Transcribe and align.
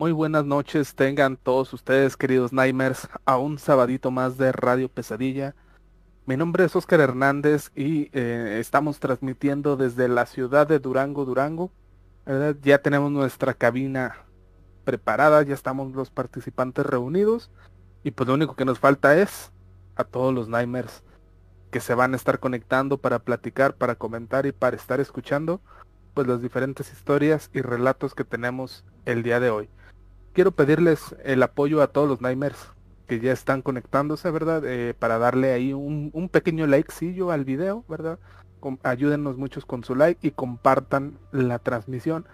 Muy 0.00 0.12
buenas 0.12 0.46
noches 0.46 0.94
tengan 0.94 1.36
todos 1.36 1.74
ustedes, 1.74 2.16
queridos 2.16 2.54
Nightmares, 2.54 3.06
a 3.26 3.36
un 3.36 3.58
sabadito 3.58 4.10
más 4.10 4.38
de 4.38 4.50
Radio 4.50 4.88
Pesadilla. 4.88 5.54
Mi 6.24 6.38
nombre 6.38 6.64
es 6.64 6.74
Oscar 6.74 7.00
Hernández 7.00 7.70
y 7.76 8.08
eh, 8.14 8.56
estamos 8.60 8.98
transmitiendo 8.98 9.76
desde 9.76 10.08
la 10.08 10.24
ciudad 10.24 10.66
de 10.66 10.78
Durango, 10.78 11.26
Durango. 11.26 11.70
Ya 12.62 12.78
tenemos 12.78 13.12
nuestra 13.12 13.52
cabina 13.52 14.24
preparada, 14.84 15.42
ya 15.42 15.52
estamos 15.52 15.92
los 15.92 16.10
participantes 16.10 16.86
reunidos 16.86 17.50
y 18.02 18.12
pues 18.12 18.26
lo 18.26 18.32
único 18.32 18.56
que 18.56 18.64
nos 18.64 18.78
falta 18.78 19.18
es 19.18 19.52
a 19.96 20.04
todos 20.04 20.32
los 20.32 20.48
Nightmares 20.48 21.04
que 21.70 21.80
se 21.80 21.94
van 21.94 22.14
a 22.14 22.16
estar 22.16 22.40
conectando 22.40 22.96
para 22.96 23.18
platicar, 23.18 23.74
para 23.74 23.96
comentar 23.96 24.46
y 24.46 24.52
para 24.52 24.76
estar 24.76 24.98
escuchando 24.98 25.60
pues 26.14 26.26
las 26.26 26.40
diferentes 26.40 26.90
historias 26.90 27.50
y 27.52 27.60
relatos 27.60 28.14
que 28.14 28.24
tenemos 28.24 28.86
el 29.04 29.22
día 29.22 29.40
de 29.40 29.50
hoy 29.50 29.68
quiero 30.32 30.52
pedirles 30.52 31.14
el 31.24 31.42
apoyo 31.42 31.82
a 31.82 31.88
todos 31.88 32.08
los 32.08 32.20
Nightmares 32.20 32.70
que 33.06 33.20
ya 33.20 33.32
están 33.32 33.62
conectándose, 33.62 34.30
¿verdad? 34.30 34.62
Eh, 34.64 34.94
para 34.94 35.18
darle 35.18 35.52
ahí 35.52 35.72
un, 35.72 36.10
un 36.12 36.28
pequeño 36.28 36.66
likecillo 36.66 37.32
al 37.32 37.44
video, 37.44 37.84
¿verdad? 37.88 38.18
ayúdenos 38.82 39.36
muchos 39.36 39.64
con 39.64 39.84
su 39.84 39.94
like 39.94 40.26
y 40.26 40.30
compartan 40.32 41.18
la 41.32 41.58
transmisión. 41.58 42.26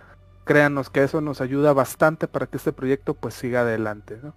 Créanos 0.44 0.90
que 0.90 1.02
eso 1.02 1.20
nos 1.20 1.40
ayuda 1.40 1.72
bastante 1.72 2.28
para 2.28 2.46
que 2.46 2.56
este 2.56 2.72
proyecto 2.72 3.14
pues 3.14 3.34
siga 3.34 3.62
adelante, 3.62 4.18
¿no? 4.22 4.34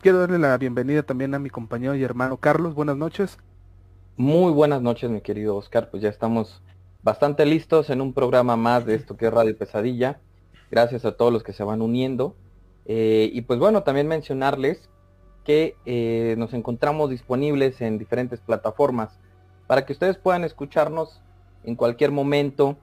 Quiero 0.00 0.18
darle 0.18 0.38
la 0.38 0.56
bienvenida 0.56 1.02
también 1.02 1.34
a 1.34 1.38
mi 1.38 1.50
compañero 1.50 1.94
y 1.94 2.04
hermano 2.04 2.36
Carlos. 2.36 2.74
Buenas 2.74 2.96
noches. 2.96 3.38
Muy 4.16 4.52
buenas 4.52 4.80
noches, 4.80 5.10
mi 5.10 5.20
querido 5.20 5.56
Oscar. 5.56 5.90
Pues 5.90 6.02
ya 6.02 6.08
estamos 6.08 6.62
bastante 7.02 7.44
listos 7.44 7.90
en 7.90 8.00
un 8.00 8.12
programa 8.12 8.56
más 8.56 8.86
de 8.86 8.94
esto 8.94 9.16
que 9.16 9.26
es 9.26 9.32
Radio 9.32 9.56
Pesadilla. 9.56 10.20
Gracias 10.70 11.04
a 11.04 11.16
todos 11.16 11.32
los 11.32 11.42
que 11.42 11.52
se 11.52 11.64
van 11.64 11.82
uniendo. 11.82 12.34
Eh, 12.86 13.30
y 13.32 13.42
pues 13.42 13.58
bueno, 13.58 13.82
también 13.82 14.06
mencionarles 14.06 14.88
que 15.44 15.76
eh, 15.84 16.34
nos 16.38 16.54
encontramos 16.54 17.10
disponibles 17.10 17.80
en 17.80 17.98
diferentes 17.98 18.40
plataformas 18.40 19.18
para 19.66 19.84
que 19.84 19.92
ustedes 19.92 20.16
puedan 20.16 20.44
escucharnos 20.44 21.20
en 21.64 21.74
cualquier 21.74 22.12
momento. 22.12 22.76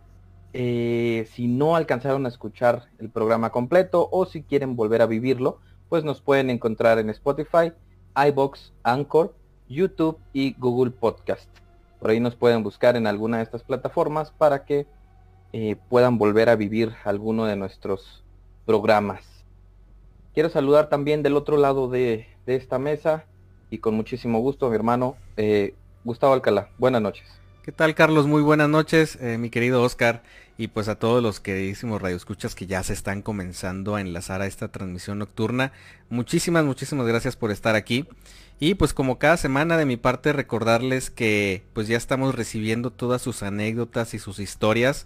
Eh, 0.53 1.27
si 1.31 1.47
no 1.47 1.75
alcanzaron 1.75 2.25
a 2.25 2.29
escuchar 2.29 2.89
el 2.99 3.09
programa 3.09 3.49
completo 3.49 4.07
o 4.11 4.25
si 4.25 4.43
quieren 4.43 4.75
volver 4.75 5.01
a 5.01 5.07
vivirlo, 5.07 5.59
pues 5.89 6.03
nos 6.03 6.21
pueden 6.21 6.49
encontrar 6.49 6.99
en 6.99 7.09
Spotify, 7.09 7.71
iBox, 8.15 8.73
Anchor, 8.83 9.33
YouTube 9.69 10.19
y 10.33 10.53
Google 10.59 10.91
Podcast. 10.91 11.49
Por 11.99 12.11
ahí 12.11 12.19
nos 12.19 12.35
pueden 12.35 12.61
buscar 12.61 12.97
en 12.97 13.07
alguna 13.07 13.37
de 13.37 13.43
estas 13.43 13.63
plataformas 13.63 14.31
para 14.31 14.65
que 14.65 14.85
puedan 15.87 16.17
volver 16.17 16.49
a 16.49 16.55
vivir 16.55 16.93
alguno 17.05 17.45
de 17.45 17.55
nuestros 17.55 18.23
programas. 18.65 19.32
Quiero 20.33 20.49
saludar 20.49 20.89
también 20.89 21.21
del 21.21 21.35
otro 21.35 21.57
lado 21.57 21.87
de, 21.87 22.27
esta 22.47 22.79
mesa 22.79 23.25
y 23.69 23.77
con 23.77 23.93
muchísimo 23.93 24.39
gusto 24.39 24.67
mi 24.69 24.75
hermano 24.75 25.15
eh, 25.37 25.75
Gustavo 26.03 26.33
Alcalá. 26.33 26.69
Buenas 26.79 27.03
noches. 27.03 27.27
¿Qué 27.61 27.71
tal 27.71 27.93
Carlos? 27.93 28.25
Muy 28.25 28.41
buenas 28.41 28.67
noches, 28.67 29.17
eh, 29.21 29.37
mi 29.37 29.51
querido 29.51 29.83
Oscar, 29.83 30.23
y 30.57 30.69
pues 30.69 30.87
a 30.87 30.95
todos 30.95 31.21
los 31.21 31.39
queridísimos 31.39 32.01
radioescuchas 32.01 32.55
que 32.55 32.65
ya 32.65 32.81
se 32.81 32.93
están 32.93 33.21
comenzando 33.21 33.95
a 33.95 34.01
enlazar 34.01 34.41
a 34.41 34.47
esta 34.47 34.69
transmisión 34.69 35.19
nocturna. 35.19 35.71
Muchísimas, 36.09 36.65
muchísimas 36.65 37.05
gracias 37.05 37.35
por 37.35 37.51
estar 37.51 37.75
aquí. 37.75 38.07
Y 38.59 38.73
pues 38.73 38.93
como 38.93 39.19
cada 39.19 39.37
semana 39.37 39.77
de 39.77 39.85
mi 39.85 39.97
parte 39.97 40.33
recordarles 40.33 41.11
que 41.11 41.63
pues 41.73 41.87
ya 41.87 41.97
estamos 41.97 42.33
recibiendo 42.33 42.89
todas 42.89 43.21
sus 43.21 43.43
anécdotas 43.43 44.15
y 44.15 44.19
sus 44.19 44.39
historias 44.39 45.05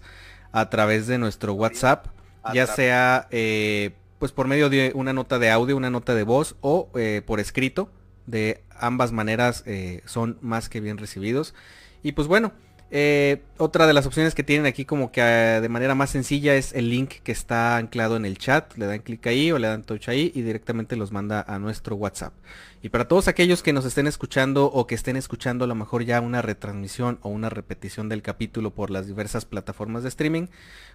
a 0.52 0.70
través 0.70 1.06
de 1.06 1.18
nuestro 1.18 1.52
WhatsApp, 1.52 2.06
ya 2.54 2.66
sea 2.66 3.28
eh, 3.30 3.92
pues 4.18 4.32
por 4.32 4.46
medio 4.46 4.68
de 4.68 4.92
una 4.94 5.12
nota 5.12 5.38
de 5.38 5.50
audio, 5.50 5.76
una 5.76 5.90
nota 5.90 6.14
de 6.14 6.22
voz 6.24 6.56
o 6.60 6.90
eh, 6.94 7.22
por 7.24 7.40
escrito. 7.40 7.90
De 8.26 8.62
ambas 8.70 9.12
maneras 9.12 9.62
eh, 9.66 10.02
son 10.04 10.38
más 10.42 10.68
que 10.68 10.80
bien 10.80 10.98
recibidos. 10.98 11.54
Y 12.02 12.12
pues 12.12 12.28
bueno, 12.28 12.52
eh, 12.90 13.42
otra 13.58 13.86
de 13.86 13.92
las 13.92 14.06
opciones 14.06 14.34
que 14.34 14.42
tienen 14.42 14.64
aquí 14.64 14.86
como 14.86 15.12
que 15.12 15.20
de 15.20 15.68
manera 15.68 15.94
más 15.94 16.08
sencilla 16.08 16.54
es 16.54 16.72
el 16.72 16.88
link 16.88 17.16
que 17.22 17.32
está 17.32 17.76
anclado 17.76 18.16
en 18.16 18.24
el 18.24 18.38
chat. 18.38 18.76
Le 18.78 18.86
dan 18.86 19.00
clic 19.00 19.26
ahí 19.26 19.52
o 19.52 19.58
le 19.58 19.68
dan 19.68 19.82
touch 19.82 20.08
ahí 20.08 20.32
y 20.34 20.42
directamente 20.42 20.96
los 20.96 21.12
manda 21.12 21.44
a 21.46 21.58
nuestro 21.58 21.96
WhatsApp. 21.96 22.32
Y 22.80 22.88
para 22.88 23.06
todos 23.06 23.28
aquellos 23.28 23.62
que 23.62 23.72
nos 23.72 23.84
estén 23.84 24.06
escuchando 24.06 24.66
o 24.66 24.86
que 24.86 24.94
estén 24.94 25.16
escuchando 25.16 25.64
a 25.64 25.68
lo 25.68 25.74
mejor 25.74 26.04
ya 26.04 26.20
una 26.20 26.40
retransmisión 26.40 27.18
o 27.22 27.28
una 27.28 27.50
repetición 27.50 28.08
del 28.08 28.22
capítulo 28.22 28.72
por 28.72 28.90
las 28.90 29.06
diversas 29.06 29.44
plataformas 29.44 30.02
de 30.02 30.08
streaming 30.08 30.46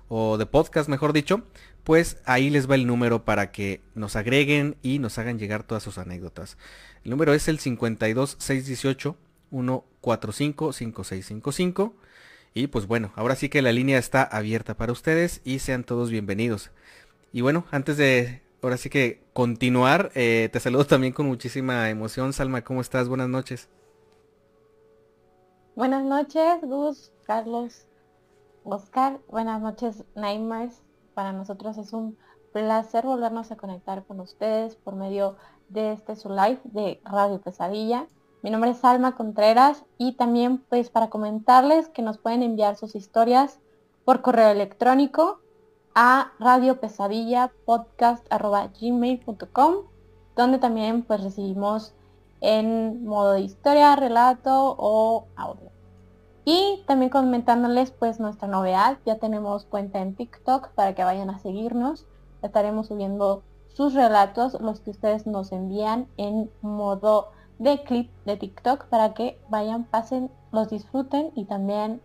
o 0.08 0.38
de 0.38 0.46
podcast 0.46 0.90
mejor 0.90 1.14
dicho, 1.14 1.44
pues 1.84 2.18
ahí 2.26 2.50
les 2.50 2.70
va 2.70 2.76
el 2.76 2.88
número 2.88 3.26
para 3.26 3.52
que 3.52 3.82
nos 3.94 4.16
agreguen 4.16 4.78
y 4.82 5.00
nos 5.00 5.18
hagan 5.20 5.38
llegar 5.38 5.64
todas 5.64 5.84
sus 5.84 5.98
anécdotas. 5.98 6.58
El 7.04 7.12
número 7.12 7.34
es 7.34 7.48
el 7.48 7.60
52618 7.60 9.18
145 9.62 10.74
5655 10.74 11.94
y 12.56 12.68
pues 12.68 12.88
bueno, 12.88 13.12
ahora 13.16 13.36
sí 13.36 13.50
que 13.50 13.62
la 13.62 13.72
línea 13.72 13.98
está 13.98 14.24
abierta 14.24 14.76
para 14.76 14.92
ustedes 14.92 15.42
y 15.44 15.60
sean 15.60 15.84
todos 15.84 16.12
bienvenidos. 16.12 16.72
Y 17.32 17.42
bueno, 17.42 17.66
antes 17.72 17.98
de 17.98 18.44
ahora 18.62 18.78
sí 18.78 18.90
que 18.90 19.24
continuar. 19.34 20.12
Eh, 20.16 20.50
te 20.52 20.60
saludo 20.60 20.86
también 20.86 21.14
con 21.14 21.28
muchísima 21.28 21.90
emoción. 21.90 22.34
Salma, 22.34 22.64
¿cómo 22.64 22.82
estás? 22.82 23.10
Buenas 23.10 23.30
noches. 23.30 23.70
Buenas 25.76 26.04
noches, 26.04 26.62
Gus, 26.62 27.12
Carlos, 27.26 27.88
Oscar. 28.64 29.20
Buenas 29.28 29.62
noches, 29.62 30.06
Nightmares. 30.16 30.82
Para 31.14 31.34
nosotros 31.34 31.78
es 31.78 31.94
un 31.94 32.18
placer 32.54 33.06
volvernos 33.06 33.52
a 33.52 33.58
conectar 33.58 34.06
con 34.06 34.20
ustedes 34.20 34.76
por 34.76 34.96
medio 34.96 35.36
de 35.70 35.94
este 35.94 36.16
su 36.16 36.30
live 36.30 36.60
de 36.66 37.02
Radio 37.04 37.42
Pesadilla. 37.42 38.08
Mi 38.44 38.50
nombre 38.50 38.72
es 38.72 38.80
Salma 38.80 39.16
Contreras 39.16 39.86
y 39.98 40.18
también 40.18 40.58
pues 40.58 40.90
para 40.90 41.10
comentarles 41.10 41.88
que 41.88 42.02
nos 42.02 42.18
pueden 42.18 42.44
enviar 42.44 42.76
sus 42.76 42.94
historias 42.94 43.62
por 44.04 44.22
correo 44.22 44.50
electrónico 44.50 45.40
a 45.96 46.34
Radio 46.40 46.82
Pesadilla 46.82 47.54
gmail.com 47.66 49.76
donde 50.36 50.58
también 50.58 51.04
pues 51.04 51.24
recibimos 51.24 51.94
en 52.42 53.06
modo 53.06 53.32
de 53.32 53.42
historia, 53.42 53.96
relato 53.96 54.76
o 54.78 55.28
audio. 55.38 55.72
Y 56.44 56.84
también 56.86 57.12
comentándoles 57.12 57.92
pues 57.92 58.20
nuestra 58.20 58.50
novedad, 58.50 58.98
ya 59.06 59.20
tenemos 59.20 59.64
cuenta 59.64 60.02
en 60.02 60.16
TikTok 60.16 60.72
para 60.72 60.94
que 60.96 61.06
vayan 61.06 61.30
a 61.30 61.40
seguirnos. 61.40 62.06
Estaremos 62.42 62.88
subiendo 62.88 63.42
sus 63.70 63.94
relatos, 63.94 64.60
los 64.60 64.82
que 64.82 64.92
ustedes 64.92 65.26
nos 65.26 65.54
envían 65.54 66.10
en 66.18 66.52
modo 66.62 67.30
de 67.60 67.84
clip 67.84 68.10
de 68.26 68.38
TikTok 68.38 68.86
para 68.86 69.14
que 69.14 69.38
vayan, 69.50 69.86
pasen, 69.86 70.30
los 70.52 70.70
disfruten 70.70 71.32
y 71.36 71.46
también 71.46 72.02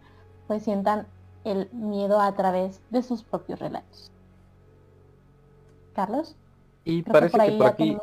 pues 0.47 0.63
sientan 0.63 1.07
el 1.45 1.71
miedo 1.73 2.21
a 2.21 2.35
través 2.35 2.81
de 2.91 3.03
sus 3.03 3.23
propios 3.23 3.59
relatos. 3.59 4.11
Carlos. 5.95 6.37
Y 6.85 7.03
parece 7.03 7.39
que 7.39 7.53
por 7.53 7.67
aquí... 7.67 7.97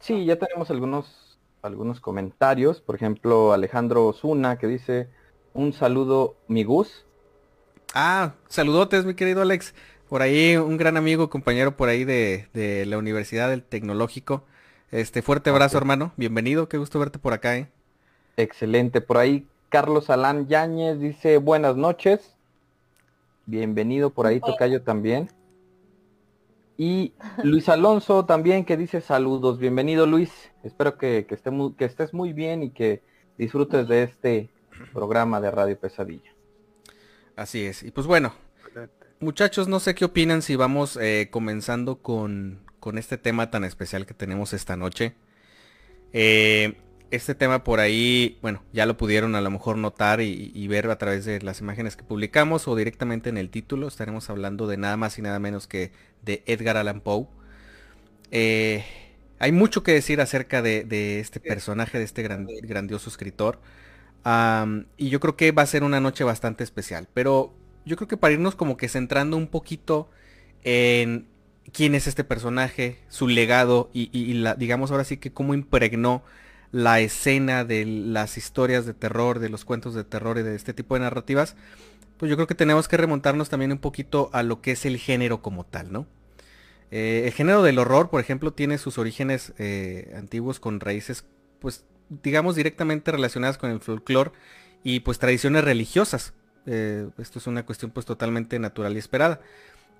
Sí, 0.00 0.24
ya 0.24 0.36
tenemos 0.36 0.70
algunos, 0.70 1.38
algunos 1.62 2.00
comentarios. 2.00 2.80
Por 2.80 2.94
ejemplo, 2.94 3.52
Alejandro 3.52 4.06
Osuna 4.06 4.58
que 4.58 4.66
dice, 4.66 5.08
un 5.52 5.72
saludo, 5.72 6.36
mi 6.48 6.64
Gus. 6.64 7.04
Ah, 7.94 8.34
saludotes, 8.48 9.04
mi 9.04 9.14
querido 9.14 9.42
Alex. 9.42 9.74
Por 10.08 10.22
ahí, 10.22 10.56
un 10.56 10.78
gran 10.78 10.96
amigo, 10.96 11.28
compañero 11.28 11.76
por 11.76 11.88
ahí 11.88 12.04
de, 12.04 12.48
de 12.54 12.86
la 12.86 12.98
Universidad 12.98 13.50
del 13.50 13.62
Tecnológico. 13.62 14.44
Este, 14.90 15.22
fuerte 15.22 15.50
abrazo, 15.50 15.78
hermano. 15.78 16.12
Bienvenido, 16.16 16.68
qué 16.68 16.76
gusto 16.76 16.98
verte 16.98 17.20
por 17.20 17.32
acá, 17.32 17.56
¿eh? 17.56 17.68
Excelente. 18.36 19.00
Por 19.00 19.18
ahí 19.18 19.46
Carlos 19.68 20.10
Alán 20.10 20.48
Yáñez 20.48 20.98
dice 20.98 21.38
buenas 21.38 21.76
noches. 21.76 22.34
Bienvenido 23.46 24.10
por 24.10 24.26
ahí, 24.26 24.40
Tocayo 24.40 24.82
también. 24.82 25.28
Y 26.76 27.12
Luis 27.44 27.68
Alonso 27.68 28.24
también 28.24 28.64
que 28.64 28.76
dice 28.76 29.00
saludos. 29.00 29.60
Bienvenido 29.60 30.06
Luis. 30.06 30.32
Espero 30.64 30.98
que, 30.98 31.24
que, 31.24 31.38
que 31.76 31.84
estés 31.84 32.12
muy 32.12 32.32
bien 32.32 32.64
y 32.64 32.70
que 32.70 33.00
disfrutes 33.38 33.86
de 33.86 34.02
este 34.02 34.48
programa 34.92 35.40
de 35.40 35.52
Radio 35.52 35.78
Pesadilla. 35.78 36.32
Así 37.36 37.64
es. 37.64 37.84
Y 37.84 37.92
pues 37.92 38.08
bueno, 38.08 38.32
muchachos, 39.20 39.68
no 39.68 39.78
sé 39.78 39.94
qué 39.94 40.04
opinan 40.04 40.42
si 40.42 40.56
vamos 40.56 40.96
eh, 41.00 41.28
comenzando 41.30 41.96
con, 42.02 42.60
con 42.80 42.98
este 42.98 43.18
tema 43.18 43.50
tan 43.50 43.64
especial 43.64 44.06
que 44.06 44.14
tenemos 44.14 44.52
esta 44.52 44.76
noche. 44.76 45.14
Eh, 46.12 46.78
este 47.10 47.34
tema 47.34 47.64
por 47.64 47.80
ahí, 47.80 48.38
bueno, 48.40 48.62
ya 48.72 48.86
lo 48.86 48.96
pudieron 48.96 49.34
a 49.34 49.40
lo 49.40 49.50
mejor 49.50 49.76
notar 49.76 50.20
y, 50.20 50.68
ver 50.68 50.88
a 50.90 50.98
través 50.98 51.24
de 51.24 51.40
las 51.42 51.60
imágenes 51.60 51.96
que 51.96 52.04
publicamos 52.04 52.68
o 52.68 52.76
directamente 52.76 53.28
en 53.28 53.36
el 53.36 53.50
título. 53.50 53.88
Estaremos 53.88 54.30
hablando 54.30 54.66
de 54.66 54.76
nada 54.76 54.96
más 54.96 55.18
y 55.18 55.22
nada 55.22 55.38
menos 55.38 55.66
que 55.66 55.92
de 56.22 56.42
Edgar 56.46 56.76
Allan 56.76 57.00
Poe. 57.00 57.26
Eh, 58.30 58.84
hay 59.40 59.52
mucho 59.52 59.82
que 59.82 59.92
decir 59.92 60.20
acerca 60.20 60.62
de, 60.62 61.18
este 61.20 61.40
personaje, 61.40 61.98
de 61.98 62.04
este 62.04 62.22
grandioso 62.22 63.10
escritor. 63.10 63.60
y 64.96 65.08
yo 65.08 65.18
creo 65.20 65.36
que 65.36 65.50
va 65.50 65.62
a 65.62 65.66
ser 65.66 65.82
una 65.82 66.00
noche 66.00 66.22
bastante 66.22 66.62
especial. 66.62 67.08
Pero 67.12 67.52
yo 67.84 67.96
creo 67.96 68.06
que 68.06 68.16
para 68.16 68.34
irnos 68.34 68.54
como 68.54 68.76
que 68.76 68.88
centrando 68.88 69.36
un 69.36 69.48
poquito 69.48 70.10
en 70.62 71.26
quién 71.72 71.94
es 71.94 72.06
este 72.06 72.24
personaje, 72.24 72.98
su 73.08 73.28
legado 73.28 73.90
y, 73.92 74.44
digamos 74.56 74.90
ahora 74.90 75.04
sí 75.04 75.16
que 75.16 75.32
cómo 75.32 75.54
impregnó 75.54 76.22
la 76.72 77.00
escena 77.00 77.64
de 77.64 77.84
las 77.84 78.36
historias 78.36 78.86
de 78.86 78.94
terror, 78.94 79.38
de 79.38 79.48
los 79.48 79.64
cuentos 79.64 79.94
de 79.94 80.04
terror 80.04 80.38
y 80.38 80.42
de 80.42 80.54
este 80.54 80.72
tipo 80.72 80.94
de 80.94 81.00
narrativas, 81.00 81.56
pues 82.16 82.30
yo 82.30 82.36
creo 82.36 82.46
que 82.46 82.54
tenemos 82.54 82.86
que 82.86 82.96
remontarnos 82.96 83.48
también 83.48 83.72
un 83.72 83.78
poquito 83.78 84.30
a 84.32 84.42
lo 84.42 84.60
que 84.60 84.72
es 84.72 84.84
el 84.84 84.98
género 84.98 85.42
como 85.42 85.64
tal, 85.64 85.90
¿no? 85.92 86.06
Eh, 86.90 87.22
el 87.26 87.32
género 87.32 87.62
del 87.62 87.78
horror, 87.78 88.10
por 88.10 88.20
ejemplo, 88.20 88.52
tiene 88.52 88.78
sus 88.78 88.98
orígenes 88.98 89.52
eh, 89.58 90.12
antiguos 90.16 90.60
con 90.60 90.80
raíces, 90.80 91.24
pues, 91.60 91.84
digamos, 92.08 92.56
directamente 92.56 93.12
relacionadas 93.12 93.58
con 93.58 93.70
el 93.70 93.80
folclore 93.80 94.32
y 94.82 95.00
pues 95.00 95.18
tradiciones 95.18 95.64
religiosas. 95.64 96.34
Eh, 96.66 97.08
esto 97.18 97.38
es 97.38 97.46
una 97.46 97.64
cuestión 97.64 97.90
pues 97.90 98.06
totalmente 98.06 98.58
natural 98.58 98.94
y 98.94 98.98
esperada. 98.98 99.40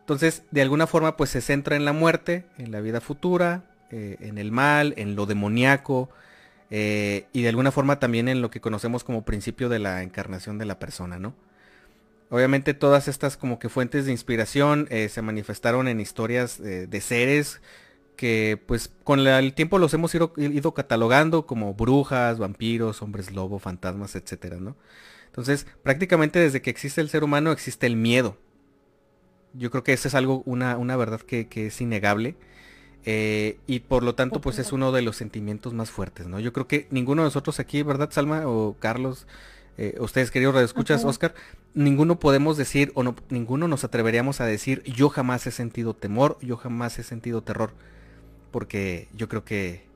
Entonces, 0.01 0.43
de 0.51 0.63
alguna 0.63 0.87
forma, 0.87 1.17
pues 1.17 1.31
se 1.31 1.41
centra 1.41 1.77
en 1.77 1.85
la 1.85 1.93
muerte, 1.93 2.45
en 2.59 2.73
la 2.73 2.81
vida 2.81 3.01
futura, 3.01 3.65
en 3.91 4.39
el 4.39 4.53
mal, 4.53 4.95
en 4.97 5.15
lo 5.15 5.27
demoníaco, 5.27 6.11
y 6.71 7.43
de 7.43 7.49
alguna 7.49 7.71
forma 7.71 8.01
también 8.01 8.29
en 8.29 8.43
lo 8.43 8.51
que 8.51 8.61
conocemos 8.61 9.05
como 9.05 9.25
principio 9.25 9.69
de 9.69 9.79
la 9.79 10.03
encarnación 10.03 10.59
de 10.59 10.65
la 10.65 10.79
persona, 10.79 11.19
¿no? 11.19 11.35
Obviamente 12.31 12.75
todas 12.75 13.09
estas 13.09 13.37
como 13.37 13.59
que 13.59 13.69
fuentes 13.69 14.07
de 14.07 14.13
inspiración 14.13 14.87
eh, 14.91 15.09
se 15.09 15.21
manifestaron 15.21 15.89
en 15.89 16.01
historias 16.01 16.61
eh, 16.61 16.87
de 16.87 17.01
seres 17.01 17.61
que 18.17 18.63
pues 18.67 18.93
con 19.03 19.27
el 19.27 19.53
tiempo 19.53 19.79
los 19.79 19.93
hemos 19.95 20.15
ido, 20.15 20.75
catalogando 20.75 21.47
como 21.47 21.75
brujas, 21.75 22.39
vampiros, 22.39 23.03
hombres 23.03 23.33
lobo, 23.33 23.59
fantasmas, 23.59 24.15
etcétera, 24.15 24.59
¿no? 24.61 24.77
Entonces, 25.27 25.67
prácticamente 25.83 26.39
desde 26.39 26.61
que 26.63 26.71
existe 26.71 27.01
el 27.01 27.09
ser 27.09 27.25
humano 27.25 27.51
existe 27.51 27.87
el 27.87 27.97
miedo. 27.97 28.37
Yo 29.55 29.71
creo 29.71 29.85
que 29.85 29.93
eso 29.93 30.09
es 30.09 30.15
algo, 30.15 30.43
una, 30.47 30.77
una 30.77 30.97
verdad 30.97 31.21
que, 31.21 31.49
es 31.55 31.81
innegable. 31.81 32.37
Eh, 33.05 33.59
y 33.67 33.81
por 33.81 34.03
lo 34.03 34.15
tanto, 34.15 34.41
pues 34.41 34.59
es 34.59 34.73
uno 34.73 34.93
de 34.93 35.03
los 35.03 35.17
sentimientos 35.17 35.73
más 35.73 35.91
fuertes, 35.91 36.27
¿no? 36.27 36.39
Yo 36.39 36.53
creo 36.53 36.67
que 36.67 36.87
ninguno 36.91 37.23
de 37.23 37.27
nosotros 37.27 37.59
aquí, 37.59 37.83
¿verdad, 37.83 38.11
Salma 38.11 38.47
o 38.47 38.77
Carlos? 38.79 39.27
Eh, 39.79 39.97
ustedes 39.99 40.31
queridos 40.31 40.55
redescuchas, 40.55 41.05
Oscar, 41.05 41.35
ninguno 41.73 42.19
podemos 42.19 42.59
decir 42.59 42.93
o 42.95 43.03
no, 43.03 43.17
ninguno 43.31 43.67
nos 43.67 43.83
atreveríamos 43.85 44.43
a 44.43 44.45
decir 44.45 44.83
yo 44.83 45.09
jamás 45.09 45.47
he 45.47 45.51
sentido 45.51 45.95
temor, 45.95 46.37
yo 46.43 46.59
jamás 46.59 46.99
he 46.99 47.03
sentido 47.03 47.43
terror, 47.43 47.73
porque 48.51 49.09
yo 49.15 49.29
creo 49.31 49.45
que 49.45 49.87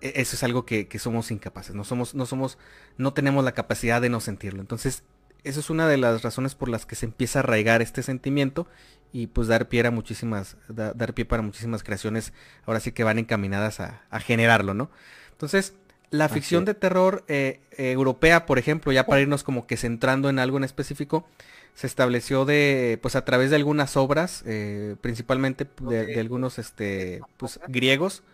e, 0.00 0.12
eso 0.16 0.36
es 0.36 0.42
algo 0.42 0.66
que, 0.66 0.86
somos 0.98 1.30
incapaces, 1.30 1.74
no 1.74 1.84
somos, 1.84 2.14
no 2.14 2.26
somos, 2.26 2.58
no 2.98 3.12
tenemos 3.12 3.44
la 3.44 3.52
capacidad 3.52 4.00
de 4.00 4.10
no 4.10 4.20
sentirlo. 4.20 4.60
Entonces, 4.60 5.04
eso 5.44 5.60
es 5.60 5.70
una 5.70 5.88
de 5.88 5.96
las 5.96 6.22
razones 6.22 6.54
por 6.54 6.68
las 6.68 6.86
que 6.86 6.96
se 6.96 7.06
empieza 7.06 7.38
a 7.38 7.42
arraigar 7.42 7.82
este 7.82 8.02
sentimiento 8.02 8.66
y 9.12 9.26
pues 9.26 9.48
dar 9.48 9.68
pie 9.68 9.86
a 9.86 9.90
muchísimas, 9.90 10.56
dar 10.68 11.14
pie 11.14 11.24
para 11.24 11.42
muchísimas 11.42 11.82
creaciones, 11.82 12.32
ahora 12.64 12.80
sí 12.80 12.92
que 12.92 13.04
van 13.04 13.18
encaminadas 13.18 13.80
a, 13.80 14.02
a 14.10 14.20
generarlo, 14.20 14.74
¿no? 14.74 14.90
Entonces, 15.32 15.74
la 16.10 16.28
ficción 16.28 16.64
de 16.64 16.74
terror 16.74 17.24
eh, 17.28 17.60
europea, 17.76 18.44
por 18.44 18.58
ejemplo, 18.58 18.90
ya 18.90 19.06
para 19.06 19.20
irnos 19.20 19.44
como 19.44 19.66
que 19.66 19.76
centrando 19.76 20.28
en 20.28 20.40
algo 20.40 20.58
en 20.58 20.64
específico, 20.64 21.26
se 21.74 21.86
estableció 21.86 22.44
de, 22.44 22.98
pues 23.00 23.14
a 23.14 23.24
través 23.24 23.50
de 23.50 23.56
algunas 23.56 23.96
obras, 23.96 24.42
eh, 24.44 24.96
principalmente 25.00 25.66
de, 25.82 26.18
algunos 26.18 26.58
este, 26.58 27.20
pues, 27.36 27.60
griegos, 27.68 28.24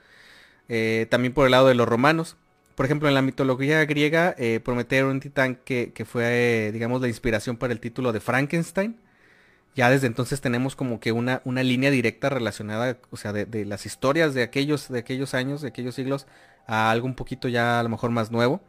eh, 0.68 1.06
también 1.10 1.34
por 1.34 1.44
el 1.44 1.52
lado 1.52 1.68
de 1.68 1.74
los 1.74 1.86
romanos. 1.86 2.36
Por 2.76 2.86
ejemplo, 2.86 3.08
en 3.08 3.14
la 3.14 3.22
mitología 3.22 3.84
griega, 3.84 4.36
Prometeo 4.62 5.06
era 5.06 5.08
un 5.08 5.20
titán 5.20 5.56
que, 5.56 6.06
fue, 6.06 6.70
digamos, 6.72 7.00
la 7.00 7.08
inspiración 7.08 7.56
para 7.56 7.72
el 7.72 7.80
título 7.80 8.12
de 8.12 8.20
Frankenstein. 8.20 8.96
Ya 9.74 9.90
desde 9.90 10.06
entonces 10.06 10.40
tenemos 10.40 10.76
como 10.76 11.00
que 11.00 11.10
una, 11.10 11.42
una 11.44 11.62
línea 11.62 11.90
directa 11.90 12.28
relacionada, 12.28 12.98
o 13.10 13.16
sea, 13.16 13.32
de, 13.32 13.46
de, 13.46 13.64
las 13.64 13.86
historias 13.86 14.32
de 14.34 14.42
aquellos, 14.42 14.88
de 14.88 15.00
aquellos 15.00 15.34
años, 15.34 15.62
de 15.62 15.68
aquellos 15.68 15.94
siglos, 15.94 16.26
a 16.66 16.90
algo 16.90 17.06
un 17.06 17.14
poquito 17.14 17.48
ya 17.48 17.80
a 17.80 17.82
lo 17.82 17.88
mejor 17.88 18.10
más 18.10 18.30
nuevo. 18.30 18.62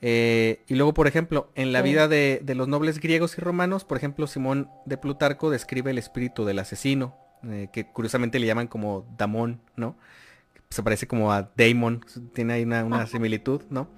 Eh, 0.00 0.62
y 0.68 0.74
luego, 0.74 0.94
por 0.94 1.06
ejemplo, 1.06 1.50
en 1.54 1.72
la 1.72 1.82
vida 1.82 2.08
de, 2.08 2.40
los 2.54 2.68
nobles 2.68 3.00
griegos 3.00 3.36
y 3.36 3.40
romanos, 3.40 3.84
por 3.84 3.96
ejemplo, 3.96 4.26
Simón 4.26 4.70
de 4.86 4.96
Plutarco 4.96 5.50
describe 5.50 5.90
el 5.90 5.98
espíritu 5.98 6.44
del 6.44 6.60
asesino, 6.60 7.16
eh, 7.44 7.68
que 7.72 7.86
curiosamente 7.86 8.38
le 8.38 8.46
llaman 8.46 8.68
como 8.68 9.06
Damón, 9.16 9.60
¿no? 9.76 9.96
Se 10.70 10.82
parece 10.82 11.06
como 11.06 11.32
a 11.32 11.50
Daemon, 11.56 12.04
tiene 12.34 12.54
ahí 12.54 12.64
una, 12.64 13.06
similitud, 13.06 13.62
¿no? 13.70 13.88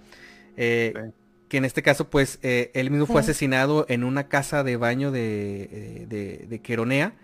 Eh, 0.57 1.13
que 1.49 1.57
en 1.57 1.65
este 1.65 1.83
caso, 1.83 2.11
pues, 2.11 2.39
él 2.43 2.91
mismo 2.91 3.07
fue 3.07 3.21
asesinado 3.21 3.85
en 3.89 4.05
una 4.05 4.29
casa 4.29 4.63
de 4.63 4.77
baño 4.77 5.11
de, 5.11 6.07
de, 6.09 6.47
de 6.49 6.61
Queronea 6.61 7.15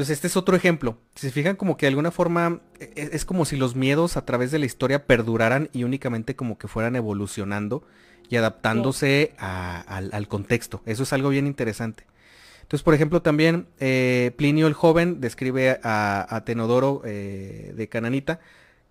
entonces 0.00 0.14
este 0.16 0.28
es 0.28 0.36
otro 0.38 0.56
ejemplo. 0.56 0.98
Si 1.14 1.26
se 1.26 1.30
fijan 1.30 1.56
como 1.56 1.76
que 1.76 1.84
de 1.84 1.88
alguna 1.88 2.10
forma 2.10 2.60
e, 2.78 2.92
e, 2.96 3.10
es, 3.12 3.26
como 3.26 3.44
si 3.44 3.56
los 3.56 3.76
miedos 3.76 4.16
a 4.16 4.24
través 4.24 4.50
de 4.50 4.58
la 4.58 4.64
historia 4.64 5.04
perduraran 5.06 5.68
y 5.74 5.84
únicamente 5.84 6.36
como 6.36 6.56
que 6.56 6.68
fueran 6.68 6.96
evolucionando 6.96 7.84
y 8.30 8.36
adaptándose 8.36 9.34
al, 9.36 10.28
contexto. 10.28 10.80
Eso 10.86 11.02
es 11.02 11.12
algo 11.12 11.28
bien 11.28 11.46
interesante. 11.46 12.06
Entonces, 12.70 12.84
por 12.84 12.94
ejemplo, 12.94 13.20
también 13.20 13.66
eh, 13.80 14.30
Plinio 14.36 14.68
el 14.68 14.74
joven 14.74 15.20
describe 15.20 15.80
a, 15.82 16.42
Tenodoro 16.46 17.02
eh, 17.04 17.72
de 17.74 17.88
Cananita 17.88 18.38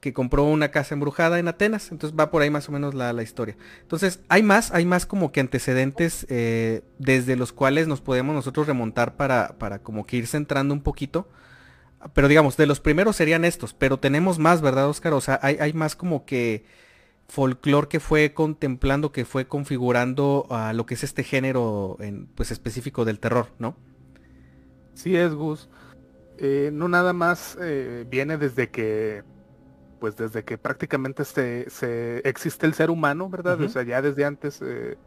que 0.02 0.12
compró 0.12 0.44
una 0.44 0.70
casa 0.70 0.96
embrujada 0.96 1.40
en 1.40 1.48
Atenas. 1.48 1.94
Entonces 1.94 2.20
va 2.20 2.30
por 2.30 2.42
ahí 2.42 2.50
más 2.50 2.68
o 2.68 2.74
menos 2.74 2.94
la, 2.94 3.24
historia. 3.24 3.56
Entonces 3.80 4.20
hay 4.28 4.44
más, 4.44 4.72
hay 4.72 4.86
más 4.86 5.06
como 5.06 5.32
que 5.32 5.40
antecedentes 5.40 6.28
eh, 6.28 6.82
desde 6.98 7.38
los 7.38 7.54
cuales 7.54 7.88
nos 7.88 8.02
podemos 8.02 8.36
nosotros 8.36 8.68
remontar 8.68 9.16
para, 9.16 9.56
para 9.58 9.80
como 9.80 10.06
que 10.06 10.18
ir 10.18 10.28
centrando 10.28 10.74
un 10.74 10.82
poquito. 10.82 11.30
Pero 12.14 12.28
digamos, 12.28 12.58
de 12.58 12.66
los 12.66 12.82
primeros 12.82 13.16
serían 13.16 13.46
estos, 13.46 13.74
pero 13.74 13.98
tenemos 13.98 14.40
más, 14.40 14.60
¿verdad, 14.60 14.90
Oscar? 14.90 15.14
O 15.14 15.22
sea, 15.22 15.40
hay, 15.42 15.56
hay 15.62 15.72
más 15.72 15.96
como 15.96 16.26
que 16.26 16.66
folclore 17.30 17.88
que 17.88 18.00
fue 18.00 18.34
contemplando, 18.34 19.12
que 19.12 19.24
fue 19.24 19.48
configurando 19.48 20.48
a 20.50 20.74
lo 20.74 20.86
que 20.86 20.96
es 20.96 21.04
este 21.04 21.24
género 21.24 21.96
en, 22.00 22.28
pues 22.28 22.52
específico 22.52 23.06
del 23.06 23.20
terror, 23.20 23.48
¿no? 23.60 23.78
Sí 24.96 25.16
es, 25.16 25.34
Gus. 25.34 25.70
Eh, 26.38 26.72
no 26.74 26.88
nada 26.90 27.14
más 27.14 27.58
eh, 27.62 28.06
viene 28.10 28.38
desde 28.38 28.70
que 28.70 29.24
pues 30.00 30.16
desde 30.16 30.44
que 30.44 30.58
prácticamente 30.58 31.26
se, 31.26 31.70
se 31.70 32.20
existe 32.20 32.66
el 32.66 32.74
ser 32.74 32.90
humano, 32.90 33.30
¿verdad? 33.30 33.62
O 33.62 33.70
sea, 33.70 33.84
ya 33.84 34.02
desde 34.02 34.26
antes, 34.26 34.62
eh, 34.62 34.98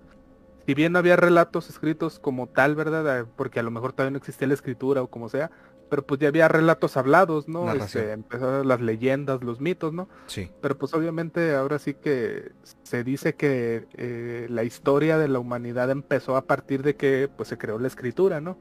si 0.67 0.75
bien 0.75 0.93
no 0.93 0.99
había 0.99 1.17
relatos 1.17 1.71
escritos 1.71 2.19
como 2.19 2.47
tal, 2.47 2.75
¿verdad? 2.75 3.21
Eh, 3.21 3.25
porque 3.37 3.59
a 3.59 3.63
lo 3.63 3.71
mejor 3.71 3.93
todavía 3.93 4.13
no 4.13 4.19
existía 4.19 4.47
la 4.47 4.55
escritura 4.55 5.03
o 5.03 5.09
como 5.09 5.29
sea, 5.29 5.51
pero 5.89 6.07
pues 6.07 6.21
ya 6.21 6.29
había 6.29 6.49
relatos 6.49 6.97
hablados, 6.97 7.49
¿no? 7.49 7.73
Este, 7.73 8.13
empezaron 8.13 8.67
las 8.67 8.81
leyendas, 8.81 9.43
los 9.43 9.61
mitos, 9.61 9.93
¿no? 9.93 10.09
Sí. 10.27 10.51
Pero 10.61 10.79
pues 10.79 10.95
obviamente 10.95 11.55
ahora 11.55 11.79
sí 11.79 11.95
que 11.95 12.53
se 12.83 13.05
dice 13.05 13.35
que 13.35 13.87
eh, 13.95 14.47
la 14.49 14.65
historia 14.65 15.19
de 15.19 15.29
la 15.29 15.39
humanidad 15.39 15.91
empezó 15.91 16.37
a 16.37 16.43
partir 16.43 16.83
de 16.83 16.97
que 16.97 17.29
pues 17.37 17.49
se 17.49 17.59
creó 17.59 17.79
la 17.79 17.89
escritura, 17.89 18.41
¿no? 18.41 18.59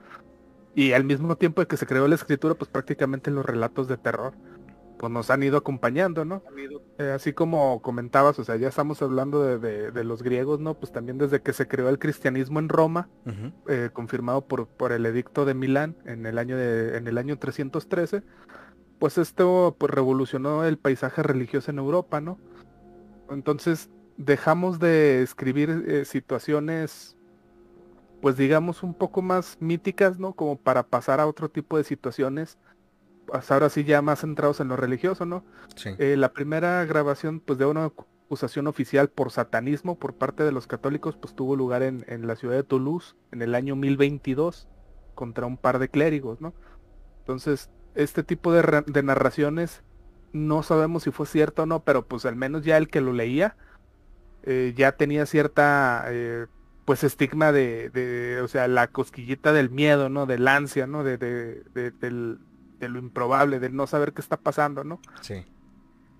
Y 0.75 0.94
al 0.94 1.04
mismo 1.04 1.36
tiempo 1.36 1.62
de 1.62 1.68
que 1.68 1.78
se 1.78 1.86
creó 1.86 2.08
la 2.08 2.16
escritura, 2.16 2.56
pues 2.56 2.70
prácticamente 2.70 3.30
los 3.32 3.46
relatos 3.46 3.88
de 3.88 3.98
terror 3.98 4.34
pues 5.01 5.12
nos 5.12 5.31
han 5.31 5.41
ido 5.41 5.58
acompañando, 5.58 6.25
¿no? 6.25 6.43
Eh, 7.00 7.10
así 7.10 7.34
como 7.34 7.81
comentabas, 7.81 8.38
o 8.38 8.43
sea, 8.43 8.55
ya 8.58 8.67
estamos 8.67 9.01
hablando 9.01 9.58
de, 9.58 10.03
los 10.03 10.22
griegos, 10.22 10.60
¿no? 10.60 10.75
Pues 10.75 10.91
también 10.91 11.17
desde 11.17 11.41
que 11.41 11.53
se 11.53 11.67
creó 11.67 11.89
el 11.89 11.98
cristianismo 11.98 12.60
en 12.60 12.70
Roma, 12.70 13.10
eh, 13.67 13.89
confirmado 13.91 14.46
por, 14.46 14.67
por 14.67 14.91
el 14.91 15.08
edicto 15.08 15.43
de 15.43 15.55
Milán 15.55 15.96
en 16.05 16.27
el 16.27 16.38
año 16.38 16.55
de, 16.55 16.98
en 16.98 17.08
el 17.08 17.17
año 17.17 17.39
313, 17.39 18.22
pues 19.00 19.17
esto 19.17 19.75
pues 19.79 19.91
revolucionó 19.91 20.65
el 20.65 20.77
paisaje 20.77 21.24
religioso 21.24 21.72
en 21.72 21.79
Europa, 21.79 22.22
¿no? 22.22 22.38
Entonces 23.31 23.89
dejamos 24.17 24.77
de 24.77 25.24
escribir 25.24 25.84
eh, 25.88 26.05
situaciones 26.05 27.17
pues 28.22 28.38
digamos 28.38 28.84
un 28.84 28.93
poco 28.93 29.24
más 29.24 29.58
míticas, 29.60 30.20
¿no? 30.20 30.34
Como 30.34 30.58
para 30.58 30.84
pasar 30.84 31.20
a 31.20 31.25
otro 31.25 31.50
tipo 31.50 31.77
de 31.77 31.84
situaciones 31.84 32.60
ahora 33.50 33.69
sí 33.69 33.83
ya 33.83 34.01
más 34.01 34.21
centrados 34.21 34.59
en 34.59 34.67
lo 34.67 34.75
religioso, 34.75 35.25
¿no? 35.25 35.43
Eh, 35.85 36.15
la 36.17 36.33
primera 36.33 36.83
grabación 36.85 37.39
pues 37.39 37.57
de 37.59 37.65
una 37.65 37.85
acusación 37.85 38.67
oficial 38.67 39.09
por 39.09 39.31
satanismo 39.31 39.97
por 39.97 40.15
parte 40.15 40.43
de 40.43 40.51
los 40.51 40.67
católicos 40.67 41.15
pues 41.15 41.35
tuvo 41.35 41.55
lugar 41.55 41.83
en, 41.83 42.27
la 42.27 42.35
ciudad 42.35 42.55
de 42.55 42.63
Toulouse 42.63 43.15
en 43.31 43.41
el 43.41 43.55
año 43.55 43.75
1022 43.75 44.67
contra 45.15 45.45
un 45.45 45.57
par 45.57 45.79
de 45.79 45.89
clérigos, 45.89 46.41
¿no? 46.41 46.53
Entonces, 47.19 47.69
este 47.95 48.23
tipo 48.23 48.53
de, 48.53 49.03
narraciones 49.03 49.83
no 50.33 50.63
sabemos 50.63 51.03
si 51.03 51.11
fue 51.11 51.25
cierto 51.25 51.63
o 51.63 51.65
no, 51.65 51.83
pero 51.83 52.07
pues 52.07 52.25
al 52.25 52.35
menos 52.35 52.63
ya 52.63 52.77
el 52.77 52.88
que 52.88 53.01
lo 53.01 53.13
leía 53.13 53.57
eh, 54.43 54.73
ya 54.75 54.93
tenía 54.93 55.25
cierta 55.25 56.05
eh, 56.07 56.47
pues 56.85 57.03
estigma 57.03 57.51
de, 57.51 58.39
o 58.43 58.47
sea, 58.47 58.67
la 58.67 58.88
cosquillita 58.88 59.53
del 59.53 59.69
miedo, 59.69 60.09
¿no? 60.09 60.25
Del 60.25 60.47
ansia, 60.47 60.88
¿no? 60.88 61.03
De, 61.03 61.17
del, 61.17 62.39
de 62.81 62.89
lo 62.89 63.00
improbable, 63.00 63.59
de 63.59 63.69
no 63.69 63.88
saber 63.88 64.11
qué 64.11 64.21
está 64.21 64.38
pasando, 64.38 64.83
¿no? 64.83 65.00
Sí. 65.21 65.45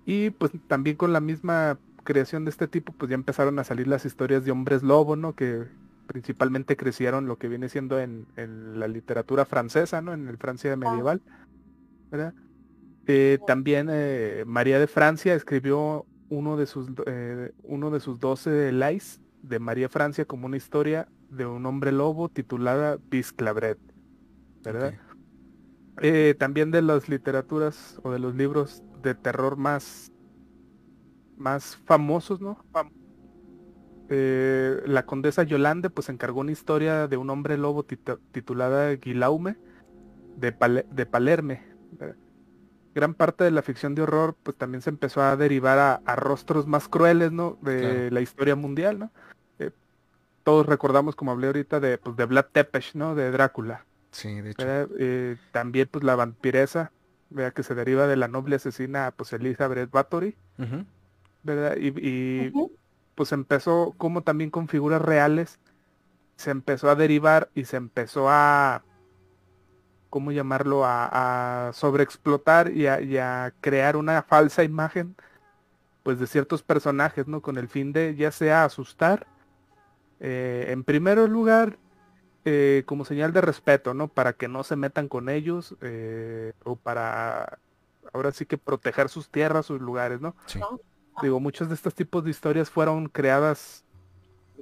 Y 0.06 0.30
pues 0.30 0.52
también 0.68 0.96
con 0.96 1.12
la 1.12 1.20
misma 1.20 1.78
creación 2.04 2.44
de 2.44 2.50
este 2.50 2.68
tipo, 2.68 2.92
pues 2.92 3.10
ya 3.10 3.14
empezaron 3.14 3.58
a 3.58 3.64
salir 3.64 3.86
las 3.88 4.06
historias 4.06 4.44
de 4.44 4.52
hombres 4.52 4.82
lobo, 4.82 5.16
¿no? 5.16 5.34
Que 5.34 5.66
principalmente 6.06 6.76
crecieron 6.76 7.26
lo 7.26 7.36
que 7.36 7.48
viene 7.48 7.68
siendo 7.68 8.00
en, 8.00 8.26
la 8.36 8.88
literatura 8.88 9.44
francesa, 9.44 10.00
¿no? 10.00 10.12
En 10.12 10.28
el 10.28 10.38
Francia 10.38 10.74
medieval, 10.76 11.20
¿verdad? 12.10 12.34
Eh, 13.06 13.38
también 13.46 13.88
eh, 13.90 14.44
María 14.46 14.78
de 14.78 14.86
Francia 14.86 15.34
escribió 15.34 16.06
uno 16.28 16.56
de 16.56 16.66
sus 16.66 16.88
eh, 17.06 17.52
uno 17.64 17.90
de 17.90 17.98
sus 17.98 18.20
12 18.20 18.70
lais 18.70 19.20
de 19.42 19.58
María 19.58 19.88
Francia 19.88 20.24
como 20.24 20.46
una 20.46 20.56
historia 20.56 21.08
de 21.28 21.44
un 21.44 21.66
hombre 21.66 21.90
lobo 21.90 22.28
titulada 22.28 22.98
Bisclavret, 23.10 23.78
¿verdad? 24.62 24.94
También 26.38 26.70
de 26.70 26.82
las 26.82 27.08
literaturas 27.08 28.00
o 28.02 28.10
de 28.10 28.18
los 28.18 28.34
libros 28.34 28.82
de 29.02 29.14
terror 29.14 29.56
más 29.56 30.12
más 31.36 31.76
famosos, 31.84 32.40
¿no? 32.40 32.64
la 34.14 35.06
condesa 35.06 35.42
Yolande 35.42 35.88
pues 35.88 36.10
encargó 36.10 36.40
una 36.40 36.52
historia 36.52 37.08
de 37.08 37.16
un 37.16 37.30
hombre 37.30 37.56
lobo 37.56 37.84
titulada 37.84 38.90
Guilaume 38.96 39.56
de, 40.36 40.84
de 40.90 41.06
Palerme. 41.06 41.62
Gran 42.94 43.14
parte 43.14 43.44
de 43.44 43.50
la 43.50 43.62
ficción 43.62 43.94
de 43.94 44.02
horror 44.02 44.36
pues 44.42 44.56
también 44.56 44.82
se 44.82 44.90
empezó 44.90 45.22
a 45.22 45.36
derivar 45.36 46.02
a, 46.04 46.16
rostros 46.16 46.66
más 46.66 46.88
crueles, 46.88 47.32
¿no? 47.32 47.58
De 47.62 48.10
la 48.10 48.20
historia 48.20 48.54
mundial, 48.54 48.98
¿no? 48.98 49.10
Eh, 49.58 49.70
todos 50.44 50.66
recordamos, 50.66 51.16
como 51.16 51.30
hablé 51.30 51.46
ahorita, 51.46 51.80
de, 51.80 51.96
pues, 51.96 52.16
de 52.16 52.26
Vlad 52.26 52.46
Tepes, 52.52 52.94
¿no? 52.94 53.14
De 53.14 53.30
Drácula. 53.30 53.86
Sí, 54.12 54.40
de 54.40 54.50
hecho. 54.50 54.66
Eh, 54.98 55.36
también 55.50 55.88
pues 55.90 56.04
la 56.04 56.14
vampiresa, 56.14 56.92
vea 57.30 57.50
que 57.50 57.62
se 57.62 57.74
deriva 57.74 58.06
de 58.06 58.16
la 58.16 58.28
noble 58.28 58.56
asesina 58.56 59.12
pues 59.16 59.32
Elizabeth 59.32 59.90
Bathory, 59.90 60.36
¿verdad? 61.42 61.76
Y, 61.78 62.52
pues 63.14 63.32
empezó 63.32 63.94
como 63.98 64.22
también 64.22 64.50
con 64.50 64.68
figuras 64.68 65.02
reales, 65.02 65.58
se 66.36 66.50
empezó 66.50 66.88
a 66.88 66.94
derivar 66.94 67.50
y 67.54 67.64
se 67.64 67.76
empezó 67.76 68.28
a 68.30 68.84
¿cómo 70.12 70.30
llamarlo? 70.30 70.82
A, 70.84 71.70
sobreexplotar 71.72 72.70
y 72.70 72.86
a, 72.86 73.54
crear 73.62 73.96
una 73.96 74.22
falsa 74.22 74.62
imagen, 74.62 75.16
pues 76.02 76.18
de 76.18 76.26
ciertos 76.26 76.62
personajes, 76.62 77.26
¿no? 77.26 77.40
Con 77.40 77.56
el 77.56 77.66
fin 77.66 77.94
de 77.94 78.14
ya 78.14 78.30
sea 78.30 78.64
asustar, 78.64 79.26
eh, 80.20 80.66
en 80.68 80.84
primer 80.84 81.16
lugar, 81.30 81.78
eh, 82.44 82.82
como 82.86 83.04
señal 83.04 83.32
de 83.32 83.40
respeto, 83.40 83.94
¿no? 83.94 84.08
Para 84.08 84.32
que 84.32 84.48
no 84.48 84.64
se 84.64 84.76
metan 84.76 85.08
con 85.08 85.28
ellos 85.28 85.76
eh, 85.80 86.52
o 86.64 86.76
para, 86.76 87.58
ahora 88.12 88.32
sí 88.32 88.46
que 88.46 88.58
proteger 88.58 89.08
sus 89.08 89.28
tierras, 89.28 89.66
sus 89.66 89.80
lugares, 89.80 90.20
¿no? 90.20 90.34
Digo, 91.20 91.40
muchos 91.40 91.68
de 91.68 91.74
estos 91.74 91.94
tipos 91.94 92.24
de 92.24 92.30
historias 92.30 92.70
fueron 92.70 93.08
creadas, 93.08 93.84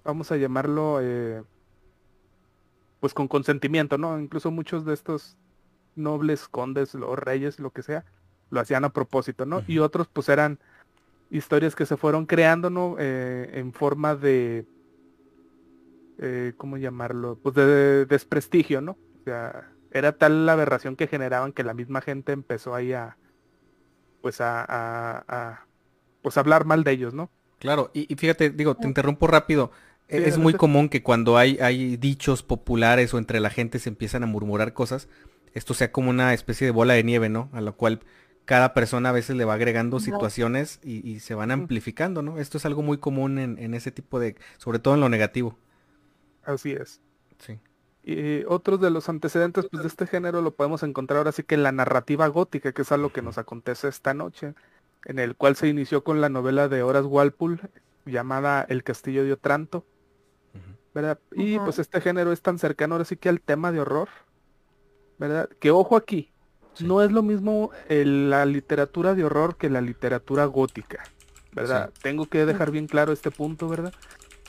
vamos 0.04 0.32
a 0.32 0.36
llamarlo, 0.36 1.00
pues 2.98 3.14
con 3.14 3.28
consentimiento, 3.28 3.98
¿no? 3.98 4.18
Incluso 4.18 4.50
muchos 4.50 4.84
de 4.84 4.94
estos 4.94 5.36
nobles, 5.96 6.48
condes 6.48 6.94
o 6.94 7.16
reyes, 7.16 7.60
lo 7.60 7.70
que 7.70 7.82
sea, 7.82 8.04
lo 8.50 8.60
hacían 8.60 8.84
a 8.84 8.90
propósito, 8.90 9.46
¿no? 9.46 9.62
Y 9.66 9.78
otros 9.78 10.08
pues 10.08 10.28
eran 10.28 10.58
historias 11.30 11.74
que 11.74 11.86
se 11.86 11.96
fueron 11.96 12.26
creando, 12.26 12.70
¿no? 12.70 12.96
Eh, 12.98 13.50
en 13.54 13.72
forma 13.72 14.16
de, 14.16 14.66
eh, 16.20 16.52
¿cómo 16.56 16.76
llamarlo? 16.76 17.38
Pues 17.42 17.54
de, 17.54 18.06
desprestigio, 18.06 18.80
¿no? 18.80 18.92
O 18.92 19.24
sea, 19.24 19.70
era 19.90 20.12
tal 20.12 20.46
la 20.46 20.52
aberración 20.52 20.96
que 20.96 21.06
generaban 21.06 21.52
que 21.52 21.64
la 21.64 21.74
misma 21.74 22.00
gente 22.00 22.32
empezó 22.32 22.74
ahí 22.74 22.92
a, 22.92 23.16
pues 24.20 24.40
a, 24.40 24.64
a, 24.68 25.66
pues 26.22 26.36
hablar 26.36 26.64
mal 26.64 26.84
de 26.84 26.92
ellos, 26.92 27.14
¿no? 27.14 27.30
Claro, 27.58 27.90
y, 27.92 28.14
fíjate, 28.14 28.50
digo, 28.50 28.74
te 28.74 28.86
interrumpo 28.86 29.26
rápido. 29.26 29.70
Es 30.08 30.38
muy 30.38 30.54
común 30.54 30.88
que 30.88 31.02
cuando 31.02 31.36
hay, 31.36 31.58
hay 31.60 31.96
dichos 31.96 32.42
populares 32.42 33.14
o 33.14 33.18
entre 33.18 33.38
la 33.38 33.50
gente 33.50 33.78
se 33.78 33.88
empiezan 33.88 34.24
a 34.24 34.26
murmurar 34.26 34.72
cosas, 34.72 35.08
esto 35.54 35.74
sea 35.74 35.92
como 35.92 36.10
una 36.10 36.34
especie 36.34 36.64
de 36.64 36.72
bola 36.72 36.94
de 36.94 37.04
nieve, 37.04 37.28
¿no? 37.28 37.48
A 37.52 37.60
lo 37.60 37.76
cual 37.76 38.00
cada 38.44 38.74
persona 38.74 39.10
a 39.10 39.12
veces 39.12 39.36
le 39.36 39.44
va 39.44 39.54
agregando 39.54 40.00
situaciones 40.00 40.80
y, 40.82 41.20
se 41.20 41.34
van 41.34 41.50
amplificando, 41.50 42.22
¿no? 42.22 42.38
Esto 42.38 42.58
es 42.58 42.66
algo 42.66 42.82
muy 42.82 42.98
común 42.98 43.38
en, 43.38 43.74
ese 43.74 43.92
tipo 43.92 44.18
de, 44.18 44.36
sobre 44.58 44.78
todo 44.78 44.94
en 44.94 45.00
lo 45.00 45.08
negativo. 45.08 45.56
Así 46.44 46.72
es. 46.72 47.00
Sí. 47.38 47.58
Y 48.02 48.44
otros 48.44 48.80
de 48.80 48.90
los 48.90 49.08
antecedentes 49.08 49.66
pues, 49.70 49.82
de 49.82 49.88
este 49.88 50.06
género 50.06 50.42
lo 50.42 50.52
podemos 50.52 50.82
encontrar 50.82 51.18
ahora 51.18 51.32
sí 51.32 51.42
que 51.42 51.54
en 51.54 51.62
la 51.62 51.72
narrativa 51.72 52.26
gótica, 52.28 52.72
que 52.72 52.82
es 52.82 52.92
algo 52.92 53.10
que 53.10 53.22
nos 53.22 53.38
acontece 53.38 53.88
esta 53.88 54.14
noche, 54.14 54.54
en 55.04 55.18
el 55.18 55.36
cual 55.36 55.56
se 55.56 55.68
inició 55.68 56.02
con 56.02 56.20
la 56.20 56.28
novela 56.28 56.68
de 56.68 56.82
Horace 56.82 57.06
Walpole 57.06 57.60
llamada 58.06 58.64
El 58.68 58.82
Castillo 58.84 59.24
de 59.24 59.32
Otranto. 59.32 59.84
¿verdad? 60.94 61.18
Y 61.32 61.58
pues 61.58 61.78
este 61.78 62.00
género 62.00 62.32
es 62.32 62.42
tan 62.42 62.58
cercano 62.58 62.94
ahora 62.94 63.04
sí 63.04 63.16
que 63.16 63.28
al 63.28 63.40
tema 63.40 63.72
de 63.72 63.80
horror, 63.80 64.08
¿verdad? 65.18 65.48
Que 65.60 65.70
ojo 65.70 65.96
aquí, 65.96 66.32
no 66.80 67.02
es 67.02 67.12
lo 67.12 67.22
mismo 67.22 67.70
la 67.88 68.44
literatura 68.44 69.14
de 69.14 69.24
horror 69.24 69.56
que 69.56 69.70
la 69.70 69.80
literatura 69.80 70.44
gótica, 70.46 71.04
¿verdad? 71.52 71.92
Tengo 72.02 72.26
que 72.26 72.44
dejar 72.44 72.70
bien 72.70 72.86
claro 72.86 73.12
este 73.12 73.30
punto, 73.30 73.68
¿verdad? 73.68 73.92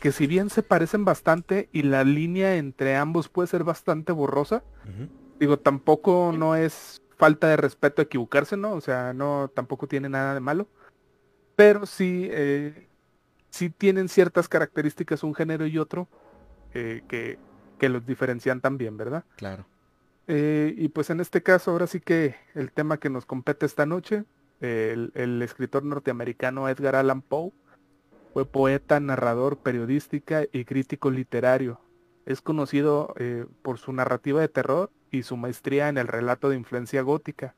Que 0.01 0.11
si 0.11 0.27
bien 0.27 0.49
se 0.49 0.63
parecen 0.63 1.05
bastante 1.05 1.69
y 1.71 1.83
la 1.83 2.03
línea 2.03 2.57
entre 2.57 2.97
ambos 2.97 3.29
puede 3.29 3.47
ser 3.47 3.63
bastante 3.63 4.11
borrosa, 4.11 4.63
digo, 5.39 5.59
tampoco 5.59 6.33
no 6.35 6.55
es 6.55 7.01
falta 7.21 7.47
de 7.47 7.55
respeto 7.55 8.01
equivocarse, 8.01 8.57
¿no? 8.57 8.73
O 8.73 8.81
sea, 8.81 9.13
no, 9.13 9.51
tampoco 9.53 9.87
tiene 9.87 10.09
nada 10.09 10.33
de 10.33 10.39
malo, 10.39 10.67
pero 11.55 11.85
sí, 11.85 12.27
eh, 12.31 12.87
sí 13.51 13.69
tienen 13.69 14.09
ciertas 14.09 14.49
características 14.49 15.21
un 15.21 15.35
género 15.35 15.67
y 15.67 15.77
otro 15.77 16.07
eh, 16.73 17.03
que, 17.07 17.37
que 17.77 17.89
los 17.89 18.03
diferencian 18.07 18.59
también, 18.59 18.97
¿verdad? 18.97 19.23
Claro. 19.35 19.67
Eh, 20.25 20.73
y 20.75 20.87
pues 20.87 21.11
en 21.11 21.19
este 21.19 21.43
caso, 21.43 21.69
ahora 21.69 21.85
sí 21.85 21.99
que 21.99 22.33
el 22.55 22.71
tema 22.71 22.97
que 22.97 23.11
nos 23.11 23.27
compete 23.27 23.67
esta 23.67 23.85
noche, 23.85 24.23
el, 24.61 25.41
escritor 25.43 25.83
norteamericano 25.83 26.69
Edgar 26.69 26.95
Allan 26.95 27.21
Poe 27.21 27.51
fue 28.33 28.45
poeta, 28.45 28.99
narrador, 28.99 29.57
periodística 29.57 30.43
y 30.51 30.65
crítico 30.65 31.11
literario. 31.11 31.79
Es 32.25 32.41
conocido 32.41 33.13
eh, 33.17 33.45
por 33.61 33.77
su 33.77 33.93
narrativa 33.93 34.41
de 34.41 34.47
terror 34.47 34.91
y 35.09 35.23
su 35.23 35.37
maestría 35.37 35.89
en 35.89 35.97
el 35.97 36.07
relato 36.07 36.49
de 36.49 36.55
influencia 36.55 37.01
gótica. 37.01 37.55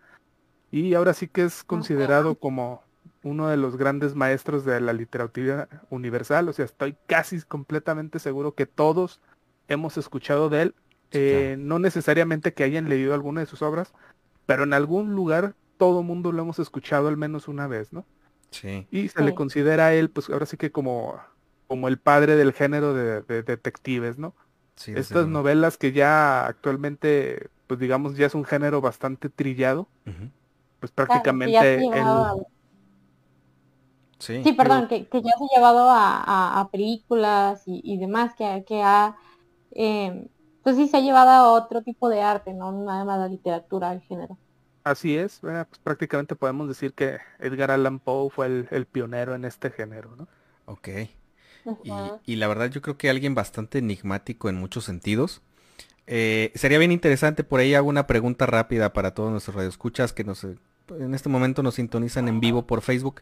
Y 0.71 0.93
ahora 0.93 1.13
sí 1.13 1.27
que 1.27 1.43
es 1.43 1.63
considerado 1.63 2.35
como 2.35 2.81
uno 3.23 3.47
de 3.47 3.57
los 3.57 3.77
grandes 3.77 4.15
maestros 4.15 4.65
de 4.65 4.81
la 4.81 4.93
literatura 4.93 5.69
universal. 5.89 6.49
O 6.49 6.53
sea, 6.53 6.65
estoy 6.65 6.95
casi 7.07 7.41
completamente 7.41 8.19
seguro 8.19 8.55
que 8.55 8.65
todos 8.65 9.21
hemos 9.67 9.97
escuchado 9.97 10.49
de 10.49 10.63
él 10.63 10.75
eh, 11.13 11.57
no 11.59 11.77
necesariamente 11.77 12.53
que 12.53 12.63
hayan 12.63 12.89
leído 12.89 13.13
alguna 13.13 13.41
de 13.41 13.45
sus 13.45 13.61
obras, 13.61 13.93
pero 14.47 14.63
en 14.63 14.73
algún 14.73 15.13
lugar 15.13 15.53
todo 15.77 16.01
mundo 16.01 16.31
lo 16.31 16.41
hemos 16.41 16.57
escuchado 16.57 17.07
al 17.07 17.17
menos 17.17 17.47
una 17.47 17.67
vez, 17.67 17.93
¿no? 17.93 18.05
Sí. 18.53 18.87
Y 18.91 19.09
se 19.09 19.23
le 19.23 19.35
considera 19.35 19.87
a 19.87 19.93
él, 19.93 20.09
pues 20.09 20.29
ahora 20.29 20.45
sí 20.45 20.57
que 20.57 20.71
como, 20.71 21.19
como 21.67 21.87
el 21.87 21.97
padre 21.97 22.35
del 22.35 22.53
género 22.53 22.93
de, 22.93 23.21
detectives, 23.43 24.17
¿no? 24.17 24.33
Sí, 24.75 24.93
Estas 24.95 25.27
novelas 25.27 25.77
que 25.77 25.91
ya 25.91 26.45
actualmente, 26.45 27.49
pues 27.67 27.79
digamos, 27.79 28.15
ya 28.17 28.25
es 28.25 28.35
un 28.35 28.45
género 28.45 28.81
bastante 28.81 29.29
trillado, 29.29 29.87
pues 30.79 30.91
prácticamente 30.91 31.79
Sí, 34.19 34.41
sí, 34.41 34.53
perdón, 34.53 34.87
que, 34.87 35.05
ya 35.11 35.37
se 35.37 35.43
ha 35.43 35.55
llevado 35.57 35.89
a, 35.89 36.69
películas 36.71 37.63
y, 37.65 37.97
demás, 37.97 38.33
que, 38.35 38.63
que 38.65 38.81
ha 38.81 39.17
eh, 39.71 40.27
pues 40.63 40.77
sí 40.77 40.87
se 40.87 40.97
ha 40.97 41.01
llevado 41.01 41.29
a 41.29 41.51
otro 41.51 41.81
tipo 41.81 42.09
de 42.09 42.21
arte, 42.21 42.53
no 42.53 42.71
nada 42.71 43.03
más 43.03 43.19
la 43.19 43.27
literatura 43.27 43.91
el 43.91 44.01
género. 44.01 44.37
Así 44.83 45.15
es, 45.15 45.39
pues 45.39 45.65
prácticamente 45.83 46.35
podemos 46.35 46.67
decir 46.67 46.93
que 46.93 47.19
Edgar 47.39 47.71
Allan 47.71 47.99
Poe 47.99 48.29
fue 48.29 48.65
el, 48.69 48.85
pionero 48.85 49.33
en 49.33 49.45
este 49.45 49.71
género, 49.71 50.15
¿no? 50.17 50.27
Ok. 50.65 50.89
y, 52.25 52.35
la 52.35 52.47
verdad 52.47 52.69
yo 52.69 52.81
creo 52.81 52.97
que 52.97 53.09
alguien 53.09 53.33
bastante 53.35 53.77
enigmático 53.77 54.49
en 54.49 54.55
muchos 54.55 54.83
sentidos. 54.83 55.41
Eh, 56.05 56.51
sería 56.55 56.79
bien 56.79 56.91
interesante, 56.91 57.45
por 57.45 57.61
ahí 57.61 57.75
hago 57.75 57.87
una 57.87 58.07
pregunta 58.07 58.45
rápida 58.45 58.91
para 58.91 59.13
todos 59.13 59.31
nuestros 59.31 59.55
radioescuchas 59.55 60.11
que 60.11 60.25
nos, 60.25 60.43
en 60.43 61.13
este 61.13 61.29
momento 61.29 61.63
nos 61.63 61.75
sintonizan 61.75 62.27
en 62.27 62.41
vivo 62.41 62.67
por 62.67 62.81
Facebook. 62.81 63.21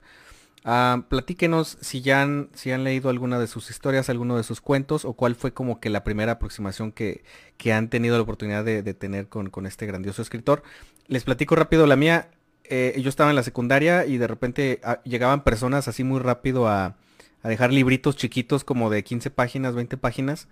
Ah, 0.64 1.06
platíquenos 1.10 1.80
si 1.82 2.02
ya 2.02 2.22
han, 2.22 2.50
si 2.54 2.72
han 2.72 2.84
leído 2.84 3.10
alguna 3.10 3.40
de 3.40 3.48
sus 3.48 3.72
historias, 3.72 4.10
alguno 4.10 4.38
de 4.38 4.44
sus 4.44 4.62
cuentos, 4.62 5.06
o 5.06 5.14
cuál 5.14 5.36
fue 5.36 5.54
como 5.54 5.80
que 5.80 5.90
la 5.90 6.04
primera 6.04 6.34
aproximación 6.34 6.92
que, 6.92 7.24
han 7.72 7.90
tenido 7.90 8.16
la 8.16 8.24
oportunidad 8.24 8.64
de, 8.64 8.94
tener 8.94 9.28
con, 9.28 9.66
este 9.66 9.86
grandioso 9.86 10.22
escritor. 10.22 10.64
Les 11.12 11.24
platico 11.24 11.56
rápido 11.56 11.86
la 11.86 11.96
mía. 11.96 12.32
Eh, 12.64 13.00
yo 13.04 13.10
estaba 13.10 13.30
en 13.30 13.36
la 13.36 13.44
secundaria 13.44 14.08
y 14.08 14.18
de 14.18 14.26
repente 14.26 14.80
ah, 14.84 15.02
llegaban 15.04 15.44
personas 15.44 15.88
así 15.88 16.04
muy 16.04 16.20
rápido 16.20 16.68
a, 16.68 16.96
dejar 17.44 17.72
libritos 17.72 18.16
chiquitos 18.16 18.64
como 18.64 18.90
de 18.90 19.04
15 19.04 19.30
páginas, 19.30 19.76
20 19.76 19.98
páginas 19.98 20.48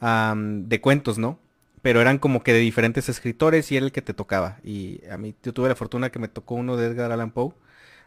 de 0.00 0.80
cuentos, 0.80 1.18
¿no? 1.18 1.38
Pero 1.82 2.00
eran 2.00 2.18
como 2.18 2.42
que 2.42 2.52
de 2.52 2.60
diferentes 2.60 3.08
escritores 3.08 3.72
y 3.72 3.76
era 3.76 3.86
el 3.86 3.92
que 3.92 4.02
te 4.02 4.14
tocaba. 4.14 4.58
Y 4.62 5.00
a 5.10 5.18
mí 5.18 5.34
yo 5.42 5.52
tuve 5.52 5.68
la 5.68 5.74
fortuna 5.74 6.10
que 6.10 6.18
me 6.18 6.28
tocó 6.28 6.54
uno 6.54 6.76
de 6.76 6.86
Edgar 6.86 7.12
Allan 7.12 7.32
Poe 7.32 7.54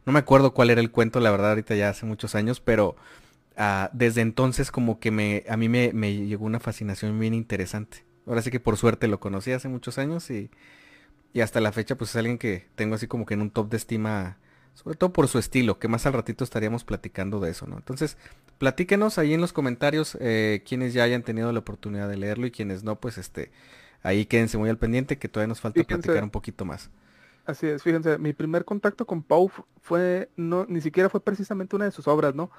no 0.05 0.13
me 0.13 0.19
acuerdo 0.19 0.53
cuál 0.53 0.69
era 0.69 0.81
el 0.81 0.91
cuento, 0.91 1.19
la 1.19 1.31
verdad, 1.31 1.49
ahorita 1.49 1.75
ya 1.75 1.89
hace 1.89 2.05
muchos 2.05 2.35
años, 2.35 2.59
pero 2.59 2.95
ah, 3.55 3.89
desde 3.93 4.21
entonces 4.21 4.71
como 4.71 4.99
que 4.99 5.11
me, 5.11 5.43
a 5.47 5.57
mí 5.57 5.69
me, 5.69 5.91
llegó 6.25 6.45
una 6.45 6.59
fascinación 6.59 7.19
bien 7.19 7.33
interesante. 7.33 8.03
Ahora 8.25 8.41
sí 8.41 8.51
que 8.51 8.59
por 8.59 8.77
suerte 8.77 9.07
lo 9.07 9.19
conocí 9.19 9.51
hace 9.51 9.67
muchos 9.67 9.97
años 9.97 10.29
y 10.31 10.49
Y 11.33 11.41
hasta 11.41 11.61
la 11.61 11.71
fecha, 11.71 11.95
pues 11.95 12.11
es 12.11 12.15
alguien 12.17 12.37
que 12.37 12.67
tengo 12.75 12.95
así 12.95 13.07
como 13.07 13.25
que 13.25 13.33
en 13.33 13.41
un 13.41 13.51
top 13.51 13.69
de 13.69 13.77
estima, 13.77 14.37
sobre 14.73 14.97
todo 14.97 15.13
por 15.13 15.27
su 15.27 15.39
estilo, 15.39 15.79
que 15.79 15.87
más 15.87 16.05
al 16.05 16.13
ratito 16.13 16.43
estaríamos 16.43 16.83
platicando 16.83 17.39
de 17.39 17.51
eso, 17.51 17.67
¿no? 17.67 17.77
Entonces, 17.77 18.17
platíquenos 18.57 19.17
ahí 19.17 19.33
en 19.33 19.41
los 19.41 19.53
comentarios 19.53 20.17
eh, 20.19 20.63
quienes 20.67 20.93
ya 20.93 21.03
hayan 21.03 21.23
tenido 21.23 21.51
la 21.53 21.59
oportunidad 21.59 22.09
de 22.09 22.17
leerlo 22.17 22.45
y 22.47 22.51
quienes 22.51 22.83
no, 22.83 22.99
pues 22.99 23.17
este, 23.17 23.51
ahí 24.03 24.25
quédense 24.25 24.57
muy 24.57 24.69
al 24.69 24.77
pendiente 24.77 25.17
que 25.17 25.29
todavía 25.29 25.47
nos 25.47 25.61
falta 25.61 25.83
platicar 25.83 26.23
un 26.23 26.29
poquito 26.29 26.65
más. 26.65 26.89
Así 27.45 27.67
es, 27.67 27.81
fíjense, 27.81 28.17
mi 28.17 28.33
primer 28.33 28.65
contacto 28.65 29.05
con 29.05 29.23
Pau 29.23 29.49
fue, 29.81 30.29
no, 30.35 30.65
ni 30.69 30.79
siquiera 30.79 31.09
fue 31.09 31.23
precisamente 31.23 31.75
una 31.75 31.85
de 31.85 31.91
sus 31.91 32.07
obras, 32.07 32.35
¿no? 32.35 32.51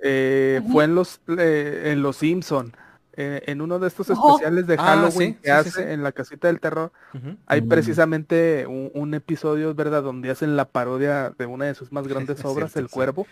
Eh, 0.00 0.62
fue 0.72 0.84
en 0.84 0.94
los, 0.94 1.20
eh, 1.38 1.82
en 1.86 2.02
Los 2.02 2.16
Simpson, 2.16 2.72
eh, 3.16 3.42
en 3.46 3.60
uno 3.60 3.78
de 3.78 3.88
estos 3.88 4.10
especiales 4.10 4.66
de 4.66 4.74
ah, 4.74 4.82
Halloween 4.82 5.34
que 5.34 5.50
hace 5.50 5.92
en 5.92 6.02
la 6.02 6.12
casita 6.12 6.48
del 6.48 6.60
terror. 6.60 6.92
Hay 7.46 7.62
mm. 7.62 7.68
precisamente 7.68 8.66
un, 8.66 9.14
episodio, 9.14 9.74
¿verdad? 9.74 10.02
Donde 10.02 10.30
hacen 10.30 10.56
la 10.56 10.66
parodia 10.66 11.30
de 11.30 11.46
una 11.46 11.66
de 11.66 11.74
sus 11.74 11.92
más 11.92 12.06
grandes 12.08 12.44
obras, 12.44 12.76
El 12.76 12.88
Cuervo. 12.88 13.26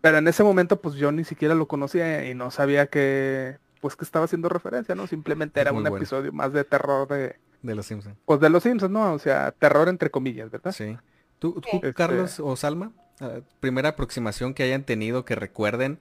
Pero 0.00 0.18
en 0.18 0.28
ese 0.28 0.44
momento, 0.44 0.80
pues 0.80 0.96
yo 0.96 1.12
ni 1.12 1.24
siquiera 1.24 1.54
lo 1.54 1.66
conocía 1.66 2.28
y 2.28 2.34
no 2.34 2.50
sabía 2.50 2.86
que, 2.86 3.58
pues 3.80 3.96
que 3.96 4.04
estaba 4.04 4.26
haciendo 4.26 4.48
referencia, 4.48 4.94
¿no? 4.94 5.06
Simplemente 5.06 5.60
era 5.60 5.72
un 5.72 5.86
episodio 5.86 6.32
más 6.32 6.52
de 6.52 6.64
terror 6.64 7.08
de 7.08 7.36
de 7.64 7.74
los 7.74 7.86
Simpsons. 7.86 8.16
Pues 8.26 8.40
de 8.40 8.50
los 8.50 8.62
Simpsons, 8.62 8.92
¿no? 8.92 9.14
O 9.14 9.18
sea, 9.18 9.50
terror 9.52 9.88
entre 9.88 10.10
comillas, 10.10 10.50
¿verdad? 10.50 10.72
Sí. 10.72 10.96
¿Tú, 11.38 11.60
este 11.72 11.94
Carlos 11.94 12.38
o 12.38 12.54
Salma? 12.56 12.92
Ah, 13.20 13.38
primera 13.60 13.90
aproximación 13.90 14.54
que 14.54 14.62
hayan 14.64 14.84
tenido 14.84 15.24
que 15.24 15.34
recuerden. 15.34 15.98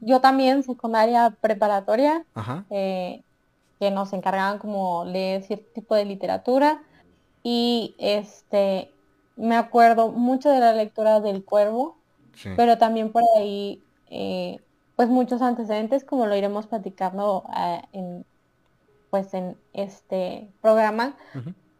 Yo 0.00 0.20
también, 0.20 0.62
secundaria 0.62 1.36
preparatoria, 1.40 2.24
eh, 2.70 3.22
que 3.78 3.90
nos 3.90 4.12
encargaban 4.12 4.58
como 4.58 5.04
leer 5.04 5.42
cierto 5.42 5.66
tipo 5.74 5.94
de 5.94 6.04
literatura. 6.04 6.82
Y 7.42 7.94
este 7.98 8.90
me 9.36 9.56
acuerdo 9.56 10.10
mucho 10.10 10.50
de 10.50 10.60
la 10.60 10.72
lectura 10.72 11.20
del 11.20 11.44
cuervo, 11.44 11.96
pero 12.56 12.78
también 12.78 13.12
por 13.12 13.22
ahí 13.36 13.82
eh, 14.10 14.60
pues 14.96 15.08
muchos 15.08 15.42
antecedentes 15.42 16.04
como 16.04 16.26
lo 16.26 16.34
iremos 16.36 16.66
platicando 16.66 17.44
eh, 17.56 17.82
en 17.92 18.24
pues 19.10 19.32
en 19.34 19.56
este 19.72 20.50
programa, 20.60 21.16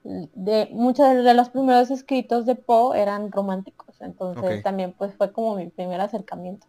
de 0.04 0.68
muchos 0.72 1.24
de 1.24 1.34
los 1.34 1.50
primeros 1.50 1.90
escritos 1.90 2.46
de 2.46 2.54
Poe 2.54 2.98
eran 2.98 3.32
románticos, 3.32 4.00
entonces 4.00 4.62
también 4.62 4.94
pues 4.96 5.12
fue 5.14 5.32
como 5.32 5.56
mi 5.56 5.66
primer 5.68 6.00
acercamiento. 6.00 6.66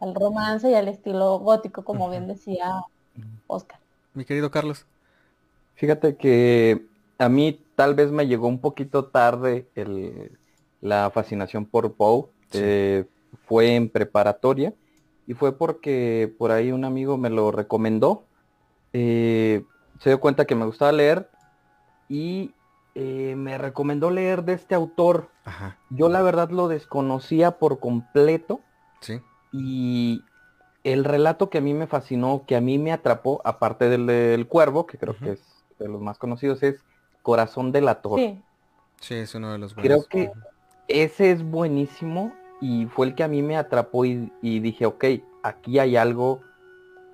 Al 0.00 0.14
romance 0.14 0.70
y 0.70 0.74
al 0.74 0.88
estilo 0.88 1.38
gótico, 1.38 1.84
como 1.84 2.10
bien 2.10 2.26
decía 2.28 2.82
Oscar. 3.46 3.78
Mi 4.14 4.24
querido 4.24 4.50
Carlos. 4.50 4.86
Fíjate 5.74 6.16
que 6.16 6.86
a 7.18 7.28
mí 7.28 7.60
tal 7.74 7.94
vez 7.94 8.10
me 8.10 8.26
llegó 8.26 8.48
un 8.48 8.60
poquito 8.60 9.06
tarde 9.06 9.68
el, 9.74 10.36
la 10.80 11.10
fascinación 11.10 11.66
por 11.66 11.94
Poe. 11.94 12.26
Eh, 12.52 13.04
fue 13.46 13.74
en 13.74 13.88
preparatoria 13.88 14.72
y 15.26 15.34
fue 15.34 15.56
porque 15.56 16.32
por 16.38 16.50
ahí 16.50 16.72
un 16.72 16.84
amigo 16.84 17.16
me 17.16 17.30
lo 17.30 17.50
recomendó. 17.50 18.24
Eh, 18.92 19.64
se 20.00 20.10
dio 20.10 20.20
cuenta 20.20 20.44
que 20.44 20.54
me 20.54 20.66
gustaba 20.66 20.92
leer 20.92 21.28
y 22.08 22.52
eh, 22.94 23.34
me 23.36 23.58
recomendó 23.58 24.10
leer 24.10 24.44
de 24.44 24.54
este 24.54 24.74
autor. 24.74 25.28
Yo 25.90 26.08
la 26.08 26.22
verdad 26.22 26.50
lo 26.50 26.68
desconocía 26.68 27.58
por 27.58 27.78
completo. 27.78 28.60
Sí. 29.00 29.20
Y 29.52 30.22
el 30.84 31.04
relato 31.04 31.50
que 31.50 31.58
a 31.58 31.60
mí 31.60 31.74
me 31.74 31.86
fascinó, 31.86 32.44
que 32.46 32.56
a 32.56 32.60
mí 32.60 32.78
me 32.78 32.92
atrapó, 32.92 33.40
aparte 33.44 33.88
del, 33.88 34.06
del 34.06 34.46
cuervo, 34.46 34.86
que 34.86 34.98
creo 34.98 35.16
que 35.16 35.32
es 35.32 35.40
de 35.78 35.88
los 35.88 36.00
más 36.00 36.18
conocidos, 36.18 36.62
es 36.62 36.84
Corazón 37.22 37.72
del 37.72 37.88
Ator. 37.88 38.18
Sí. 38.18 38.40
sí, 39.00 39.14
es 39.14 39.34
uno 39.34 39.52
de 39.52 39.58
los 39.58 39.74
buenos. 39.74 40.06
Creo 40.08 40.08
que 40.08 40.32
ese 40.88 41.32
es 41.32 41.42
buenísimo 41.42 42.32
y 42.60 42.86
fue 42.86 43.06
el 43.06 43.14
que 43.14 43.24
a 43.24 43.28
mí 43.28 43.42
me 43.42 43.56
atrapó 43.56 44.04
y, 44.04 44.32
y 44.42 44.60
dije, 44.60 44.86
ok, 44.86 45.04
aquí 45.42 45.78
hay 45.78 45.96
algo 45.96 46.40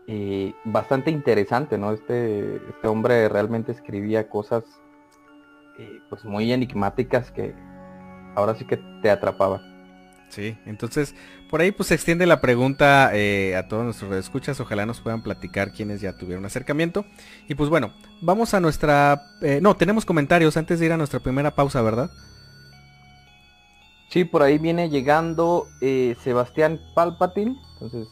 eh, 0.07 0.55
bastante 0.65 1.11
interesante, 1.11 1.79
¿no? 1.79 1.93
Este, 1.93 2.57
este 2.57 2.89
hombre 2.89 3.29
realmente 3.29 3.73
escribía 3.73 4.29
cosas 4.29 4.65
eh, 5.79 6.01
pues 6.11 6.25
muy 6.25 6.53
enigmáticas 6.53 7.31
que 7.31 7.55
ahora 8.35 8.55
sí 8.55 8.65
que 8.67 8.79
te 9.01 9.11
atrapaban. 9.11 9.72
Sí, 10.33 10.57
entonces 10.65 11.15
por 11.51 11.61
ahí 11.61 11.73
pues 11.73 11.89
se 11.89 11.95
extiende 11.95 12.25
la 12.25 12.41
pregunta 12.41 13.11
eh, 13.13 13.55
a 13.55 13.69
todos 13.69 13.85
nuestros 13.85 14.15
escuchas, 14.15 14.59
ojalá 14.61 14.87
nos 14.87 15.03
puedan 15.03 15.23
platicar 15.23 15.73
quienes 15.73 16.01
ya 16.01 16.17
tuvieron 16.17 16.47
acercamiento. 16.47 17.05
Y 17.49 17.55
pues 17.55 17.69
bueno, 17.69 17.93
vamos 18.23 18.55
a 18.55 18.61
nuestra... 18.61 19.23
no, 19.61 19.77
tenemos 19.77 20.07
comentarios 20.07 20.57
antes 20.57 20.81
de 20.81 20.87
ir 20.87 20.93
a 20.93 20.97
nuestra 20.97 21.21
primera 21.21 21.51
pausa, 21.51 21.83
¿verdad? 21.83 22.11
Sí, 24.09 24.25
por 24.25 24.43
ahí 24.43 24.57
viene 24.57 24.89
llegando 24.89 25.69
Sebastián 26.23 26.81
Palpatin, 26.95 27.59
entonces 27.75 28.09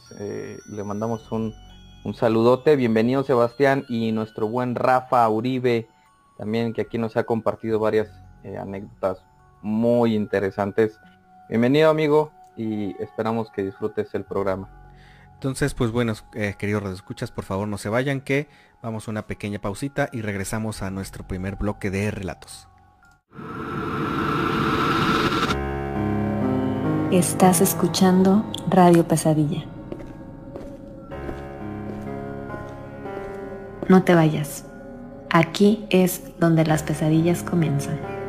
le 0.68 0.84
mandamos 0.84 1.32
un, 1.32 1.54
un 2.04 2.14
saludote, 2.14 2.76
bienvenido 2.76 3.22
Sebastián 3.24 3.84
y 3.88 4.12
nuestro 4.12 4.48
buen 4.48 4.74
Rafa 4.74 5.28
Uribe, 5.28 5.88
también 6.38 6.72
que 6.72 6.82
aquí 6.82 6.98
nos 6.98 7.16
ha 7.16 7.24
compartido 7.24 7.78
varias 7.78 8.08
eh, 8.44 8.56
anécdotas 8.56 9.22
muy 9.62 10.14
interesantes. 10.14 10.98
Bienvenido 11.50 11.90
amigo 11.90 12.30
y 12.56 12.94
esperamos 13.02 13.50
que 13.50 13.64
disfrutes 13.64 14.14
el 14.14 14.22
programa. 14.22 14.68
Entonces, 15.34 15.74
pues 15.74 15.90
bueno, 15.90 16.12
eh, 16.32 16.54
queridos 16.56 16.84
escuchas, 16.94 17.32
por 17.32 17.42
favor 17.42 17.66
no 17.66 17.76
se 17.76 17.88
vayan 17.88 18.20
que 18.20 18.46
vamos 18.80 19.08
a 19.08 19.10
una 19.10 19.26
pequeña 19.26 19.58
pausita 19.58 20.08
y 20.12 20.20
regresamos 20.20 20.80
a 20.80 20.92
nuestro 20.92 21.26
primer 21.26 21.56
bloque 21.56 21.90
de 21.90 22.12
relatos. 22.12 22.68
Estás 27.10 27.60
escuchando 27.60 28.44
Radio 28.68 29.08
Pesadilla. 29.08 29.64
No 33.88 34.04
te 34.04 34.14
vayas. 34.14 34.66
Aquí 35.30 35.84
es 35.90 36.30
donde 36.38 36.64
las 36.64 36.84
pesadillas 36.84 37.42
comienzan. 37.42 38.19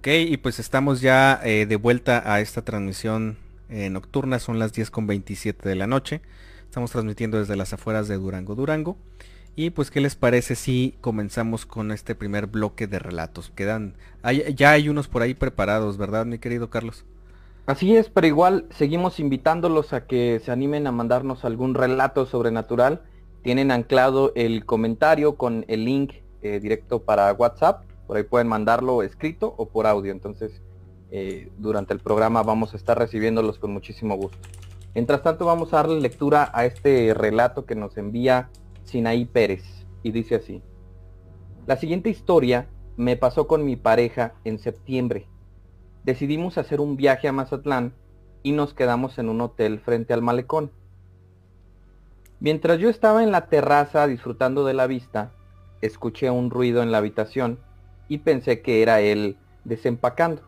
Ok, 0.00 0.08
y 0.08 0.38
pues 0.38 0.58
estamos 0.58 1.02
ya 1.02 1.38
eh, 1.44 1.66
de 1.66 1.76
vuelta 1.76 2.22
a 2.24 2.40
esta 2.40 2.62
transmisión 2.62 3.36
eh, 3.68 3.90
nocturna, 3.90 4.38
son 4.38 4.58
las 4.58 4.72
10 4.72 4.90
con 4.90 5.06
27 5.06 5.68
de 5.68 5.74
la 5.74 5.86
noche. 5.86 6.22
Estamos 6.64 6.90
transmitiendo 6.90 7.38
desde 7.38 7.54
las 7.54 7.74
afueras 7.74 8.08
de 8.08 8.16
Durango, 8.16 8.54
Durango. 8.54 8.96
Y 9.56 9.68
pues, 9.68 9.90
¿qué 9.90 10.00
les 10.00 10.16
parece 10.16 10.54
si 10.54 10.94
comenzamos 11.02 11.66
con 11.66 11.92
este 11.92 12.14
primer 12.14 12.46
bloque 12.46 12.86
de 12.86 12.98
relatos? 12.98 13.52
Quedan, 13.54 13.94
ya 14.54 14.70
hay 14.70 14.88
unos 14.88 15.06
por 15.06 15.20
ahí 15.20 15.34
preparados, 15.34 15.98
¿verdad, 15.98 16.24
mi 16.24 16.38
querido 16.38 16.70
Carlos? 16.70 17.04
Así 17.66 17.94
es, 17.94 18.08
pero 18.08 18.26
igual 18.26 18.64
seguimos 18.70 19.20
invitándolos 19.20 19.92
a 19.92 20.06
que 20.06 20.40
se 20.42 20.50
animen 20.50 20.86
a 20.86 20.92
mandarnos 20.92 21.44
algún 21.44 21.74
relato 21.74 22.24
sobrenatural. 22.24 23.02
Tienen 23.42 23.70
anclado 23.70 24.32
el 24.34 24.64
comentario 24.64 25.34
con 25.34 25.66
el 25.68 25.84
link 25.84 26.14
eh, 26.40 26.58
directo 26.58 27.02
para 27.02 27.30
WhatsApp. 27.34 27.89
Por 28.10 28.16
ahí 28.16 28.24
pueden 28.24 28.48
mandarlo 28.48 29.04
escrito 29.04 29.54
o 29.56 29.68
por 29.68 29.86
audio. 29.86 30.10
Entonces, 30.10 30.60
eh, 31.12 31.48
durante 31.58 31.94
el 31.94 32.00
programa 32.00 32.42
vamos 32.42 32.74
a 32.74 32.76
estar 32.76 32.98
recibiéndolos 32.98 33.60
con 33.60 33.72
muchísimo 33.72 34.16
gusto. 34.16 34.36
Mientras 34.96 35.22
tanto, 35.22 35.46
vamos 35.46 35.72
a 35.72 35.76
darle 35.76 36.00
lectura 36.00 36.50
a 36.52 36.64
este 36.64 37.14
relato 37.14 37.66
que 37.66 37.76
nos 37.76 37.96
envía 37.96 38.50
Sinaí 38.82 39.26
Pérez 39.26 39.62
y 40.02 40.10
dice 40.10 40.34
así. 40.34 40.60
La 41.68 41.76
siguiente 41.76 42.10
historia 42.10 42.66
me 42.96 43.16
pasó 43.16 43.46
con 43.46 43.64
mi 43.64 43.76
pareja 43.76 44.34
en 44.42 44.58
septiembre. 44.58 45.28
Decidimos 46.02 46.58
hacer 46.58 46.80
un 46.80 46.96
viaje 46.96 47.28
a 47.28 47.32
Mazatlán 47.32 47.94
y 48.42 48.50
nos 48.50 48.74
quedamos 48.74 49.20
en 49.20 49.28
un 49.28 49.40
hotel 49.40 49.78
frente 49.78 50.12
al 50.12 50.20
malecón. 50.20 50.72
Mientras 52.40 52.80
yo 52.80 52.88
estaba 52.88 53.22
en 53.22 53.30
la 53.30 53.46
terraza 53.46 54.08
disfrutando 54.08 54.64
de 54.64 54.74
la 54.74 54.88
vista, 54.88 55.30
escuché 55.80 56.28
un 56.28 56.50
ruido 56.50 56.82
en 56.82 56.90
la 56.90 56.98
habitación 56.98 57.60
y 58.10 58.18
pensé 58.18 58.60
que 58.60 58.82
era 58.82 59.00
él 59.00 59.38
desempacando. 59.64 60.42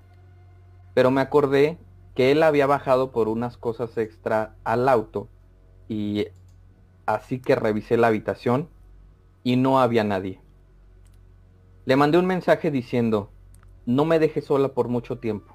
Pero 0.95 1.13
me 1.13 1.21
acordé 1.21 1.79
que 2.17 2.33
él 2.33 2.43
había 2.43 2.67
bajado 2.67 3.13
por 3.13 3.29
unas 3.29 3.57
cosas 3.57 3.97
extra 3.97 4.57
al 4.65 4.89
auto 4.89 5.29
y 5.89 6.27
así 7.07 7.39
que 7.39 7.55
revisé 7.55 7.97
la 7.97 8.09
habitación 8.09 8.69
y 9.45 9.55
no 9.55 9.81
había 9.81 10.03
nadie. 10.03 10.41
Le 11.85 11.95
mandé 11.95 12.19
un 12.19 12.27
mensaje 12.27 12.73
diciendo, 12.73 13.31
no 13.87 14.05
me 14.05 14.19
dejes 14.19 14.47
sola 14.47 14.75
por 14.75 14.89
mucho 14.89 15.19
tiempo, 15.19 15.55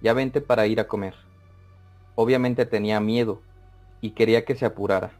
ya 0.00 0.12
vente 0.12 0.40
para 0.40 0.68
ir 0.68 0.78
a 0.78 0.86
comer. 0.86 1.16
Obviamente 2.14 2.66
tenía 2.66 3.00
miedo 3.00 3.42
y 4.00 4.12
quería 4.12 4.44
que 4.44 4.54
se 4.54 4.64
apurara. 4.64 5.10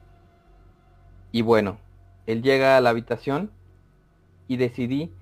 Y 1.33 1.43
bueno, 1.43 1.79
él 2.27 2.43
llega 2.43 2.77
a 2.77 2.81
la 2.81 2.91
habitación 2.91 3.51
y 4.47 4.57
decidí 4.57 5.13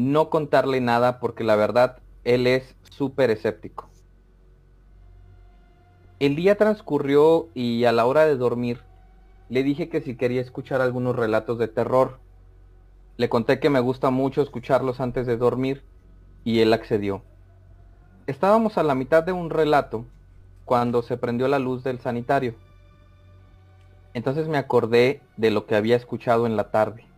no 0.00 0.30
contarle 0.30 0.80
nada 0.80 1.20
porque 1.20 1.44
la 1.44 1.56
verdad 1.56 1.98
él 2.24 2.46
es 2.46 2.74
súper 2.90 3.30
escéptico. 3.30 3.90
El 6.18 6.36
día 6.36 6.56
transcurrió 6.56 7.48
y 7.54 7.84
a 7.84 7.92
la 7.92 8.06
hora 8.06 8.24
de 8.24 8.36
dormir 8.36 8.80
le 9.50 9.62
dije 9.62 9.88
que 9.90 10.00
si 10.00 10.16
quería 10.16 10.40
escuchar 10.40 10.80
algunos 10.80 11.16
relatos 11.16 11.58
de 11.58 11.68
terror. 11.68 12.18
Le 13.18 13.28
conté 13.28 13.60
que 13.60 13.68
me 13.68 13.80
gusta 13.80 14.10
mucho 14.10 14.40
escucharlos 14.40 15.00
antes 15.00 15.26
de 15.26 15.36
dormir 15.36 15.84
y 16.44 16.60
él 16.60 16.72
accedió. 16.72 17.22
Estábamos 18.26 18.78
a 18.78 18.82
la 18.82 18.94
mitad 18.94 19.22
de 19.22 19.32
un 19.32 19.50
relato 19.50 20.06
cuando 20.64 21.02
se 21.02 21.18
prendió 21.18 21.46
la 21.48 21.58
luz 21.58 21.84
del 21.84 21.98
sanitario. 21.98 22.54
Entonces 24.14 24.48
me 24.48 24.56
acordé 24.56 25.20
de 25.36 25.50
lo 25.50 25.66
que 25.66 25.74
había 25.74 25.96
escuchado 25.96 26.46
en 26.46 26.56
la 26.56 26.70
tarde. 26.70 27.09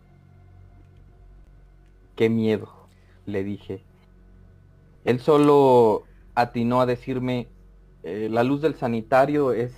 Qué 2.15 2.29
miedo, 2.29 2.87
le 3.25 3.43
dije. 3.43 3.83
Él 5.03 5.19
solo 5.19 6.03
atinó 6.35 6.81
a 6.81 6.85
decirme, 6.85 7.47
eh, 8.03 8.27
la 8.29 8.43
luz 8.43 8.61
del 8.61 8.75
sanitario 8.75 9.51
es 9.51 9.73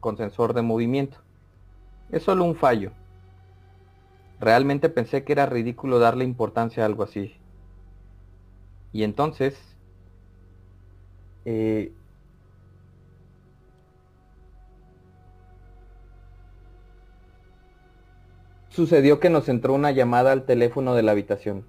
con 0.00 0.16
sensor 0.16 0.54
de 0.54 0.62
movimiento. 0.62 1.18
Es 2.10 2.22
solo 2.22 2.44
un 2.44 2.56
fallo. 2.56 2.92
Realmente 4.40 4.88
pensé 4.88 5.22
que 5.22 5.32
era 5.32 5.46
ridículo 5.46 5.98
darle 5.98 6.24
importancia 6.24 6.82
a 6.82 6.86
algo 6.86 7.02
así. 7.02 7.34
Y 8.92 9.04
entonces, 9.04 9.56
eh, 11.44 11.92
sucedió 18.70 19.20
que 19.20 19.30
nos 19.30 19.48
entró 19.48 19.74
una 19.74 19.90
llamada 19.90 20.32
al 20.32 20.46
teléfono 20.46 20.94
de 20.94 21.02
la 21.02 21.12
habitación. 21.12 21.64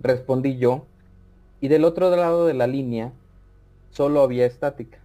Respondí 0.00 0.58
yo, 0.58 0.84
y 1.60 1.68
del 1.68 1.84
otro 1.84 2.14
lado 2.14 2.46
de 2.46 2.54
la 2.54 2.66
línea 2.66 3.12
solo 3.90 4.20
había 4.20 4.44
estática. 4.44 4.98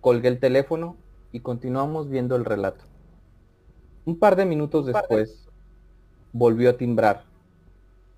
Colgué 0.00 0.28
el 0.28 0.40
teléfono 0.40 0.96
y 1.30 1.40
continuamos 1.40 2.08
viendo 2.08 2.34
el 2.34 2.44
relato. 2.44 2.84
Un 4.04 4.18
par 4.18 4.36
de 4.36 4.46
minutos 4.46 4.86
después, 4.86 5.48
volvió 6.32 6.70
a 6.70 6.76
timbrar. 6.76 7.24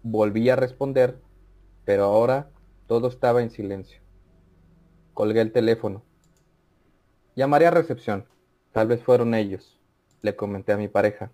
Volví 0.02 0.48
a 0.48 0.56
responder, 0.56 1.18
pero 1.84 2.04
ahora 2.04 2.48
todo 2.86 3.08
estaba 3.08 3.42
en 3.42 3.50
silencio. 3.50 4.00
Colgué 5.12 5.40
el 5.40 5.52
teléfono. 5.52 6.02
Llamaré 7.34 7.66
a 7.66 7.70
recepción. 7.70 8.26
Tal 8.72 8.86
vez 8.86 9.02
fueron 9.02 9.34
ellos, 9.34 9.78
le 10.22 10.36
comenté 10.36 10.72
a 10.72 10.76
mi 10.76 10.88
pareja. 10.88 11.30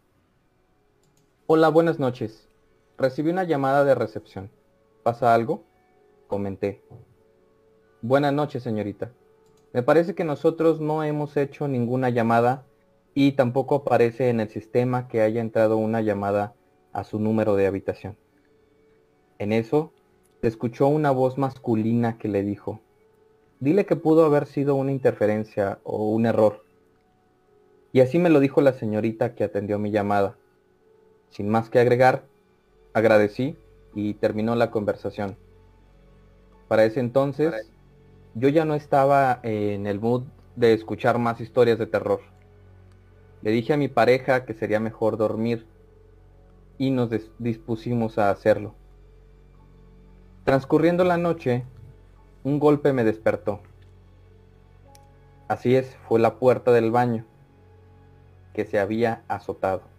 Hola, 1.55 1.69
buenas 1.69 1.99
noches. 1.99 2.49
Recibí 2.97 3.29
una 3.29 3.45
llamada 3.45 3.85
de 3.85 3.95
recepción. 3.95 4.51
¿Pasa 5.03 5.35
algo? 5.35 5.65
Comenté. 6.27 6.83
Buenas 8.01 8.33
noches, 8.33 8.63
señorita. 8.63 9.13
Me 9.75 9.83
parece 9.83 10.15
que 10.15 10.25
nosotros 10.25 10.81
no 10.81 11.05
hemos 11.05 11.37
hecho 11.37 11.69
ninguna 11.69 12.09
llamada 12.09 12.65
y 13.13 13.33
tampoco 13.33 13.75
aparece 13.75 14.31
en 14.31 14.41
el 14.41 14.49
sistema 14.49 15.09
que 15.09 15.21
haya 15.21 15.43
entrado 15.43 15.77
una 15.77 16.01
llamada 16.01 16.55
a 16.95 17.05
su 17.05 17.19
número 17.19 17.55
de 17.55 17.67
habitación. 17.67 18.17
En 19.39 19.53
eso, 19.53 19.93
se 20.41 20.49
escuchó 20.49 20.87
una 20.87 21.11
voz 21.11 21.37
masculina 21.37 22.17
que 22.17 22.29
le 22.29 22.45
dijo, 22.45 22.81
dile 23.61 23.85
que 23.85 23.97
pudo 23.97 24.25
haber 24.25 24.47
sido 24.47 24.75
una 24.75 24.93
interferencia 24.93 25.81
o 25.85 26.09
un 26.09 26.25
error. 26.25 26.65
Y 27.93 28.01
así 28.01 28.19
me 28.19 28.31
lo 28.31 28.41
dijo 28.41 28.63
la 28.63 28.73
señorita 28.73 29.35
que 29.35 29.45
atendió 29.45 29.79
mi 29.79 29.91
llamada. 29.91 30.39
Sin 31.33 31.49
más 31.49 31.71
que 31.71 31.81
agregar, 31.81 32.25
agradecí 32.93 33.57
y 33.95 34.13
terminó 34.15 34.55
la 34.55 34.71
conversación. 34.71 35.39
Para 36.69 36.85
ese 36.85 37.01
entonces, 37.01 37.71
yo 38.35 38.51
ya 38.51 38.67
no 38.67 38.75
estaba 38.75 39.41
en 39.43 39.87
el 39.87 39.99
mood 39.99 40.25
de 40.57 40.75
escuchar 40.75 41.19
más 41.19 41.41
historias 41.41 41.79
de 41.79 41.87
terror. 41.87 42.21
Le 43.41 43.51
dije 43.51 43.73
a 43.73 43.79
mi 43.79 43.89
pareja 43.89 44.45
que 44.45 44.53
sería 44.53 44.79
mejor 44.79 45.17
dormir 45.17 45.67
y 46.77 46.91
nos 46.91 47.09
dispusimos 47.39 48.19
a 48.19 48.29
hacerlo. 48.29 48.75
Transcurriendo 50.45 51.03
la 51.03 51.17
noche, 51.17 51.65
un 52.45 52.59
golpe 52.59 52.93
me 52.93 53.05
despertó. 53.05 53.61
Así 55.49 55.77
es, 55.77 55.97
fue 56.09 56.21
la 56.21 56.35
puerta 56.35 56.73
del 56.73 56.91
baño 56.91 57.25
que 58.53 58.67
se 58.67 58.79
había 58.79 59.23
azotado. 59.29 59.92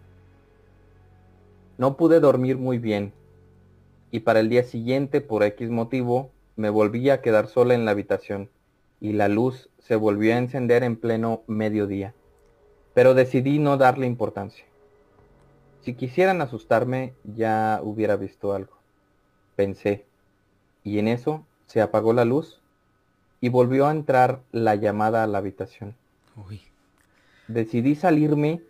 No 1.78 1.96
pude 1.96 2.20
dormir 2.20 2.56
muy 2.58 2.78
bien 2.78 3.12
y 4.10 4.20
para 4.20 4.40
el 4.40 4.48
día 4.48 4.62
siguiente, 4.62 5.20
por 5.20 5.42
X 5.42 5.70
motivo, 5.70 6.30
me 6.56 6.70
volví 6.70 7.10
a 7.10 7.20
quedar 7.20 7.48
sola 7.48 7.74
en 7.74 7.84
la 7.84 7.90
habitación 7.90 8.48
y 9.00 9.12
la 9.12 9.28
luz 9.28 9.70
se 9.78 9.96
volvió 9.96 10.34
a 10.34 10.38
encender 10.38 10.84
en 10.84 10.96
pleno 10.96 11.42
mediodía 11.46 12.14
pero 12.94 13.12
decidí 13.12 13.58
no 13.58 13.76
darle 13.76 14.06
importancia. 14.06 14.64
Si 15.82 15.94
quisieran 15.94 16.40
asustarme, 16.40 17.12
ya 17.24 17.80
hubiera 17.82 18.16
visto 18.16 18.54
algo. 18.54 18.78
Pensé, 19.56 20.06
y 20.82 20.98
en 20.98 21.08
eso 21.08 21.44
se 21.66 21.82
apagó 21.82 22.12
la 22.12 22.24
luz 22.24 22.60
y 23.40 23.50
volvió 23.50 23.86
a 23.86 23.90
entrar 23.90 24.40
la 24.52 24.76
llamada 24.76 25.22
a 25.22 25.26
la 25.26 25.38
habitación. 25.38 25.94
Decidí 27.48 27.96
salirme 27.96 28.62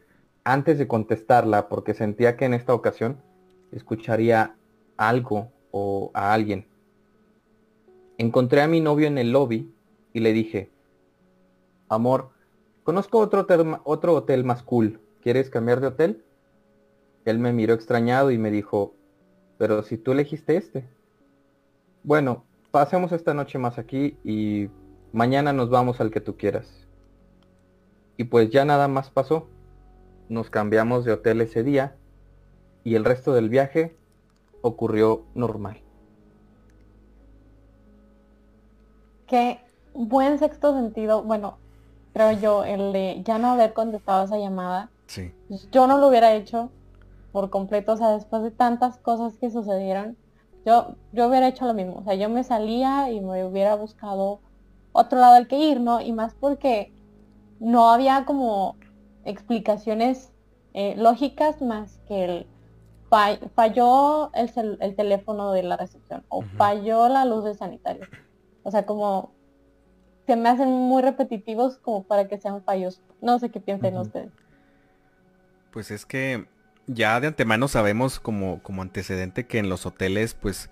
antes 0.45 0.79
de 0.79 0.87
contestarla 0.87 1.69
porque 1.69 1.95
sentía 1.95 2.37
que 2.37 2.45
en 2.45 2.55
esta 2.55 2.75
ocasión 2.75 3.21
escucharía 3.73 4.55
algo 4.97 5.51
o 5.71 6.11
a 6.15 6.33
alguien. 6.33 6.67
Encontré 8.19 8.63
a 8.63 8.69
mi 8.69 8.81
novio 8.81 9.09
en 9.09 9.19
el 9.19 9.33
lobby 9.33 9.73
y 10.13 10.21
le 10.21 10.33
dije, 10.33 10.71
amor, 11.89 12.35
Conozco 12.85 13.19
otro 13.19 13.41
hotel, 13.41 13.79
otro 13.85 14.13
hotel 14.13 14.45
más 14.45 14.63
cool. 14.63 15.01
¿Quieres 15.23 15.49
cambiar 15.49 15.81
de 15.81 15.87
hotel? 15.87 16.23
Él 17.25 17.39
me 17.39 17.51
miró 17.51 17.73
extrañado 17.73 18.31
y 18.31 18.37
me 18.37 18.51
dijo, 18.51 18.95
pero 19.57 19.83
si 19.83 19.97
tú 19.97 20.13
elegiste 20.13 20.59
este. 20.59 20.87
Bueno, 22.03 22.45
pasemos 22.71 23.11
esta 23.13 23.33
noche 23.33 23.59
más 23.59 23.79
aquí 23.79 24.19
y 24.23 24.69
mañana 25.15 25.55
nos 25.55 25.71
vamos 25.71 25.99
al 26.03 26.11
que 26.11 26.21
tú 26.21 26.37
quieras. 26.37 26.87
Y 28.19 28.25
pues 28.25 28.51
ya 28.51 28.67
nada 28.67 28.87
más 28.87 29.11
pasó. 29.11 29.49
Nos 30.29 30.51
cambiamos 30.51 31.05
de 31.05 31.13
hotel 31.13 31.41
ese 31.41 31.63
día 31.63 31.97
y 32.83 32.95
el 32.95 33.05
resto 33.05 33.33
del 33.33 33.49
viaje 33.49 33.97
ocurrió 34.63 35.25
normal. 35.35 35.81
Qué 39.27 39.59
buen 39.95 40.39
sexto 40.39 40.75
sentido. 40.75 41.23
Bueno, 41.23 41.59
creo 42.13 42.33
yo, 42.33 42.65
el 42.65 42.93
de 42.93 43.23
ya 43.25 43.39
no 43.39 43.53
haber 43.53 43.73
contestado 43.73 44.25
esa 44.25 44.39
llamada. 44.39 44.91
Sí. 45.07 45.33
Yo 45.71 45.87
no 45.87 45.99
lo 45.99 46.09
hubiera 46.09 46.35
hecho 46.35 46.71
por 47.33 47.51
completo, 47.51 47.93
o 47.93 47.97
sea, 47.97 48.11
después 48.11 48.43
de 48.43 48.51
tantas 48.51 48.97
cosas 48.99 49.37
que 49.39 49.51
sucedieron, 49.51 50.17
yo, 50.65 50.95
yo 51.13 51.29
hubiera 51.29 51.49
hecho 51.49 51.67
lo 51.67 51.75
mismo. 51.75 51.97
O 51.97 52.05
sea, 52.05 52.15
yo 52.15 52.29
me 52.29 52.45
salía 52.45 53.11
y 53.11 53.21
me 53.21 53.45
hubiera 53.45 53.75
buscado 53.75 54.41
otro 54.93 55.19
lado 55.19 55.35
al 55.35 55.49
que 55.49 55.59
ir, 55.59 55.81
¿no? 55.81 56.01
Y 56.01 56.13
más 56.13 56.35
porque 56.35 56.93
no 57.61 57.91
había 57.91 58.25
como 58.25 58.77
explicaciones 59.25 60.33
eh, 60.73 60.95
lógicas 60.97 61.63
más 61.63 62.01
que 62.09 62.25
el 62.25 62.47
falló 63.55 64.33
el, 64.35 64.79
el, 64.81 64.97
teléfono 64.97 65.53
de 65.53 65.63
la 65.63 65.77
recepción 65.77 66.25
o 66.29 66.43
falló 66.43 67.09
la 67.09 67.25
luz 67.25 67.45
de 67.45 67.55
sanitario. 67.55 68.09
O 68.65 68.73
sea, 68.73 68.87
como 68.87 69.33
se 70.27 70.37
me 70.37 70.49
hacen 70.49 70.69
muy 70.69 71.03
repetitivos 71.03 71.79
como 71.79 72.05
para 72.05 72.29
que 72.29 72.39
sean 72.39 72.63
fallos. 72.65 73.01
No 73.21 73.39
sé 73.39 73.51
qué 73.51 73.61
piensen 73.61 73.97
ustedes. 73.99 74.31
Pues 75.71 75.91
es 75.91 76.07
que 76.07 76.47
ya 76.87 77.21
de 77.21 77.29
antemano 77.29 77.69
sabemos 77.69 78.21
como, 78.21 78.63
como 78.63 78.83
antecedente 78.83 79.47
que 79.47 79.59
en 79.59 79.69
los 79.69 79.87
hoteles, 79.87 80.35
pues, 80.35 80.71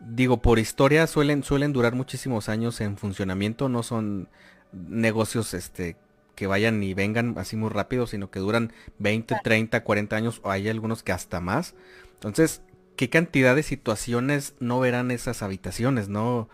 digo, 0.00 0.38
por 0.38 0.58
historia 0.58 1.06
suelen, 1.06 1.42
suelen 1.42 1.72
durar 1.72 1.94
muchísimos 1.94 2.48
años 2.48 2.80
en 2.80 2.96
funcionamiento, 2.96 3.68
no 3.68 3.82
son 3.82 4.28
negocios 4.72 5.54
este 5.54 5.96
que 6.38 6.46
vayan 6.46 6.80
y 6.84 6.94
vengan 6.94 7.34
así 7.36 7.56
muy 7.56 7.68
rápido, 7.68 8.06
sino 8.06 8.30
que 8.30 8.38
duran 8.38 8.72
20, 9.00 9.34
30, 9.42 9.82
40 9.82 10.14
años, 10.14 10.40
o 10.44 10.52
hay 10.52 10.68
algunos 10.68 11.02
que 11.02 11.10
hasta 11.10 11.40
más. 11.40 11.74
Entonces, 12.14 12.62
¿qué 12.94 13.10
cantidad 13.10 13.56
de 13.56 13.64
situaciones 13.64 14.54
no 14.60 14.78
verán 14.78 15.10
esas 15.10 15.42
habitaciones, 15.42 16.08
no? 16.08 16.48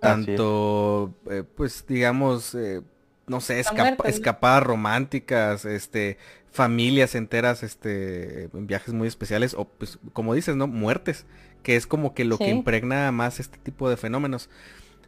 tanto, 0.00 1.14
eh, 1.30 1.44
pues 1.54 1.84
digamos, 1.86 2.54
eh, 2.54 2.82
no 3.26 3.40
sé, 3.40 3.60
escapadas 3.60 4.62
románticas, 4.62 5.64
este, 5.64 6.18
familias 6.50 7.14
enteras, 7.14 7.62
este, 7.62 8.44
en 8.52 8.66
viajes 8.66 8.94
muy 8.94 9.06
especiales, 9.06 9.54
o 9.54 9.66
pues, 9.66 9.98
como 10.12 10.34
dices, 10.34 10.56
¿no? 10.56 10.66
Muertes, 10.66 11.26
que 11.62 11.76
es 11.76 11.86
como 11.86 12.14
que 12.14 12.24
lo 12.24 12.38
que 12.38 12.48
impregna 12.48 13.12
más 13.12 13.38
este 13.38 13.58
tipo 13.58 13.88
de 13.88 13.96
fenómenos. 13.96 14.48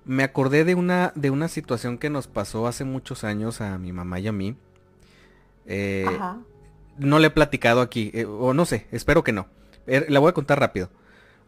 Me 0.04 0.24
acordé 0.24 0.64
de 0.64 0.74
una, 0.74 1.12
de 1.14 1.30
una 1.30 1.48
situación 1.48 1.98
que 1.98 2.10
nos 2.10 2.26
pasó 2.26 2.66
hace 2.66 2.84
muchos 2.84 3.24
años 3.24 3.60
a 3.60 3.78
mi 3.78 3.92
mamá 3.92 4.18
y 4.18 4.28
a 4.28 4.32
mí. 4.32 4.56
Eh, 5.66 6.06
no 6.98 7.18
le 7.18 7.28
he 7.28 7.30
platicado 7.30 7.80
aquí, 7.80 8.12
o 8.26 8.52
no 8.52 8.66
sé, 8.66 8.86
espero 8.90 9.22
que 9.22 9.32
no. 9.32 9.46
la 9.86 10.18
voy 10.18 10.30
a 10.30 10.34
contar 10.34 10.58
rápido. 10.58 10.90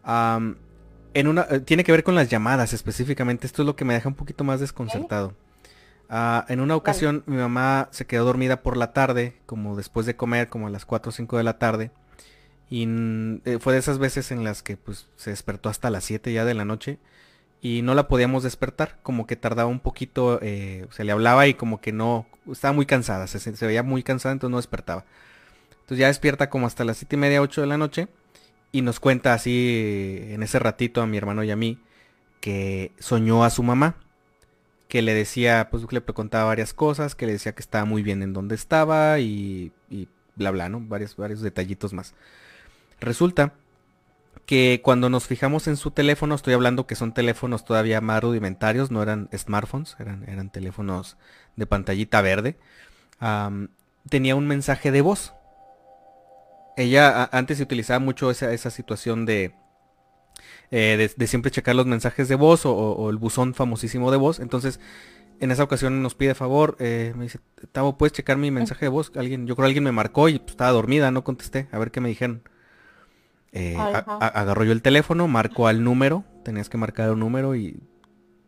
en 0.05 1.29
una, 1.29 1.47
eh, 1.51 1.61
tiene 1.61 1.85
que 1.85 1.93
ver 1.93 2.05
con 2.05 2.15
las 2.15 2.29
llamadas 2.29 2.73
específicamente. 2.73 3.47
Esto 3.47 3.63
es 3.63 3.67
lo 3.67 3.77
que 3.77 3.85
me 3.85 3.95
deja 3.95 4.09
un 4.09 4.15
poquito 4.15 4.45
más 4.45 4.61
desconcertado. 4.61 5.35
Ah, 6.09 6.45
en 6.49 6.61
una 6.61 6.77
ocasión 6.77 7.25
mi 7.27 7.37
mamá 7.37 7.89
se 7.91 8.07
quedó 8.07 8.25
dormida 8.25 8.63
por 8.63 8.77
la 8.77 8.93
tarde, 8.93 9.41
como 9.47 9.75
después 9.75 10.07
de 10.07 10.17
comer, 10.17 10.49
como 10.49 10.69
a 10.69 10.71
las 10.71 10.85
4 10.85 11.09
o 11.09 11.13
5 11.13 11.39
de 11.39 11.43
la 11.43 11.59
tarde. 11.59 11.91
Y 12.71 12.87
eh, 13.45 13.59
fue 13.61 13.73
de 13.73 13.79
esas 13.79 13.99
veces 13.99 14.31
en 14.31 14.45
las 14.45 14.63
que 14.63 14.77
pues 14.77 15.09
se 15.17 15.31
despertó 15.31 15.69
hasta 15.69 15.91
las 15.91 16.05
7 16.05 16.33
ya 16.33 16.45
de 16.45 16.55
la 16.55 16.65
noche 16.65 16.99
y 17.65 17.81
no 17.81 17.95
la 17.95 18.09
podíamos 18.09 18.43
despertar, 18.43 18.99
como 19.03 19.27
que 19.27 19.37
tardaba 19.37 19.71
un 19.71 19.81
poquito, 19.81 20.39
eh, 20.43 20.87
se 20.91 21.03
le 21.03 21.13
hablaba 21.13 21.47
y 21.47 21.55
como 21.55 21.81
que 21.81 21.93
no, 21.93 22.27
estaba 22.53 22.75
muy 22.75 22.85
cansada, 22.85 23.27
se, 23.27 23.39
se, 23.39 23.67
veía 23.67 23.83
muy 23.83 24.03
cansada, 24.03 24.35
entonces 24.35 24.51
no 24.51 24.59
despertaba. 24.59 25.07
Entonces 25.71 25.97
ya 25.97 26.09
despierta 26.09 26.51
como 26.51 26.67
hasta 26.67 26.85
las 26.85 26.99
7 26.99 27.17
y 27.17 27.19
media, 27.19 27.41
8 27.41 27.63
de 27.63 27.67
la 27.67 27.79
noche 27.79 28.09
y 28.71 28.83
nos 28.83 29.01
cuenta 29.01 29.33
así 29.33 30.21
en 30.29 30.43
ese 30.43 30.59
ratito 30.59 31.01
a 31.01 31.07
mi 31.07 31.17
hermano 31.17 31.43
y 31.43 31.51
a 31.53 31.57
mí 31.57 31.79
que 32.43 32.93
soñó 32.99 33.45
a 33.45 33.51
su 33.51 33.63
mamá, 33.63 33.97
que 34.87 35.01
le 35.01 35.15
decía, 35.15 35.69
pues 35.71 35.91
le 35.91 36.03
contaba 36.03 36.45
varias 36.45 36.75
cosas, 36.75 37.15
que 37.15 37.25
le 37.25 37.33
decía 37.33 37.55
que 37.55 37.63
estaba 37.63 37.87
muy 37.87 38.03
bien 38.03 38.23
en 38.23 38.35
donde 38.35 38.57
estaba 38.57 39.21
y, 39.21 39.73
y 39.89 40.09
bla 40.37 40.51
bla, 40.51 40.69
¿no? 40.69 40.81
Varios, 40.81 41.17
varios 41.17 41.41
detallitos 41.41 41.95
más. 41.95 42.13
Resulta 43.01 43.55
que 44.47 44.81
cuando 44.83 45.09
nos 45.09 45.27
fijamos 45.27 45.67
en 45.69 45.77
su 45.77 45.91
teléfono, 45.91 46.35
estoy 46.35 46.55
hablando 46.55 46.87
que 46.87 46.97
son 46.97 47.15
teléfonos 47.15 47.65
todavía 47.65 48.01
más 48.01 48.23
rudimentarios, 48.23 48.91
no 48.91 49.03
eran 49.03 49.29
smartphones, 49.37 49.97
eran, 49.99 50.29
eran 50.29 50.51
teléfonos 50.51 51.17
de 51.57 51.67
pantallita 51.67 52.21
verde, 52.21 52.59
tenía 54.09 54.37
un 54.37 54.47
mensaje 54.47 54.91
de 54.91 55.01
voz. 55.01 55.35
Ella 56.77 57.29
antes 57.33 57.59
se 57.59 57.63
utilizaba 57.63 58.01
mucho 58.01 58.31
esa, 58.31 58.71
situación 58.71 59.27
de, 59.27 59.55
eh, 60.71 61.11
de, 61.17 61.27
siempre 61.27 61.51
checar 61.53 61.77
los 61.77 61.87
mensajes 61.87 62.29
de 62.29 62.35
voz 62.35 62.67
o, 62.67 63.09
el 63.11 63.17
buzón 63.17 63.55
famosísimo 63.55 64.11
de 64.11 64.17
voz. 64.17 64.41
Entonces, 64.41 64.81
en 65.41 65.51
esa 65.53 65.63
ocasión 65.63 66.03
nos 66.03 66.15
pide 66.15 66.35
favor, 66.35 66.77
eh, 66.81 67.13
me 67.17 67.25
dice, 67.25 67.39
Tavo, 67.73 67.97
¿puedes 67.97 68.13
checar 68.13 68.37
mi 68.37 68.51
mensaje 68.51 68.87
de 68.87 68.91
voz? 68.91 69.13
Alguien, 69.15 69.47
yo 69.47 69.55
creo 69.55 69.65
que 69.65 69.69
alguien 69.69 69.85
me 69.85 69.93
marcó 69.93 70.29
y 70.29 70.39
pues, 70.39 70.51
estaba 70.51 70.73
dormida, 70.73 71.11
no 71.11 71.25
contesté, 71.25 71.69
a 71.73 71.79
ver 71.79 71.91
qué 71.91 72.01
me 72.01 72.09
dijeron. 72.09 72.43
Eh, 73.57 73.77
agarró 73.79 74.65
yo 74.65 74.73
el 74.73 74.83
teléfono, 74.83 75.29
marcó 75.29 75.69
al 75.69 75.85
número, 75.85 76.25
tenías 76.43 76.69
que 76.69 76.77
marcar 76.77 77.11
un 77.13 77.21
número 77.21 77.55
y 77.55 77.79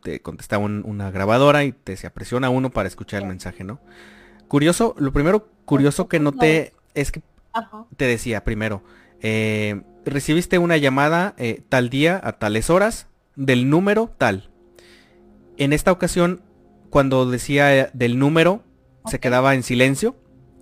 te 0.02 0.20
contestaba 0.20 0.64
una 0.64 1.12
grabadora 1.12 1.62
y 1.62 1.70
te 1.70 1.96
se 1.96 2.08
apresiona 2.08 2.50
uno 2.50 2.70
para 2.70 2.88
escuchar 2.88 3.22
el 3.22 3.28
mensaje, 3.28 3.62
¿no? 3.62 3.78
Curioso, 4.48 4.96
lo 4.98 5.12
primero 5.12 5.48
curioso 5.64 6.08
que 6.08 6.18
noté 6.18 6.72
es 6.94 7.12
que 7.12 7.22
te 7.96 8.04
decía 8.06 8.42
primero, 8.42 8.82
eh, 9.20 9.82
recibiste 10.04 10.58
una 10.58 10.76
llamada 10.76 11.34
eh, 11.38 11.62
tal 11.68 11.88
día 11.88 12.20
a 12.22 12.32
tales 12.32 12.68
horas 12.68 13.06
del 13.36 13.70
número 13.70 14.10
tal. 14.18 14.50
En 15.56 15.72
esta 15.72 15.92
ocasión, 15.92 16.42
cuando 16.90 17.30
decía 17.30 17.90
del 17.92 18.18
número, 18.18 18.64
se 19.06 19.20
quedaba 19.20 19.54
en 19.54 19.62
silencio 19.62 20.16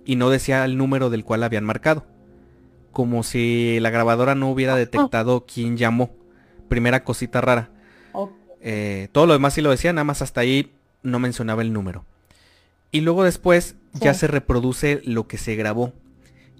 y 0.05 0.17
no 0.17 0.29
decía 0.29 0.63
el 0.65 0.77
número 0.77 1.09
del 1.09 1.25
cual 1.25 1.41
habían 1.41 1.65
marcado 1.65 2.05
como 2.95 3.23
si 3.23 3.77
la 3.81 3.89
grabadora 3.89 4.35
no 4.35 4.49
hubiera 4.49 4.73
detectado 4.73 5.45
quién 5.45 5.75
llamó. 5.75 6.15
Primera 6.69 7.03
cosita 7.03 7.41
rara. 7.41 7.69
Eh, 8.61 9.09
todo 9.11 9.25
lo 9.25 9.33
demás 9.33 9.53
sí 9.53 9.61
lo 9.61 9.69
decía, 9.69 9.91
nada 9.91 10.05
más 10.05 10.21
hasta 10.21 10.39
ahí 10.39 10.71
no 11.03 11.19
mencionaba 11.19 11.61
el 11.61 11.73
número. 11.73 12.05
Y 12.91 13.01
luego 13.01 13.25
después 13.25 13.75
ya 13.91 14.13
se 14.13 14.27
reproduce 14.27 15.01
lo 15.03 15.27
que 15.27 15.37
se 15.37 15.57
grabó. 15.57 15.91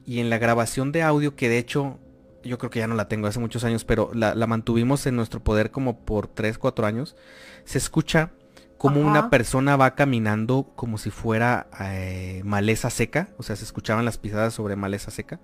Y 0.05 0.19
en 0.19 0.29
la 0.29 0.37
grabación 0.37 0.91
de 0.91 1.03
audio, 1.03 1.37
que 1.37 1.47
de 1.47 1.57
hecho 1.57 1.99
yo 2.43 2.57
creo 2.57 2.69
que 2.69 2.79
ya 2.79 2.87
no 2.87 2.95
la 2.95 3.07
tengo 3.07 3.27
hace 3.27 3.39
muchos 3.39 3.63
años, 3.63 3.85
pero 3.85 4.11
la, 4.13 4.35
la 4.35 4.45
mantuvimos 4.45 5.05
en 5.05 5.15
nuestro 5.15 5.41
poder 5.41 5.71
como 5.71 6.01
por 6.01 6.27
3, 6.27 6.57
4 6.57 6.85
años, 6.85 7.15
se 7.63 7.77
escucha 7.77 8.31
como 8.77 8.99
una 9.01 9.29
persona 9.29 9.77
va 9.77 9.95
caminando 9.95 10.71
como 10.75 10.97
si 10.97 11.09
fuera 11.09 11.67
eh, 11.79 12.41
maleza 12.43 12.89
seca, 12.89 13.29
o 13.37 13.43
sea, 13.43 13.55
se 13.55 13.63
escuchaban 13.63 14.05
las 14.05 14.17
pisadas 14.17 14.53
sobre 14.53 14.75
maleza 14.75 15.11
seca. 15.11 15.39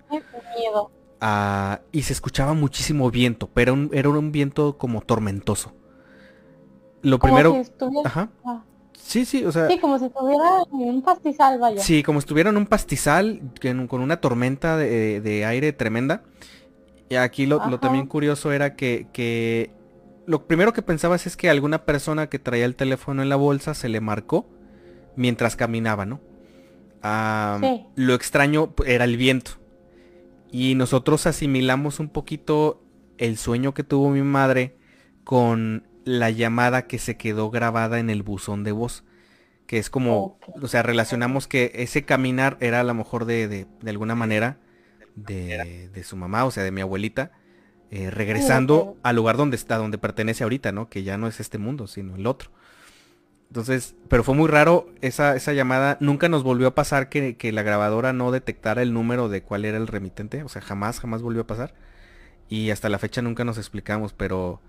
Miedo. 0.58 0.90
Ah, 1.20 1.80
y 1.92 2.02
se 2.02 2.12
escuchaba 2.12 2.54
muchísimo 2.54 3.10
viento, 3.10 3.48
pero 3.52 3.76
era 3.92 4.08
un 4.08 4.32
viento 4.32 4.76
como 4.78 5.00
tormentoso. 5.02 5.72
Lo 7.02 7.18
primero... 7.18 7.60
Ajá. 8.04 8.30
Ah. 8.44 8.64
Sí, 8.94 9.24
sí, 9.24 9.44
o 9.44 9.52
sea... 9.52 9.68
Sí, 9.68 9.78
como 9.78 9.98
si 9.98 10.06
estuviera 10.06 10.62
en 10.72 10.88
un 10.88 11.02
pastizal, 11.02 11.58
vaya. 11.58 11.82
Sí, 11.82 12.02
como 12.02 12.20
si 12.20 12.24
estuviera 12.24 12.50
en 12.50 12.56
un 12.56 12.66
pastizal 12.66 13.40
con 13.88 14.00
una 14.00 14.20
tormenta 14.20 14.76
de, 14.76 15.44
aire 15.46 15.72
tremenda. 15.72 16.22
Y 17.08 17.16
aquí 17.16 17.46
lo, 17.46 17.68
lo, 17.68 17.78
también 17.78 18.06
curioso 18.06 18.52
era 18.52 18.74
que, 18.74 19.08
que 19.12 19.70
lo 20.26 20.46
primero 20.46 20.72
que 20.72 20.82
pensabas 20.82 21.26
es 21.26 21.36
que 21.36 21.50
alguna 21.50 21.84
persona 21.84 22.28
que 22.28 22.38
traía 22.38 22.64
el 22.64 22.76
teléfono 22.76 23.22
en 23.22 23.28
la 23.28 23.36
bolsa 23.36 23.74
se 23.74 23.88
le 23.88 24.00
marcó 24.00 24.46
mientras 25.16 25.56
caminaba, 25.56 26.06
¿no? 26.06 26.20
Lo 27.96 28.14
extraño 28.14 28.72
era 28.86 29.04
el 29.04 29.16
viento. 29.16 29.52
Y 30.52 30.76
nosotros 30.76 31.26
asimilamos 31.26 31.98
un 31.98 32.10
poquito 32.10 32.84
el 33.18 33.38
sueño 33.38 33.74
que 33.74 33.82
tuvo 33.82 34.10
mi 34.10 34.22
madre 34.22 34.76
con 35.24 35.88
la 36.04 36.30
llamada 36.30 36.86
que 36.86 36.98
se 36.98 37.16
quedó 37.16 37.50
grabada 37.50 37.98
en 37.98 38.10
el 38.10 38.22
buzón 38.22 38.62
de 38.62 38.72
voz. 38.72 39.02
Que 39.66 39.78
es 39.78 39.90
como, 39.90 40.38
o 40.60 40.68
sea, 40.68 40.82
relacionamos 40.82 41.48
que 41.48 41.72
ese 41.74 42.04
caminar 42.04 42.58
era 42.60 42.80
a 42.80 42.84
lo 42.84 42.92
mejor 42.94 43.24
de, 43.24 43.48
de, 43.48 43.66
de 43.80 43.90
alguna 43.90 44.14
manera 44.14 44.58
de, 45.16 45.88
de, 45.92 46.04
su 46.04 46.16
mamá, 46.16 46.44
o 46.44 46.50
sea, 46.50 46.62
de 46.62 46.70
mi 46.70 46.82
abuelita 46.82 47.32
eh, 47.90 48.10
regresando 48.10 48.96
al 49.02 49.16
lugar 49.16 49.36
donde 49.36 49.56
está, 49.56 49.76
donde 49.76 49.98
pertenece 49.98 50.44
ahorita, 50.44 50.72
¿no? 50.72 50.88
Que 50.88 51.02
ya 51.02 51.18
no 51.18 51.26
es 51.26 51.40
este 51.40 51.58
mundo, 51.58 51.86
sino 51.86 52.16
el 52.16 52.26
otro. 52.26 52.50
Entonces, 53.52 53.94
pero 54.08 54.24
fue 54.24 54.34
muy 54.34 54.48
raro 54.48 54.88
esa, 55.02 55.36
esa 55.36 55.52
llamada. 55.52 55.98
Nunca 56.00 56.30
nos 56.30 56.42
volvió 56.42 56.68
a 56.68 56.74
pasar 56.74 57.10
que, 57.10 57.52
la 57.52 57.62
grabadora 57.62 58.14
no 58.14 58.30
detectara 58.32 58.80
el 58.80 58.94
número 58.94 59.28
de 59.28 59.42
cuál 59.42 59.66
era 59.66 59.76
el 59.76 59.88
remitente. 59.88 60.42
O 60.42 60.48
sea, 60.48 60.62
jamás, 60.62 61.00
jamás 61.00 61.20
volvió 61.20 61.42
a 61.42 61.46
pasar. 61.46 61.74
Y 62.48 62.70
hasta 62.70 62.88
la 62.88 62.98
fecha 62.98 63.20
nunca 63.20 63.44
nos 63.44 63.58
explicamos, 63.58 64.14
pero 64.14 64.62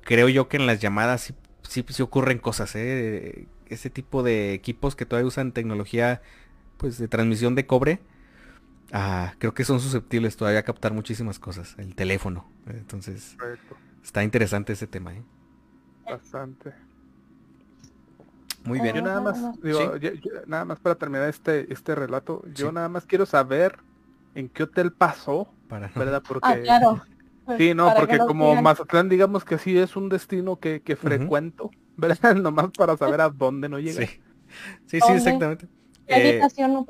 creo 0.00 0.30
yo 0.30 0.48
que 0.48 0.56
en 0.56 0.66
las 0.66 0.80
llamadas 0.80 1.20
sí, 1.68 1.84
sí, 1.86 2.02
ocurren 2.02 2.38
cosas, 2.38 2.74
¿eh? 2.76 3.46
Ese 3.66 3.90
tipo 3.90 4.22
de 4.22 4.54
equipos 4.54 4.96
que 4.96 5.04
todavía 5.04 5.28
usan 5.28 5.52
tecnología 5.52 6.22
pues 6.78 6.96
de 6.96 7.08
transmisión 7.08 7.54
de 7.54 7.66
cobre 7.66 8.00
Ah, 8.90 9.34
creo 9.38 9.52
que 9.52 9.64
son 9.64 9.80
susceptibles 9.80 10.38
todavía 10.38 10.60
a 10.60 10.62
captar 10.62 10.94
muchísimas 10.94 11.38
cosas. 11.38 11.74
El 11.76 11.94
teléfono. 11.94 12.50
Entonces, 12.66 13.36
está 14.02 14.24
interesante 14.24 14.72
ese 14.72 14.86
tema. 14.86 15.14
¿eh? 15.14 15.22
Bastante. 16.06 16.72
Muy 18.64 18.80
bien. 18.80 18.96
Yo 18.96 19.02
nada 19.02 19.20
más, 19.20 19.60
digo, 19.62 19.94
nada 20.46 20.64
más 20.64 20.78
para 20.80 20.94
terminar 20.94 21.28
este, 21.28 21.72
este 21.72 21.94
relato, 21.94 22.42
yo 22.54 22.72
nada 22.72 22.88
más 22.88 23.06
quiero 23.06 23.26
saber 23.26 23.78
en 24.34 24.48
qué 24.48 24.64
hotel 24.64 24.92
pasó, 24.92 25.48
para 25.68 25.90
¿verdad? 25.94 26.22
Porque 26.28 26.48
ah, 26.48 26.60
claro. 26.62 27.02
Sí, 27.58 27.74
no, 27.74 27.92
porque 27.96 28.18
como 28.18 28.62
Mazatlán 28.62 29.08
digamos 29.08 29.44
que 29.44 29.58
sí 29.58 29.76
es 29.76 29.96
un 29.96 30.08
destino 30.08 30.60
que, 30.60 30.82
que 30.82 30.94
frecuento, 30.94 31.70
¿verdad? 31.96 32.34
Nomás 32.36 32.70
para 32.76 32.96
saber 32.96 33.20
a 33.20 33.28
dónde 33.28 33.68
no 33.68 33.80
llega. 33.80 34.06
Sí, 34.06 34.20
sí, 34.86 35.00
sí 35.00 35.12
exactamente. 35.12 35.66
Eh, 36.06 36.40
no 36.68 36.86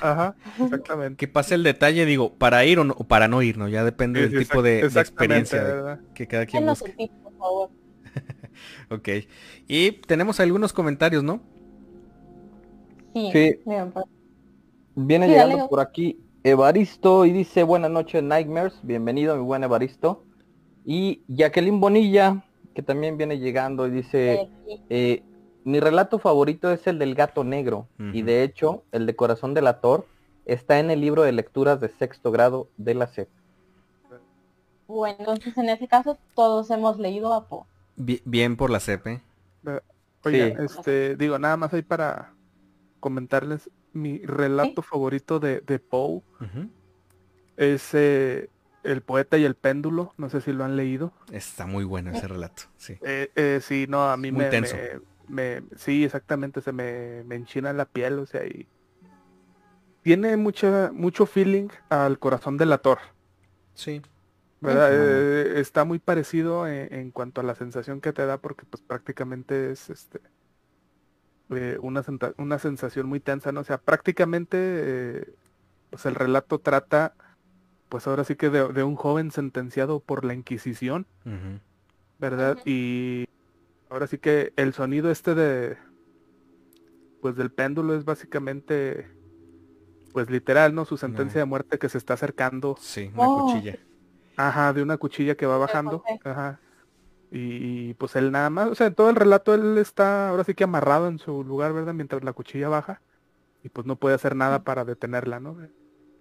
Ajá, 0.00 0.34
exactamente. 0.62 1.16
que 1.16 1.28
pase 1.28 1.54
el 1.54 1.62
detalle, 1.62 2.04
digo, 2.04 2.34
para 2.34 2.64
ir 2.64 2.78
o, 2.78 2.84
no, 2.84 2.94
para 2.94 3.28
no 3.28 3.40
ir, 3.40 3.56
¿no? 3.56 3.68
Ya 3.68 3.84
depende 3.84 4.28
del 4.28 4.46
tipo 4.46 4.62
de, 4.62 4.80
experiencia 4.80 6.00
que 6.14 6.26
cada 6.26 6.46
quien 6.46 6.66
busque. 6.66 7.10
por 7.22 7.36
favor. 7.38 7.70
Ok. 8.90 9.08
Y 9.68 9.92
tenemos 9.92 10.40
algunos 10.40 10.72
comentarios, 10.72 11.22
¿no? 11.22 11.40
Sí. 13.14 13.58
Pues. 13.64 14.06
Viene 14.94 15.28
llegando 15.28 15.68
por 15.68 15.80
aquí 15.80 16.18
Evaristo 16.44 17.24
y 17.24 17.32
dice 17.32 17.62
buenas 17.62 17.90
noches 17.90 18.22
Nightmares, 18.22 18.74
bienvenido 18.82 19.36
mi 19.36 19.42
buen 19.42 19.62
Evaristo. 19.62 20.24
Y 20.84 21.22
Jacqueline 21.28 21.80
Bonilla, 21.80 22.44
que 22.74 22.82
también 22.82 23.16
viene 23.16 23.38
llegando 23.38 23.86
y 23.86 23.90
dice, 23.90 24.48
eh, 24.90 25.22
mi 25.64 25.78
relato 25.78 26.18
favorito 26.18 26.70
es 26.72 26.86
el 26.86 26.98
del 26.98 27.14
gato 27.14 27.44
negro 27.44 27.86
y 28.12 28.22
de 28.22 28.42
hecho 28.42 28.82
el 28.90 29.06
de 29.06 29.14
Corazón 29.14 29.54
del 29.54 29.68
Ator 29.68 30.06
está 30.44 30.80
en 30.80 30.90
el 30.90 31.00
libro 31.00 31.22
de 31.22 31.32
lecturas 31.32 31.80
de 31.80 31.88
sexto 31.88 32.32
grado 32.32 32.68
de 32.76 32.94
la 32.94 33.06
SEP. 33.06 33.28
Bueno, 34.88 35.16
entonces 35.20 35.56
en 35.56 35.68
ese 35.68 35.86
caso 35.86 36.18
todos 36.34 36.70
hemos 36.70 36.98
leído 36.98 37.32
a 37.32 37.46
Poe. 37.46 37.64
Bien, 37.96 38.56
por 38.56 38.70
la 38.70 38.80
¿eh? 38.86 39.22
Oye, 40.24 40.56
este, 40.60 41.16
digo, 41.16 41.38
nada 41.38 41.56
más 41.56 41.72
ahí 41.74 41.82
para 41.82 42.34
comentarles 43.00 43.70
mi 43.92 44.18
relato 44.24 44.82
favorito 44.82 45.40
de, 45.40 45.60
de 45.60 45.78
Poe. 45.78 46.22
Es 47.56 47.90
eh, 47.94 48.48
El 48.82 49.02
poeta 49.02 49.36
y 49.38 49.44
el 49.44 49.54
péndulo, 49.54 50.14
no 50.16 50.30
sé 50.30 50.40
si 50.40 50.52
lo 50.52 50.64
han 50.64 50.76
leído. 50.76 51.12
Está 51.30 51.66
muy 51.66 51.84
bueno 51.84 52.10
ese 52.12 52.28
relato, 52.28 52.62
sí. 52.76 52.96
Eh, 53.02 53.30
eh, 53.34 53.60
sí, 53.62 53.86
no, 53.88 54.10
a 54.10 54.16
mí 54.16 54.32
me, 54.32 54.48
me, 55.28 55.62
sí, 55.76 56.04
exactamente, 56.04 56.60
se 56.60 56.72
me, 56.72 57.24
me 57.24 57.36
enchina 57.36 57.72
la 57.72 57.84
piel, 57.84 58.18
o 58.18 58.26
sea, 58.26 58.44
y 58.44 58.66
tiene 60.02 60.36
mucha, 60.36 60.90
mucho 60.92 61.26
feeling 61.26 61.68
al 61.88 62.18
corazón 62.18 62.56
del 62.56 62.72
ator. 62.72 62.98
Sí. 63.74 64.02
¿Verdad? 64.62 64.90
Eh, 64.92 65.60
está 65.60 65.84
muy 65.84 65.98
parecido 65.98 66.68
en, 66.68 67.10
cuanto 67.10 67.40
a 67.40 67.44
la 67.44 67.56
sensación 67.56 68.00
que 68.00 68.12
te 68.12 68.24
da 68.24 68.38
porque 68.38 68.64
pues 68.64 68.80
prácticamente 68.80 69.72
es 69.72 69.90
este 69.90 70.20
eh, 71.50 71.76
una, 71.82 72.02
una 72.38 72.58
sensación 72.58 73.06
muy 73.06 73.18
tensa, 73.18 73.50
¿no? 73.50 73.60
O 73.60 73.64
sea, 73.64 73.78
prácticamente 73.78 74.56
eh, 74.60 75.34
pues 75.90 76.06
el 76.06 76.14
relato 76.14 76.60
trata 76.60 77.14
pues 77.88 78.06
ahora 78.06 78.24
sí 78.24 78.36
que 78.36 78.48
de, 78.48 78.82
un 78.84 78.96
joven 78.96 79.32
sentenciado 79.32 80.00
por 80.00 80.24
la 80.24 80.32
Inquisición, 80.32 81.06
¿verdad? 82.18 82.56
Y 82.64 83.26
ahora 83.90 84.06
sí 84.06 84.16
que 84.16 84.54
el 84.56 84.72
sonido 84.72 85.10
este 85.10 85.34
de 85.34 85.76
pues 87.20 87.36
del 87.36 87.50
péndulo 87.50 87.94
es 87.94 88.06
básicamente 88.06 89.10
pues 90.12 90.30
literal, 90.30 90.74
¿no? 90.74 90.84
Su 90.86 90.96
sentencia 90.96 91.40
de 91.40 91.44
muerte 91.44 91.78
que 91.78 91.88
se 91.90 91.98
está 91.98 92.14
acercando. 92.14 92.76
Sí, 92.80 93.10
una 93.12 93.28
oh. 93.28 93.46
cuchilla. 93.46 93.76
Ajá, 94.36 94.72
de 94.72 94.82
una 94.82 94.96
cuchilla 94.96 95.36
que 95.36 95.46
va 95.46 95.58
bajando. 95.58 96.02
Ajá. 96.24 96.58
Y, 97.34 97.94
pues 97.94 98.14
él 98.16 98.30
nada 98.30 98.50
más, 98.50 98.68
o 98.68 98.74
sea, 98.74 98.88
en 98.88 98.94
todo 98.94 99.08
el 99.08 99.16
relato 99.16 99.54
él 99.54 99.78
está 99.78 100.28
ahora 100.28 100.44
sí 100.44 100.52
que 100.54 100.64
amarrado 100.64 101.08
en 101.08 101.18
su 101.18 101.42
lugar, 101.42 101.72
¿verdad? 101.72 101.94
Mientras 101.94 102.22
la 102.22 102.34
cuchilla 102.34 102.68
baja. 102.68 103.00
Y 103.64 103.70
pues 103.70 103.86
no 103.86 103.96
puede 103.96 104.14
hacer 104.14 104.36
nada 104.36 104.64
para 104.64 104.84
detenerla, 104.84 105.40
¿no? 105.40 105.56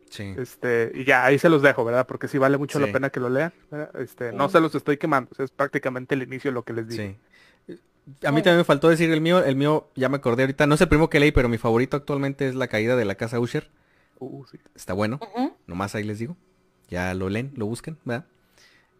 Sí. 0.09 0.33
Este, 0.37 0.91
y 0.93 1.03
ya 1.03 1.25
ahí 1.25 1.37
se 1.37 1.49
los 1.49 1.61
dejo, 1.61 1.83
¿verdad? 1.83 2.07
Porque 2.07 2.27
sí 2.27 2.37
vale 2.37 2.57
mucho 2.57 2.79
la 2.79 2.91
pena 2.91 3.09
que 3.09 3.19
lo 3.19 3.29
lean. 3.29 3.51
Este, 3.95 4.31
no 4.31 4.47
se 4.47 4.61
los 4.61 4.73
estoy 4.75 4.97
quemando, 4.97 5.31
es 5.37 5.51
prácticamente 5.51 6.15
el 6.15 6.23
inicio 6.23 6.51
de 6.51 6.55
lo 6.55 6.63
que 6.63 6.73
les 6.73 6.87
digo. 6.87 7.03
Sí. 7.03 7.17
A 8.25 8.31
mí 8.31 8.41
también 8.41 8.57
me 8.57 8.63
faltó 8.63 8.89
decir 8.89 9.11
el 9.11 9.21
mío, 9.21 9.43
el 9.43 9.55
mío 9.55 9.89
ya 9.95 10.09
me 10.09 10.17
acordé 10.17 10.43
ahorita, 10.43 10.65
no 10.65 10.75
sé 10.77 10.85
el 10.85 10.89
primo 10.89 11.09
que 11.09 11.19
leí, 11.19 11.31
pero 11.31 11.49
mi 11.49 11.57
favorito 11.57 11.97
actualmente 11.97 12.47
es 12.47 12.55
La 12.55 12.67
caída 12.67 12.95
de 12.95 13.05
la 13.05 13.15
casa 13.15 13.39
Usher. 13.39 13.69
Uh, 14.19 14.45
Está 14.75 14.93
bueno, 14.93 15.19
nomás 15.67 15.95
ahí 15.95 16.03
les 16.03 16.19
digo. 16.19 16.37
Ya 16.91 17.13
lo 17.15 17.29
leen, 17.29 17.53
lo 17.55 17.65
busquen, 17.65 17.97
¿verdad? 18.05 18.25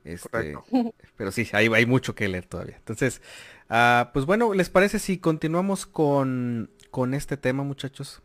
Este, 0.03 0.55
pero 1.17 1.31
sí, 1.31 1.47
hay, 1.53 1.67
hay 1.67 1.85
mucho 1.85 2.15
que 2.15 2.27
leer 2.27 2.45
todavía. 2.45 2.77
Entonces, 2.77 3.21
ah, 3.69 4.09
pues 4.13 4.25
bueno, 4.25 4.55
¿les 4.55 4.71
parece 4.71 4.97
si 4.97 5.19
continuamos 5.19 5.85
con, 5.85 6.71
con 6.89 7.13
este 7.13 7.37
tema, 7.37 7.63
muchachos? 7.63 8.23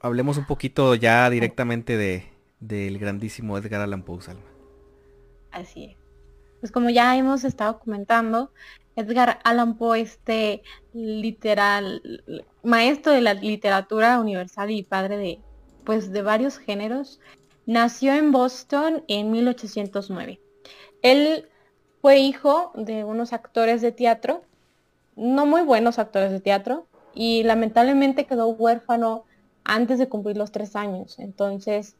Hablemos 0.00 0.38
un 0.38 0.46
poquito 0.46 0.94
ya 0.94 1.28
directamente 1.28 1.96
de 1.96 2.38
del 2.60 2.98
grandísimo 2.98 3.56
Edgar 3.56 3.80
Allan 3.80 4.02
Poe, 4.02 4.20
Salma. 4.20 4.42
Así 5.50 5.84
es. 5.84 5.96
Pues 6.60 6.72
como 6.72 6.90
ya 6.90 7.16
hemos 7.16 7.44
estado 7.44 7.78
comentando, 7.78 8.52
Edgar 8.96 9.38
Allan 9.44 9.76
Poe, 9.76 10.00
este 10.00 10.62
literal 10.92 12.02
maestro 12.64 13.12
de 13.12 13.20
la 13.20 13.34
literatura 13.34 14.18
universal 14.18 14.70
y 14.70 14.82
padre 14.82 15.16
de 15.16 15.40
pues 15.88 16.12
de 16.12 16.20
varios 16.20 16.58
géneros, 16.58 17.18
nació 17.64 18.12
en 18.12 18.30
Boston 18.30 19.04
en 19.08 19.30
1809. 19.30 20.38
Él 21.00 21.48
fue 22.02 22.18
hijo 22.18 22.72
de 22.74 23.04
unos 23.04 23.32
actores 23.32 23.80
de 23.80 23.90
teatro, 23.90 24.42
no 25.16 25.46
muy 25.46 25.62
buenos 25.62 25.98
actores 25.98 26.30
de 26.30 26.40
teatro, 26.40 26.84
y 27.14 27.42
lamentablemente 27.42 28.26
quedó 28.26 28.48
huérfano 28.48 29.24
antes 29.64 29.98
de 29.98 30.10
cumplir 30.10 30.36
los 30.36 30.52
tres 30.52 30.76
años. 30.76 31.18
Entonces, 31.18 31.96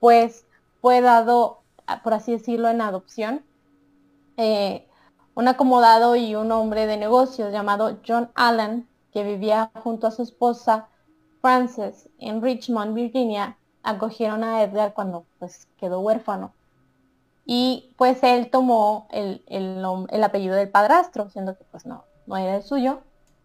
pues 0.00 0.44
fue 0.80 1.00
dado, 1.00 1.60
por 2.02 2.14
así 2.14 2.32
decirlo, 2.32 2.68
en 2.68 2.80
adopción. 2.80 3.44
Eh, 4.38 4.88
un 5.36 5.46
acomodado 5.46 6.16
y 6.16 6.34
un 6.34 6.50
hombre 6.50 6.88
de 6.88 6.96
negocios 6.96 7.52
llamado 7.52 7.96
John 8.04 8.32
Allen, 8.34 8.88
que 9.12 9.22
vivía 9.22 9.70
junto 9.84 10.08
a 10.08 10.10
su 10.10 10.24
esposa 10.24 10.88
Frances 11.44 12.08
en 12.18 12.40
Richmond, 12.40 12.94
Virginia, 12.94 13.58
acogieron 13.82 14.42
a 14.42 14.62
Edgar 14.62 14.94
cuando 14.94 15.26
pues 15.38 15.68
quedó 15.76 16.00
huérfano. 16.00 16.54
Y 17.44 17.92
pues 17.98 18.22
él 18.22 18.48
tomó 18.48 19.06
el, 19.10 19.44
el, 19.48 20.24
apellido 20.24 20.54
del 20.56 20.70
padrastro, 20.70 21.28
siendo 21.28 21.54
que 21.54 21.64
pues 21.64 21.84
no, 21.84 22.04
no 22.26 22.38
era 22.38 22.56
el 22.56 22.62
suyo, 22.62 23.02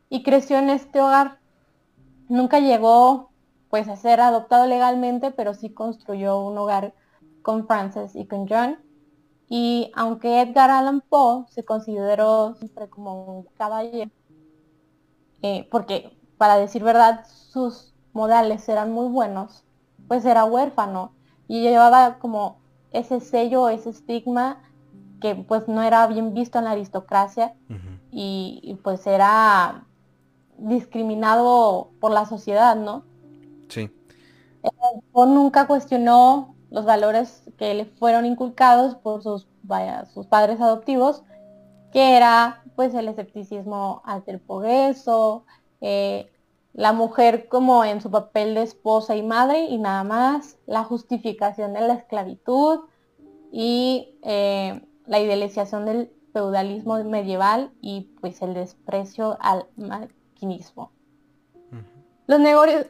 y 0.07 0.23
creció 0.23 0.57
en 0.59 0.69
este 0.69 1.01
hogar. 1.01 1.39
Nunca 2.29 2.62
llegó 2.62 3.31
pues 3.69 3.89
a 3.89 3.97
ser 3.97 4.21
adoptado 4.21 4.65
legalmente, 4.65 5.31
pero 5.31 5.53
sí 5.53 5.69
construyó 5.71 6.39
un 6.39 6.57
hogar 6.57 6.93
con 7.41 7.67
Frances 7.67 8.15
y 8.15 8.25
con 8.25 8.47
John 8.47 8.79
y 9.49 9.91
aunque 9.93 10.39
Edgar 10.39 10.69
Allan 10.69 11.01
Poe 11.01 11.43
se 11.49 11.65
consideró 11.65 12.55
siempre 12.55 12.88
como 12.88 13.39
un 13.39 13.43
caballero, 13.57 14.09
eh, 15.41 15.67
porque 15.69 16.15
para 16.38 16.55
decir 16.55 16.83
verdad 16.83 17.25
sus 17.27 17.88
modales 18.13 18.67
eran 18.69 18.91
muy 18.91 19.08
buenos, 19.08 19.63
pues 20.08 20.26
era 20.26 20.45
huérfano 20.45 21.13
y 21.48 21.62
llevaba 21.62 22.19
como 22.19 22.58
ese 22.91 23.19
sello, 23.19 23.69
ese 23.69 23.89
estigma 23.89 24.62
que 25.22 25.36
pues 25.36 25.67
no 25.67 25.82
era 25.82 26.08
bien 26.08 26.34
visto 26.34 26.58
en 26.58 26.65
la 26.65 26.72
aristocracia 26.72 27.54
y, 28.12 28.78
pues 28.84 29.06
era 29.06 29.86
discriminado 30.58 31.91
por 32.00 32.12
la 32.12 32.26
sociedad, 32.26 32.76
¿no? 32.76 33.04
Sí. 33.67 33.91
Poe 35.12 35.28
nunca 35.28 35.67
cuestionó 35.67 36.56
los 36.69 36.86
valores 36.86 37.43
que 37.58 37.74
le 37.74 37.86
fueron 37.86 38.26
inculcados 38.26 38.95
por 38.95 39.24
sus, 39.24 39.48
sus 40.13 40.28
padres 40.28 40.60
adoptivos, 40.62 41.24
que 41.91 42.17
era 42.17 42.63
pues 42.76 42.93
el 42.93 43.08
escepticismo 43.08 44.02
ante 44.06 44.32
el 44.32 44.39
progreso, 44.39 45.45
eh, 45.82 46.32
la 46.73 46.93
mujer 46.93 47.47
como 47.47 47.84
en 47.84 48.01
su 48.01 48.11
papel 48.11 48.55
de 48.55 48.63
esposa 48.63 49.15
y 49.15 49.24
madre 49.24 49.65
y 49.65 49.78
nada 49.78 50.03
más, 50.03 50.57
la 50.65 50.84
justificación 50.84 51.74
de 51.74 51.82
la 51.82 51.93
esclavitud 51.95 52.82
y 53.51 54.17
eh, 54.22 54.82
la 55.05 55.20
idealización 55.20 55.86
del 55.86 56.11
feudalismo 56.34 57.03
medieval 57.03 57.72
y 57.82 58.01
pues 58.22 58.41
el 58.41 58.53
desprecio 58.53 59.38
al 59.41 59.65
maquinismo. 59.76 60.91
los, 62.28 62.39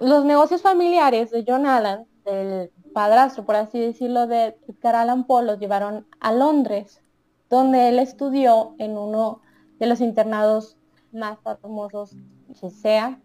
los 0.02 0.26
negocios 0.26 0.62
familiares 0.62 1.32
de 1.32 1.46
John 1.48 1.66
Allen, 1.66 2.06
del 2.26 2.72
padrastro, 2.94 3.46
por 3.46 3.56
así 3.56 3.80
decirlo, 3.80 4.28
de 4.28 4.58
Edgar 4.68 4.96
Allan 4.96 5.26
Poe, 5.26 5.46
los 5.46 5.60
llevaron 5.60 6.06
a 6.20 6.34
Londres, 6.34 7.02
donde 7.50 7.90
él 7.90 8.00
estudió 8.00 8.76
en 8.78 8.98
uno 8.98 9.42
de 9.80 9.88
los 9.88 10.02
internados 10.02 10.78
más 11.12 11.40
famosos 11.42 12.16
que 12.60 12.70
sea, 12.70 13.20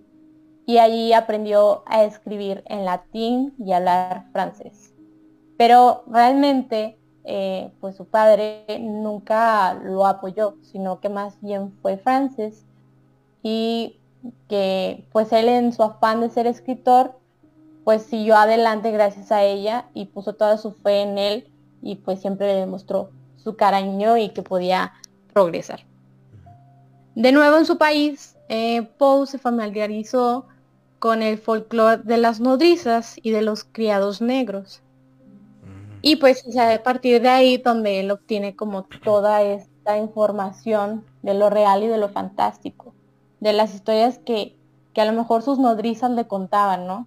y 0.67 0.79
allí 0.79 1.13
aprendió 1.13 1.83
a 1.87 2.05
escribir 2.05 2.63
en 2.67 2.85
latín 2.85 3.55
y 3.59 3.73
hablar 3.73 4.27
francés. 4.33 4.95
Pero 5.57 6.05
realmente, 6.07 6.99
eh, 7.25 7.73
pues 7.81 7.97
su 7.97 8.07
padre 8.07 8.65
nunca 8.81 9.75
lo 9.75 10.07
apoyó, 10.07 10.57
sino 10.63 11.01
que 11.01 11.09
más 11.09 11.41
bien 11.41 11.73
fue 11.83 11.97
francés 11.97 12.65
y 13.43 14.01
que 14.49 15.07
pues 15.13 15.33
él 15.33 15.49
en 15.49 15.73
su 15.73 15.83
afán 15.83 16.21
de 16.21 16.31
ser 16.31 16.47
escritor 16.47 17.19
pues 17.85 18.03
siguió 18.05 18.37
adelante 18.37 18.91
gracias 18.91 19.31
a 19.31 19.43
ella 19.43 19.91
y 19.93 20.07
puso 20.07 20.33
toda 20.33 20.57
su 20.57 20.73
fe 20.73 21.03
en 21.03 21.19
él 21.19 21.53
y 21.83 21.97
pues 21.97 22.21
siempre 22.21 22.47
le 22.47 22.61
demostró 22.61 23.11
su 23.37 23.57
cariño 23.57 24.17
y 24.17 24.31
que 24.31 24.43
podía 24.43 24.95
progresar. 25.35 25.81
De 27.15 27.31
nuevo 27.31 27.59
en 27.59 27.67
su 27.67 27.77
país, 27.77 28.37
eh, 28.49 28.83
Poe 28.97 29.27
se 29.27 29.39
familiarizó 29.39 30.47
con 31.05 31.23
el 31.23 31.37
folclore 31.37 32.01
de 32.03 32.17
las 32.17 32.41
nodrizas 32.41 33.17
y 33.23 33.31
de 33.31 33.43
los 33.43 33.65
criados 33.65 34.23
negros. 34.23 34.81
Y 36.01 36.17
pues 36.17 36.47
a 36.57 36.83
partir 36.83 37.21
de 37.21 37.29
ahí 37.29 37.59
donde 37.59 38.01
él 38.01 38.11
obtiene 38.11 38.57
como 38.57 38.85
toda 39.05 39.43
esta 39.43 39.99
información 39.99 41.05
de 41.21 41.35
lo 41.35 41.51
real 41.51 41.83
y 41.83 41.89
de 41.89 41.99
lo 41.99 42.09
fantástico, 42.09 42.95
de 43.41 43.53
las 43.53 43.75
historias 43.75 44.17
que, 44.17 44.57
que 44.95 45.03
a 45.03 45.05
lo 45.05 45.13
mejor 45.13 45.43
sus 45.43 45.59
nodrizas 45.59 46.11
le 46.11 46.27
contaban, 46.27 46.87
¿no? 46.87 47.07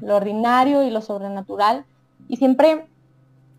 lo 0.00 0.16
ordinario 0.16 0.82
y 0.82 0.88
lo 0.88 1.02
sobrenatural. 1.02 1.84
Y 2.28 2.38
siempre 2.38 2.86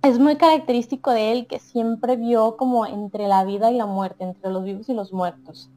es 0.02 0.18
muy 0.18 0.36
característico 0.38 1.12
de 1.12 1.32
él 1.32 1.46
que 1.46 1.60
siempre 1.60 2.16
vio 2.16 2.58
como 2.58 2.88
entre 2.88 3.28
la 3.28 3.44
vida 3.44 3.70
y 3.70 3.78
la 3.78 3.86
muerte, 3.86 4.24
entre 4.24 4.50
los 4.50 4.64
vivos 4.64 4.90
y 4.90 4.96
los 4.96 5.14
muertos. 5.14 5.70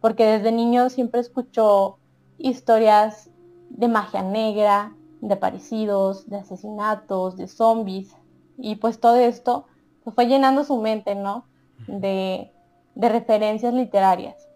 Porque 0.00 0.24
desde 0.24 0.52
niño 0.52 0.88
siempre 0.88 1.20
escuchó 1.20 1.96
historias 2.38 3.29
de 3.70 3.88
magia 3.88 4.22
negra, 4.22 4.94
de 5.20 5.36
parecidos, 5.36 6.28
de 6.28 6.38
asesinatos, 6.38 7.36
de 7.36 7.48
zombies. 7.48 8.14
Y 8.58 8.76
pues 8.76 9.00
todo 9.00 9.16
esto 9.16 9.66
pues, 10.04 10.14
fue 10.14 10.26
llenando 10.26 10.64
su 10.64 10.76
mente, 10.76 11.14
¿no? 11.14 11.46
De, 11.86 12.52
de 12.94 13.08
referencias 13.08 13.72
literarias. 13.72 14.46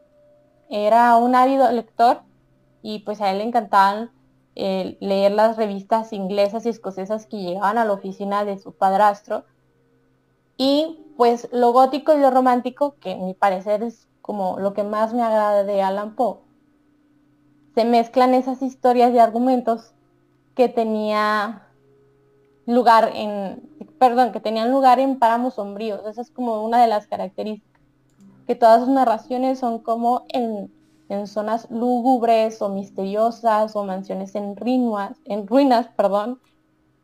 Era 0.68 1.16
un 1.16 1.34
ávido 1.34 1.70
lector 1.72 2.22
y 2.82 3.00
pues 3.00 3.20
a 3.20 3.30
él 3.30 3.38
le 3.38 3.44
encantaban 3.44 4.10
leer 4.54 5.32
las 5.32 5.56
revistas 5.56 6.12
inglesas 6.12 6.64
y 6.64 6.68
escocesas 6.68 7.26
que 7.26 7.38
llegaban 7.38 7.78
a 7.78 7.84
la 7.84 7.92
oficina 7.92 8.44
de 8.44 8.58
su 8.58 8.72
padrastro. 8.72 9.44
Y 10.56 11.00
pues 11.16 11.48
lo 11.52 11.72
gótico 11.72 12.16
y 12.16 12.20
lo 12.20 12.30
romántico, 12.30 12.96
que 13.00 13.12
en 13.12 13.26
mi 13.26 13.34
parecer 13.34 13.82
es 13.82 14.08
como 14.22 14.58
lo 14.58 14.72
que 14.72 14.84
más 14.84 15.12
me 15.12 15.22
agrada 15.22 15.64
de 15.64 15.82
Alan 15.82 16.14
Poe, 16.14 16.38
se 17.74 17.84
mezclan 17.84 18.34
esas 18.34 18.62
historias 18.62 19.12
y 19.12 19.18
argumentos 19.18 19.92
que 20.54 20.68
tenía 20.68 21.68
lugar 22.66 23.10
en 23.14 23.60
perdón, 23.98 24.32
que 24.32 24.40
tenían 24.40 24.70
lugar 24.70 24.98
en 24.98 25.18
páramos 25.18 25.54
sombríos. 25.54 26.04
Esa 26.06 26.20
es 26.20 26.30
como 26.30 26.62
una 26.62 26.80
de 26.80 26.88
las 26.88 27.06
características. 27.06 27.82
Que 28.46 28.54
todas 28.54 28.80
sus 28.80 28.90
narraciones 28.90 29.58
son 29.58 29.78
como 29.78 30.26
en, 30.28 30.70
en 31.08 31.26
zonas 31.26 31.70
lúgubres 31.70 32.60
o 32.60 32.68
misteriosas 32.68 33.74
o 33.74 33.84
mansiones 33.84 34.34
en 34.34 34.56
ruinas, 34.56 35.16
en 35.24 35.46
ruinas, 35.46 35.88
perdón. 35.96 36.38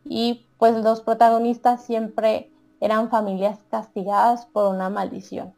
Y 0.05 0.47
pues 0.59 0.77
los 0.77 1.01
protagonistas 1.01 1.85
siempre 1.85 2.51
eran 2.81 3.09
familias 3.11 3.59
castigadas 3.71 4.47
por 4.47 4.75
una 4.75 4.91
maldición. 4.91 5.55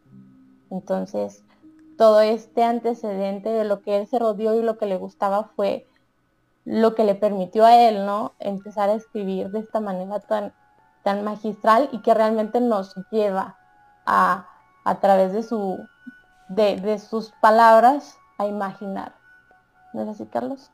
Entonces, 0.70 1.42
todo 2.02 2.20
este 2.20 2.64
antecedente 2.64 3.48
de 3.48 3.62
lo 3.62 3.80
que 3.80 3.96
él 3.96 4.08
se 4.08 4.18
rodeó 4.18 4.58
y 4.58 4.62
lo 4.64 4.76
que 4.76 4.86
le 4.86 4.96
gustaba 4.96 5.44
fue 5.54 5.86
lo 6.64 6.96
que 6.96 7.04
le 7.04 7.14
permitió 7.14 7.64
a 7.64 7.76
él, 7.76 8.04
¿no? 8.06 8.32
Empezar 8.40 8.90
a 8.90 8.94
escribir 8.94 9.52
de 9.52 9.60
esta 9.60 9.78
manera 9.78 10.18
tan, 10.18 10.52
tan 11.04 11.22
magistral 11.22 11.88
y 11.92 12.02
que 12.02 12.12
realmente 12.12 12.60
nos 12.60 12.96
lleva 13.12 13.56
a, 14.04 14.48
a 14.82 14.98
través 14.98 15.32
de, 15.32 15.44
su, 15.44 15.78
de, 16.48 16.74
de 16.74 16.98
sus 16.98 17.30
palabras 17.40 18.18
a 18.36 18.46
imaginar. 18.46 19.14
¿No 19.92 20.02
es 20.02 20.08
así, 20.08 20.26
Carlos? 20.26 20.72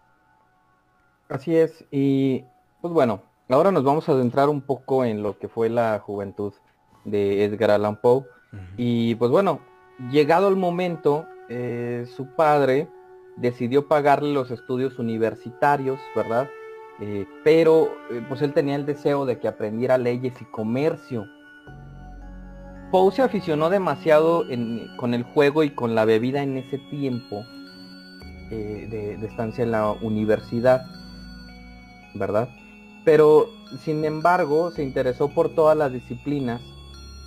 Así 1.29 1.55
es, 1.55 1.85
y 1.91 2.43
pues 2.81 2.95
bueno, 2.95 3.21
ahora 3.51 3.71
nos 3.71 3.85
vamos 3.85 4.09
a 4.09 4.13
adentrar 4.13 4.49
un 4.49 4.63
poco 4.63 5.05
en 5.05 5.23
lo 5.23 5.39
que 5.39 5.49
fue 5.49 5.69
la 5.69 5.99
juventud 5.99 6.55
de 7.05 7.45
Edgar 7.45 7.73
Allan 7.73 8.01
Poe. 8.01 8.25
Y 8.79 9.15
pues 9.17 9.31
bueno, 9.31 9.61
llegado 10.11 10.49
el 10.49 10.57
momento, 10.57 11.27
eh, 11.49 12.07
su 12.17 12.27
padre 12.35 12.89
decidió 13.37 13.89
pagarle 13.89 14.33
los 14.33 14.51
estudios 14.51 14.99
universitarios, 14.99 15.99
¿verdad? 16.15 16.49
Eh, 17.01 17.27
pero 17.45 17.93
eh, 18.11 18.23
pues 18.29 18.43
él 18.43 18.53
tenía 18.53 18.75
el 18.75 18.87
deseo 18.87 19.25
de 19.27 19.39
que 19.39 19.49
aprendiera 19.49 19.99
leyes 19.99 20.35
y 20.41 20.45
comercio. 20.47 21.27
Poe 22.91 23.13
se 23.13 23.23
aficionó 23.23 23.69
demasiado 23.69 24.45
con 24.97 25.13
el 25.13 25.23
juego 25.23 25.63
y 25.63 25.71
con 25.71 25.95
la 25.95 26.07
bebida 26.07 26.43
en 26.43 26.57
ese 26.57 26.79
tiempo 26.91 27.45
de, 28.49 29.19
estancia 29.23 29.63
en 29.63 29.73
la 29.73 29.91
universidad, 29.91 30.87
¿verdad? 32.15 32.49
Pero 33.05 33.51
sin 33.85 34.07
embargo 34.07 34.71
se 34.71 34.83
interesó 34.83 35.29
por 35.29 35.55
todas 35.55 35.77
las 35.77 35.93
disciplinas 35.93 36.63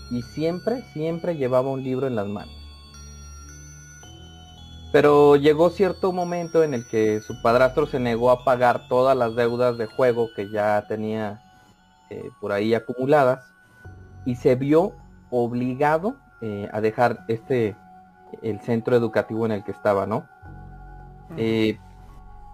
y 0.10 0.24
siempre, 0.24 0.82
siempre 0.94 1.38
llevaba 1.38 1.70
un 1.70 1.84
libro 1.84 2.08
en 2.08 2.16
las 2.16 2.28
manos. 2.28 2.61
Pero 4.92 5.38
llegó 5.38 5.70
cierto 5.70 6.12
momento 6.12 6.64
en 6.64 6.74
el 6.74 6.86
que 6.86 7.22
su 7.22 7.42
padrastro 7.42 7.86
se 7.86 8.00
negó 8.00 8.30
a 8.30 8.44
pagar 8.44 8.88
todas 8.90 9.16
las 9.16 9.36
deudas 9.36 9.78
de 9.78 9.86
juego 9.86 10.28
que 10.36 10.50
ya 10.50 10.86
tenía 10.88 11.42
eh, 12.10 12.30
por 12.42 12.52
ahí 12.52 12.74
acumuladas 12.74 13.54
y 14.26 14.36
se 14.36 14.56
vio 14.56 14.92
obligado 15.30 16.18
eh, 16.42 16.68
a 16.74 16.82
dejar 16.82 17.24
este 17.30 17.78
el 18.42 18.60
centro 18.62 18.96
educativo 18.96 19.46
en 19.46 19.54
el 19.54 19.64
que 19.64 19.72
estaba, 19.72 20.06
¿no? 20.06 20.28
Eh, 21.38 21.78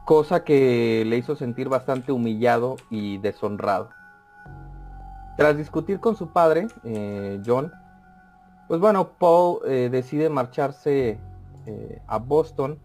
cosa 0.05 0.43
que 0.43 1.03
le 1.07 1.17
hizo 1.17 1.35
sentir 1.35 1.69
bastante 1.69 2.11
humillado 2.11 2.75
y 2.91 3.17
deshonrado. 3.17 3.89
Tras 5.37 5.57
discutir 5.57 5.99
con 5.99 6.15
su 6.15 6.29
padre, 6.33 6.67
John, 7.45 7.71
pues 8.67 8.79
bueno, 8.79 9.09
Paul 9.19 9.59
decide 9.91 10.29
marcharse 10.29 11.19
eh, 11.67 12.01
a 12.07 12.17
Boston 12.17 12.79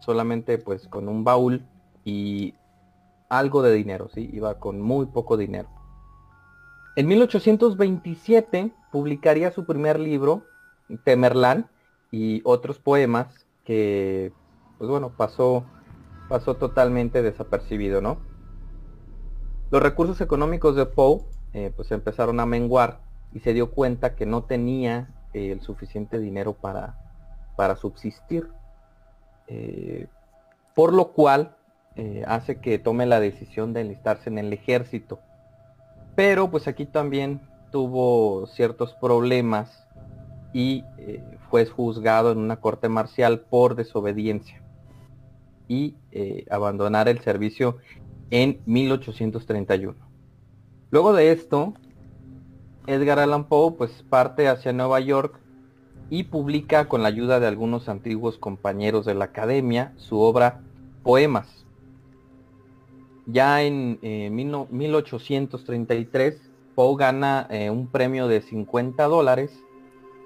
solamente 0.00 0.58
pues 0.58 0.88
con 0.88 1.08
un 1.08 1.24
baúl 1.24 1.64
y 2.04 2.54
algo 3.28 3.62
de 3.62 3.72
dinero, 3.72 4.08
¿sí? 4.12 4.28
Iba 4.32 4.58
con 4.58 4.80
muy 4.80 5.06
poco 5.06 5.36
dinero. 5.36 5.68
En 6.96 7.06
1827 7.06 8.72
publicaría 8.90 9.50
su 9.52 9.64
primer 9.64 9.98
libro, 10.00 10.44
Temerlán, 11.04 11.68
y 12.10 12.40
otros 12.44 12.78
poemas 12.78 13.46
que, 13.64 14.32
pues 14.78 14.90
bueno, 14.90 15.12
pasó, 15.16 15.64
pasó 16.28 16.54
totalmente 16.56 17.22
desapercibido, 17.22 18.00
¿no? 18.00 18.18
Los 19.70 19.82
recursos 19.82 20.20
económicos 20.20 20.76
de 20.76 20.86
Poe 20.86 21.22
eh, 21.52 21.72
pues 21.74 21.90
empezaron 21.90 22.40
a 22.40 22.46
menguar 22.46 23.00
y 23.32 23.40
se 23.40 23.52
dio 23.52 23.70
cuenta 23.70 24.14
que 24.14 24.26
no 24.26 24.44
tenía 24.44 25.14
eh, 25.32 25.52
el 25.52 25.60
suficiente 25.60 26.18
dinero 26.18 26.54
para, 26.54 27.05
para 27.56 27.76
subsistir. 27.76 28.48
Eh, 29.48 30.06
por 30.74 30.92
lo 30.92 31.12
cual 31.12 31.56
eh, 31.96 32.22
hace 32.26 32.60
que 32.60 32.78
tome 32.78 33.06
la 33.06 33.20
decisión 33.20 33.72
de 33.72 33.80
enlistarse 33.80 34.28
en 34.28 34.38
el 34.38 34.52
ejército. 34.52 35.20
Pero 36.14 36.50
pues 36.50 36.68
aquí 36.68 36.86
también 36.86 37.40
tuvo 37.72 38.46
ciertos 38.46 38.94
problemas 38.94 39.86
y 40.52 40.84
eh, 40.98 41.22
fue 41.50 41.66
juzgado 41.66 42.32
en 42.32 42.38
una 42.38 42.60
corte 42.60 42.88
marcial 42.88 43.40
por 43.40 43.74
desobediencia 43.74 44.62
y 45.68 45.96
abandonar 46.48 47.08
el 47.08 47.18
servicio 47.20 47.78
en 48.30 48.60
1831. 48.66 49.96
Luego 50.90 51.12
de 51.12 51.32
esto, 51.32 51.74
Edgar 52.86 53.18
Allan 53.18 53.48
Poe 53.48 53.72
pues 53.72 53.90
parte 54.08 54.46
hacia 54.46 54.72
Nueva 54.72 55.00
York 55.00 55.40
y 56.10 56.24
publica 56.24 56.88
con 56.88 57.02
la 57.02 57.08
ayuda 57.08 57.40
de 57.40 57.46
algunos 57.46 57.88
antiguos 57.88 58.36
compañeros 58.38 59.06
de 59.06 59.14
la 59.14 59.26
academia 59.26 59.92
su 59.96 60.20
obra 60.20 60.60
Poemas. 61.02 61.64
Ya 63.26 63.62
en 63.62 63.98
1833 64.02 66.34
eh, 66.34 66.40
Poe 66.76 66.96
gana 66.96 67.48
eh, 67.50 67.70
un 67.70 67.88
premio 67.88 68.28
de 68.28 68.42
50 68.42 69.02
dólares 69.04 69.50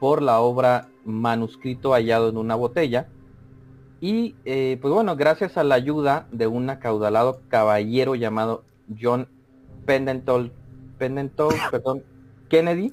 por 0.01 0.21
la 0.21 0.41
obra 0.41 0.89
Manuscrito 1.05 1.93
hallado 1.93 2.29
en 2.29 2.37
una 2.37 2.57
botella. 2.57 3.09
Y 4.01 4.35
eh, 4.45 4.79
pues 4.81 4.93
bueno, 4.93 5.17
gracias 5.17 5.57
a 5.57 5.65
la 5.65 5.77
ayuda 5.77 6.27
de 6.33 6.47
un 6.47 6.69
acaudalado 6.69 7.41
caballero 7.49 8.17
llamado 8.17 8.65
John 9.01 9.29
Pendleton, 9.87 10.53
Pendleton 10.99 11.55
perdón, 11.71 12.03
Kennedy, 12.49 12.93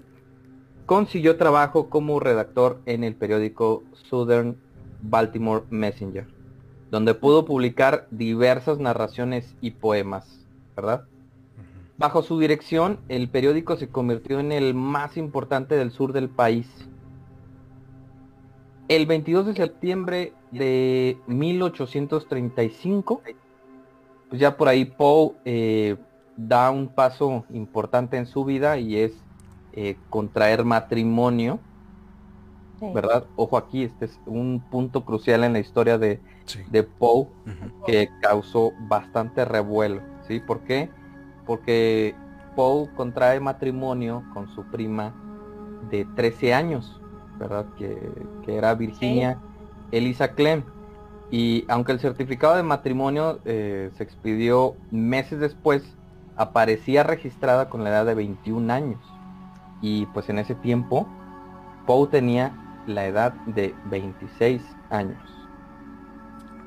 consiguió 0.87 1.37
trabajo 1.37 1.89
como 1.89 2.19
redactor 2.19 2.81
en 2.85 3.03
el 3.03 3.13
periódico 3.13 3.83
Southern 3.91 4.57
Baltimore 5.01 5.65
Messenger, 5.69 6.25
donde 6.89 7.13
pudo 7.13 7.43
publicar 7.45 8.07
diversas 8.09 8.79
narraciones 8.79 9.55
y 9.59 9.71
poemas, 9.71 10.47
¿verdad? 10.77 11.03
Bajo 11.97 12.23
su 12.23 12.39
dirección, 12.39 12.99
el 13.09 13.27
periódico 13.27 13.75
se 13.75 13.89
convirtió 13.89 14.39
en 14.39 14.53
el 14.53 14.73
más 14.73 15.17
importante 15.17 15.75
del 15.75 15.91
sur 15.91 16.13
del 16.13 16.29
país. 16.29 16.69
El 18.87 19.07
22 19.07 19.47
de 19.47 19.55
septiembre 19.55 20.31
de 20.51 21.17
1835, 21.27 23.21
pues 24.29 24.39
ya 24.39 24.55
por 24.55 24.69
ahí 24.69 24.85
Poe 24.85 25.33
eh, 25.43 25.97
da 26.37 26.71
un 26.71 26.87
paso 26.87 27.43
importante 27.49 28.15
en 28.15 28.25
su 28.25 28.45
vida 28.45 28.77
y 28.77 28.95
es 28.99 29.26
eh, 29.79 29.95
contraer 30.09 30.65
matrimonio, 30.65 31.59
¿verdad? 32.95 33.25
Ojo 33.35 33.57
aquí, 33.57 33.83
este 33.83 34.05
es 34.05 34.19
un 34.25 34.59
punto 34.71 35.05
crucial 35.05 35.43
en 35.43 35.53
la 35.53 35.59
historia 35.59 35.99
de, 35.99 36.19
de 36.71 36.81
Poe 36.81 37.27
que 37.85 38.09
causó 38.19 38.71
bastante 38.87 39.45
revuelo, 39.45 40.01
¿sí? 40.27 40.39
¿Por 40.39 40.61
qué? 40.61 40.89
Porque 41.45 42.15
Poe 42.55 42.89
contrae 42.95 43.39
matrimonio 43.39 44.23
con 44.33 44.49
su 44.55 44.63
prima 44.63 45.13
de 45.91 46.05
13 46.05 46.55
años, 46.55 46.99
¿verdad? 47.37 47.67
Que, 47.77 47.99
era 48.47 48.73
Virginia 48.73 49.37
Elisa 49.91 50.29
Clem. 50.33 50.63
Y 51.29 51.65
aunque 51.67 51.91
el 51.91 51.99
certificado 51.99 52.55
de 52.55 52.63
matrimonio 52.63 53.41
eh, 53.45 53.91
se 53.95 54.01
expidió 54.01 54.75
meses 54.89 55.39
después, 55.39 55.83
aparecía 56.35 57.03
registrada 57.03 57.69
con 57.69 57.83
la 57.83 57.91
edad 57.91 58.07
de 58.07 58.15
21 58.15 58.73
años 58.73 59.16
y 59.81 60.05
pues 60.07 60.29
en 60.29 60.39
ese 60.39 60.55
tiempo 60.55 61.07
Poe 61.85 62.07
tenía 62.07 62.51
la 62.87 63.05
edad 63.05 63.33
de 63.45 63.73
26 63.89 64.61
años. 64.89 65.17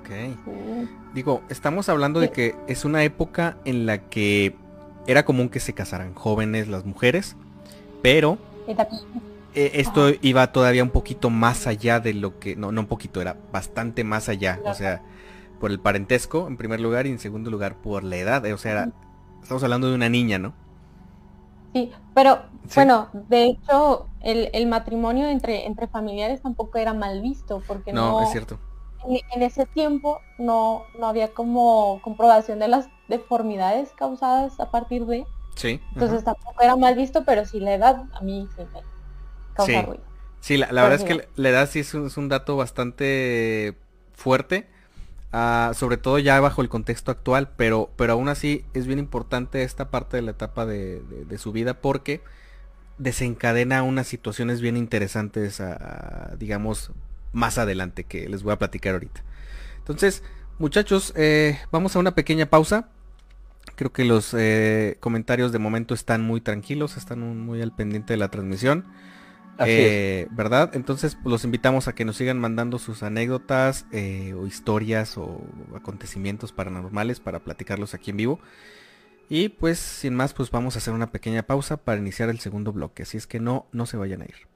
Ok. 0.00 0.11
Digo, 1.14 1.42
estamos 1.48 1.88
hablando 1.88 2.20
de 2.20 2.30
que 2.30 2.54
es 2.66 2.84
una 2.84 3.04
época 3.04 3.56
en 3.64 3.86
la 3.86 3.98
que 3.98 4.56
era 5.06 5.24
común 5.24 5.48
que 5.48 5.61
se 5.61 5.72
casaran 5.72 6.14
jóvenes 6.14 6.68
las 6.68 6.84
mujeres, 6.84 7.36
pero 8.02 8.38
eh, 9.54 9.72
esto 9.74 10.11
iba 10.22 10.52
todavía 10.52 10.82
un 10.82 10.90
poquito 10.90 11.30
más 11.30 11.66
allá 11.66 12.00
de 12.00 12.14
lo 12.14 12.38
que, 12.38 12.56
no, 12.56 12.70
no 12.72 12.82
un 12.82 12.86
poquito, 12.86 13.20
era 13.20 13.36
bastante 13.52 14.04
más 14.04 14.28
allá, 14.28 14.61
o 14.64 14.74
sea, 14.74 15.02
por 15.58 15.70
el 15.70 15.80
parentesco 15.80 16.46
en 16.46 16.56
primer 16.56 16.80
lugar 16.80 17.06
y 17.06 17.11
en 17.11 17.18
segundo 17.18 17.50
lugar 17.50 17.74
por 17.74 18.04
la 18.04 18.16
edad, 18.16 18.44
o 18.52 18.58
sea, 18.58 18.90
estamos 19.42 19.62
hablando 19.62 19.88
de 19.88 19.94
una 19.94 20.08
niña, 20.08 20.38
¿no? 20.38 20.54
Sí, 21.72 21.92
pero 22.14 22.42
bueno, 22.74 23.08
de 23.12 23.44
hecho, 23.44 24.08
el, 24.20 24.66
matrimonio 24.66 25.28
entre, 25.28 25.66
entre 25.66 25.86
familiares 25.86 26.42
tampoco 26.42 26.78
era 26.78 26.94
mal 26.94 27.20
visto, 27.20 27.62
porque 27.66 27.92
no, 27.92 28.20
es 28.20 28.30
cierto. 28.30 28.58
En, 29.06 29.42
ese 29.42 29.66
tiempo 29.66 30.20
no, 30.38 30.84
no 30.98 31.06
había 31.06 31.32
como 31.32 32.00
comprobación 32.02 32.58
de 32.58 32.68
las 32.68 32.88
deformidades 33.08 33.92
causadas 33.96 34.58
a 34.60 34.70
partir 34.70 35.06
de. 35.06 35.24
Sí. 35.56 35.80
Entonces 35.92 36.24
tampoco 36.24 36.60
era 36.60 36.76
mal 36.76 36.94
visto, 36.94 37.24
pero 37.24 37.44
sí 37.44 37.60
la 37.60 37.74
edad 37.74 38.04
a 38.12 38.20
mí 38.20 38.48
sí 38.56 38.62
me 38.72 38.82
causa 39.54 39.72
Sí. 39.72 39.82
ruido. 39.82 40.04
Sí, 40.40 40.56
la, 40.56 40.72
la 40.72 40.82
verdad 40.82 41.00
es 41.00 41.04
que 41.04 41.28
la 41.36 41.48
edad 41.50 41.68
sí 41.68 41.80
es 41.80 41.92
un, 41.92 42.06
es 42.06 42.16
un 42.16 42.28
dato 42.28 42.56
bastante 42.56 43.76
fuerte, 44.12 44.68
ah, 45.33 45.72
sobre 45.74 45.97
todo 45.97 46.18
ya 46.18 46.41
bajo 46.41 46.62
el 46.62 46.68
contexto 46.68 47.11
actual, 47.11 47.51
pero, 47.57 47.91
pero 47.97 48.14
aún 48.14 48.28
así 48.28 48.64
es 48.74 48.87
bien 48.87 48.99
importante 48.99 49.62
esta 49.62 49.91
parte 49.91 50.16
de 50.16 50.22
la 50.22 50.33
etapa 50.33 50.66
de, 50.66 51.03
de- 51.03 51.39
su 51.39 51.53
vida 51.53 51.74
porque 51.81 52.22
desencadena 52.99 53.83
unas 53.83 54.07
situaciones 54.09 54.61
bien 54.61 54.76
interesantes, 54.76 55.61
digamos, 56.39 56.93
más 57.33 57.59
adelante 57.59 58.05
que 58.05 58.28
les 58.28 58.43
voy 58.43 58.53
a 58.53 58.59
platicar 58.59 58.95
ahorita. 58.95 59.22
Entonces, 59.78 60.22
muchachos, 60.59 61.12
eh, 61.16 61.59
vamos 61.72 61.97
a 61.97 62.01
una 62.01 62.14
pequeña 62.14 62.47
pausa. 62.47 62.89
Creo 63.76 63.93
que 63.93 64.05
los 64.05 64.35
eh, 64.35 64.97
comentarios 65.01 65.53
de 65.53 65.59
momento 65.59 65.95
están 65.95 66.22
muy 66.22 66.41
tranquilos, 66.41 66.97
están 66.97 67.20
muy 67.47 67.62
al 67.62 67.72
pendiente 67.74 68.12
de 68.14 68.18
la 68.18 68.28
transmisión. 68.31 68.87
Así 69.59 69.70
Eh, 69.72 70.28
¿Verdad? 70.30 70.70
Entonces 70.74 71.14
pues, 71.14 71.30
los 71.30 71.44
invitamos 71.44 71.88
a 71.88 71.94
que 71.94 72.05
nos 72.05 72.16
sigan 72.16 72.38
mandando 72.38 72.78
sus 72.78 73.03
anécdotas 73.03 73.86
eh, 73.92 74.34
o 74.34 74.46
historias 74.46 75.18
o 75.18 75.42
acontecimientos 75.74 76.53
paranormales 76.53 77.20
para 77.20 77.40
platicarlos 77.40 77.94
aquí 77.94 78.11
en 78.11 78.16
vivo. 78.16 78.40
Y 79.28 79.51
pues 79.51 79.78
sin 79.78 80.14
más 80.14 80.34
pues 80.34 80.51
vamos 80.51 80.74
a 80.74 80.78
hacer 80.78 80.92
una 80.92 81.12
pequeña 81.12 81.42
pausa 81.44 81.76
para 81.76 82.01
iniciar 82.01 82.30
el 82.30 82.40
segundo 82.40 82.72
bloque. 82.72 83.05
Así 83.05 83.16
es 83.16 83.26
que 83.26 83.38
no, 83.38 83.66
no 83.72 83.86
se 83.86 83.96
vayan 83.96 84.22
a 84.22 84.24
ir. 84.24 84.48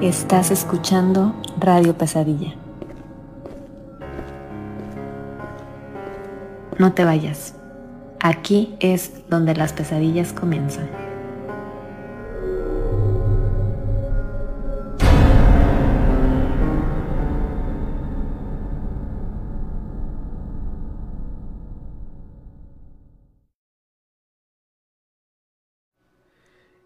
Estás 0.00 0.50
escuchando 0.50 1.34
Radio 1.58 1.98
Pesadilla. 1.98 2.54
No 6.78 6.94
te 6.94 7.04
vayas. 7.04 7.54
Aquí 8.22 8.76
es 8.80 9.12
donde 9.30 9.54
las 9.54 9.72
pesadillas 9.72 10.34
comienzan. 10.34 10.90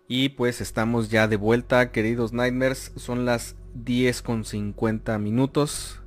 Y 0.07 0.29
pues 0.29 0.61
estamos 0.61 1.11
ya 1.11 1.27
de 1.27 1.35
vuelta, 1.35 1.91
queridos 1.91 2.33
Nightmares. 2.33 2.93
Son 2.95 3.25
las 3.25 3.57
10 3.75 4.23
con 4.23 4.45
50 4.45 5.19
minutos. 5.19 6.04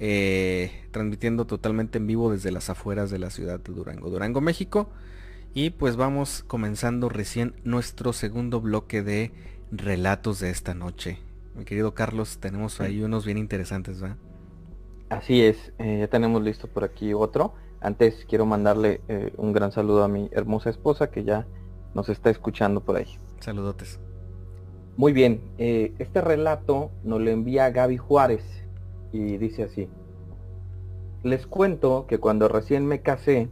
Eh, 0.00 0.72
transmitiendo 0.90 1.46
totalmente 1.46 1.98
en 1.98 2.06
vivo 2.06 2.32
desde 2.32 2.50
las 2.50 2.70
afueras 2.70 3.10
de 3.10 3.18
la 3.18 3.30
ciudad 3.30 3.60
de 3.60 3.72
Durango, 3.72 4.10
Durango, 4.10 4.40
México. 4.40 4.88
Y 5.52 5.70
pues 5.70 5.96
vamos 5.96 6.42
comenzando 6.46 7.08
recién 7.08 7.54
nuestro 7.64 8.12
segundo 8.12 8.60
bloque 8.60 9.02
de 9.02 9.32
relatos 9.70 10.40
de 10.40 10.50
esta 10.50 10.74
noche. 10.74 11.18
Mi 11.54 11.64
querido 11.64 11.92
Carlos, 11.92 12.38
tenemos 12.38 12.80
ahí 12.80 13.02
unos 13.02 13.26
bien 13.26 13.36
interesantes, 13.36 14.02
¿va? 14.02 14.16
Así 15.10 15.42
es, 15.42 15.72
eh, 15.78 15.98
ya 16.00 16.08
tenemos 16.08 16.42
listo 16.42 16.66
por 16.68 16.84
aquí 16.84 17.12
otro. 17.12 17.52
Antes 17.80 18.24
quiero 18.28 18.46
mandarle 18.46 19.00
eh, 19.08 19.32
un 19.36 19.52
gran 19.52 19.72
saludo 19.72 20.04
a 20.04 20.08
mi 20.08 20.30
hermosa 20.32 20.70
esposa 20.70 21.10
que 21.10 21.24
ya 21.24 21.46
nos 21.94 22.08
está 22.08 22.30
escuchando 22.30 22.80
por 22.80 22.96
ahí. 22.96 23.18
Saludotes. 23.40 23.98
Muy 24.96 25.12
bien, 25.12 25.40
eh, 25.58 25.92
este 25.98 26.20
relato 26.20 26.90
nos 27.02 27.20
lo 27.20 27.30
envía 27.30 27.70
Gaby 27.70 27.96
Juárez 27.96 28.44
y 29.12 29.36
dice 29.38 29.64
así. 29.64 29.88
Les 31.22 31.46
cuento 31.46 32.06
que 32.06 32.18
cuando 32.18 32.48
recién 32.48 32.86
me 32.86 33.02
casé, 33.02 33.48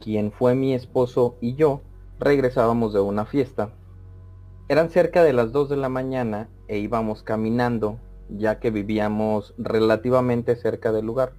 quien 0.00 0.32
fue 0.32 0.54
mi 0.54 0.74
esposo 0.74 1.36
y 1.40 1.54
yo 1.54 1.80
regresábamos 2.18 2.92
de 2.92 3.00
una 3.00 3.24
fiesta. 3.24 3.70
Eran 4.68 4.90
cerca 4.90 5.22
de 5.22 5.32
las 5.32 5.52
2 5.52 5.68
de 5.68 5.76
la 5.76 5.88
mañana 5.88 6.48
e 6.68 6.78
íbamos 6.78 7.22
caminando, 7.22 7.98
ya 8.28 8.58
que 8.58 8.70
vivíamos 8.70 9.54
relativamente 9.58 10.56
cerca 10.56 10.90
del 10.92 11.06
lugar. 11.06 11.34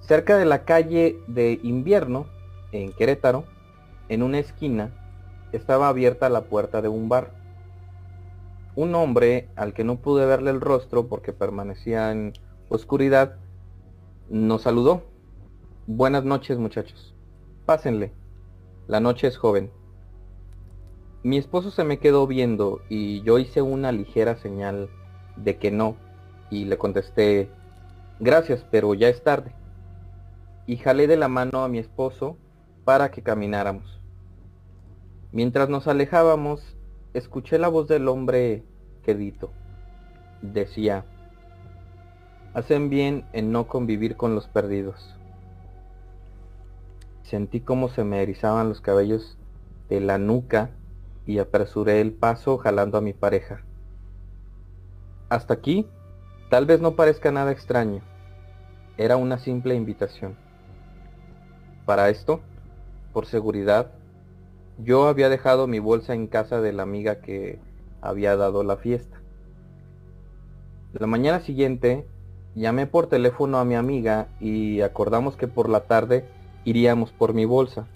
Cerca 0.00 0.36
de 0.36 0.44
la 0.44 0.64
calle 0.64 1.18
de 1.28 1.60
invierno, 1.62 2.26
en 2.72 2.92
Querétaro, 2.92 3.44
en 4.08 4.22
una 4.22 4.38
esquina, 4.38 4.92
estaba 5.52 5.88
abierta 5.88 6.28
la 6.28 6.42
puerta 6.42 6.82
de 6.82 6.88
un 6.88 7.08
bar. 7.08 7.30
Un 8.76 8.96
hombre, 8.96 9.48
al 9.54 9.72
que 9.72 9.84
no 9.84 9.96
pude 9.96 10.26
verle 10.26 10.50
el 10.50 10.60
rostro 10.60 11.06
porque 11.06 11.32
permanecía 11.32 12.10
en 12.10 12.32
oscuridad, 12.68 13.36
nos 14.28 14.62
saludó. 14.62 15.04
Buenas 15.86 16.24
noches 16.24 16.58
muchachos. 16.58 17.14
Pásenle. 17.66 18.12
La 18.88 18.98
noche 18.98 19.28
es 19.28 19.36
joven. 19.36 19.70
Mi 21.22 21.38
esposo 21.38 21.70
se 21.70 21.84
me 21.84 22.00
quedó 22.00 22.26
viendo 22.26 22.80
y 22.88 23.22
yo 23.22 23.38
hice 23.38 23.62
una 23.62 23.92
ligera 23.92 24.36
señal 24.36 24.90
de 25.36 25.56
que 25.56 25.70
no 25.70 25.96
y 26.50 26.64
le 26.64 26.76
contesté, 26.76 27.48
gracias, 28.18 28.66
pero 28.72 28.92
ya 28.94 29.08
es 29.08 29.22
tarde. 29.22 29.52
Y 30.66 30.78
jalé 30.78 31.06
de 31.06 31.16
la 31.16 31.28
mano 31.28 31.62
a 31.62 31.68
mi 31.68 31.78
esposo 31.78 32.36
para 32.84 33.12
que 33.12 33.22
camináramos. 33.22 34.00
Mientras 35.30 35.68
nos 35.68 35.86
alejábamos, 35.86 36.73
escuché 37.14 37.58
la 37.58 37.68
voz 37.68 37.88
del 37.88 38.08
hombre 38.08 38.64
quedito. 39.04 39.50
Decía, 40.42 41.04
hacen 42.52 42.90
bien 42.90 43.24
en 43.32 43.52
no 43.52 43.66
convivir 43.66 44.16
con 44.16 44.34
los 44.34 44.48
perdidos. 44.48 45.16
Sentí 47.22 47.60
como 47.60 47.88
se 47.88 48.04
me 48.04 48.20
erizaban 48.20 48.68
los 48.68 48.80
cabellos 48.80 49.38
de 49.88 50.00
la 50.00 50.18
nuca 50.18 50.70
y 51.24 51.38
apresuré 51.38 52.00
el 52.00 52.12
paso 52.12 52.58
jalando 52.58 52.98
a 52.98 53.00
mi 53.00 53.12
pareja. 53.12 53.62
Hasta 55.30 55.54
aquí, 55.54 55.86
tal 56.50 56.66
vez 56.66 56.80
no 56.80 56.96
parezca 56.96 57.30
nada 57.30 57.52
extraño. 57.52 58.02
Era 58.98 59.16
una 59.16 59.38
simple 59.38 59.74
invitación. 59.74 60.36
Para 61.86 62.10
esto, 62.10 62.40
por 63.12 63.26
seguridad, 63.26 63.92
yo 64.78 65.06
había 65.06 65.28
dejado 65.28 65.66
mi 65.66 65.78
bolsa 65.78 66.14
en 66.14 66.26
casa 66.26 66.60
de 66.60 66.72
la 66.72 66.82
amiga 66.82 67.20
que 67.20 67.58
había 68.00 68.36
dado 68.36 68.64
la 68.64 68.76
fiesta. 68.76 69.20
La 70.92 71.06
mañana 71.06 71.40
siguiente 71.40 72.06
llamé 72.54 72.86
por 72.86 73.08
teléfono 73.08 73.58
a 73.58 73.64
mi 73.64 73.74
amiga 73.74 74.28
y 74.40 74.80
acordamos 74.80 75.36
que 75.36 75.48
por 75.48 75.68
la 75.68 75.80
tarde 75.80 76.24
iríamos 76.64 77.12
por 77.12 77.34
mi 77.34 77.44
bolsa. 77.44 77.86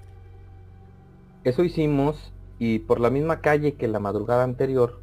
Eso 1.44 1.64
hicimos 1.64 2.32
y 2.58 2.80
por 2.80 3.00
la 3.00 3.10
misma 3.10 3.40
calle 3.40 3.74
que 3.74 3.88
la 3.88 4.00
madrugada 4.00 4.44
anterior, 4.44 5.00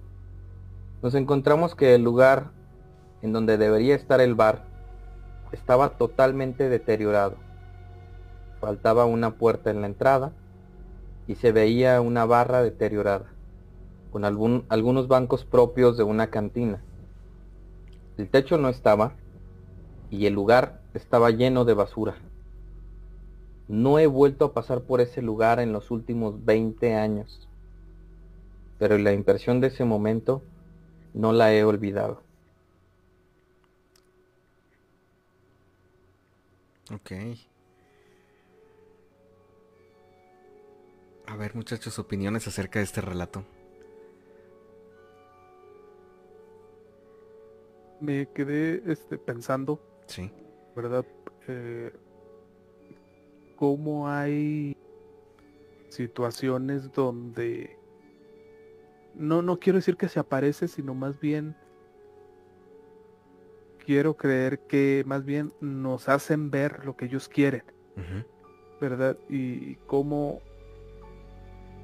nos 1.02 1.16
encontramos 1.16 1.76
que 1.76 1.96
el 1.96 2.04
lugar 2.04 2.52
en 3.22 3.32
donde 3.32 3.58
debería 3.58 3.96
estar 3.96 4.20
el 4.22 4.36
bar 4.36 4.66
estaba 5.52 5.98
totalmente 5.98 6.68
deteriorado. 6.68 7.38
Faltaba 8.60 9.06
una 9.06 9.36
puerta 9.36 9.70
en 9.72 9.82
la 9.82 9.88
entrada 9.88 10.34
y 11.28 11.36
se 11.36 11.52
veía 11.52 12.02
una 12.02 12.26
barra 12.26 12.62
deteriorada, 12.62 13.32
con 14.12 14.26
algunos 14.26 15.08
bancos 15.08 15.44
propios 15.44 15.98
de 15.98 16.04
una 16.04 16.28
cantina. 16.28 16.82
El 18.18 18.30
techo 18.30 18.58
no 18.58 18.70
estaba 18.70 19.14
y 20.10 20.26
el 20.26 20.34
lugar 20.34 20.82
estaba 20.94 21.32
lleno 21.32 21.66
de 21.66 21.74
basura. 21.74 22.16
No 23.68 23.98
he 23.98 24.08
vuelto 24.08 24.46
a 24.46 24.54
pasar 24.54 24.82
por 24.82 25.02
ese 25.02 25.22
lugar 25.22 25.60
en 25.60 25.74
los 25.74 25.90
últimos 25.90 26.46
20 26.46 26.94
años, 26.96 27.48
pero 28.78 28.98
la 28.98 29.12
impresión 29.12 29.60
de 29.60 29.68
ese 29.68 29.84
momento 29.84 30.44
no 31.14 31.34
la 31.34 31.54
he 31.54 31.64
olvidado. 31.64 32.22
Ok. 36.94 37.12
A 41.28 41.36
ver 41.36 41.56
muchachos, 41.56 41.98
opiniones 42.00 42.48
acerca 42.48 42.80
de 42.80 42.86
este 42.86 43.02
relato. 43.02 43.44
Me 48.00 48.28
quedé 48.34 48.84
este, 48.92 49.18
pensando, 49.18 49.80
Sí. 50.08 50.32
¿verdad? 50.76 51.06
Eh, 51.48 51.92
cómo 53.56 54.10
hay 54.10 54.76
situaciones 55.90 56.92
donde 56.92 57.78
no, 59.16 59.42
no 59.42 59.60
quiero 59.60 59.78
decir 59.78 59.96
que 59.96 60.10
se 60.10 60.20
aparece, 60.20 60.68
sino 60.68 60.94
más 60.94 61.20
bien 61.20 61.56
quiero 63.86 64.16
creer 64.16 64.60
que 64.68 65.04
más 65.08 65.24
bien 65.24 65.54
nos 65.62 66.10
hacen 66.10 66.52
ver 66.52 66.86
lo 66.86 66.96
que 66.96 67.06
ellos 67.06 67.30
quieren. 67.30 67.64
¿verdad? 68.82 69.18
Y 69.30 69.76
cómo 69.88 70.42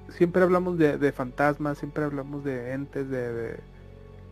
siempre 0.10 0.44
hablamos 0.44 0.78
de, 0.78 0.98
de 0.98 1.12
fantasmas, 1.12 1.78
siempre 1.78 2.04
hablamos 2.04 2.44
de 2.44 2.74
entes, 2.74 3.10
de, 3.10 3.34
de- 3.34 3.60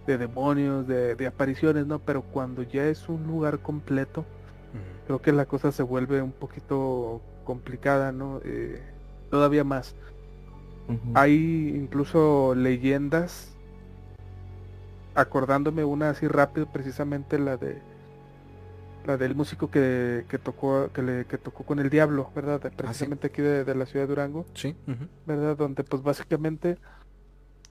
de 0.08 0.18
demonios, 0.18 0.88
de, 0.88 1.16
de 1.16 1.28
apariciones, 1.28 1.86
¿no? 1.86 2.00
Pero 2.00 2.24
cuando 2.24 2.64
ya 2.64 2.86
es 2.88 3.08
un 3.10 3.28
lugar 3.28 3.60
completo, 3.60 4.26
creo 5.06 5.22
que 5.22 5.32
la 5.32 5.46
cosa 5.46 5.72
se 5.72 5.84
vuelve 5.84 6.22
un 6.22 6.32
poquito 6.34 7.22
complicada, 7.44 8.12
¿no? 8.12 8.42
Eh, 8.44 8.82
todavía 9.30 9.64
más. 9.64 9.96
Hay 11.16 11.74
incluso 11.76 12.56
leyendas, 12.56 13.56
acordándome 15.16 15.84
una 15.84 16.10
así 16.10 16.28
rápido, 16.28 16.68
precisamente 16.72 17.40
la 17.40 17.58
de 17.58 17.82
la 19.06 19.18
del 19.18 19.36
músico 19.36 19.72
que, 19.72 20.26
tocó 20.44 20.92
que, 20.94 21.02
le, 21.02 21.26
que 21.26 21.38
tocó 21.38 21.64
con 21.64 21.80
el 21.80 21.90
diablo, 21.90 22.32
¿verdad? 22.36 22.62
Ah, 22.66 22.70
precisamente 22.76 23.28
aquí 23.28 23.42
de, 23.42 23.76
la 23.76 23.86
ciudad 23.86 24.06
de 24.06 24.10
Durango. 24.10 24.46
Sí. 24.54 24.76
¿Verdad? 25.26 25.58
Donde 25.58 25.84
pues 25.84 26.04
básicamente 26.04 26.78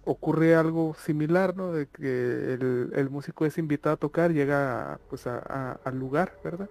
ocurre 0.04 0.54
algo 0.54 0.94
similar, 0.94 1.56
¿no? 1.56 1.72
De 1.72 1.86
que 1.86 2.54
el, 2.54 3.08
músico 3.10 3.44
es 3.46 3.58
invitado 3.58 3.94
a 3.94 3.98
tocar, 3.98 4.32
llega 4.32 4.98
pues 5.10 5.26
al 5.26 5.98
lugar, 5.98 6.34
¿verdad? 6.42 6.68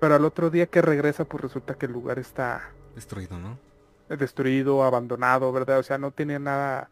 Pero 0.00 0.14
al 0.14 0.24
otro 0.24 0.50
día 0.50 0.66
que 0.66 0.82
regresa, 0.82 1.24
pues 1.24 1.42
resulta 1.42 1.74
que 1.74 1.86
el 1.86 1.92
lugar 1.92 2.18
está 2.18 2.70
destruido, 2.94 3.38
¿no? 3.38 3.58
Destruido, 4.08 4.84
abandonado, 4.84 5.50
¿verdad? 5.52 5.80
O 5.80 5.82
sea, 5.82 5.98
no 5.98 6.12
tiene 6.12 6.38
nada, 6.38 6.90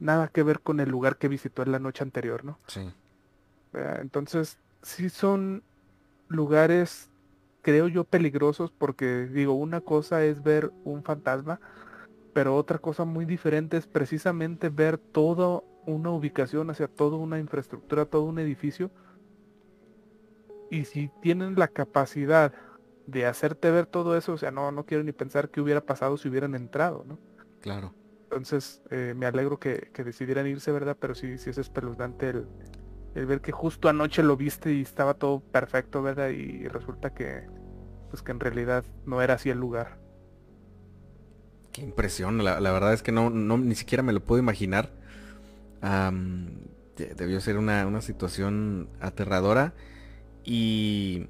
nada 0.00 0.28
que 0.28 0.42
ver 0.42 0.60
con 0.60 0.80
el 0.80 0.88
lugar 0.88 1.16
que 1.16 1.28
visitó 1.28 1.62
en 1.62 1.72
la 1.72 1.78
noche 1.78 2.02
anterior, 2.02 2.44
¿no? 2.44 2.58
Sí. 2.68 2.90
Entonces, 3.74 4.58
sí 4.82 5.10
son 5.10 5.62
lugares, 6.28 7.10
creo 7.62 7.88
yo, 7.88 8.04
peligrosos 8.04 8.70
porque 8.70 9.26
digo, 9.26 9.54
una 9.54 9.80
cosa 9.80 10.24
es 10.24 10.42
ver 10.42 10.72
un 10.84 11.02
fantasma, 11.02 11.60
pero 12.32 12.56
otra 12.56 12.78
cosa 12.78 13.04
muy 13.04 13.24
diferente 13.24 13.76
es 13.76 13.86
precisamente 13.86 14.68
ver 14.68 14.98
toda 14.98 15.62
una 15.86 16.10
ubicación, 16.10 16.70
hacia 16.70 16.88
toda 16.88 17.16
una 17.16 17.38
infraestructura, 17.38 18.06
todo 18.06 18.22
un 18.24 18.38
edificio. 18.38 18.90
Y 20.70 20.86
si 20.86 21.10
tienen 21.20 21.54
la 21.56 21.68
capacidad 21.68 22.52
de 23.06 23.26
hacerte 23.26 23.70
ver 23.70 23.86
todo 23.86 24.16
eso, 24.16 24.32
o 24.32 24.38
sea, 24.38 24.50
no, 24.50 24.72
no 24.72 24.84
quiero 24.86 25.04
ni 25.04 25.12
pensar 25.12 25.50
qué 25.50 25.60
hubiera 25.60 25.82
pasado 25.82 26.16
si 26.16 26.28
hubieran 26.28 26.54
entrado, 26.54 27.04
¿no? 27.06 27.18
Claro. 27.60 27.94
Entonces, 28.24 28.82
eh, 28.90 29.14
me 29.16 29.26
alegro 29.26 29.58
que, 29.58 29.90
que, 29.92 30.02
decidieran 30.02 30.46
irse, 30.46 30.72
¿verdad? 30.72 30.96
Pero 30.98 31.14
sí, 31.14 31.38
sí 31.38 31.50
es 31.50 31.58
espeluznante 31.58 32.30
el, 32.30 32.46
el 33.14 33.26
ver 33.26 33.40
que 33.40 33.52
justo 33.52 33.88
anoche 33.88 34.22
lo 34.22 34.36
viste 34.36 34.72
y 34.72 34.82
estaba 34.82 35.14
todo 35.14 35.40
perfecto, 35.40 36.02
¿verdad? 36.02 36.30
Y 36.30 36.66
resulta 36.68 37.14
que, 37.14 37.42
pues 38.10 38.22
que 38.22 38.32
en 38.32 38.40
realidad 38.40 38.84
no 39.06 39.22
era 39.22 39.34
así 39.34 39.50
el 39.50 39.58
lugar. 39.58 39.98
Qué 41.72 41.82
impresión, 41.82 42.44
la, 42.44 42.58
verdad 42.60 42.92
es 42.92 43.02
que 43.02 43.12
no, 43.12 43.30
no, 43.30 43.58
ni 43.58 43.74
siquiera 43.74 44.02
me 44.02 44.12
lo 44.12 44.20
puedo 44.20 44.40
imaginar. 44.40 44.90
debió 46.96 47.40
ser 47.40 47.58
una, 47.58 48.00
situación 48.00 48.88
aterradora. 49.00 49.74
Y, 50.44 51.26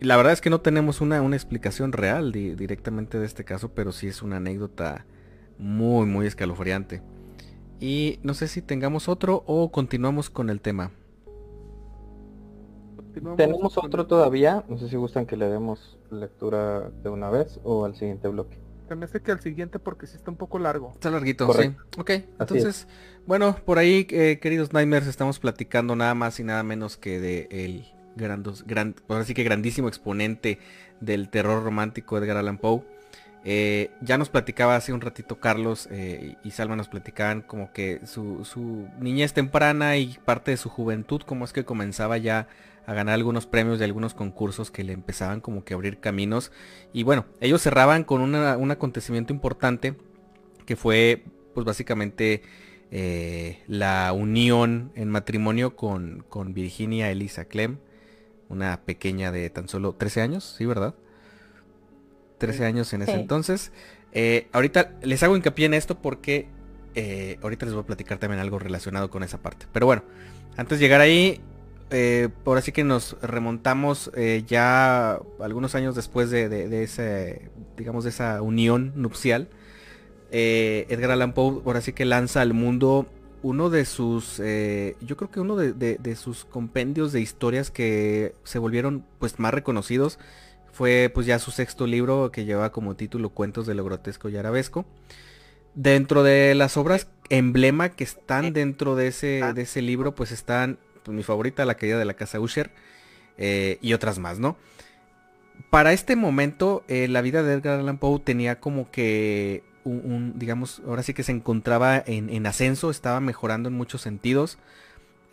la 0.00 0.16
verdad 0.16 0.32
es 0.32 0.40
que 0.40 0.50
no 0.50 0.60
tenemos 0.60 1.00
una, 1.00 1.20
una 1.22 1.36
explicación 1.36 1.92
real 1.92 2.32
directamente 2.32 3.18
de 3.18 3.26
este 3.26 3.44
caso, 3.44 3.74
pero 3.74 3.92
sí 3.92 4.06
es 4.06 4.22
una 4.22 4.36
anécdota 4.38 5.04
muy, 5.58 6.06
muy 6.06 6.26
escalofriante. 6.26 7.02
Y 7.78 8.20
no 8.22 8.34
sé 8.34 8.48
si 8.48 8.62
tengamos 8.62 9.08
otro 9.08 9.44
o 9.46 9.70
continuamos 9.70 10.30
con 10.30 10.50
el 10.50 10.60
tema. 10.60 10.92
Tenemos 13.36 13.78
otro 13.78 14.06
todavía, 14.06 14.64
no 14.68 14.78
sé 14.78 14.88
si 14.88 14.96
gustan 14.96 15.26
que 15.26 15.36
le 15.36 15.48
demos 15.48 15.98
lectura 16.10 16.90
de 17.02 17.08
una 17.08 17.30
vez 17.30 17.60
o 17.64 17.84
al 17.84 17.94
siguiente 17.96 18.28
bloque. 18.28 18.58
Se 18.88 18.94
me 18.94 19.04
hace 19.04 19.20
que 19.20 19.32
al 19.32 19.40
siguiente 19.40 19.78
porque 19.78 20.06
sí 20.06 20.16
está 20.16 20.30
un 20.30 20.36
poco 20.36 20.58
largo. 20.58 20.92
Está 20.92 21.10
larguito, 21.10 21.52
sí. 21.54 21.74
Ok, 21.98 22.10
entonces, 22.38 22.86
bueno, 23.26 23.56
por 23.64 23.78
ahí, 23.78 24.06
eh, 24.10 24.38
queridos 24.40 24.72
Nightmares, 24.72 25.08
estamos 25.08 25.40
platicando 25.40 25.96
nada 25.96 26.14
más 26.14 26.38
y 26.38 26.44
nada 26.44 26.62
menos 26.62 26.96
que 26.96 27.18
de 27.18 27.48
el 27.50 27.86
grandos, 28.14 28.64
gran, 28.66 28.94
ahora 29.08 29.24
sí 29.24 29.34
que 29.34 29.42
grandísimo 29.42 29.88
exponente 29.88 30.58
del 31.00 31.28
terror 31.28 31.62
romántico 31.64 32.16
Edgar 32.18 32.36
Allan 32.36 32.58
Poe. 32.58 32.82
Eh, 33.48 33.90
ya 34.00 34.18
nos 34.18 34.28
platicaba 34.28 34.74
hace 34.74 34.92
un 34.92 35.00
ratito 35.00 35.38
Carlos 35.38 35.88
eh, 35.92 36.34
y 36.42 36.50
Salma 36.50 36.74
nos 36.74 36.88
platicaban 36.88 37.42
como 37.42 37.72
que 37.72 38.00
su, 38.04 38.44
su, 38.44 38.88
niñez 38.98 39.34
temprana 39.34 39.96
y 39.98 40.18
parte 40.24 40.50
de 40.50 40.56
su 40.56 40.68
juventud, 40.68 41.22
como 41.22 41.44
es 41.44 41.52
que 41.52 41.64
comenzaba 41.64 42.18
ya 42.18 42.48
a 42.86 42.94
ganar 42.94 43.14
algunos 43.14 43.46
premios 43.46 43.78
de 43.78 43.84
algunos 43.84 44.14
concursos 44.14 44.70
que 44.70 44.84
le 44.84 44.92
empezaban 44.92 45.40
como 45.40 45.64
que 45.64 45.74
a 45.74 45.76
abrir 45.76 45.98
caminos. 45.98 46.52
Y 46.92 47.02
bueno, 47.02 47.26
ellos 47.40 47.60
cerraban 47.60 48.04
con 48.04 48.22
un 48.22 48.70
acontecimiento 48.70 49.32
importante 49.32 49.96
que 50.64 50.76
fue 50.76 51.24
pues 51.52 51.66
básicamente 51.66 52.42
eh, 52.92 53.62
la 53.66 54.12
unión 54.12 54.92
en 54.94 55.10
matrimonio 55.10 55.74
con, 55.74 56.24
con, 56.28 56.54
Virginia 56.54 57.10
Elisa 57.10 57.46
Clem, 57.46 57.78
una 58.48 58.82
pequeña 58.82 59.32
de 59.32 59.50
tan 59.50 59.68
solo 59.68 59.94
13 59.94 60.20
años, 60.20 60.54
¿sí, 60.56 60.64
verdad? 60.64 60.94
13 62.38 62.66
años 62.66 62.92
en 62.92 63.02
ese 63.02 63.14
entonces. 63.14 63.72
Eh, 64.12 64.48
ahorita 64.52 64.92
les 65.02 65.22
hago 65.22 65.36
hincapié 65.36 65.66
en 65.66 65.74
esto 65.74 66.00
porque 66.00 66.48
eh, 66.94 67.38
ahorita 67.42 67.66
les 67.66 67.74
voy 67.74 67.82
a 67.82 67.86
platicar 67.86 68.18
también 68.18 68.40
algo 68.40 68.58
relacionado 68.58 69.10
con 69.10 69.24
esa 69.24 69.42
parte. 69.42 69.66
Pero 69.72 69.86
bueno, 69.86 70.04
antes 70.56 70.78
de 70.78 70.84
llegar 70.84 71.00
ahí, 71.00 71.40
eh, 71.90 72.28
por 72.42 72.58
así 72.58 72.72
que 72.72 72.82
nos 72.82 73.16
remontamos 73.22 74.10
eh, 74.16 74.42
ya 74.46 75.20
algunos 75.40 75.74
años 75.74 75.94
después 75.94 76.30
de, 76.30 76.82
ese, 76.82 77.50
digamos, 77.76 78.04
de 78.04 78.10
esa 78.10 78.42
unión 78.42 78.92
nupcial. 78.96 79.48
Eh, 80.32 80.86
Edgar 80.88 81.12
Allan 81.12 81.32
Poe, 81.32 81.60
por 81.62 81.76
así 81.76 81.92
que 81.92 82.04
lanza 82.04 82.40
al 82.40 82.54
mundo 82.54 83.06
uno 83.42 83.70
de 83.70 83.84
sus, 83.84 84.38
yo 84.38 85.16
creo 85.16 85.30
que 85.30 85.38
uno 85.38 85.54
de, 85.54 86.16
sus 86.16 86.44
compendios 86.44 87.12
de 87.12 87.20
historias 87.20 87.70
que 87.70 88.34
se 88.42 88.58
volvieron 88.58 89.04
pues 89.18 89.38
más 89.38 89.54
reconocidos. 89.54 90.18
Fue 90.72 91.10
pues 91.14 91.26
ya 91.26 91.38
su 91.38 91.52
sexto 91.52 91.86
libro 91.86 92.30
que 92.30 92.44
lleva 92.44 92.70
como 92.70 92.96
título 92.96 93.30
Cuentos 93.30 93.66
de 93.66 93.74
lo 93.74 93.84
grotesco 93.84 94.28
y 94.28 94.36
arabesco. 94.36 94.84
Dentro 95.74 96.22
de 96.22 96.54
las 96.54 96.76
obras 96.76 97.08
emblema 97.30 97.90
que 97.90 98.04
están 98.04 98.52
dentro 98.52 98.94
de 98.94 99.06
ese, 99.06 99.42
de 99.54 99.62
ese 99.62 99.80
libro, 99.80 100.14
pues 100.14 100.32
están 100.32 100.78
pues, 101.06 101.16
mi 101.16 101.22
favorita, 101.22 101.64
La 101.64 101.76
caída 101.76 101.98
de 101.98 102.04
la 102.04 102.14
casa 102.14 102.40
Usher, 102.40 102.70
eh, 103.38 103.78
y 103.80 103.92
otras 103.92 104.18
más, 104.18 104.38
¿no? 104.38 104.56
Para 105.70 105.92
este 105.92 106.16
momento, 106.16 106.84
eh, 106.88 107.08
la 107.08 107.22
vida 107.22 107.42
de 107.42 107.54
Edgar 107.54 107.80
Allan 107.80 107.98
Poe 107.98 108.20
tenía 108.20 108.60
como 108.60 108.90
que 108.90 109.62
un, 109.84 110.34
digamos, 110.36 110.82
ahora 110.86 111.02
sí 111.02 111.14
que 111.14 111.22
se 111.22 111.32
encontraba 111.32 112.02
en, 112.04 112.46
ascenso, 112.46 112.90
estaba 112.90 113.20
mejorando 113.20 113.68
en 113.68 113.74
muchos 113.76 114.02
sentidos, 114.02 114.58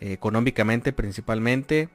eh, 0.00 0.12
económicamente 0.12 0.92
principalmente, 0.92 1.88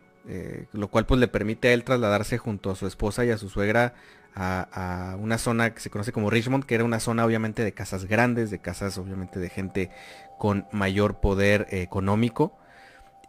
lo 0.74 0.90
cual 0.90 1.08
pues 1.08 1.20
le 1.20 1.28
permite 1.28 1.70
a 1.70 1.74
él 1.74 1.84
trasladarse 1.84 2.38
junto 2.38 2.70
a 2.70 2.76
su 2.76 2.86
esposa 2.86 3.26
y 3.26 3.32
a 3.32 3.38
su 3.38 3.50
suegra 3.50 3.96
a, 4.36 5.16
una 5.20 5.38
zona 5.38 5.74
que 5.74 5.80
se 5.80 5.90
conoce 5.90 6.12
como 6.12 6.30
Richmond, 6.30 6.66
que 6.66 6.76
era 6.76 6.84
una 6.84 7.00
zona 7.00 7.26
obviamente 7.26 7.64
de 7.64 7.74
casas 7.74 8.06
grandes, 8.06 8.52
de 8.52 8.60
casas 8.60 8.98
obviamente 8.98 9.40
de 9.40 9.50
gente 9.50 9.90
con 10.38 10.68
mayor 10.72 11.20
poder 11.20 11.68
económico. 11.72 12.58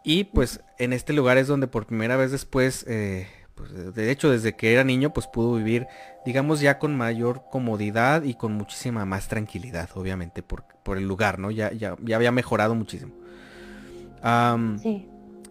Y 0.03 0.25
pues 0.25 0.61
en 0.77 0.93
este 0.93 1.13
lugar 1.13 1.37
es 1.37 1.47
donde 1.47 1.67
por 1.67 1.85
primera 1.85 2.17
vez 2.17 2.31
después, 2.31 2.85
eh, 2.87 3.27
pues, 3.55 3.93
de 3.93 4.11
hecho 4.11 4.31
desde 4.31 4.55
que 4.55 4.73
era 4.73 4.83
niño, 4.83 5.13
pues 5.13 5.27
pudo 5.27 5.55
vivir, 5.55 5.87
digamos, 6.25 6.59
ya 6.59 6.79
con 6.79 6.95
mayor 6.95 7.43
comodidad 7.51 8.23
y 8.23 8.33
con 8.33 8.53
muchísima 8.53 9.05
más 9.05 9.27
tranquilidad, 9.27 9.89
obviamente, 9.95 10.41
por, 10.41 10.63
por 10.83 10.97
el 10.97 11.07
lugar, 11.07 11.37
¿no? 11.39 11.51
Ya, 11.51 11.71
ya, 11.71 11.95
ya 12.01 12.15
había 12.15 12.31
mejorado 12.31 12.75
muchísimo. 12.75 13.13
sí. 14.81 15.07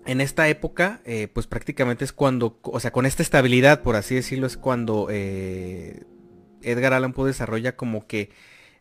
En 0.06 0.22
esta 0.22 0.48
época, 0.48 1.00
eh, 1.04 1.28
pues 1.28 1.46
prácticamente 1.46 2.04
es 2.04 2.12
cuando, 2.12 2.58
o 2.62 2.80
sea, 2.80 2.90
con 2.90 3.04
esta 3.04 3.22
estabilidad, 3.22 3.82
por 3.82 3.96
así 3.96 4.14
decirlo, 4.14 4.46
es 4.46 4.56
cuando 4.56 5.08
eh, 5.10 6.04
Edgar 6.62 6.94
Allan 6.94 7.12
Poe 7.12 7.28
desarrolla 7.28 7.76
como 7.76 8.06
que 8.06 8.30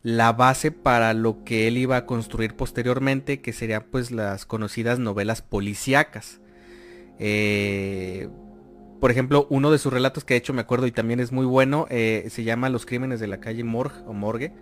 la 0.01 0.31
base 0.33 0.71
para 0.71 1.13
lo 1.13 1.43
que 1.43 1.67
él 1.67 1.77
iba 1.77 1.97
a 1.97 2.05
construir 2.05 2.55
posteriormente, 2.55 3.41
que 3.41 3.53
serían 3.53 3.85
pues 3.91 4.11
las 4.11 4.45
conocidas 4.45 4.99
novelas 4.99 5.41
policíacas. 5.41 6.39
Eh, 7.19 8.29
por 8.99 9.11
ejemplo, 9.11 9.47
uno 9.49 9.71
de 9.71 9.77
sus 9.77 9.91
relatos 9.91 10.23
que 10.23 10.33
de 10.33 10.39
hecho 10.39 10.53
me 10.53 10.61
acuerdo 10.61 10.87
y 10.87 10.91
también 10.91 11.19
es 11.19 11.31
muy 11.31 11.45
bueno, 11.45 11.85
eh, 11.89 12.27
se 12.29 12.43
llama 12.43 12.69
Los 12.69 12.85
crímenes 12.85 13.19
de 13.19 13.27
la 13.27 13.39
calle 13.39 13.63
Morgue 13.63 13.99
o 14.05 14.13
Morgue. 14.13 14.53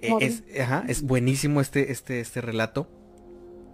Eh, 0.00 0.12
es, 0.20 0.44
es, 0.86 1.02
buenísimo 1.02 1.60
este, 1.60 1.90
este, 1.90 2.20
este 2.20 2.40
relato 2.40 2.88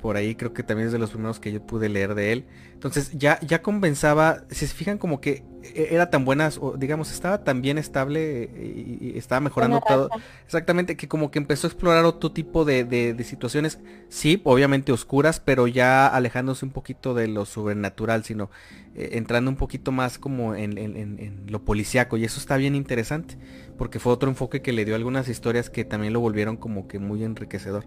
por 0.05 0.19
ahí 0.19 0.35
creo 0.35 0.53
que 0.53 0.63
también 0.63 0.89
es 0.89 0.93
de 0.93 0.99
los 0.99 1.13
primeros 1.13 1.41
que 1.41 1.51
yo 1.51 1.63
pude 1.63 1.89
leer 1.89 2.15
de 2.15 2.31
él. 2.31 2.45
Entonces 2.75 3.13
ya, 3.15 3.41
ya 3.41 3.63
compensaba, 3.63 4.45
si 4.51 4.67
se 4.67 4.75
fijan 4.75 4.99
como 4.99 5.19
que 5.23 5.45
e, 5.63 5.89
era 5.93 6.11
tan 6.11 6.27
buena, 6.27 6.51
o 6.61 6.77
digamos, 6.77 7.11
estaba 7.11 7.43
tan 7.43 7.63
bien 7.63 7.79
estable 7.79 8.51
y, 8.55 9.17
estaba 9.17 9.41
mejorando 9.41 9.81
todo. 9.81 10.11
Exactamente, 10.45 10.99
que 10.99 11.09
como 11.09 11.31
que 11.31 11.39
empezó 11.39 11.67
a 11.67 11.71
explorar 11.71 12.05
otro 12.05 12.33
tipo 12.33 12.67
de, 12.67 13.17
situaciones, 13.25 13.79
sí, 14.11 14.43
obviamente 14.45 14.93
oscuras, 14.93 15.41
pero 15.41 15.69
ya 15.69 16.07
alejándose 16.07 16.67
un 16.67 16.73
poquito 16.73 17.15
de 17.15 17.27
lo 17.27 17.47
sobrenatural, 17.47 18.25
sino 18.25 18.51
eh, 18.95 19.13
entrando 19.13 19.51
un 19.51 19.57
poquito 19.57 19.91
más 19.91 20.19
como 20.19 20.55
en, 20.55 20.77
en 20.77 21.47
lo 21.49 21.65
policíaco. 21.65 22.19
Y 22.19 22.27
eso 22.27 22.39
está 22.39 22.59
bien 22.59 22.75
interesante, 22.75 23.39
porque 23.79 23.99
fue 23.99 24.13
otro 24.13 24.29
enfoque 24.29 24.61
que 24.61 24.75
le 24.75 24.85
dio 24.85 24.97
algunas 24.97 25.31
historias 25.31 25.71
que 25.71 25.87
también 25.87 26.13
lo 26.13 26.21
volvieron 26.21 26.59
como 26.59 26.89
que 26.89 26.99
muy 26.99 27.25
enriquecedor. 27.25 27.87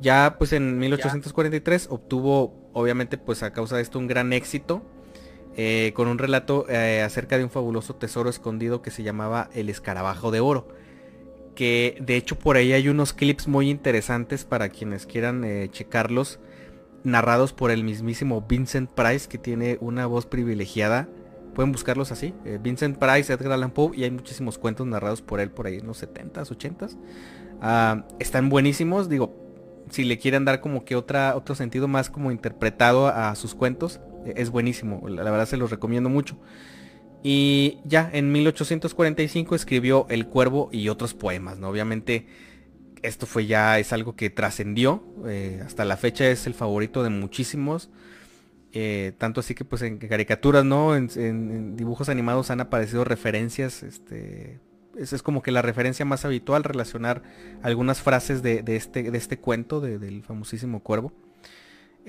Ya 0.00 0.36
pues 0.38 0.52
en 0.52 0.78
1843 0.78 1.88
obtuvo 1.90 2.70
obviamente 2.72 3.18
pues 3.18 3.42
a 3.42 3.52
causa 3.52 3.76
de 3.76 3.82
esto 3.82 3.98
un 3.98 4.06
gran 4.06 4.32
éxito. 4.32 4.82
eh, 5.60 5.92
con 5.94 6.06
un 6.06 6.18
relato 6.18 6.66
eh, 6.68 7.02
acerca 7.02 7.36
de 7.36 7.42
un 7.42 7.50
fabuloso 7.50 7.96
tesoro 7.96 8.30
escondido 8.30 8.80
que 8.80 8.92
se 8.92 9.02
llamaba 9.02 9.50
El 9.52 9.68
Escarabajo 9.68 10.30
de 10.30 10.38
Oro. 10.38 10.68
Que 11.56 11.98
de 12.00 12.14
hecho 12.14 12.38
por 12.38 12.56
ahí 12.56 12.72
hay 12.72 12.88
unos 12.88 13.12
clips 13.12 13.48
muy 13.48 13.68
interesantes 13.68 14.44
para 14.44 14.68
quienes 14.68 15.04
quieran 15.04 15.42
eh, 15.42 15.68
checarlos, 15.72 16.38
narrados 17.02 17.52
por 17.52 17.72
el 17.72 17.82
mismísimo 17.82 18.46
Vincent 18.48 18.88
Price, 18.92 19.28
que 19.28 19.38
tiene 19.38 19.78
una 19.80 20.06
voz 20.06 20.26
privilegiada. 20.26 21.08
Pueden 21.56 21.72
buscarlos 21.72 22.12
así, 22.12 22.34
Vincent 22.60 22.98
Price, 22.98 23.32
Edgar 23.32 23.50
Allan 23.50 23.72
Poe, 23.72 23.96
y 23.96 24.04
hay 24.04 24.12
muchísimos 24.12 24.58
cuentos 24.58 24.86
narrados 24.86 25.22
por 25.22 25.40
él 25.40 25.50
por 25.50 25.66
ahí 25.66 25.78
en 25.78 25.88
los 25.88 26.00
70s, 26.00 26.56
80s. 26.56 26.96
Ah, 27.60 28.06
están 28.20 28.48
buenísimos, 28.48 29.08
digo, 29.08 29.47
si 29.90 30.04
le 30.04 30.18
quieren 30.18 30.44
dar 30.44 30.60
como 30.60 30.84
que 30.84 30.96
otra, 30.96 31.36
otro 31.36 31.54
sentido 31.54 31.88
más 31.88 32.10
como 32.10 32.30
interpretado 32.30 33.08
a 33.08 33.34
sus 33.34 33.54
cuentos, 33.54 34.00
e, 34.24 34.34
es 34.36 34.50
buenísimo, 34.50 35.08
la, 35.08 35.22
verdad 35.30 35.46
se 35.46 35.56
los 35.56 35.70
recomiendo 35.70 36.08
mucho. 36.08 36.38
Y 37.22 37.78
ya 37.84 38.08
en 38.12 38.30
1845 38.30 39.54
escribió 39.54 40.06
El 40.08 40.26
Cuervo 40.26 40.68
y 40.72 40.88
otros 40.88 41.14
poemas, 41.14 41.58
¿no? 41.58 41.68
Obviamente 41.68 42.26
esto 43.02 43.26
fue 43.26 43.46
ya, 43.46 43.78
es 43.78 43.92
algo 43.92 44.14
que 44.14 44.30
trascendió, 44.30 45.02
eh, 45.26 45.60
hasta 45.64 45.84
la 45.84 45.96
fecha 45.96 46.28
es 46.28 46.46
el 46.46 46.54
favorito 46.54 47.02
de 47.02 47.10
muchísimos. 47.10 47.90
Eh, 48.72 49.12
tanto 49.16 49.40
así 49.40 49.54
que 49.54 49.64
pues 49.64 49.82
en 49.82 49.98
caricaturas, 49.98 50.64
¿no? 50.64 50.94
En, 50.94 51.76
dibujos 51.76 52.08
animados 52.08 52.50
han 52.50 52.60
aparecido 52.60 53.04
referencias, 53.04 53.82
este, 53.82 54.60
esa 54.98 55.16
es 55.16 55.22
como 55.22 55.42
que 55.42 55.50
la 55.52 55.62
referencia 55.62 56.04
más 56.04 56.24
habitual, 56.24 56.64
relacionar 56.64 57.22
algunas 57.62 58.02
frases 58.02 58.42
de, 58.42 58.62
este, 58.66 59.10
de 59.10 59.18
este 59.18 59.38
cuento 59.38 59.80
del 59.80 60.22
famosísimo 60.22 60.82
cuervo. 60.82 61.12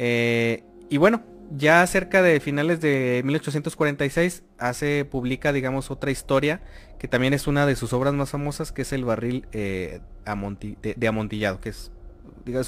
Eh, 0.01 0.63
y 0.89 0.97
bueno, 0.97 1.23
ya 1.51 1.85
cerca 1.85 2.21
de 2.21 2.39
finales 2.39 2.79
de 2.79 3.21
1846 3.25 4.43
hace, 4.57 5.05
publica, 5.05 5.51
digamos, 5.51 5.91
otra 5.91 6.09
historia 6.09 6.61
que 6.97 7.07
también 7.07 7.33
es 7.33 7.47
una 7.47 7.65
de 7.65 7.75
sus 7.75 7.93
obras 7.93 8.13
más 8.13 8.29
famosas, 8.31 8.71
que 8.71 8.81
es 8.81 8.93
el 8.93 9.05
barril 9.05 9.45
eh, 9.51 9.99
de, 10.25 11.07
amontillado, 11.07 11.59
que 11.59 11.69
es, 11.69 11.91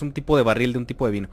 un 0.02 0.12
tipo 0.12 0.38
de 0.38 0.44
barril 0.44 0.74
de 0.74 0.80
un 0.80 0.86
tipo 0.86 1.06
de 1.06 1.12
vino. 1.12 1.30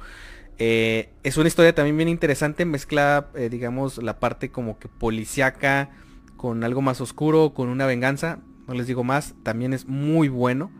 Eh, 0.59 1.11
es 1.22 1.36
una 1.36 1.49
historia 1.49 1.74
también 1.74 1.97
bien 1.97 2.09
interesante, 2.09 2.64
mezcla, 2.64 3.28
digamos, 3.51 4.03
la 4.03 4.18
parte 4.18 4.51
como 4.51 4.78
que 4.78 4.89
policiaca 4.89 5.91
con 6.36 6.64
algo 6.64 6.80
más 6.80 7.01
oscuro, 7.01 7.53
con 7.55 7.68
una 7.68 7.86
venganza. 7.86 8.39
No 8.68 8.74
les 8.74 8.86
digo 8.86 9.02
más, 9.02 9.34
también 9.42 9.72
es 9.72 9.88
muy 9.88 10.28
bueno. 10.28 10.70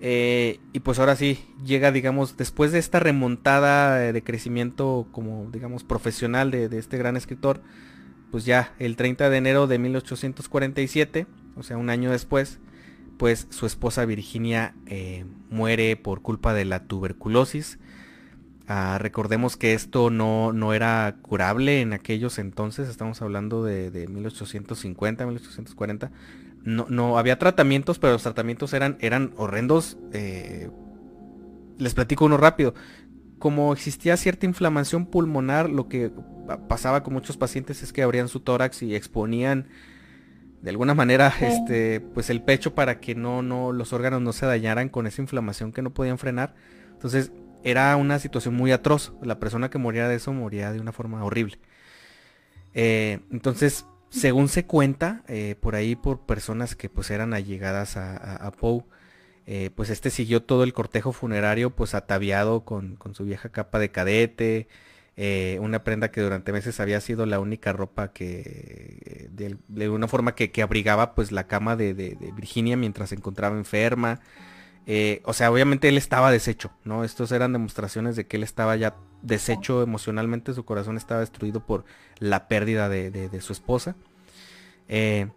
Eh, 0.00 0.58
y 0.72 0.80
pues 0.80 0.98
ahora 0.98 1.16
sí, 1.16 1.38
llega, 1.64 1.92
digamos, 1.92 2.36
después 2.36 2.72
de 2.72 2.78
esta 2.78 2.98
remontada 2.98 4.12
de 4.12 4.22
crecimiento 4.22 5.06
como, 5.12 5.48
digamos, 5.52 5.84
profesional 5.84 6.50
de, 6.50 6.68
este 6.78 6.98
gran 6.98 7.16
escritor, 7.16 7.62
pues 8.30 8.44
ya 8.44 8.74
el 8.78 8.96
30 8.96 9.30
de 9.30 9.36
enero 9.36 9.66
de 9.66 9.78
1847, 9.78 11.26
o 11.56 11.62
sea, 11.62 11.76
un 11.76 11.90
año 11.90 12.10
después, 12.10 12.58
pues 13.16 13.46
su 13.50 13.66
esposa 13.66 14.04
Virginia 14.04 14.74
eh, 14.86 15.24
muere 15.50 15.96
por 15.96 16.22
culpa 16.22 16.52
de 16.52 16.64
la 16.64 16.84
tuberculosis. 16.84 17.78
Ah, 18.66 18.98
recordemos 18.98 19.56
que 19.56 19.74
esto 19.74 20.10
no, 20.10 20.52
no, 20.52 20.72
era 20.72 21.16
curable 21.22 21.82
en 21.82 21.92
aquellos 21.92 22.38
entonces, 22.38 22.88
estamos 22.88 23.20
hablando 23.22 23.62
de, 23.62 23.90
de 23.90 24.08
1850, 24.08 25.26
1840 25.26 26.10
no, 26.64 26.86
no 26.88 27.18
había 27.18 27.38
tratamientos, 27.38 27.98
pero 27.98 28.14
los 28.14 28.22
tratamientos 28.22 28.72
eran, 28.72 28.96
eran 29.00 29.32
horrendos. 29.36 29.98
Eh, 30.12 30.70
les 31.78 31.94
platico 31.94 32.24
uno 32.24 32.38
rápido. 32.38 32.74
Como 33.38 33.72
existía 33.72 34.16
cierta 34.16 34.46
inflamación 34.46 35.06
pulmonar, 35.06 35.68
lo 35.68 35.88
que 35.88 36.10
pasaba 36.68 37.02
con 37.02 37.12
muchos 37.12 37.36
pacientes 37.36 37.82
es 37.82 37.92
que 37.92 38.02
abrían 38.02 38.28
su 38.28 38.40
tórax 38.40 38.82
y 38.82 38.94
exponían 38.94 39.68
de 40.62 40.70
alguna 40.70 40.94
manera 40.94 41.32
este 41.40 42.00
pues 42.00 42.30
el 42.30 42.42
pecho 42.42 42.74
para 42.74 43.00
que 43.00 43.14
no 43.14 43.42
no 43.42 43.72
los 43.72 43.92
órganos 43.92 44.22
no 44.22 44.32
se 44.32 44.46
dañaran 44.46 44.88
con 44.88 45.06
esa 45.06 45.20
inflamación 45.20 45.72
que 45.72 45.82
no 45.82 45.92
podían 45.92 46.16
frenar. 46.16 46.54
Entonces, 46.92 47.32
era 47.62 47.94
una 47.96 48.18
situación 48.18 48.54
muy 48.54 48.72
atroz. 48.72 49.12
La 49.22 49.38
persona 49.38 49.68
que 49.68 49.76
moría 49.78 50.08
de 50.08 50.14
eso 50.14 50.32
moría 50.32 50.72
de 50.72 50.80
una 50.80 50.92
forma 50.92 51.22
horrible. 51.22 51.58
Eh, 52.72 53.20
entonces, 53.30 53.86
según 54.14 54.48
se 54.48 54.64
cuenta, 54.64 55.22
eh, 55.28 55.56
por 55.60 55.74
ahí 55.74 55.96
por 55.96 56.20
personas 56.20 56.76
que 56.76 56.88
pues 56.88 57.10
eran 57.10 57.34
allegadas 57.34 57.96
a, 57.96 58.52
Poe, 58.52 58.84
eh, 59.46 59.70
pues 59.74 59.90
este 59.90 60.10
siguió 60.10 60.42
todo 60.42 60.62
el 60.62 60.72
cortejo 60.72 61.12
funerario 61.12 61.70
pues 61.70 61.94
ataviado 61.94 62.64
con, 62.64 62.98
su 63.12 63.24
vieja 63.24 63.48
capa 63.50 63.78
de 63.78 63.90
cadete, 63.90 64.68
eh, 65.16 65.58
una 65.60 65.84
prenda 65.84 66.10
que 66.10 66.20
durante 66.20 66.52
meses 66.52 66.80
había 66.80 67.00
sido 67.00 67.26
la 67.26 67.40
única 67.40 67.72
ropa 67.72 68.12
que, 68.12 69.28
de, 69.32 69.88
una 69.88 70.08
forma 70.08 70.34
que, 70.34 70.62
abrigaba 70.62 71.14
pues 71.14 71.32
la 71.32 71.48
cama 71.48 71.74
de, 71.76 71.94
de, 71.94 72.16
Virginia 72.36 72.76
mientras 72.76 73.08
se 73.10 73.16
encontraba 73.16 73.56
enferma. 73.56 74.20
o 75.24 75.32
sea, 75.32 75.50
obviamente 75.50 75.88
él 75.88 75.98
estaba 75.98 76.30
deshecho, 76.30 76.70
¿no? 76.84 77.04
Estos 77.04 77.32
eran 77.32 77.52
demostraciones 77.52 78.16
de 78.16 78.26
que 78.26 78.36
él 78.36 78.44
estaba 78.44 78.76
ya 78.76 78.94
deshecho 79.24 79.82
emocionalmente, 79.82 80.54
su 80.54 80.64
corazón 80.64 80.96
estaba 80.96 81.20
destruido 81.20 81.60
por 81.60 81.84
la 82.18 82.46
pérdida 82.46 82.88
de, 82.88 83.40
su 83.40 83.52
esposa. 83.52 83.96
Eh, 84.88 85.28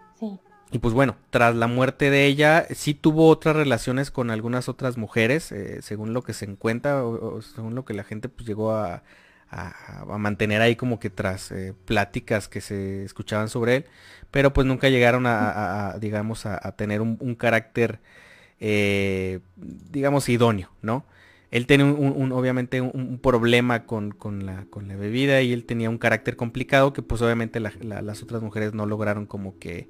y 0.72 0.80
pues 0.80 0.94
bueno, 0.94 1.16
tras 1.30 1.56
la 1.56 1.68
muerte 1.68 2.10
de 2.10 2.26
ella, 2.26 2.68
sí 2.70 2.94
tuvo 2.94 3.30
otras 3.30 3.56
relaciones 3.56 4.12
con 4.12 4.30
algunas 4.30 4.68
otras 4.70 4.98
mujeres, 4.98 5.52
eh, 5.52 5.82
según 5.82 6.14
lo 6.14 6.22
que 6.24 6.34
se 6.34 6.46
encuentra, 6.46 7.04
o, 7.06 7.42
según 7.42 7.74
lo 7.74 7.86
que 7.86 7.94
la 7.94 8.04
gente 8.04 8.30
pues 8.30 8.48
llegó 8.48 8.74
a, 8.74 9.04
mantener 10.18 10.62
ahí 10.62 10.76
como 10.76 11.00
que 11.00 11.10
tras 11.10 11.54
eh, 11.54 11.74
pláticas 11.86 12.50
que 12.50 12.60
se 12.60 13.06
escuchaban 13.06 13.48
sobre 13.48 13.78
él, 13.78 13.86
pero 14.30 14.52
pues 14.52 14.68
nunca 14.68 14.90
llegaron 14.90 15.24
a, 15.26 15.96
digamos, 16.02 16.46
a, 16.46 16.60
tener 16.74 17.00
un, 17.00 17.18
un 17.22 17.36
carácter, 17.36 18.02
digamos, 18.60 20.28
idóneo, 20.28 20.70
¿no? 20.82 21.06
Él 21.50 21.66
tenía 21.66 21.86
un, 21.86 22.32
obviamente 22.32 22.82
un, 22.82 23.20
problema 23.20 23.86
con, 23.86 24.16
la, 24.46 24.66
con, 24.70 24.88
la, 24.88 24.96
bebida 24.96 25.42
y 25.42 25.54
él 25.54 25.66
tenía 25.66 25.90
un 25.90 25.98
carácter 25.98 26.36
complicado 26.36 26.92
que 26.92 27.02
pues 27.02 27.22
obviamente 27.22 27.60
las 27.60 28.24
otras 28.24 28.42
mujeres 28.42 28.74
no 28.74 28.86
lograron 28.86 29.26
como 29.26 29.58
que 29.58 29.88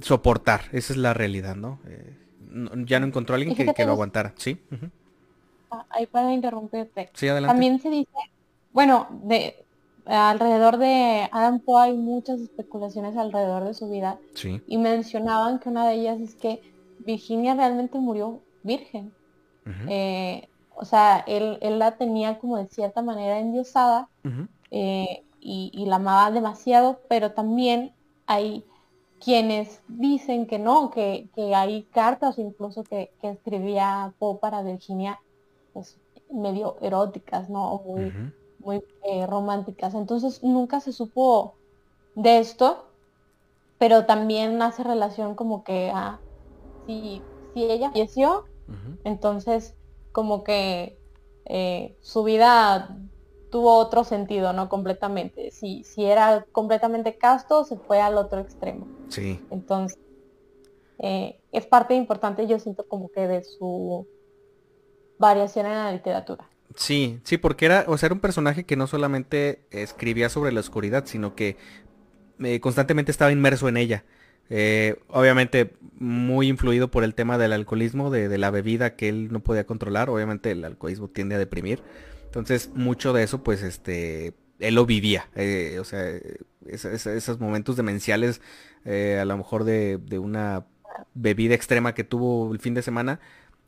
soportar. 0.00 0.62
Esa 0.72 0.92
es 0.92 0.96
la 0.96 1.14
realidad, 1.14 1.56
¿no? 1.56 1.78
Eh, 1.86 2.16
ya 2.84 3.00
no 3.00 3.06
encontró 3.06 3.34
a 3.34 3.38
alguien 3.38 3.54
que, 3.56 3.84
lo 3.84 3.92
aguantara. 3.92 4.34
Sí. 4.36 4.58
Ah, 5.70 5.86
ahí 5.90 6.06
para 6.06 6.32
interrumpirte. 6.32 7.10
Sí, 7.14 7.28
adelante. 7.28 7.52
También 7.52 7.80
se 7.80 7.90
dice, 7.90 8.10
bueno, 8.72 9.08
de 9.24 9.64
alrededor 10.06 10.78
de 10.78 11.28
Adam 11.32 11.60
Poe 11.60 11.82
hay 11.82 11.94
muchas 11.94 12.40
especulaciones 12.40 13.16
alrededor 13.16 13.64
de 13.64 13.74
su 13.74 13.88
vida. 13.88 14.18
Sí. 14.34 14.60
Y 14.66 14.78
mencionaban 14.78 15.58
que 15.58 15.68
una 15.68 15.88
de 15.88 15.94
ellas 15.94 16.20
es 16.20 16.34
que 16.34 16.60
Virginia 17.00 17.54
realmente 17.54 17.98
murió 17.98 18.40
virgen. 18.62 19.12
Eh, 19.88 20.48
o 20.76 20.84
sea, 20.84 21.24
él, 21.26 21.58
la 21.78 21.96
tenía 21.96 22.38
como 22.38 22.56
de 22.58 22.66
cierta 22.66 23.02
manera 23.02 23.38
endiosada 23.38 24.08
eh, 24.70 25.24
y, 25.40 25.84
la 25.86 25.96
amaba 25.96 26.30
demasiado, 26.30 27.00
pero 27.08 27.32
también 27.32 27.92
hay 28.26 28.64
quienes 29.22 29.80
dicen 29.88 30.46
que 30.46 30.58
no, 30.58 30.90
que, 30.90 31.28
hay 31.54 31.84
cartas 31.84 32.38
incluso 32.38 32.84
que, 32.84 33.12
escribía 33.22 34.12
Poe 34.18 34.38
para 34.38 34.62
Virginia, 34.62 35.20
pues 35.72 35.98
medio 36.30 36.76
eróticas, 36.80 37.48
¿no? 37.48 37.80
muy, 37.84 38.12
muy 38.58 38.82
eh, 39.04 39.26
románticas. 39.26 39.94
Entonces 39.94 40.42
nunca 40.42 40.80
se 40.80 40.92
supo 40.92 41.54
de 42.14 42.38
esto, 42.38 42.86
pero 43.78 44.06
también 44.06 44.60
hace 44.62 44.82
relación 44.82 45.34
como 45.34 45.62
que 45.64 45.90
a 45.94 46.18
si, 46.86 47.22
si 47.52 47.64
ella 47.64 47.90
falleció, 47.90 48.44
entonces, 49.04 49.74
como 50.12 50.44
que 50.44 50.98
eh, 51.44 51.96
su 52.00 52.24
vida 52.24 52.96
tuvo 53.50 53.76
otro 53.76 54.04
sentido, 54.04 54.52
¿no? 54.52 54.68
Completamente. 54.68 55.50
Si, 55.50 55.84
si 55.84 56.04
era 56.04 56.44
completamente 56.52 57.16
casto, 57.16 57.64
se 57.64 57.76
fue 57.76 58.00
al 58.00 58.16
otro 58.16 58.40
extremo. 58.40 58.86
Sí. 59.08 59.40
Entonces, 59.50 59.98
eh, 60.98 61.40
es 61.52 61.66
parte 61.66 61.94
importante, 61.94 62.46
yo 62.46 62.58
siento 62.58 62.86
como 62.86 63.10
que 63.10 63.26
de 63.26 63.44
su 63.44 64.06
variación 65.18 65.66
en 65.66 65.72
la 65.72 65.92
literatura. 65.92 66.48
Sí, 66.74 67.20
sí, 67.22 67.38
porque 67.38 67.66
era, 67.66 67.84
o 67.86 67.96
sea, 67.96 68.08
era 68.08 68.14
un 68.14 68.20
personaje 68.20 68.64
que 68.64 68.76
no 68.76 68.86
solamente 68.86 69.64
escribía 69.70 70.28
sobre 70.28 70.50
la 70.50 70.60
oscuridad, 70.60 71.04
sino 71.06 71.34
que 71.36 71.56
eh, 72.40 72.60
constantemente 72.60 73.12
estaba 73.12 73.30
inmerso 73.30 73.68
en 73.68 73.76
ella. 73.76 74.04
Eh, 74.50 74.96
obviamente 75.08 75.74
muy 75.98 76.48
influido 76.48 76.90
por 76.90 77.04
el 77.04 77.14
tema 77.14 77.38
del 77.38 77.52
alcoholismo, 77.52 78.10
de, 78.10 78.36
la 78.36 78.50
bebida 78.50 78.96
que 78.96 79.08
él 79.08 79.32
no 79.32 79.40
podía 79.40 79.64
controlar. 79.64 80.10
Obviamente 80.10 80.50
el 80.50 80.64
alcoholismo 80.64 81.08
tiende 81.08 81.34
a 81.36 81.38
deprimir. 81.38 81.82
Entonces 82.26 82.70
mucho 82.74 83.12
de 83.12 83.22
eso 83.22 83.42
pues 83.42 83.62
este 83.62 84.34
él 84.58 84.74
lo 84.74 84.86
vivía. 84.86 85.28
Eh, 85.34 85.78
o 85.80 85.84
sea, 85.84 86.04
esos 86.66 87.40
momentos 87.40 87.76
demenciales 87.76 88.40
eh, 88.84 89.18
a 89.20 89.24
lo 89.24 89.36
mejor 89.36 89.64
de, 89.64 89.98
una 90.18 90.66
bebida 91.14 91.54
extrema 91.54 91.94
que 91.94 92.04
tuvo 92.04 92.52
el 92.52 92.60
fin 92.60 92.74
de 92.74 92.82
semana 92.82 93.20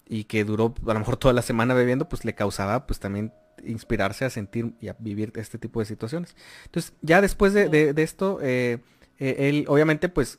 y 0.09 0.25
que 0.25 0.45
duró 0.45 0.75
a 0.87 0.93
lo 0.93 0.99
mejor 1.01 1.17
toda 1.17 1.35
la 1.35 1.43
semana 1.43 1.75
bebiendo, 1.75 2.09
pues 2.09 2.25
le 2.25 2.35
causaba 2.35 2.87
pues 2.87 3.01
también 3.01 3.33
inspirarse 3.65 4.25
a 4.25 4.31
sentir 4.31 4.75
y 4.81 4.89
a 4.89 4.97
vivir 4.99 5.33
este 5.37 5.59
tipo 5.59 5.81
de 5.81 5.87
situaciones. 5.87 6.37
Entonces, 6.67 6.93
ya 7.03 7.21
después 7.21 7.53
de, 7.53 7.95
esto, 7.97 8.41
él 8.41 9.65
obviamente 9.69 10.09
pues 10.09 10.39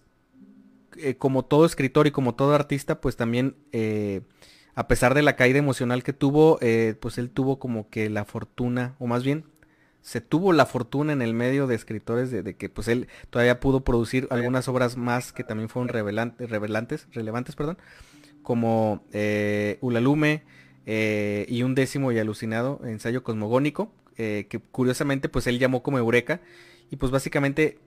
eh, 0.98 1.16
como 1.16 1.44
todo 1.46 1.66
escritor 1.66 2.08
y 2.08 2.12
como 2.12 2.36
todo 2.36 2.54
artista, 2.54 3.02
pues 3.02 3.16
también 3.16 3.56
a 4.76 4.88
pesar 4.88 5.14
de 5.14 5.24
la 5.24 5.36
caída 5.36 5.60
emocional 5.60 6.04
que 6.04 6.14
tuvo, 6.14 6.60
pues 7.00 7.18
él 7.18 7.30
tuvo 7.30 7.60
como 7.60 7.90
que 7.90 8.10
la 8.10 8.26
fortuna, 8.26 8.96
o 9.00 9.08
más 9.08 9.24
bien 9.24 9.46
se 10.08 10.22
tuvo 10.22 10.54
la 10.54 10.66
fortuna 10.66 11.12
en 11.12 11.22
el 11.22 11.34
medio 11.34 11.68
de 11.68 11.76
escritores 11.76 12.32
de, 12.32 12.56
que 12.56 12.70
pues 12.70 12.88
él 12.88 13.10
todavía 13.30 13.60
pudo 13.60 13.82
producir 13.82 14.26
algunas 14.30 14.70
obras 14.70 14.96
más 14.96 15.34
que 15.34 15.44
también 15.44 15.68
fueron 15.68 15.90
revelantes, 15.90 17.08
relevantes, 17.12 17.58
perdón, 17.58 17.78
como 18.42 19.04
eh, 19.12 19.78
Ulalume 19.82 20.44
eh, 20.86 21.46
y 21.50 21.64
un 21.64 21.76
décimo 21.76 22.14
y 22.14 22.20
alucinado 22.20 22.80
ensayo 22.86 23.22
cosmogónico, 23.22 23.92
eh, 24.16 24.48
que 24.50 24.60
curiosamente 24.60 25.28
pues 25.28 25.46
él 25.46 25.60
llamó 25.60 25.84
como 25.84 25.98
Eureka 25.98 26.40
y 26.90 26.96
pues 26.96 27.12
básicamente 27.12 27.78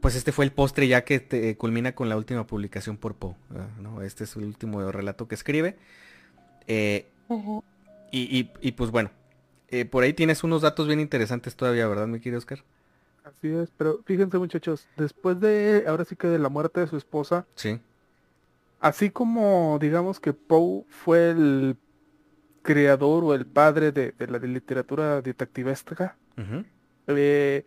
pues 0.00 0.14
este 0.14 0.32
fue 0.32 0.44
el 0.44 0.52
postre 0.52 0.86
ya 0.88 1.04
que 1.04 1.56
culmina 1.58 1.94
con 1.94 2.08
la 2.08 2.16
última 2.16 2.46
publicación 2.46 2.96
por 2.96 3.14
Poe, 3.14 3.34
¿no? 3.80 4.02
Este 4.02 4.24
es 4.24 4.36
el 4.36 4.44
último 4.44 4.90
relato 4.92 5.28
que 5.28 5.34
escribe. 5.34 5.76
y 8.12 8.72
pues 8.72 8.90
bueno, 8.90 9.10
eh, 9.70 9.84
por 9.84 10.02
ahí 10.02 10.12
tienes 10.12 10.42
unos 10.42 10.62
datos 10.62 10.88
bien 10.88 10.98
interesantes 10.98 11.54
todavía, 11.54 11.86
¿verdad, 11.86 12.08
mi 12.08 12.18
querido 12.18 12.38
Oscar? 12.38 12.64
Así 13.24 13.48
es, 13.48 13.70
pero 13.76 14.00
fíjense 14.04 14.38
muchachos, 14.38 14.88
después 14.96 15.38
de, 15.38 15.84
ahora 15.86 16.04
sí 16.04 16.16
que 16.16 16.26
de 16.26 16.40
la 16.40 16.48
muerte 16.48 16.80
de 16.80 16.88
su 16.88 16.96
esposa, 16.96 17.46
sí. 17.54 17.78
así 18.80 19.10
como 19.10 19.78
digamos 19.80 20.18
que 20.18 20.32
Poe 20.32 20.84
fue 20.88 21.30
el 21.30 21.76
creador 22.62 23.22
o 23.24 23.34
el 23.34 23.46
padre 23.46 23.92
de, 23.92 24.12
la 24.18 24.38
literatura 24.38 25.22
detectivesca, 25.22 26.16
eh, 27.06 27.64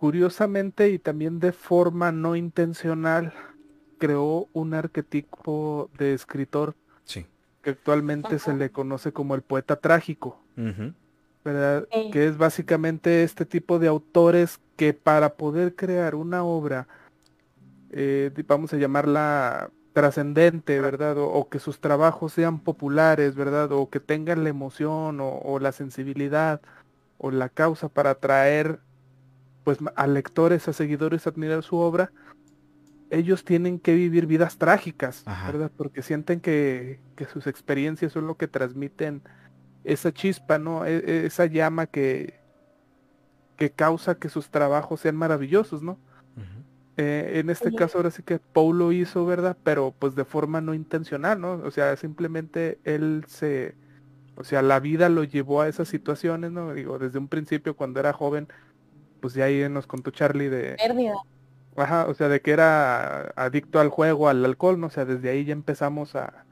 curiosamente 0.00 0.88
y 0.88 0.98
también 0.98 1.40
de 1.40 1.52
forma 1.52 2.10
no 2.10 2.34
intencional, 2.34 3.34
creó 3.98 4.48
un 4.54 4.72
arquetipo 4.72 5.90
de 5.98 6.14
escritor 6.14 6.74
que 7.62 7.68
actualmente 7.68 8.38
se 8.38 8.54
le 8.54 8.70
conoce 8.70 9.12
como 9.12 9.34
el 9.34 9.42
poeta 9.42 9.76
trágico. 9.76 10.40
¿verdad? 11.44 11.86
Que 12.10 12.26
es 12.26 12.38
básicamente 12.38 13.22
este 13.22 13.44
tipo 13.44 13.78
de 13.78 13.88
autores 13.88 14.58
que 14.76 14.94
para 14.94 15.34
poder 15.34 15.74
crear 15.74 16.14
una 16.14 16.44
obra, 16.44 16.88
eh, 17.90 18.30
vamos 18.46 18.72
a 18.72 18.78
llamarla 18.78 19.70
trascendente, 19.92 20.80
¿verdad? 20.80 21.18
O, 21.18 21.50
que 21.50 21.58
sus 21.58 21.78
trabajos 21.78 22.32
sean 22.32 22.60
populares, 22.60 23.34
¿verdad? 23.34 23.70
O 23.72 23.90
que 23.90 24.00
tengan 24.00 24.44
la 24.44 24.48
emoción 24.48 25.18
o, 25.20 25.58
la 25.58 25.72
sensibilidad 25.72 26.62
o 27.18 27.30
la 27.30 27.50
causa 27.50 27.90
para 27.90 28.10
atraer 28.12 28.80
pues 29.76 29.92
a 29.94 30.06
lectores, 30.08 30.66
a 30.66 30.72
seguidores 30.72 31.26
a 31.26 31.30
admirar 31.30 31.62
su 31.62 31.76
obra, 31.76 32.10
ellos 33.10 33.44
tienen 33.44 33.78
que 33.78 33.94
vivir 33.94 34.26
vidas 34.26 34.58
trágicas, 34.58 35.24
¿verdad? 35.46 35.70
Porque 35.76 36.02
sienten 36.02 36.40
que, 36.40 36.98
que, 37.14 37.24
sus 37.26 37.46
experiencias 37.46 38.12
son 38.12 38.26
lo 38.26 38.36
que 38.36 38.48
transmiten 38.48 39.22
esa 39.84 40.12
chispa, 40.12 40.58
¿no? 40.58 40.84
E, 40.86 40.96
e, 40.96 41.26
esa 41.26 41.46
llama 41.46 41.86
que, 41.86 42.40
que 43.56 43.70
causa 43.70 44.16
que 44.16 44.28
sus 44.28 44.50
trabajos 44.50 45.00
sean 45.00 45.16
maravillosos, 45.16 45.82
¿no? 45.82 45.98
Eh, 46.96 47.38
en 47.38 47.48
este 47.48 47.72
caso 47.72 47.98
ahora 47.98 48.10
sí 48.10 48.22
que 48.22 48.40
Paulo 48.40 48.92
hizo, 48.92 49.24
¿verdad? 49.24 49.56
Pero 49.62 49.94
pues 49.96 50.16
de 50.16 50.24
forma 50.24 50.60
no 50.60 50.74
intencional, 50.74 51.40
¿no? 51.40 51.52
O 51.64 51.70
sea, 51.70 51.96
simplemente 51.96 52.78
él 52.84 53.24
se, 53.28 53.76
o 54.36 54.42
sea, 54.44 54.62
la 54.62 54.80
vida 54.80 55.08
lo 55.08 55.22
llevó 55.24 55.62
a 55.62 55.68
esas 55.68 55.88
situaciones, 55.88 56.50
¿no? 56.50 56.74
Digo, 56.74 56.98
desde 56.98 57.18
un 57.18 57.28
principio 57.28 57.76
cuando 57.76 58.00
era 58.00 58.12
joven, 58.12 58.48
pues 59.20 59.34
ya 59.34 59.44
ahí 59.44 59.68
nos 59.68 59.86
contó 59.86 60.10
Charlie 60.10 60.48
de... 60.48 60.76
Pérdida. 60.76 61.14
Ajá, 61.76 62.06
o 62.06 62.14
sea, 62.14 62.28
de 62.28 62.40
que 62.40 62.50
era 62.50 63.32
adicto 63.36 63.80
al 63.80 63.88
juego, 63.88 64.28
al 64.28 64.44
alcohol, 64.44 64.80
¿no? 64.80 64.88
O 64.88 64.90
sea, 64.90 65.04
desde 65.04 65.30
ahí 65.30 65.44
ya 65.44 65.52
empezamos 65.52 66.16
a 66.16 66.44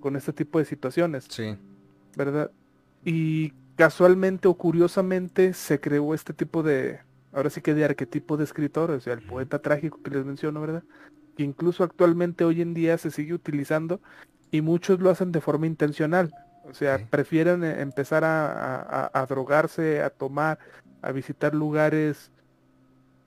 con 0.00 0.16
este 0.16 0.32
tipo 0.32 0.58
de 0.58 0.64
situaciones. 0.64 1.26
Sí. 1.28 1.56
¿Verdad? 2.16 2.50
Y 3.04 3.52
casualmente 3.76 4.48
o 4.48 4.54
curiosamente 4.54 5.52
se 5.54 5.80
creó 5.80 6.14
este 6.14 6.32
tipo 6.32 6.62
de, 6.62 7.00
ahora 7.32 7.50
sí 7.50 7.60
que 7.60 7.74
de 7.74 7.84
arquetipo 7.84 8.36
de 8.36 8.44
escritor, 8.44 8.90
o 8.90 9.00
sea, 9.00 9.12
el 9.12 9.22
poeta 9.22 9.60
trágico 9.60 10.02
que 10.02 10.10
les 10.10 10.24
menciono, 10.24 10.60
¿verdad? 10.60 10.82
Que 11.36 11.42
incluso 11.42 11.84
actualmente 11.84 12.44
hoy 12.44 12.60
en 12.60 12.74
día 12.74 12.98
se 12.98 13.10
sigue 13.10 13.34
utilizando 13.34 14.00
y 14.50 14.60
muchos 14.62 15.00
lo 15.00 15.10
hacen 15.10 15.32
de 15.32 15.40
forma 15.40 15.66
intencional. 15.66 16.32
O 16.68 16.74
sea, 16.74 16.98
prefieren 17.08 17.64
eh, 17.64 17.80
empezar 17.80 18.24
a, 18.24 19.26
drogarse, 19.28 20.02
a 20.02 20.10
tomar, 20.10 20.58
a 21.02 21.12
visitar 21.12 21.54
lugares 21.54 22.30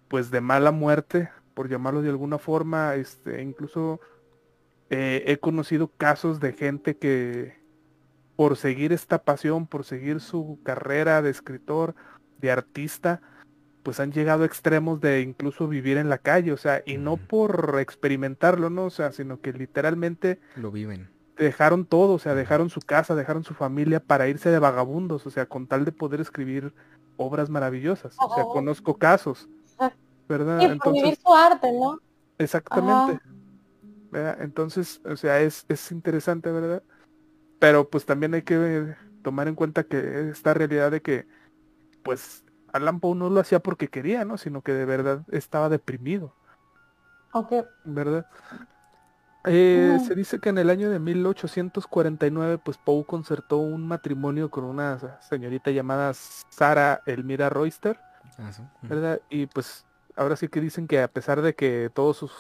pues 0.08 0.30
de 0.30 0.42
mala 0.42 0.72
muerte, 0.72 1.30
por 1.54 1.70
llamarlo 1.70 2.02
de 2.02 2.10
alguna 2.10 2.38
forma, 2.38 2.96
este, 2.96 3.42
incluso 3.42 4.02
eh, 4.90 5.24
he 5.28 5.38
conocido 5.38 5.88
casos 5.88 6.40
de 6.42 6.52
gente 6.52 6.98
que, 6.98 7.56
por 8.36 8.58
seguir 8.58 8.92
esta 8.92 9.24
pasión, 9.24 9.68
por 9.68 9.86
seguir 9.86 10.20
su 10.20 10.60
carrera 10.64 11.22
de 11.22 11.30
escritor, 11.30 11.96
de 12.40 12.52
artista, 12.52 13.22
pues 13.84 14.00
han 14.00 14.12
llegado 14.12 14.44
a 14.44 14.46
extremos 14.46 15.00
de 15.00 15.22
incluso 15.22 15.68
vivir 15.68 15.98
en 15.98 16.10
la 16.10 16.18
calle, 16.18 16.52
o 16.52 16.58
sea, 16.58 16.84
y 16.86 16.98
no 16.98 17.18
por 17.18 17.78
experimentarlo, 17.80 18.70
¿no? 18.70 18.86
O 18.86 18.90
sea, 18.90 19.12
sino 19.12 19.42
que 19.42 19.54
literalmente 19.54 20.40
lo 20.56 20.72
viven. 20.72 21.10
Dejaron 21.38 21.86
todo, 21.86 22.14
o 22.14 22.20
sea, 22.20 22.36
dejaron 22.36 22.70
su 22.70 22.82
casa, 22.82 23.16
dejaron 23.16 23.44
su 23.44 23.54
familia 23.54 24.00
para 24.00 24.28
irse 24.28 24.50
de 24.50 24.60
vagabundos, 24.60 25.26
o 25.26 25.30
sea, 25.32 25.48
con 25.48 25.68
tal 25.68 25.86
de 25.86 25.92
poder 25.92 26.22
escribir 26.22 26.74
obras 27.22 27.50
maravillosas. 27.50 28.16
O 28.20 28.34
sea, 28.36 28.46
conozco 28.46 28.98
casos, 28.98 29.50
¿verdad? 30.28 30.62
Entonces, 30.62 31.04
vivir 31.04 31.18
su 31.18 31.34
arte, 31.34 31.72
¿no? 31.72 32.00
Exactamente. 32.38 33.20
Entonces, 34.40 35.02
o 35.06 35.16
sea, 35.16 35.40
es, 35.40 35.66
es 35.70 35.92
interesante, 35.92 36.52
¿verdad? 36.52 36.84
Pero 37.60 37.90
pues 37.90 38.06
también 38.06 38.34
hay 38.34 38.42
que 38.42 38.96
tomar 39.24 39.48
en 39.48 39.56
cuenta 39.56 39.84
que 39.84 40.30
esta 40.30 40.54
realidad 40.54 40.92
de 40.92 41.02
que 41.02 41.28
pues 42.04 42.44
Alan 42.74 43.00
Poe 43.00 43.16
no 43.16 43.30
lo 43.30 43.40
hacía 43.40 43.60
porque 43.60 43.88
quería, 43.88 44.26
¿no? 44.26 44.38
Sino 44.38 44.62
que 44.62 44.74
de 44.74 44.86
verdad 44.86 45.24
estaba 45.32 45.70
deprimido. 45.70 46.36
Ok. 47.34 47.54
¿Verdad? 47.86 48.26
Eh, 49.46 49.98
se 50.06 50.14
dice 50.14 50.40
que 50.40 50.50
en 50.50 50.60
el 50.60 50.70
año 50.70 50.90
de 50.92 51.00
1849 51.00 52.60
pues 52.60 52.78
Poe 52.78 53.06
concertó 53.06 53.58
un 53.58 53.88
matrimonio 53.88 54.52
con 54.52 54.64
una 54.64 55.00
señorita 55.22 55.72
llamada 55.72 56.14
Sara 56.14 57.02
Elmira 57.06 57.50
Royster. 57.50 58.00
Ah, 58.38 58.52
¿Verdad? 58.84 59.20
Y 59.30 59.48
pues 59.48 59.86
ahora 60.16 60.36
sí 60.36 60.48
que 60.48 60.62
dicen 60.62 60.88
que 60.88 61.02
a 61.02 61.08
pesar 61.08 61.42
de 61.42 61.56
que 61.56 61.90
todos 61.94 62.18
sus 62.18 62.32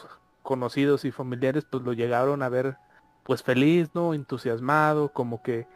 conocidos 0.44 1.06
y 1.06 1.12
familiares 1.12 1.66
pues 1.70 1.84
lo 1.84 1.94
llegaron 1.94 2.44
a 2.44 2.50
ver 2.50 2.78
pues 3.24 3.44
feliz, 3.44 3.90
¿no? 3.94 4.14
Entusiasmado, 4.14 5.10
como 5.10 5.42
que 5.42 5.68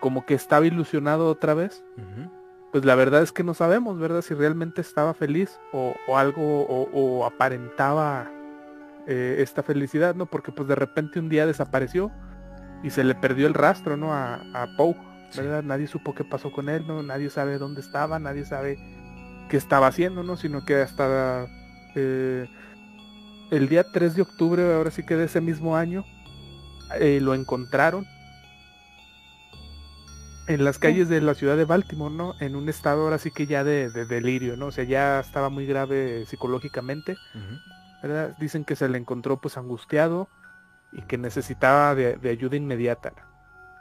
como 0.00 0.24
que 0.24 0.34
estaba 0.34 0.66
ilusionado 0.66 1.28
otra 1.28 1.54
vez. 1.54 1.82
Pues 2.70 2.84
la 2.84 2.94
verdad 2.94 3.22
es 3.22 3.32
que 3.32 3.42
no 3.42 3.54
sabemos, 3.54 3.98
¿verdad? 3.98 4.22
Si 4.22 4.34
realmente 4.34 4.80
estaba 4.80 5.14
feliz 5.14 5.58
o, 5.72 5.94
algo 6.14 6.62
o, 6.68 7.24
aparentaba 7.24 8.30
eh, 9.08 9.36
esta 9.38 9.62
felicidad, 9.62 10.14
¿no? 10.14 10.26
Porque 10.26 10.52
pues 10.52 10.68
de 10.68 10.74
repente 10.74 11.18
un 11.18 11.28
día 11.28 11.46
desapareció 11.46 12.12
y 12.82 12.90
se 12.90 13.02
le 13.04 13.14
perdió 13.14 13.46
el 13.46 13.54
rastro, 13.54 13.96
¿no? 13.96 14.12
A, 14.12 14.34
a 14.54 14.76
Poe, 14.76 14.94
¿verdad? 15.36 15.62
Nadie 15.62 15.86
supo 15.86 16.14
qué 16.14 16.24
pasó 16.24 16.52
con 16.52 16.68
él, 16.68 16.86
¿no? 16.86 17.02
Nadie 17.02 17.30
sabe 17.30 17.58
dónde 17.58 17.80
estaba, 17.80 18.18
nadie 18.18 18.44
sabe 18.44 18.78
qué 19.48 19.56
estaba 19.56 19.88
haciendo, 19.88 20.22
¿no? 20.22 20.36
Sino 20.36 20.64
que 20.64 20.76
hasta 20.76 21.46
eh, 21.94 22.46
el 23.50 23.68
día 23.68 23.84
3 23.84 24.14
de 24.14 24.22
octubre, 24.22 24.74
ahora 24.74 24.90
sí 24.90 25.04
que 25.04 25.16
de 25.16 25.24
ese 25.24 25.40
mismo 25.40 25.76
año, 25.76 26.04
eh, 27.00 27.18
lo 27.20 27.34
encontraron 27.34 28.06
en 30.46 30.64
las 30.64 30.78
calles 30.78 31.08
de 31.08 31.20
la 31.20 31.34
ciudad 31.34 31.56
de 31.56 31.66
Baltimore, 31.66 32.14
¿no? 32.14 32.34
En 32.40 32.56
un 32.56 32.68
estado 32.68 33.02
ahora 33.02 33.18
sí 33.18 33.30
que 33.30 33.46
ya 33.46 33.64
de, 33.64 33.90
delirio, 33.90 34.56
¿no? 34.56 34.66
O 34.66 34.70
sea, 34.70 34.84
ya 34.84 35.20
estaba 35.20 35.50
muy 35.50 35.66
grave 35.66 36.24
psicológicamente, 36.26 37.16
Dicen 38.38 38.64
que 38.64 38.76
se 38.76 38.88
le 38.88 38.98
encontró 38.98 39.40
pues 39.40 39.56
angustiado 39.56 40.28
y 40.92 41.02
que 41.02 41.18
necesitaba 41.18 41.94
de, 41.94 42.18
ayuda 42.28 42.56
inmediata. 42.56 43.12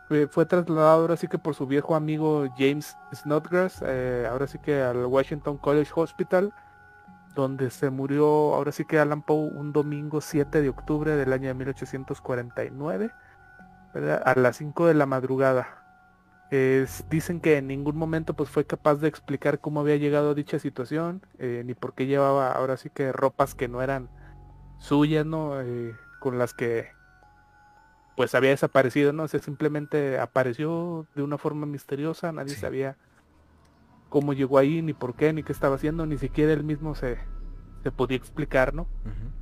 Eh, 0.09 0.27
fue 0.29 0.45
trasladado 0.45 1.01
ahora 1.01 1.17
sí 1.17 1.27
que 1.27 1.37
por 1.37 1.53
su 1.53 1.67
viejo 1.67 1.95
amigo 1.95 2.47
James 2.57 2.95
Snodgrass, 3.13 3.83
eh, 3.85 4.25
ahora 4.29 4.47
sí 4.47 4.57
que 4.59 4.81
al 4.81 5.05
Washington 5.05 5.57
College 5.57 5.91
Hospital, 5.95 6.53
donde 7.35 7.69
se 7.69 7.89
murió 7.89 8.55
ahora 8.55 8.71
sí 8.71 8.85
que 8.85 8.99
Alan 8.99 9.21
Poe 9.21 9.51
un 9.51 9.73
domingo 9.73 10.21
7 10.21 10.61
de 10.61 10.69
octubre 10.69 11.15
del 11.15 11.33
año 11.33 11.49
de 11.49 11.53
1849, 11.53 13.11
a 14.25 14.33
las 14.35 14.57
5 14.57 14.87
de 14.87 14.93
la 14.93 15.05
madrugada. 15.05 15.86
Dicen 17.09 17.41
que 17.41 17.57
en 17.57 17.67
ningún 17.67 17.97
momento 17.97 18.33
pues 18.33 18.49
fue 18.49 18.65
capaz 18.65 18.95
de 18.95 19.07
explicar 19.07 19.59
cómo 19.59 19.81
había 19.81 19.97
llegado 19.97 20.31
a 20.31 20.33
dicha 20.33 20.59
situación, 20.59 21.21
eh, 21.39 21.63
ni 21.65 21.73
por 21.73 21.93
qué 21.93 22.05
llevaba 22.05 22.51
ahora 22.51 22.77
sí 22.77 22.89
que 22.89 23.11
ropas 23.11 23.53
que 23.53 23.67
no 23.67 23.81
eran 23.81 24.09
suyas, 24.79 25.25
¿no? 25.25 25.61
Eh, 25.61 25.95
con 26.19 26.37
las 26.37 26.53
que 26.53 26.87
pues 28.15 28.33
había 28.33 28.49
desaparecido, 28.49 29.13
¿no? 29.13 29.23
O 29.23 29.27
sea, 29.27 29.39
simplemente 29.39 30.19
apareció 30.19 31.05
de 31.15 31.21
una 31.21 31.37
forma 31.37 31.65
misteriosa, 31.67 32.31
nadie 32.31 32.55
sabía 32.55 32.97
cómo 34.09 34.33
llegó 34.33 34.57
ahí, 34.57 34.81
ni 34.81 34.93
por 34.93 35.15
qué, 35.15 35.33
ni 35.33 35.43
qué 35.43 35.51
estaba 35.51 35.75
haciendo, 35.75 36.05
ni 36.05 36.17
siquiera 36.17 36.53
él 36.53 36.63
mismo 36.63 36.95
se, 36.95 37.19
se 37.83 37.91
podía 37.91 38.17
explicar, 38.17 38.73
¿no? 38.73 38.87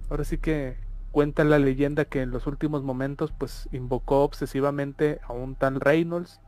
Ahora 0.09 0.25
sí 0.25 0.37
que 0.37 0.77
cuenta 1.11 1.45
la 1.45 1.59
leyenda 1.59 2.03
que 2.03 2.21
en 2.21 2.31
los 2.31 2.47
últimos 2.47 2.83
momentos 2.83 3.31
pues 3.31 3.69
invocó 3.71 4.23
obsesivamente 4.23 5.21
a 5.23 5.31
un 5.31 5.55
tal 5.55 5.79
Reynolds, 5.79 6.41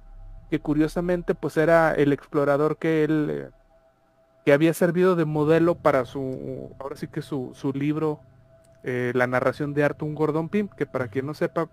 que 0.49 0.59
curiosamente 0.59 1.35
pues 1.35 1.57
era 1.57 1.93
el 1.93 2.13
explorador 2.13 2.77
que 2.77 3.03
él, 3.03 3.27
eh, 3.29 3.49
que 4.45 4.53
había 4.53 4.73
servido 4.73 5.15
de 5.15 5.25
modelo 5.25 5.75
para 5.75 6.05
su, 6.05 6.71
ahora 6.79 6.95
sí 6.95 7.07
que 7.07 7.21
su, 7.21 7.51
su 7.53 7.73
libro, 7.73 8.19
eh, 8.83 9.11
la 9.15 9.27
narración 9.27 9.73
de 9.73 9.83
Arthur 9.83 10.13
Gordon 10.13 10.49
Pym, 10.49 10.69
que 10.69 10.85
para 10.85 11.07
quien 11.09 11.25
no 11.25 11.33
sepa, 11.33 11.69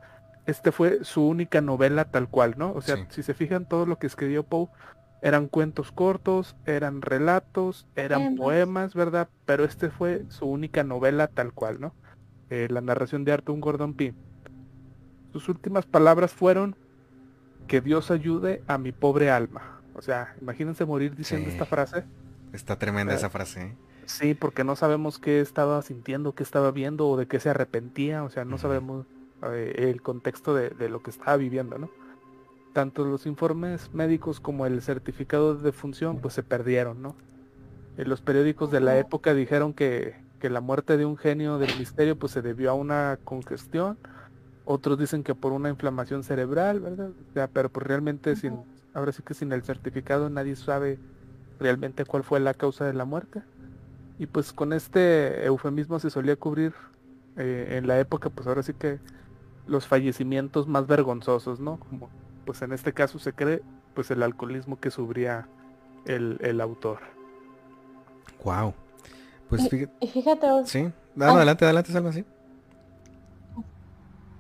este 0.46 0.72
fue 0.72 1.04
su 1.04 1.26
única 1.26 1.60
novela 1.60 2.04
tal 2.04 2.28
cual, 2.28 2.54
¿no? 2.58 2.72
O 2.72 2.82
sea, 2.82 3.06
si 3.10 3.22
se 3.22 3.34
fijan 3.34 3.66
todo 3.66 3.86
lo 3.86 3.98
que 3.98 4.06
escribió 4.06 4.42
Poe 4.42 4.68
eran 5.24 5.48
cuentos 5.48 5.90
cortos, 5.90 6.54
eran 6.66 7.00
relatos, 7.00 7.86
eran 7.96 8.36
poemas, 8.36 8.92
¿verdad? 8.92 9.30
Pero 9.46 9.64
este 9.64 9.88
fue 9.88 10.26
su 10.28 10.44
única 10.44 10.84
novela 10.84 11.28
tal 11.28 11.54
cual, 11.54 11.80
¿no? 11.80 11.94
Eh, 12.50 12.68
la 12.70 12.82
narración 12.82 13.24
de 13.24 13.32
Arthur 13.32 13.58
Gordon 13.58 13.94
Pym. 13.94 14.14
Sus 15.32 15.48
últimas 15.48 15.86
palabras 15.86 16.34
fueron 16.34 16.76
que 17.66 17.80
Dios 17.80 18.10
ayude 18.10 18.62
a 18.66 18.78
mi 18.78 18.92
pobre 18.92 19.30
alma. 19.30 19.80
O 19.94 20.02
sea, 20.02 20.34
imagínense 20.40 20.84
morir 20.84 21.14
diciendo 21.14 21.48
esta 21.48 21.66
frase. 21.66 22.04
Está 22.52 22.78
tremenda 22.78 23.14
esa 23.14 23.30
frase. 23.30 23.62
¿eh? 23.62 23.74
Sí, 24.06 24.34
porque 24.34 24.64
no 24.64 24.76
sabemos 24.76 25.18
qué 25.18 25.40
estaba 25.40 25.80
sintiendo, 25.82 26.34
qué 26.34 26.42
estaba 26.42 26.70
viendo 26.70 27.08
o 27.08 27.16
de 27.16 27.26
qué 27.26 27.40
se 27.40 27.50
arrepentía. 27.50 28.24
O 28.24 28.30
sea, 28.30 28.44
no 28.44 28.58
sabemos 28.58 29.06
eh, 29.50 29.90
el 29.90 30.02
contexto 30.02 30.54
de, 30.54 30.70
de, 30.70 30.88
lo 30.88 31.02
que 31.02 31.10
estaba 31.10 31.36
viviendo, 31.36 31.78
¿no? 31.78 31.90
tanto 32.74 33.04
los 33.06 33.24
informes 33.24 33.94
médicos 33.94 34.40
como 34.40 34.66
el 34.66 34.82
certificado 34.82 35.54
de 35.54 35.62
defunción 35.62 36.18
pues 36.18 36.34
se 36.34 36.42
perdieron, 36.42 37.00
¿no? 37.00 37.16
En 37.96 38.10
los 38.10 38.20
periódicos 38.20 38.70
de 38.70 38.80
la 38.80 38.98
época 38.98 39.32
dijeron 39.32 39.72
que, 39.72 40.16
que, 40.40 40.50
la 40.50 40.60
muerte 40.60 40.98
de 40.98 41.06
un 41.06 41.16
genio 41.16 41.58
del 41.58 41.78
misterio 41.78 42.18
pues 42.18 42.32
se 42.32 42.42
debió 42.42 42.72
a 42.72 42.74
una 42.74 43.18
congestión, 43.24 43.96
otros 44.64 44.98
dicen 44.98 45.22
que 45.22 45.34
por 45.34 45.52
una 45.52 45.68
inflamación 45.68 46.22
cerebral, 46.22 46.80
¿verdad? 46.80 47.10
pero 47.52 47.68
pues 47.68 47.86
realmente 47.86 48.36
sin, 48.36 48.60
ahora 48.94 49.12
sí 49.12 49.22
que 49.22 49.34
sin 49.34 49.52
el 49.52 49.62
certificado 49.62 50.30
nadie 50.30 50.56
sabe 50.56 50.98
realmente 51.60 52.04
cuál 52.04 52.24
fue 52.24 52.40
la 52.40 52.54
causa 52.54 52.84
de 52.84 52.94
la 52.94 53.04
muerte. 53.04 53.42
Y 54.18 54.26
pues 54.26 54.52
con 54.52 54.72
este 54.72 55.44
eufemismo 55.44 55.98
se 55.98 56.08
solía 56.08 56.36
cubrir 56.36 56.72
eh, 57.36 57.76
en 57.78 57.86
la 57.86 57.98
época 57.98 58.30
pues 58.30 58.46
ahora 58.46 58.62
sí 58.62 58.72
que 58.72 59.00
los 59.66 59.86
fallecimientos 59.86 60.68
más 60.68 60.86
vergonzosos, 60.86 61.60
¿no? 61.60 61.78
Como 61.78 62.10
pues 62.44 62.62
en 62.62 62.72
este 62.72 62.92
caso 62.92 63.18
se 63.18 63.32
cree 63.32 63.62
pues 63.94 64.10
el 64.10 64.22
alcoholismo 64.22 64.78
que 64.78 64.90
sufría 64.90 65.48
el, 66.06 66.38
el 66.40 66.60
autor. 66.60 66.98
Wow. 68.44 68.74
Pues 69.48 69.68
fíjate. 69.68 70.06
fíjate 70.06 70.46
sí, 70.64 70.90
ah. 71.20 71.32
adelante, 71.32 71.64
adelante, 71.64 71.92
Salva, 71.92 72.12
sí. 72.12 72.24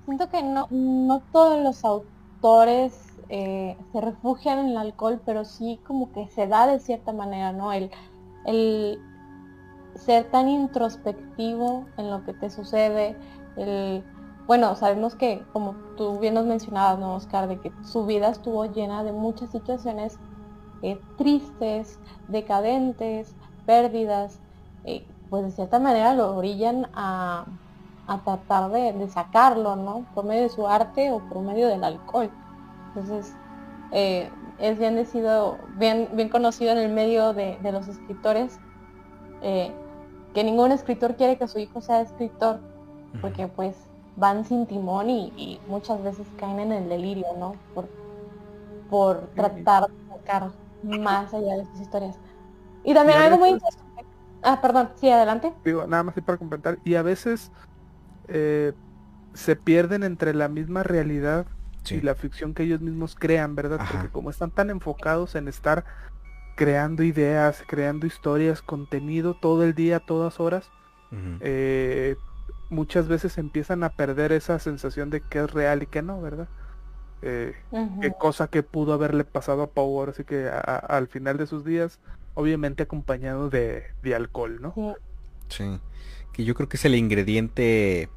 Siento 0.04 0.28
que 0.28 0.42
no, 0.42 0.68
no 0.70 1.22
todos 1.32 1.62
los 1.62 1.84
autores 1.84 2.94
eh, 3.28 3.76
se 3.92 4.00
refugian 4.00 4.58
en 4.58 4.68
el 4.68 4.76
alcohol, 4.76 5.20
pero 5.24 5.44
sí 5.44 5.80
como 5.86 6.12
que 6.12 6.28
se 6.28 6.46
da 6.46 6.66
de 6.66 6.78
cierta 6.80 7.12
manera, 7.12 7.52
¿no? 7.52 7.72
El, 7.72 7.90
el 8.44 8.98
ser 9.94 10.30
tan 10.30 10.48
introspectivo 10.48 11.86
en 11.96 12.10
lo 12.10 12.24
que 12.24 12.34
te 12.34 12.50
sucede, 12.50 13.16
el 13.56 14.04
bueno, 14.46 14.76
sabemos 14.76 15.14
que, 15.14 15.42
como 15.52 15.74
tú 15.96 16.18
bien 16.18 16.34
nos 16.34 16.44
mencionabas, 16.44 16.98
¿no, 16.98 17.14
Oscar? 17.14 17.48
De 17.48 17.60
que 17.60 17.72
su 17.82 18.04
vida 18.04 18.28
estuvo 18.28 18.66
llena 18.66 19.02
de 19.02 19.12
muchas 19.12 19.50
situaciones 19.50 20.18
eh, 20.82 21.00
tristes, 21.16 21.98
decadentes, 22.28 23.34
pérdidas, 23.64 24.42
eh, 24.84 25.06
pues 25.30 25.44
de 25.44 25.50
cierta 25.50 25.78
manera 25.78 26.14
lo 26.14 26.36
orillan 26.36 26.88
a, 26.92 27.46
tratar 28.24 28.70
de, 28.70 29.08
sacarlo, 29.08 29.76
¿no? 29.76 30.04
Por 30.14 30.24
medio 30.24 30.42
de 30.42 30.48
su 30.48 30.66
arte 30.66 31.10
o 31.10 31.20
por 31.20 31.40
medio 31.40 31.68
del 31.68 31.84
alcohol. 31.84 32.30
Entonces, 32.88 33.34
eh, 33.92 34.30
es 34.58 34.78
bien 34.78 34.96
decido, 34.96 35.58
bien, 35.76 36.08
bien 36.12 36.28
conocido 36.28 36.72
en 36.72 36.78
el 36.78 36.92
medio 36.92 37.32
de, 37.32 37.58
de 37.62 37.72
los 37.72 37.88
escritores, 37.88 38.58
que 40.34 40.42
ningún 40.42 40.72
escritor 40.72 41.16
quiere 41.16 41.38
que 41.38 41.46
su 41.48 41.58
hijo 41.58 41.80
sea 41.80 42.00
escritor, 42.00 42.60
porque 43.20 43.46
pues 43.46 43.76
van 44.16 44.44
sin 44.44 44.66
timón 44.66 45.10
y, 45.10 45.60
muchas 45.68 46.02
veces 46.02 46.26
caen 46.38 46.60
en 46.60 46.72
el 46.72 46.88
delirio, 46.88 47.26
¿no? 47.38 47.56
Por, 47.74 47.88
por 48.90 49.28
tratar 49.34 49.88
de 49.88 50.08
sacar 50.08 50.50
más 50.82 51.32
allá 51.32 51.56
de 51.56 51.64
sus 51.66 51.80
historias. 51.80 52.18
Y 52.82 52.94
también 52.94 53.18
algo 53.18 53.38
muy 53.38 53.50
interesante. 53.50 54.04
Ah, 54.42 54.60
perdón, 54.60 54.90
sí, 54.96 55.08
adelante. 55.08 55.54
Digo, 55.64 55.86
nada 55.86 56.02
más 56.02 56.14
para 56.24 56.36
comentar. 56.36 56.78
Y 56.84 56.96
a 56.96 57.02
veces 57.02 57.50
eh, 58.28 58.72
se 59.34 59.56
pierden 59.56 60.02
entre 60.02 60.34
la 60.34 60.48
misma 60.48 60.82
realidad 60.82 61.46
y 61.90 62.00
la 62.00 62.14
ficción 62.14 62.54
que 62.54 62.62
ellos 62.62 62.80
mismos 62.80 63.14
crean, 63.14 63.54
¿verdad? 63.54 63.80
Porque 63.90 64.08
como 64.08 64.30
están 64.30 64.50
tan 64.50 64.70
enfocados 64.70 65.34
en 65.34 65.48
estar 65.48 65.84
creando 66.56 67.02
ideas, 67.02 67.62
creando 67.66 68.06
historias, 68.06 68.62
contenido 68.62 69.34
todo 69.34 69.64
el 69.64 69.74
día, 69.74 70.00
todas 70.00 70.40
horas, 70.40 70.70
eh, 71.40 72.16
muchas 72.70 73.06
veces 73.06 73.38
empiezan 73.38 73.84
a 73.84 73.90
perder 73.90 74.32
esa 74.32 74.58
sensación 74.58 75.10
de 75.10 75.20
que 75.20 75.40
es 75.40 75.52
real 75.52 75.82
y 75.82 75.86
que 75.86 76.02
no, 76.02 76.20
¿verdad? 76.20 76.48
Eh, 77.22 77.54
Qué 78.00 78.12
cosa 78.12 78.48
que 78.48 78.62
pudo 78.62 78.92
haberle 78.92 79.24
pasado 79.24 79.62
a 79.62 79.70
Power, 79.70 80.10
así 80.10 80.24
que 80.24 80.48
al 80.48 81.08
final 81.08 81.36
de 81.38 81.46
sus 81.46 81.64
días, 81.64 81.98
obviamente 82.34 82.82
acompañado 82.82 83.48
de, 83.48 83.84
alcohol, 84.14 84.60
¿no? 84.60 84.74
Sí. 85.48 85.80
Que 86.34 86.44
yo 86.44 86.54
creo 86.54 86.68
que 86.68 86.76
es 86.76 86.84
el 86.84 86.94
ingrediente 86.94 88.10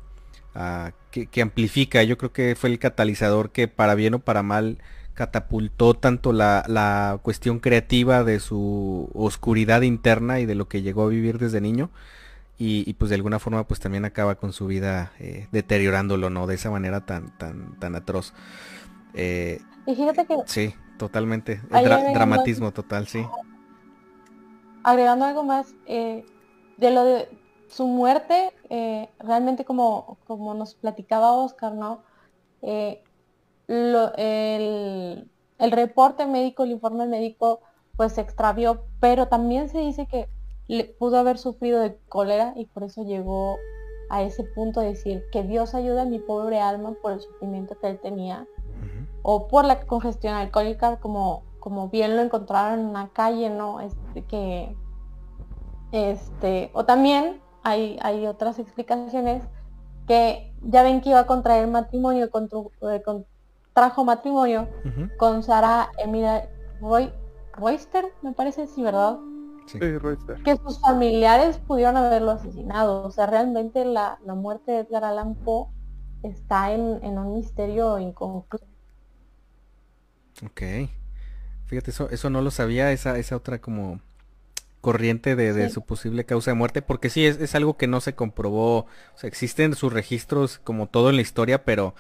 ah, 0.55 0.91
que, 1.11 1.41
amplifica, 1.41 2.03
yo 2.03 2.17
creo 2.17 2.33
que 2.33 2.55
fue 2.55 2.69
el 2.69 2.79
catalizador 2.79 3.51
que 3.51 3.67
para 3.69 3.95
bien 3.95 4.15
o 4.15 4.19
para 4.19 4.43
mal 4.43 4.79
catapultó 5.13 5.93
tanto 5.93 6.33
la, 6.33 6.63
la 6.67 7.19
cuestión 7.23 7.59
creativa 7.59 8.23
de 8.23 8.39
su 8.39 9.09
oscuridad 9.15 9.81
interna 9.81 10.39
y 10.39 10.45
de 10.45 10.55
lo 10.55 10.67
que 10.67 10.81
llegó 10.81 11.03
a 11.03 11.07
vivir 11.07 11.39
desde 11.39 11.61
niño 11.61 11.89
y, 12.59 12.93
pues 12.95 13.09
de 13.09 13.15
alguna 13.15 13.37
forma 13.37 13.67
pues 13.67 13.79
también 13.79 14.03
acaba 14.03 14.35
con 14.35 14.51
su 14.51 14.65
vida 14.65 15.11
eh, 15.19 15.47
deteriorándolo, 15.51 16.31
¿no? 16.31 16.47
De 16.47 16.55
esa 16.55 16.71
manera 16.71 17.05
tan, 17.05 17.37
tan, 17.37 17.77
tan 17.79 17.95
atroz. 17.95 18.33
Eh, 19.13 19.61
y 19.85 19.95
fíjate 19.95 20.25
que... 20.25 20.37
Sí, 20.45 20.73
totalmente. 20.97 21.61
dramatismo 21.69 22.71
total, 22.71 23.07
sí. 23.07 23.23
Agregando 24.83 25.25
algo 25.25 25.43
más, 25.43 25.75
eh, 25.85 26.25
de 26.77 26.91
lo 26.91 27.03
de 27.05 27.29
su 27.69 27.87
muerte, 27.87 28.53
realmente 29.19 29.65
como, 29.65 30.17
como 30.27 30.53
nos 30.53 30.75
platicaba 30.75 31.33
Oscar, 31.33 31.73
¿no? 31.73 32.01
Lo, 33.67 34.13
el, 34.15 35.29
el 35.59 35.71
reporte 35.71 36.25
médico, 36.25 36.63
el 36.63 36.71
informe 36.71 37.05
médico, 37.05 37.61
pues 37.97 38.13
se 38.13 38.21
extravió, 38.21 38.83
pero 38.99 39.27
también 39.27 39.69
se 39.69 39.79
dice 39.79 40.07
que 40.07 40.29
le, 40.67 40.85
pudo 40.85 41.17
haber 41.17 41.37
sufrido 41.37 41.79
de 41.79 41.97
cólera 42.09 42.53
y 42.55 42.65
por 42.65 42.83
eso 42.83 43.03
llegó 43.03 43.57
a 44.09 44.21
ese 44.21 44.43
punto 44.43 44.79
de 44.79 44.87
decir 44.89 45.23
que 45.31 45.43
Dios 45.43 45.73
ayuda 45.73 46.03
a 46.03 46.05
mi 46.05 46.19
pobre 46.19 46.59
alma 46.59 46.93
por 47.01 47.13
el 47.13 47.21
sufrimiento 47.21 47.77
que 47.79 47.87
él 47.87 47.99
tenía 47.99 48.47
o 49.21 49.47
por 49.47 49.65
la 49.65 49.85
congestión 49.85 50.33
alcohólica 50.33 50.97
como 50.99 51.43
como 51.59 51.89
bien 51.89 52.15
lo 52.15 52.21
encontraron 52.21 52.79
en 52.79 52.85
una 52.85 53.09
calle 53.09 53.49
no 53.49 53.81
este 53.81 54.23
que 54.23 54.75
este 55.91 56.69
o 56.73 56.85
también 56.85 57.41
hay, 57.67 57.97
hay 58.01 58.25
otras 58.27 58.59
explicaciones 58.59 59.43
que 60.07 60.53
ya 60.61 60.83
ven 60.83 61.01
que 61.01 61.09
iba 61.09 61.19
a 61.19 61.27
contraer 61.27 61.67
matrimonio 61.67 62.29
eh, 62.29 63.03
contrajo 63.03 64.05
matrimonio 64.05 64.69
con 65.17 65.43
Sara 65.43 65.89
Emilia 65.97 66.49
Roy, 66.79 67.11
Royster 67.53 68.05
me 68.21 68.31
parece 68.31 68.67
sí 68.67 68.81
verdad 68.81 69.17
que 70.45 70.57
sus 70.65 70.79
familiares 70.79 71.57
pudieron 71.57 71.97
haberlo 71.97 72.31
asesinado. 72.31 73.03
O 73.03 73.11
sea, 73.11 73.25
realmente 73.25 73.83
la, 73.83 74.17
muerte 74.25 74.71
de 74.71 74.79
Edgar 74.79 75.03
Allan 75.03 75.35
Poe 75.35 75.67
está 76.23 76.71
en, 76.71 77.17
un 77.17 77.33
misterio 77.33 77.99
inconcluso. 77.99 78.65
Ok. 80.45 80.61
Fíjate, 81.65 81.91
eso, 81.91 82.09
eso 82.11 82.29
no 82.29 82.41
lo 82.41 82.49
sabía, 82.49 82.93
esa, 82.93 83.17
esa 83.17 83.35
otra 83.35 83.59
como 83.59 83.99
corriente 84.87 85.35
de, 85.35 85.69
su 85.69 85.81
posible 85.81 86.23
causa 86.23 86.51
de 86.51 86.55
muerte, 86.55 86.81
porque 86.81 87.09
sí, 87.09 87.25
es, 87.25 87.55
algo 87.55 87.75
que 87.75 87.87
no 87.87 87.99
se 87.99 88.15
comprobó. 88.15 88.77
O 88.77 88.87
sea, 89.15 89.27
existen 89.27 89.75
sus 89.75 89.91
registros 89.91 90.61
como 90.63 90.87
todo 90.87 91.09
en 91.09 91.17
la 91.17 91.21
historia, 91.21 91.65
pero 91.65 91.93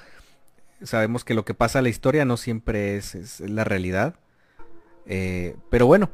sabemos 0.81 1.25
que 1.25 1.33
lo 1.33 1.43
que 1.43 1.53
pasa 1.53 1.79
en 1.79 1.83
la 1.83 1.89
historia 1.89 2.23
no 2.23 2.37
siempre 2.37 2.95
es, 2.95 3.41
la 3.41 3.65
realidad. 3.65 4.15
Eh, 5.05 5.57
pero 5.69 5.85
bueno, 5.85 6.09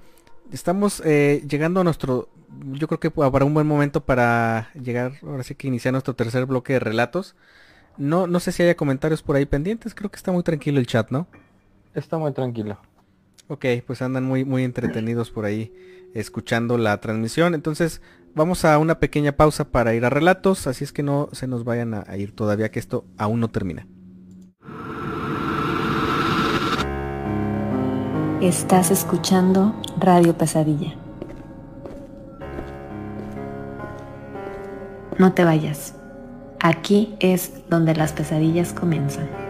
estamos 0.51 1.03
eh, 1.05 1.43
llegando 1.47 1.82
a 1.82 1.84
nuestro, 1.84 2.28
yo 2.71 2.88
creo 2.88 2.99
que 2.99 3.13
habrá 3.21 3.45
un 3.45 3.53
buen 3.53 3.67
momento 3.67 4.03
para 4.03 4.71
llegar, 4.74 5.19
ahora 5.21 5.43
sí 5.43 5.53
que 5.53 5.67
iniciar 5.67 5.91
nuestro 5.91 6.15
tercer 6.15 6.47
bloque 6.47 6.74
de 6.74 6.80
relatos. 6.80 7.36
No, 7.99 8.26
no 8.26 8.39
sé 8.39 8.51
si 8.51 8.63
haya 8.63 8.76
comentarios 8.76 9.21
por 9.21 9.36
ahí 9.36 9.45
pendientes, 9.45 9.93
creo 9.93 10.09
que 10.09 10.17
está 10.17 10.32
muy 10.32 10.41
tranquilo 10.41 10.80
el 10.80 10.88
chat, 10.88 11.11
¿no? 11.11 11.28
Está 11.93 12.17
muy 12.17 12.34
tranquilo. 12.34 12.80
Ok, 13.47 13.63
pues 13.86 14.01
andan 14.01 14.24
muy, 14.24 14.43
muy 14.43 14.63
entretenidos 14.63 15.30
por 15.30 15.45
ahí 15.45 15.71
escuchando 16.14 16.78
la 16.78 16.99
transmisión. 16.99 17.55
Entonces, 17.55 18.01
vamos 18.36 18.66
a 18.66 18.78
una 18.78 18.99
pequeña 18.99 19.34
pausa 19.34 19.66
para 19.66 19.93
ir 19.93 20.05
a 20.05 20.09
relatos, 20.09 20.68
así 20.68 20.84
es 20.84 20.91
que 20.91 21.03
no 21.03 21.30
se 21.32 21.47
nos 21.47 21.64
vayan 21.64 21.93
a, 21.93 22.18
ir 22.18 22.36
todavía 22.36 22.72
que 22.72 22.80
esto 22.80 23.05
aún 23.18 23.39
no 23.39 23.49
termina. 23.49 23.88
Estás 28.41 28.91
escuchando 28.91 29.74
Radio 29.99 30.38
Pesadilla. 30.38 30.95
No 35.18 35.34
te 35.34 35.45
vayas. 35.45 35.95
Aquí 36.59 37.16
es 37.20 37.68
donde 37.70 37.95
las 37.95 38.14
pesadillas 38.14 38.74
comienzan. 38.74 39.42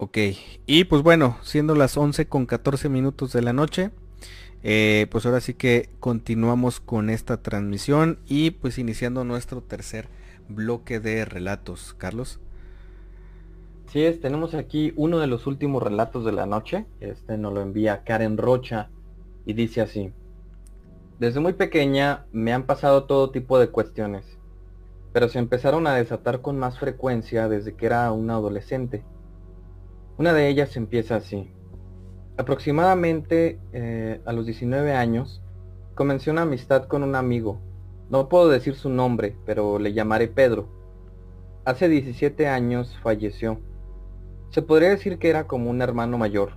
Ok, 0.00 0.16
y 0.64 0.84
pues 0.84 1.02
bueno, 1.02 1.38
siendo 1.42 1.74
las 1.74 1.96
11 1.96 2.28
con 2.28 2.46
14 2.46 2.88
minutos 2.88 3.32
de 3.32 3.42
la 3.42 3.52
noche, 3.52 3.90
eh, 4.62 5.08
pues 5.10 5.26
ahora 5.26 5.40
sí 5.40 5.54
que 5.54 5.90
continuamos 5.98 6.78
con 6.78 7.10
esta 7.10 7.42
transmisión 7.42 8.20
y 8.24 8.52
pues 8.52 8.78
iniciando 8.78 9.24
nuestro 9.24 9.60
tercer 9.60 10.08
bloque 10.48 11.00
de 11.00 11.24
relatos. 11.24 11.96
Carlos. 11.98 12.38
Sí 13.90 14.04
es, 14.04 14.20
tenemos 14.20 14.54
aquí 14.54 14.92
uno 14.94 15.18
de 15.18 15.26
los 15.26 15.48
últimos 15.48 15.82
relatos 15.82 16.24
de 16.24 16.30
la 16.30 16.46
noche. 16.46 16.86
Este 17.00 17.36
nos 17.36 17.52
lo 17.52 17.60
envía 17.60 18.04
Karen 18.04 18.36
Rocha 18.36 18.90
y 19.46 19.54
dice 19.54 19.80
así. 19.80 20.12
Desde 21.18 21.40
muy 21.40 21.54
pequeña 21.54 22.24
me 22.30 22.52
han 22.52 22.66
pasado 22.66 23.02
todo 23.02 23.30
tipo 23.30 23.58
de 23.58 23.70
cuestiones, 23.70 24.24
pero 25.12 25.28
se 25.28 25.40
empezaron 25.40 25.88
a 25.88 25.94
desatar 25.96 26.40
con 26.40 26.56
más 26.56 26.78
frecuencia 26.78 27.48
desde 27.48 27.74
que 27.74 27.86
era 27.86 28.12
una 28.12 28.34
adolescente. 28.34 29.02
Una 30.18 30.32
de 30.32 30.48
ellas 30.48 30.76
empieza 30.76 31.14
así. 31.14 31.48
Aproximadamente 32.36 33.60
eh, 33.72 34.20
a 34.26 34.32
los 34.32 34.46
19 34.46 34.92
años, 34.92 35.44
comencé 35.94 36.32
una 36.32 36.42
amistad 36.42 36.86
con 36.86 37.04
un 37.04 37.14
amigo. 37.14 37.60
No 38.10 38.28
puedo 38.28 38.48
decir 38.48 38.74
su 38.74 38.90
nombre, 38.90 39.36
pero 39.46 39.78
le 39.78 39.92
llamaré 39.92 40.26
Pedro. 40.26 40.68
Hace 41.64 41.88
17 41.88 42.48
años 42.48 42.98
falleció. 43.00 43.60
Se 44.50 44.60
podría 44.60 44.88
decir 44.88 45.20
que 45.20 45.30
era 45.30 45.46
como 45.46 45.70
un 45.70 45.82
hermano 45.82 46.18
mayor. 46.18 46.54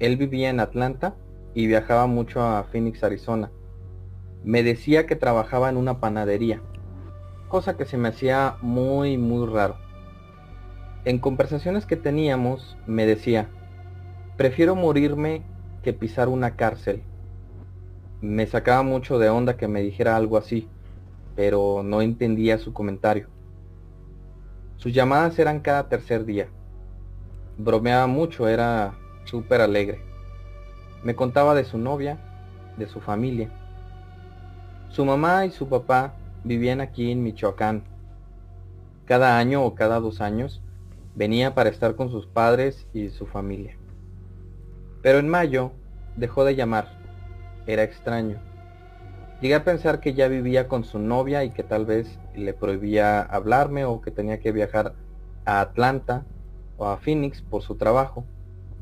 Él 0.00 0.16
vivía 0.16 0.50
en 0.50 0.58
Atlanta 0.58 1.14
y 1.54 1.68
viajaba 1.68 2.08
mucho 2.08 2.42
a 2.42 2.64
Phoenix, 2.64 3.04
Arizona. 3.04 3.52
Me 4.42 4.64
decía 4.64 5.06
que 5.06 5.14
trabajaba 5.14 5.68
en 5.68 5.76
una 5.76 6.00
panadería, 6.00 6.60
cosa 7.46 7.76
que 7.76 7.84
se 7.84 7.98
me 7.98 8.08
hacía 8.08 8.56
muy, 8.62 9.16
muy 9.16 9.46
raro. 9.46 9.76
En 11.06 11.18
conversaciones 11.18 11.86
que 11.86 11.96
teníamos 11.96 12.76
me 12.86 13.06
decía, 13.06 13.48
prefiero 14.36 14.74
morirme 14.74 15.42
que 15.82 15.94
pisar 15.94 16.28
una 16.28 16.56
cárcel. 16.56 17.02
Me 18.20 18.46
sacaba 18.46 18.82
mucho 18.82 19.18
de 19.18 19.30
onda 19.30 19.56
que 19.56 19.66
me 19.66 19.80
dijera 19.80 20.14
algo 20.14 20.36
así, 20.36 20.68
pero 21.36 21.82
no 21.82 22.02
entendía 22.02 22.58
su 22.58 22.74
comentario. 22.74 23.28
Sus 24.76 24.92
llamadas 24.92 25.38
eran 25.38 25.60
cada 25.60 25.88
tercer 25.88 26.26
día. 26.26 26.48
Bromeaba 27.56 28.06
mucho, 28.06 28.46
era 28.46 28.92
súper 29.24 29.62
alegre. 29.62 30.02
Me 31.02 31.14
contaba 31.14 31.54
de 31.54 31.64
su 31.64 31.78
novia, 31.78 32.18
de 32.76 32.86
su 32.86 33.00
familia. 33.00 33.48
Su 34.90 35.06
mamá 35.06 35.46
y 35.46 35.50
su 35.50 35.66
papá 35.66 36.12
vivían 36.44 36.82
aquí 36.82 37.10
en 37.10 37.22
Michoacán. 37.22 37.84
Cada 39.06 39.38
año 39.38 39.64
o 39.64 39.74
cada 39.74 39.98
dos 39.98 40.20
años 40.20 40.60
Venía 41.20 41.54
para 41.54 41.68
estar 41.68 41.96
con 41.96 42.10
sus 42.10 42.26
padres 42.26 42.86
y 42.94 43.10
su 43.10 43.26
familia. 43.26 43.76
Pero 45.02 45.18
en 45.18 45.28
mayo 45.28 45.72
dejó 46.16 46.46
de 46.46 46.56
llamar. 46.56 46.98
Era 47.66 47.82
extraño. 47.82 48.38
Llegué 49.42 49.54
a 49.54 49.62
pensar 49.62 50.00
que 50.00 50.14
ya 50.14 50.28
vivía 50.28 50.66
con 50.66 50.82
su 50.82 50.98
novia 50.98 51.44
y 51.44 51.50
que 51.50 51.62
tal 51.62 51.84
vez 51.84 52.18
le 52.34 52.54
prohibía 52.54 53.20
hablarme 53.20 53.84
o 53.84 54.00
que 54.00 54.10
tenía 54.10 54.40
que 54.40 54.50
viajar 54.50 54.94
a 55.44 55.60
Atlanta 55.60 56.24
o 56.78 56.86
a 56.86 56.96
Phoenix 56.96 57.42
por 57.42 57.60
su 57.60 57.74
trabajo 57.74 58.24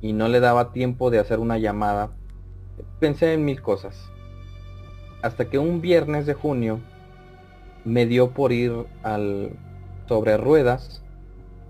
y 0.01 0.13
no 0.13 0.29
le 0.29 0.39
daba 0.39 0.71
tiempo 0.71 1.11
de 1.11 1.19
hacer 1.19 1.41
una 1.41 1.59
llamada. 1.59 2.13
Pensé 3.01 3.35
en 3.35 3.47
mil 3.47 3.61
cosas. 3.63 4.13
Hasta 5.23 5.51
que 5.51 5.59
un 5.59 5.81
viernes 5.81 6.25
de 6.25 6.35
junio 6.35 6.79
me 7.85 8.07
dio 8.07 8.31
por 8.31 8.53
ir 8.53 8.87
al 9.03 9.59
sobre 10.07 10.37
ruedas 10.37 11.03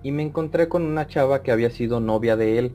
y 0.02 0.12
me 0.12 0.22
encontré 0.22 0.68
con 0.68 0.82
una 0.82 1.06
chava 1.06 1.42
que 1.42 1.52
había 1.52 1.70
sido 1.70 2.00
novia 2.00 2.36
de 2.36 2.58
él 2.58 2.72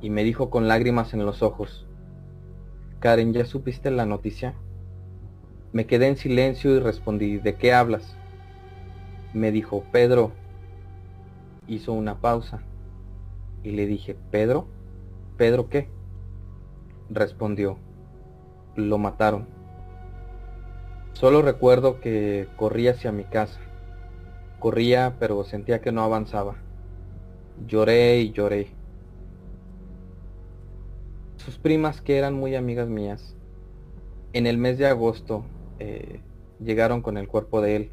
y 0.00 0.10
me 0.10 0.24
dijo 0.24 0.50
con 0.50 0.68
lágrimas 0.68 1.14
en 1.14 1.24
los 1.24 1.42
ojos, 1.42 1.86
Karen, 3.00 3.32
¿ya 3.32 3.44
supiste 3.44 3.90
la 3.90 4.06
noticia? 4.06 4.54
Me 5.72 5.86
quedé 5.86 6.08
en 6.08 6.16
silencio 6.16 6.74
y 6.76 6.80
respondí, 6.80 7.38
¿de 7.38 7.56
qué 7.56 7.72
hablas? 7.72 8.16
Me 9.32 9.50
dijo, 9.50 9.84
Pedro. 9.90 10.32
Hizo 11.66 11.92
una 11.92 12.20
pausa 12.20 12.60
y 13.62 13.70
le 13.70 13.86
dije, 13.86 14.16
¿Pedro? 14.30 14.66
¿Pedro 15.36 15.68
qué? 15.68 15.88
Respondió, 17.08 17.78
lo 18.76 18.98
mataron. 18.98 19.46
Solo 21.12 21.42
recuerdo 21.42 22.00
que 22.00 22.48
corrí 22.56 22.88
hacia 22.88 23.12
mi 23.12 23.24
casa. 23.24 23.60
Corría, 24.62 25.16
pero 25.18 25.42
sentía 25.42 25.80
que 25.80 25.90
no 25.90 26.04
avanzaba. 26.04 26.54
Lloré 27.66 28.20
y 28.20 28.30
lloré. 28.30 28.68
Sus 31.34 31.58
primas, 31.58 32.00
que 32.00 32.16
eran 32.16 32.34
muy 32.34 32.54
amigas 32.54 32.88
mías, 32.88 33.34
en 34.32 34.46
el 34.46 34.58
mes 34.58 34.78
de 34.78 34.86
agosto 34.86 35.44
eh, 35.80 36.20
llegaron 36.60 37.02
con 37.02 37.16
el 37.16 37.26
cuerpo 37.26 37.60
de 37.60 37.74
él. 37.74 37.90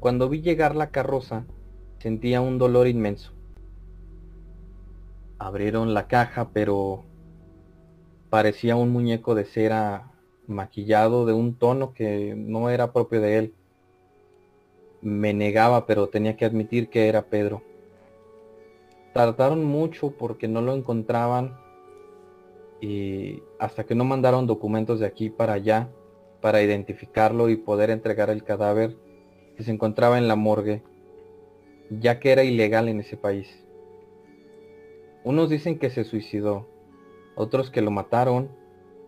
Cuando 0.00 0.28
vi 0.28 0.42
llegar 0.42 0.74
la 0.74 0.90
carroza, 0.90 1.44
sentía 2.00 2.40
un 2.40 2.58
dolor 2.58 2.88
inmenso. 2.88 3.32
Abrieron 5.38 5.94
la 5.94 6.08
caja, 6.08 6.50
pero 6.52 7.04
parecía 8.30 8.74
un 8.74 8.90
muñeco 8.90 9.36
de 9.36 9.44
cera 9.44 10.10
maquillado 10.48 11.24
de 11.24 11.34
un 11.34 11.54
tono 11.54 11.94
que 11.94 12.34
no 12.36 12.68
era 12.68 12.92
propio 12.92 13.20
de 13.20 13.38
él 13.38 13.54
me 15.06 15.32
negaba, 15.32 15.86
pero 15.86 16.08
tenía 16.08 16.36
que 16.36 16.44
admitir 16.44 16.88
que 16.88 17.06
era 17.06 17.26
Pedro. 17.26 17.62
Tardaron 19.14 19.64
mucho 19.64 20.10
porque 20.10 20.48
no 20.48 20.60
lo 20.62 20.74
encontraban 20.74 21.56
y 22.80 23.40
hasta 23.60 23.84
que 23.84 23.94
no 23.94 24.04
mandaron 24.04 24.48
documentos 24.48 24.98
de 24.98 25.06
aquí 25.06 25.30
para 25.30 25.52
allá 25.52 25.88
para 26.40 26.60
identificarlo 26.60 27.48
y 27.50 27.56
poder 27.56 27.90
entregar 27.90 28.30
el 28.30 28.42
cadáver 28.42 28.96
que 29.56 29.62
se 29.62 29.70
encontraba 29.70 30.18
en 30.18 30.26
la 30.26 30.34
morgue, 30.34 30.82
ya 31.88 32.18
que 32.18 32.32
era 32.32 32.42
ilegal 32.42 32.88
en 32.88 32.98
ese 32.98 33.16
país. 33.16 33.64
Unos 35.22 35.48
dicen 35.48 35.78
que 35.78 35.88
se 35.88 36.02
suicidó, 36.02 36.66
otros 37.36 37.70
que 37.70 37.80
lo 37.80 37.92
mataron 37.92 38.48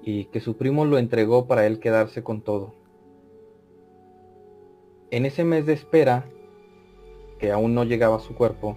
y 0.04 0.26
que 0.26 0.38
su 0.38 0.56
primo 0.56 0.84
lo 0.84 0.96
entregó 0.96 1.48
para 1.48 1.66
él 1.66 1.80
quedarse 1.80 2.22
con 2.22 2.40
todo. 2.40 2.77
En 5.10 5.24
ese 5.24 5.42
mes 5.42 5.64
de 5.64 5.72
espera, 5.72 6.26
que 7.38 7.50
aún 7.50 7.74
no 7.74 7.84
llegaba 7.84 8.20
su 8.20 8.34
cuerpo, 8.34 8.76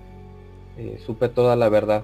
eh, 0.77 0.97
supe 1.05 1.27
toda 1.27 1.57
la 1.57 1.67
verdad. 1.67 2.03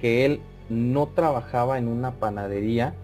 Que 0.00 0.26
él 0.26 0.40
no 0.68 1.06
trabajaba 1.06 1.78
en 1.78 1.86
una 1.86 2.12
panadería 2.12 2.94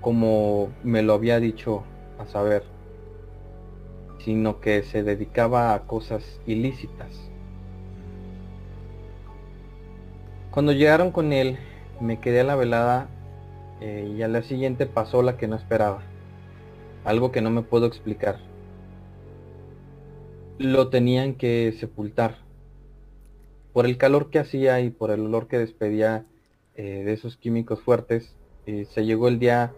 como 0.00 0.70
me 0.84 1.02
lo 1.02 1.14
había 1.14 1.40
dicho 1.40 1.82
a 2.18 2.26
saber, 2.26 2.62
sino 4.24 4.60
que 4.60 4.84
se 4.84 5.02
dedicaba 5.02 5.74
a 5.74 5.80
cosas 5.82 6.40
ilícitas. 6.46 7.08
Cuando 10.52 10.72
llegaron 10.72 11.10
con 11.10 11.32
él, 11.32 11.58
me 12.00 12.20
quedé 12.20 12.40
a 12.40 12.44
la 12.44 12.54
velada 12.54 13.08
eh, 13.80 14.14
y 14.16 14.22
al 14.22 14.32
día 14.32 14.42
siguiente 14.42 14.86
pasó 14.86 15.22
la 15.22 15.36
que 15.36 15.48
no 15.48 15.56
esperaba 15.56 16.02
algo 17.04 17.32
que 17.32 17.40
no 17.40 17.50
me 17.50 17.62
puedo 17.62 17.86
explicar. 17.86 18.38
Lo 20.58 20.88
tenían 20.88 21.34
que 21.34 21.74
sepultar. 21.78 22.38
Por 23.72 23.86
el 23.86 23.96
calor 23.96 24.30
que 24.30 24.38
hacía 24.38 24.80
y 24.80 24.90
por 24.90 25.10
el 25.10 25.20
olor 25.20 25.48
que 25.48 25.58
despedía 25.58 26.26
eh, 26.74 27.02
de 27.04 27.12
esos 27.12 27.36
químicos 27.36 27.80
fuertes, 27.80 28.34
eh, 28.66 28.86
se 28.90 29.04
llegó 29.04 29.28
el 29.28 29.38
día 29.38 29.72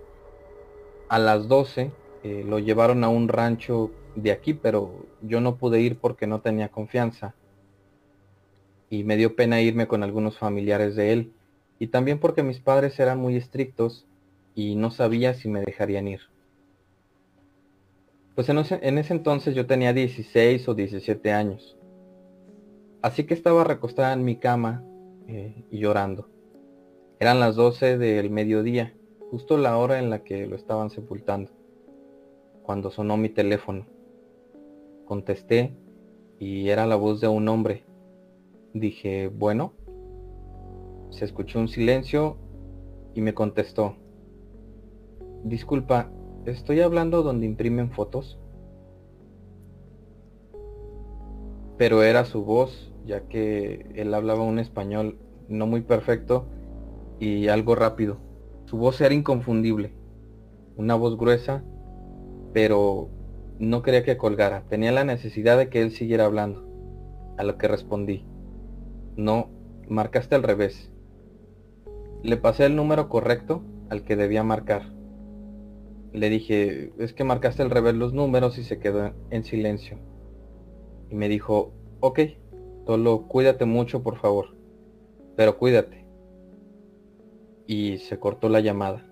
a 1.09 1.19
las 1.19 1.47
12, 1.47 1.93
eh, 2.25 2.45
lo 2.47 2.59
llevaron 2.59 3.05
a 3.05 3.09
un 3.09 3.29
rancho 3.29 3.91
de 4.17 4.33
aquí, 4.33 4.55
pero 4.55 5.07
yo 5.21 5.41
no 5.41 5.57
pude 5.57 5.81
ir 5.81 5.99
porque 5.99 6.27
no 6.27 6.41
tenía 6.41 6.69
confianza. 6.69 7.35
Y 8.91 9.05
me 9.05 9.17
dio 9.17 9.37
pena 9.37 9.61
irme 9.61 9.87
con 9.87 10.03
algunos 10.03 10.39
familiares 10.39 10.97
de 10.97 11.13
él. 11.13 11.33
Y 11.79 11.89
también 11.89 12.19
porque 12.19 12.43
mis 12.43 12.61
padres 12.61 12.99
eran 13.01 13.19
muy 13.19 13.37
estrictos 13.37 14.07
y 14.55 14.75
no 14.75 14.91
sabía 14.91 15.35
si 15.35 15.49
me 15.49 15.61
dejarían 15.61 16.09
ir. 16.09 16.32
Pues 18.35 18.49
en 18.49 18.59
ese, 18.59 18.79
en 18.83 18.99
ese 18.99 19.13
entonces 19.13 19.55
yo 19.55 19.67
tenía 19.67 19.93
16 19.93 20.69
o 20.69 20.75
17 20.75 21.33
años. 21.33 21.77
Así 23.03 23.25
que 23.25 23.35
estaba 23.35 23.65
recostada 23.65 24.13
en 24.13 24.25
mi 24.25 24.37
cama 24.37 24.85
eh, 25.29 25.65
y 25.71 25.79
llorando. 25.81 26.29
Eran 27.19 27.41
las 27.41 27.57
12 27.57 27.99
del 27.99 28.31
mediodía, 28.31 28.95
justo 29.31 29.59
la 29.59 29.77
hora 29.77 29.99
en 29.99 30.09
la 30.09 30.25
que 30.25 30.47
lo 30.47 30.57
estaban 30.57 30.91
sepultando, 30.91 31.51
cuando 32.63 32.91
sonó 32.91 33.17
mi 33.17 33.29
teléfono. 33.29 33.87
Contesté 35.05 35.77
y 36.39 36.69
era 36.69 36.87
la 36.87 36.97
voz 36.97 37.21
de 37.21 37.29
un 37.29 37.49
hombre. 37.49 37.85
Dije, 38.73 39.29
bueno. 39.29 39.75
Se 41.11 41.27
escuchó 41.27 41.59
un 41.59 41.69
silencio 41.69 42.39
y 43.15 43.21
me 43.21 43.35
contestó. 43.35 43.97
Disculpa, 45.45 46.11
¿estoy 46.47 46.81
hablando 46.81 47.23
donde 47.23 47.47
imprimen 47.47 47.91
fotos? 47.91 48.39
Pero 51.79 52.03
era 52.03 52.25
su 52.25 52.45
voz, 52.45 52.93
ya 53.07 53.29
que 53.29 53.87
él 53.95 54.15
hablaba 54.15 54.43
un 54.43 54.59
español 54.59 55.19
no 55.49 55.67
muy 55.67 55.83
perfecto 55.83 56.47
y 57.19 57.49
algo 57.49 57.75
rápido. 57.75 58.19
Su 58.67 58.77
voz 58.77 59.01
era 59.01 59.15
inconfundible. 59.15 59.93
Una 60.77 60.95
voz 60.95 61.17
gruesa, 61.17 61.63
pero 62.53 63.09
no 63.59 63.83
quería 63.83 64.05
que 64.05 64.17
colgara. 64.17 64.65
Tenía 64.69 64.93
la 64.93 65.05
necesidad 65.05 65.59
de 65.59 65.69
que 65.69 65.83
él 65.83 65.91
siguiera 65.91 66.25
hablando. 66.25 66.65
A 67.37 67.45
lo 67.45 67.59
que 67.59 67.69
respondí. 67.69 68.25
No, 69.17 69.49
marcaste 69.89 70.35
al 70.35 70.43
revés. 70.43 70.91
Le 72.23 72.37
pasé 72.37 72.67
el 72.67 72.77
número 72.77 73.09
correcto 73.09 73.63
al 73.91 74.05
que 74.05 74.17
debía 74.17 74.43
marcar. 74.43 75.02
Le 76.13 76.29
dije, 76.29 76.93
es 76.99 77.15
que 77.15 77.25
marcaste 77.25 77.63
al 77.63 77.71
revés 77.71 77.95
los 77.95 78.13
números 78.13 78.59
y 78.59 78.65
se 78.65 78.79
quedó 78.79 79.15
en 79.31 79.45
silencio. 79.45 79.99
Y 81.09 81.15
me 81.15 81.29
dijo, 81.29 81.73
ok, 82.01 82.21
solo 82.87 83.27
cuídate 83.29 83.65
mucho 83.65 84.03
por 84.03 84.19
favor. 84.19 84.55
Pero 85.37 85.57
cuídate. 85.57 86.05
Y 87.67 87.99
se 87.99 88.19
cortó 88.19 88.51
la 88.51 88.61
llamada. 88.61 89.07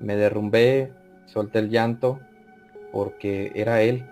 Me 0.00 0.16
derrumbé, 0.16 0.92
solté 1.26 1.58
el 1.58 1.68
llanto, 1.68 2.18
porque 2.92 3.52
era 3.54 3.82
él. 3.82 4.06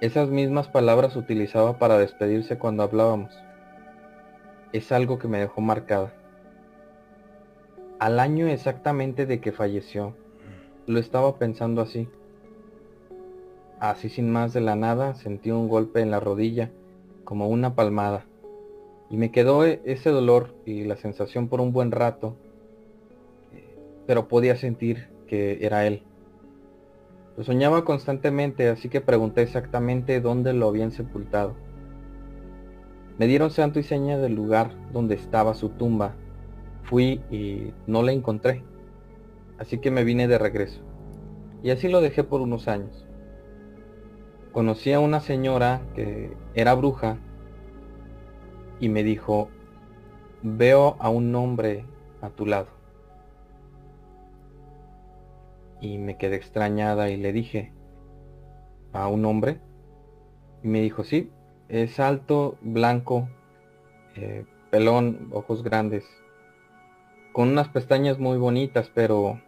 Esas 0.00 0.28
mismas 0.28 0.68
palabras 0.68 1.16
utilizaba 1.16 1.78
para 1.78 1.96
despedirse 1.96 2.58
cuando 2.58 2.82
hablábamos. 2.82 3.34
Es 4.72 4.92
algo 4.92 5.18
que 5.18 5.28
me 5.28 5.38
dejó 5.38 5.62
marcada. 5.62 6.12
Al 8.04 8.20
año 8.20 8.48
exactamente 8.48 9.24
de 9.24 9.40
que 9.40 9.50
falleció, 9.50 10.14
lo 10.86 10.98
estaba 10.98 11.38
pensando 11.38 11.80
así. 11.80 12.06
Así 13.80 14.10
sin 14.10 14.30
más 14.30 14.52
de 14.52 14.60
la 14.60 14.76
nada 14.76 15.14
sentí 15.14 15.50
un 15.50 15.68
golpe 15.68 16.02
en 16.02 16.10
la 16.10 16.20
rodilla, 16.20 16.70
como 17.24 17.48
una 17.48 17.74
palmada. 17.74 18.26
Y 19.08 19.16
me 19.16 19.30
quedó 19.30 19.64
e-, 19.64 19.80
ese 19.86 20.10
dolor 20.10 20.54
y 20.66 20.84
la 20.84 20.96
sensación 20.96 21.48
por 21.48 21.62
un 21.62 21.72
buen 21.72 21.92
rato, 21.92 22.36
pero 24.06 24.28
podía 24.28 24.56
sentir 24.56 25.08
que 25.26 25.64
era 25.64 25.86
él. 25.86 26.02
Lo 27.38 27.44
soñaba 27.44 27.86
constantemente, 27.86 28.68
así 28.68 28.90
que 28.90 29.00
pregunté 29.00 29.40
exactamente 29.40 30.20
dónde 30.20 30.52
lo 30.52 30.68
habían 30.68 30.90
sepultado. 30.90 31.54
Me 33.16 33.26
dieron 33.26 33.50
santo 33.50 33.78
y 33.78 33.82
seña 33.82 34.18
del 34.18 34.34
lugar 34.34 34.72
donde 34.92 35.14
estaba 35.14 35.54
su 35.54 35.70
tumba. 35.70 36.16
Fui 36.84 37.22
y 37.30 37.72
no 37.86 38.02
la 38.02 38.12
encontré. 38.12 38.62
Así 39.58 39.78
que 39.78 39.90
me 39.90 40.04
vine 40.04 40.28
de 40.28 40.38
regreso. 40.38 40.80
Y 41.62 41.70
así 41.70 41.88
lo 41.88 42.00
dejé 42.00 42.24
por 42.24 42.40
unos 42.40 42.68
años. 42.68 43.06
Conocí 44.52 44.92
a 44.92 45.00
una 45.00 45.20
señora 45.20 45.82
que 45.94 46.36
era 46.54 46.74
bruja 46.74 47.18
y 48.80 48.88
me 48.88 49.02
dijo, 49.02 49.48
veo 50.42 50.96
a 51.00 51.08
un 51.10 51.34
hombre 51.34 51.84
a 52.20 52.30
tu 52.30 52.46
lado. 52.46 52.74
y 55.84 55.98
me 55.98 56.16
quedé 56.16 56.36
extrañada 56.36 57.10
y 57.10 57.18
le 57.18 57.32
dije, 57.32 57.72
¿a 58.92 59.08
un 59.08 59.26
hombre? 59.26 59.60
Y 60.62 60.68
me 60.68 60.80
dijo, 60.80 61.04
sí, 61.04 61.30
es 61.68 62.00
alto, 62.00 62.56
blanco, 62.62 63.28
eh, 64.16 64.46
pelón, 64.70 65.28
ojos 65.32 65.62
grandes, 65.62 66.06
con 67.34 67.48
unas 67.48 67.66
pestañas 67.68 68.20
muy 68.20 68.38
bonitas, 68.38 68.92
pero, 68.94 69.40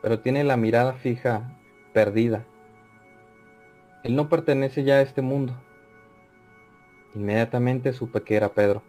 pero 0.00 0.20
tiene 0.20 0.44
la 0.44 0.56
mirada 0.56 0.92
fija, 0.92 1.52
perdida. 1.92 2.44
Él 4.04 4.14
no 4.14 4.28
pertenece 4.28 4.84
ya 4.84 4.94
a 4.94 5.00
este 5.00 5.20
mundo. 5.20 5.52
Inmediatamente 7.16 7.92
supe 7.92 8.22
que 8.22 8.36
era 8.36 8.50
Pedro. 8.50 8.84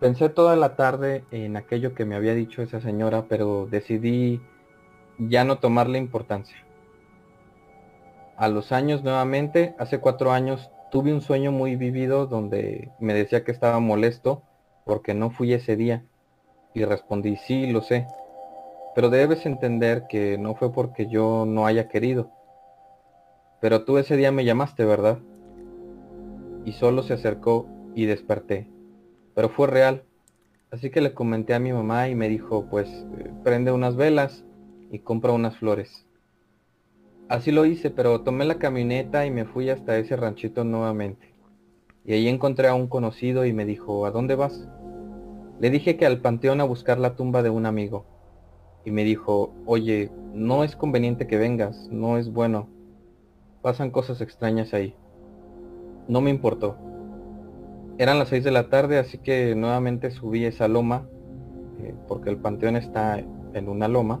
Pensé 0.00 0.28
toda 0.28 0.54
la 0.54 0.76
tarde 0.76 1.24
en 1.30 1.56
aquello 1.56 1.94
que 1.94 2.04
me 2.04 2.14
había 2.14 2.34
dicho 2.34 2.60
esa 2.60 2.82
señora, 2.82 3.24
pero 3.26 3.66
decidí 3.70 4.42
ya 5.18 5.44
no 5.44 5.60
tomarle 5.60 5.96
importancia. 5.96 6.58
A 8.36 8.48
los 8.48 8.70
años 8.70 9.02
nuevamente, 9.02 9.74
hace 9.78 9.98
cuatro 9.98 10.30
años, 10.30 10.70
tuve 10.90 11.10
un 11.10 11.22
sueño 11.22 11.52
muy 11.52 11.74
vivido 11.76 12.26
donde 12.26 12.90
me 13.00 13.14
decía 13.14 13.44
que 13.44 13.52
estaba 13.52 13.80
molesto 13.80 14.42
porque 14.84 15.14
no 15.14 15.30
fui 15.30 15.52
ese 15.52 15.76
día. 15.76 16.04
Y 16.74 16.84
respondí, 16.84 17.36
sí, 17.36 17.66
lo 17.66 17.82
sé. 17.82 18.06
Pero 18.94 19.10
debes 19.10 19.46
entender 19.46 20.06
que 20.08 20.38
no 20.38 20.54
fue 20.54 20.72
porque 20.72 21.06
yo 21.06 21.44
no 21.46 21.66
haya 21.66 21.88
querido. 21.88 22.30
Pero 23.60 23.84
tú 23.84 23.98
ese 23.98 24.16
día 24.16 24.32
me 24.32 24.44
llamaste, 24.44 24.84
¿verdad? 24.84 25.18
Y 26.64 26.72
solo 26.72 27.02
se 27.02 27.14
acercó 27.14 27.66
y 27.94 28.06
desperté 28.06 28.68
pero 29.34 29.48
fue 29.48 29.66
real. 29.66 30.04
Así 30.70 30.90
que 30.90 31.00
le 31.00 31.14
comenté 31.14 31.54
a 31.54 31.60
mi 31.60 31.72
mamá 31.72 32.08
y 32.08 32.14
me 32.14 32.28
dijo, 32.28 32.66
pues 32.70 32.88
eh, 32.88 33.30
prende 33.44 33.72
unas 33.72 33.96
velas 33.96 34.44
y 34.90 35.00
compra 35.00 35.32
unas 35.32 35.56
flores. 35.56 36.06
Así 37.28 37.52
lo 37.52 37.64
hice, 37.64 37.90
pero 37.90 38.20
tomé 38.20 38.44
la 38.44 38.58
camioneta 38.58 39.26
y 39.26 39.30
me 39.30 39.44
fui 39.44 39.70
hasta 39.70 39.96
ese 39.98 40.16
ranchito 40.16 40.64
nuevamente. 40.64 41.33
Y 42.04 42.12
ahí 42.12 42.28
encontré 42.28 42.68
a 42.68 42.74
un 42.74 42.86
conocido 42.86 43.46
y 43.46 43.52
me 43.52 43.64
dijo, 43.64 44.04
¿a 44.04 44.10
dónde 44.10 44.34
vas? 44.34 44.68
Le 45.60 45.70
dije 45.70 45.96
que 45.96 46.04
al 46.04 46.20
panteón 46.20 46.60
a 46.60 46.64
buscar 46.64 46.98
la 46.98 47.16
tumba 47.16 47.42
de 47.42 47.50
un 47.50 47.64
amigo. 47.64 48.04
Y 48.84 48.90
me 48.90 49.04
dijo, 49.04 49.54
oye, 49.64 50.10
no 50.34 50.64
es 50.64 50.76
conveniente 50.76 51.26
que 51.26 51.38
vengas, 51.38 51.88
no 51.90 52.18
es 52.18 52.30
bueno. 52.30 52.68
Pasan 53.62 53.90
cosas 53.90 54.20
extrañas 54.20 54.74
ahí. 54.74 54.94
No 56.06 56.20
me 56.20 56.30
importó. 56.30 56.76
Eran 57.96 58.18
las 58.18 58.28
6 58.28 58.44
de 58.44 58.50
la 58.50 58.68
tarde, 58.68 58.98
así 58.98 59.18
que 59.18 59.54
nuevamente 59.54 60.10
subí 60.10 60.44
esa 60.44 60.68
loma, 60.68 61.08
eh, 61.80 61.94
porque 62.08 62.28
el 62.28 62.36
panteón 62.36 62.76
está 62.76 63.18
en 63.18 63.68
una 63.68 63.88
loma, 63.88 64.20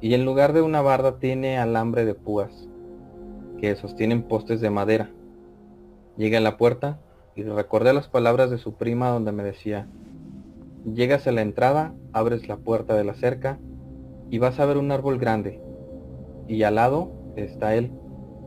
y 0.00 0.14
en 0.14 0.24
lugar 0.24 0.52
de 0.52 0.62
una 0.62 0.82
barda 0.82 1.18
tiene 1.18 1.58
alambre 1.58 2.04
de 2.04 2.14
púas, 2.14 2.68
que 3.58 3.74
sostienen 3.76 4.24
postes 4.24 4.60
de 4.60 4.70
madera. 4.70 5.10
Llegué 6.18 6.36
a 6.38 6.40
la 6.40 6.56
puerta 6.56 6.98
y 7.36 7.44
recordé 7.44 7.92
las 7.92 8.08
palabras 8.08 8.50
de 8.50 8.58
su 8.58 8.74
prima 8.74 9.10
donde 9.10 9.30
me 9.30 9.44
decía, 9.44 9.86
llegas 10.84 11.28
a 11.28 11.32
la 11.32 11.42
entrada, 11.42 11.94
abres 12.12 12.48
la 12.48 12.56
puerta 12.56 12.96
de 12.96 13.04
la 13.04 13.14
cerca 13.14 13.60
y 14.28 14.38
vas 14.38 14.58
a 14.58 14.66
ver 14.66 14.78
un 14.78 14.90
árbol 14.90 15.18
grande. 15.18 15.62
Y 16.48 16.64
al 16.64 16.74
lado 16.74 17.12
está 17.36 17.76
él, 17.76 17.92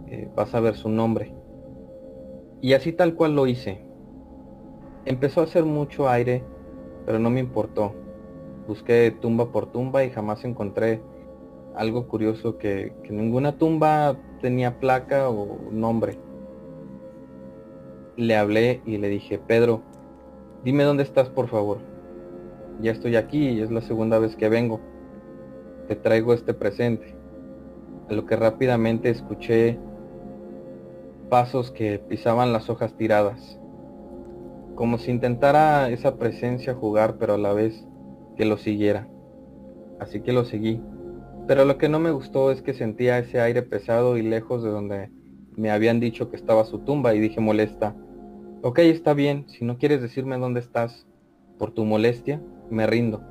eh, 0.08 0.30
vas 0.36 0.54
a 0.54 0.60
ver 0.60 0.76
su 0.76 0.90
nombre. 0.90 1.34
Y 2.60 2.74
así 2.74 2.92
tal 2.92 3.16
cual 3.16 3.36
lo 3.36 3.48
hice. 3.48 3.86
Empezó 5.06 5.40
a 5.40 5.46
hacer 5.46 5.64
mucho 5.64 6.10
aire, 6.10 6.44
pero 7.06 7.20
no 7.20 7.30
me 7.30 7.40
importó. 7.40 7.96
Busqué 8.68 9.16
tumba 9.22 9.50
por 9.54 9.72
tumba 9.72 10.04
y 10.04 10.10
jamás 10.10 10.44
encontré 10.44 11.02
algo 11.74 12.10
curioso 12.10 12.58
que, 12.58 12.92
ninguna 13.10 13.58
tumba 13.58 14.18
tenía 14.42 14.78
placa 14.78 15.30
o 15.30 15.58
nombre. 15.72 16.20
Le 18.22 18.36
hablé 18.36 18.84
y 18.86 19.00
le 19.00 19.10
dije, 19.10 19.40
Pedro, 19.40 19.82
dime 20.64 20.84
dónde 20.84 21.02
estás 21.02 21.30
por 21.30 21.48
favor. 21.48 21.80
Ya 22.80 22.92
estoy 22.92 23.16
aquí 23.16 23.50
y 23.50 23.62
es 23.62 23.72
la 23.72 23.82
segunda 23.82 24.20
vez 24.20 24.36
que 24.36 24.48
vengo. 24.48 24.80
Te 25.88 25.96
traigo 25.96 26.36
este 26.36 26.54
presente. 26.54 27.16
A 28.12 28.14
lo 28.14 28.28
que 28.28 28.36
rápidamente 28.36 29.10
escuché 29.10 29.80
pasos 31.32 31.72
que 31.72 31.98
pisaban 31.98 32.54
las 32.54 32.70
hojas 32.70 32.96
tiradas 32.96 33.58
como 34.76 35.00
si 35.00 35.10
intentara 35.10 35.90
esa 35.90 36.18
presencia 36.18 36.76
jugar, 36.76 37.18
pero 37.18 37.34
a 37.34 37.40
la 37.40 37.54
vez 37.54 37.88
que 38.38 38.46
lo 38.46 38.58
siguiera. 38.58 39.08
Así 40.00 40.22
que 40.22 40.32
lo 40.32 40.46
seguí, 40.46 40.80
Pero 41.48 41.66
lo 41.66 41.80
que 41.80 41.90
no 41.90 41.98
me 41.98 42.12
gustó 42.12 42.52
es 42.52 42.62
que 42.62 42.76
sentía 42.76 43.18
ese 43.18 43.42
aire 43.42 43.64
pesado 43.64 44.16
y 44.16 44.22
lejos 44.22 44.62
de 44.62 44.70
donde 44.70 45.10
me 45.56 45.72
habían 45.72 46.00
dicho 46.00 46.30
que 46.30 46.36
estaba 46.36 46.66
su 46.66 46.80
tumba 46.80 47.16
y 47.16 47.20
dije 47.20 47.42
molesta. 47.42 47.96
Ok, 48.64 48.78
está 48.80 49.16
bien, 49.16 49.50
si 49.50 49.66
no 49.66 49.80
quieres 49.80 50.04
decirme 50.04 50.38
dónde 50.38 50.60
estás 50.60 51.08
por 51.58 51.72
tu 51.72 51.84
molestia, 51.84 52.40
me 52.70 52.86
rindo. 52.86 53.24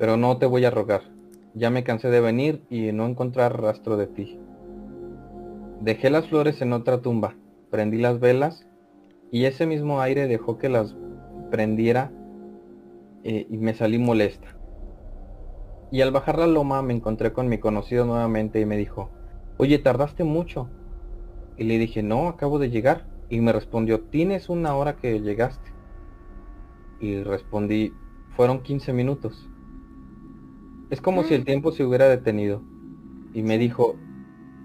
Pero 0.00 0.16
no 0.16 0.38
te 0.38 0.46
voy 0.46 0.64
a 0.64 0.70
rogar. 0.72 1.02
Ya 1.54 1.70
me 1.70 1.84
cansé 1.84 2.08
de 2.10 2.20
venir 2.20 2.64
y 2.68 2.90
no 2.90 3.06
encontrar 3.06 3.62
rastro 3.62 3.96
de 3.96 4.08
ti. 4.08 4.36
Dejé 5.80 6.10
las 6.10 6.26
flores 6.26 6.60
en 6.60 6.72
otra 6.72 7.00
tumba, 7.02 7.36
prendí 7.70 7.98
las 7.98 8.18
velas 8.18 8.66
y 9.30 9.44
ese 9.44 9.64
mismo 9.64 10.00
aire 10.00 10.26
dejó 10.26 10.58
que 10.58 10.68
las 10.68 10.96
prendiera 11.52 12.10
eh, 13.22 13.46
y 13.48 13.58
me 13.58 13.74
salí 13.74 13.98
molesta. 13.98 14.48
Y 15.92 16.00
al 16.00 16.10
bajar 16.10 16.36
la 16.36 16.48
loma 16.48 16.82
me 16.82 16.94
encontré 16.94 17.32
con 17.32 17.48
mi 17.48 17.58
conocido 17.58 18.04
nuevamente 18.06 18.60
y 18.60 18.66
me 18.66 18.76
dijo, 18.76 19.08
oye, 19.56 19.78
tardaste 19.78 20.24
mucho. 20.24 20.68
Y 21.56 21.62
le 21.62 21.78
dije, 21.78 22.02
no, 22.02 22.26
acabo 22.28 22.58
de 22.58 22.70
llegar. 22.70 23.06
Y 23.30 23.40
me 23.40 23.52
respondió, 23.52 24.00
tienes 24.00 24.48
una 24.48 24.74
hora 24.74 24.96
que 24.96 25.20
llegaste. 25.20 25.72
Y 27.00 27.22
respondí, 27.22 27.92
fueron 28.36 28.62
15 28.62 28.92
minutos. 28.92 29.48
Es 30.90 31.00
como 31.00 31.22
si 31.22 31.34
el 31.34 31.44
tiempo 31.44 31.72
se 31.72 31.84
hubiera 31.84 32.08
detenido. 32.08 32.62
Y 33.34 33.42
me 33.42 33.58
dijo, 33.58 33.96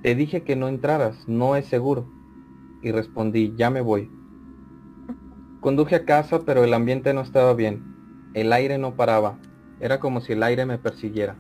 te 0.02 0.16
dije 0.16 0.44
que 0.44 0.56
no 0.56 0.68
entraras, 0.68 1.28
no 1.28 1.56
es 1.56 1.66
seguro. 1.66 2.10
Y 2.82 2.92
respondí, 2.92 3.54
ya 3.58 3.70
me 3.70 3.82
voy. 3.82 4.10
Conduje 5.60 5.96
a 5.96 6.06
casa, 6.06 6.42
pero 6.46 6.64
el 6.64 6.74
ambiente 6.74 7.14
no 7.14 7.22
estaba 7.22 7.54
bien. 7.54 7.84
El 8.34 8.54
aire 8.54 8.78
no 8.78 8.96
paraba. 8.96 9.40
Era 9.80 10.00
como 10.00 10.22
si 10.22 10.34
el 10.34 10.44
aire 10.44 10.66
me 10.66 10.78
persiguiera. 10.78 11.38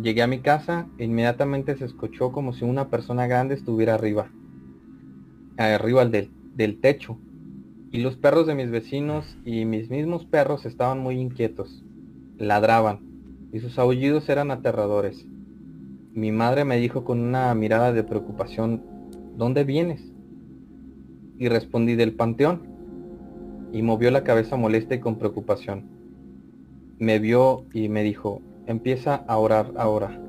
Llegué 0.00 0.22
a 0.22 0.26
mi 0.26 0.40
casa 0.40 0.88
e 0.98 1.04
inmediatamente 1.04 1.76
se 1.76 1.84
escuchó 1.84 2.32
como 2.32 2.52
si 2.52 2.64
una 2.64 2.88
persona 2.88 3.26
grande 3.26 3.54
estuviera 3.54 3.94
arriba. 3.94 4.30
Arriba 5.56 6.04
del, 6.06 6.30
del 6.54 6.80
techo. 6.80 7.18
Y 7.90 8.00
los 8.00 8.16
perros 8.16 8.46
de 8.46 8.54
mis 8.54 8.70
vecinos 8.70 9.36
y 9.44 9.64
mis 9.64 9.90
mismos 9.90 10.24
perros 10.24 10.64
estaban 10.64 10.98
muy 10.98 11.20
inquietos. 11.20 11.84
Ladraban. 12.38 13.00
Y 13.52 13.60
sus 13.60 13.78
aullidos 13.78 14.28
eran 14.28 14.50
aterradores. 14.50 15.26
Mi 16.14 16.32
madre 16.32 16.64
me 16.64 16.76
dijo 16.76 17.04
con 17.04 17.20
una 17.20 17.54
mirada 17.54 17.92
de 17.92 18.04
preocupación, 18.04 18.82
¿dónde 19.36 19.64
vienes? 19.64 20.12
Y 21.38 21.48
respondí 21.48 21.94
del 21.94 22.14
panteón 22.14 22.72
y 23.72 23.82
movió 23.82 24.10
la 24.10 24.22
cabeza 24.22 24.56
molesta 24.56 24.94
y 24.94 25.00
con 25.00 25.16
preocupación. 25.16 25.84
Me 26.98 27.18
vio 27.18 27.64
y 27.72 27.88
me 27.88 28.02
dijo, 28.02 28.42
empieza 28.66 29.24
a 29.26 29.38
orar 29.38 29.72
ahora. 29.76 30.20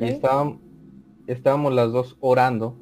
Y 0.00 0.04
estábamos, 0.04 0.58
estábamos 1.26 1.74
las 1.74 1.92
dos 1.92 2.16
orando. 2.20 2.76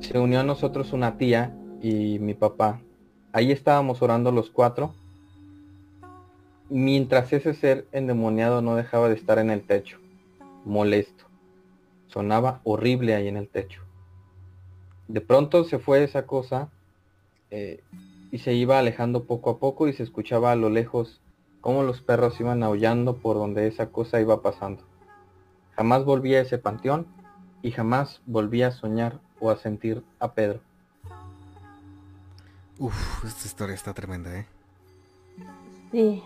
Se 0.00 0.18
unió 0.18 0.40
a 0.40 0.44
nosotros 0.44 0.92
una 0.92 1.18
tía 1.18 1.54
y 1.82 2.18
mi 2.18 2.34
papá. 2.34 2.80
Ahí 3.32 3.52
estábamos 3.52 4.00
orando 4.00 4.32
los 4.32 4.48
cuatro. 4.48 4.94
Mientras 6.70 7.32
ese 7.32 7.52
ser 7.52 7.86
endemoniado 7.92 8.62
no 8.62 8.76
dejaba 8.76 9.08
de 9.08 9.16
estar 9.16 9.38
en 9.38 9.50
el 9.50 9.62
techo, 9.66 9.98
molesto. 10.64 11.24
Sonaba 12.06 12.60
horrible 12.64 13.14
ahí 13.14 13.28
en 13.28 13.36
el 13.36 13.48
techo. 13.48 13.82
De 15.08 15.20
pronto 15.20 15.64
se 15.64 15.78
fue 15.78 16.04
esa 16.04 16.26
cosa 16.26 16.70
eh, 17.50 17.82
y 18.30 18.38
se 18.38 18.54
iba 18.54 18.78
alejando 18.78 19.24
poco 19.24 19.50
a 19.50 19.58
poco 19.58 19.88
y 19.88 19.92
se 19.92 20.02
escuchaba 20.02 20.52
a 20.52 20.56
lo 20.56 20.70
lejos 20.70 21.20
cómo 21.60 21.82
los 21.82 22.02
perros 22.02 22.38
iban 22.40 22.62
aullando 22.62 23.16
por 23.16 23.36
donde 23.36 23.66
esa 23.66 23.90
cosa 23.90 24.20
iba 24.20 24.42
pasando. 24.42 24.84
Jamás 25.72 26.04
volví 26.04 26.34
a 26.34 26.40
ese 26.40 26.58
panteón 26.58 27.06
y 27.62 27.72
jamás 27.72 28.22
volví 28.26 28.62
a 28.62 28.70
soñar 28.70 29.20
o 29.40 29.50
a 29.50 29.56
sentir 29.56 30.02
a 30.18 30.32
Pedro. 30.32 30.60
Uf, 32.78 33.24
esta 33.24 33.46
historia 33.46 33.74
está 33.74 33.92
tremenda, 33.92 34.38
¿eh? 34.38 34.46
Sí. 35.90 36.22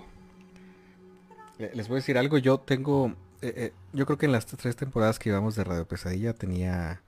Les 1.58 1.88
voy 1.88 1.96
a 1.96 2.00
decir 2.00 2.18
algo, 2.18 2.38
yo 2.38 2.58
tengo, 2.58 3.14
eh, 3.40 3.54
eh, 3.56 3.72
yo 3.92 4.04
creo 4.06 4.18
que 4.18 4.26
en 4.26 4.32
las 4.32 4.46
tres 4.46 4.76
temporadas 4.76 5.18
que 5.18 5.28
íbamos 5.30 5.54
de 5.54 5.64
Radio 5.64 5.86
Pesadilla 5.86 6.34
tenía 6.34 7.00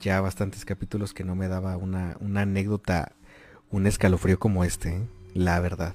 ya 0.00 0.20
bastantes 0.20 0.64
capítulos 0.64 1.14
que 1.14 1.24
no 1.24 1.34
me 1.34 1.48
daba 1.48 1.76
una, 1.76 2.16
una 2.20 2.42
anécdota 2.42 3.12
un 3.72 3.86
escalofrío 3.86 4.38
como 4.38 4.64
este, 4.64 4.96
¿eh? 4.96 5.06
la 5.34 5.58
verdad. 5.58 5.94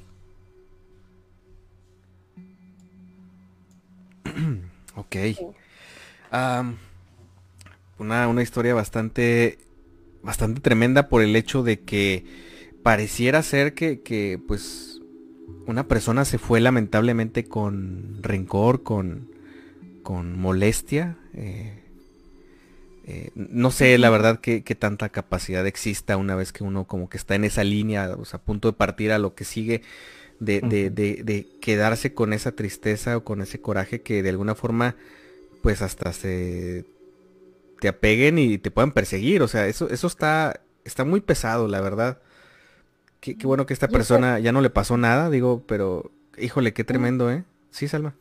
ok. 4.95 5.15
Una, 7.99 8.27
una, 8.27 8.41
historia 8.41 8.73
bastante, 8.73 9.57
bastante 10.23 10.61
tremenda 10.61 11.09
por 11.09 11.21
el 11.21 11.35
hecho 11.35 11.63
de 11.63 11.79
que 11.81 12.25
pareciera 12.83 13.43
ser 13.43 13.73
que, 13.73 14.01
que, 14.01 14.39
pues, 14.47 15.01
una 15.65 15.87
persona 15.87 16.25
se 16.25 16.37
fue 16.37 16.59
lamentablemente 16.59 17.45
con 17.45 18.21
rencor, 18.21 18.83
con, 18.83 19.29
con 20.03 20.37
molestia. 20.37 21.17
Eh, 21.33 21.83
eh, 23.05 23.31
no 23.35 23.71
sé 23.71 23.97
la 23.97 24.09
verdad 24.09 24.39
que, 24.39 24.61
tanta 24.75 25.09
capacidad 25.09 25.65
exista 25.65 26.17
una 26.17 26.35
vez 26.35 26.51
que 26.51 26.63
uno 26.63 26.85
como 26.85 27.09
que 27.09 27.17
está 27.17 27.35
en 27.35 27.45
esa 27.45 27.63
línea, 27.63 28.15
o 28.17 28.25
sea, 28.25 28.39
a 28.39 28.43
punto 28.43 28.69
de 28.69 28.77
partir 28.77 29.11
a 29.11 29.17
lo 29.17 29.35
que 29.35 29.45
sigue, 29.45 29.81
de, 30.39 30.61
de, 30.61 30.89
de, 30.89 31.47
quedarse 31.61 32.13
con 32.13 32.31
esa 32.31 32.51
tristeza 32.51 33.17
o 33.17 33.23
con 33.23 33.41
ese 33.41 33.59
coraje 33.59 34.01
que 34.01 34.21
de 34.21 34.29
alguna 34.29 34.55
forma 34.55 34.95
pues 35.63 35.81
hasta 35.81 36.13
se 36.13 36.85
te 37.79 37.87
apeguen 37.87 38.39
y 38.39 38.57
te 38.57 38.71
puedan 38.71 38.91
perseguir. 38.91 39.41
O 39.41 39.47
sea, 39.47 39.67
eso, 39.67 39.89
eso 39.89 40.07
está, 40.07 40.61
está 40.83 41.05
muy 41.05 41.21
pesado, 41.21 41.67
la 41.67 41.81
verdad. 41.81 42.19
Qué, 43.19 43.35
bueno 43.43 43.65
que 43.65 43.73
esta 43.73 43.87
persona 43.87 44.39
ya 44.39 44.51
no 44.51 44.61
le 44.61 44.69
pasó 44.69 44.95
nada, 44.95 45.29
digo, 45.29 45.63
pero 45.67 46.11
híjole, 46.37 46.73
qué 46.73 46.83
tremendo, 46.83 47.31
¿eh? 47.31 47.43
Sí, 47.71 47.87
Salma. 47.87 48.15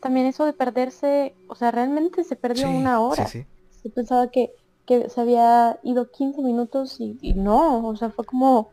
También, 0.00 0.26
eso 0.26 0.44
de 0.44 0.52
perderse, 0.52 1.34
o 1.48 1.54
sea, 1.54 1.70
realmente 1.70 2.24
se 2.24 2.36
perdió 2.36 2.70
una 2.70 3.00
hora. 3.00 3.26
Sí, 3.26 3.44
sí 3.82 3.88
pensaba 3.88 4.30
que, 4.30 4.52
se 4.86 5.20
había 5.20 5.78
ido 5.82 6.10
15 6.10 6.40
minutos 6.40 6.96
y, 6.98 7.34
no, 7.34 7.86
o 7.86 7.96
sea, 7.96 8.10
fue 8.10 8.24
como, 8.24 8.70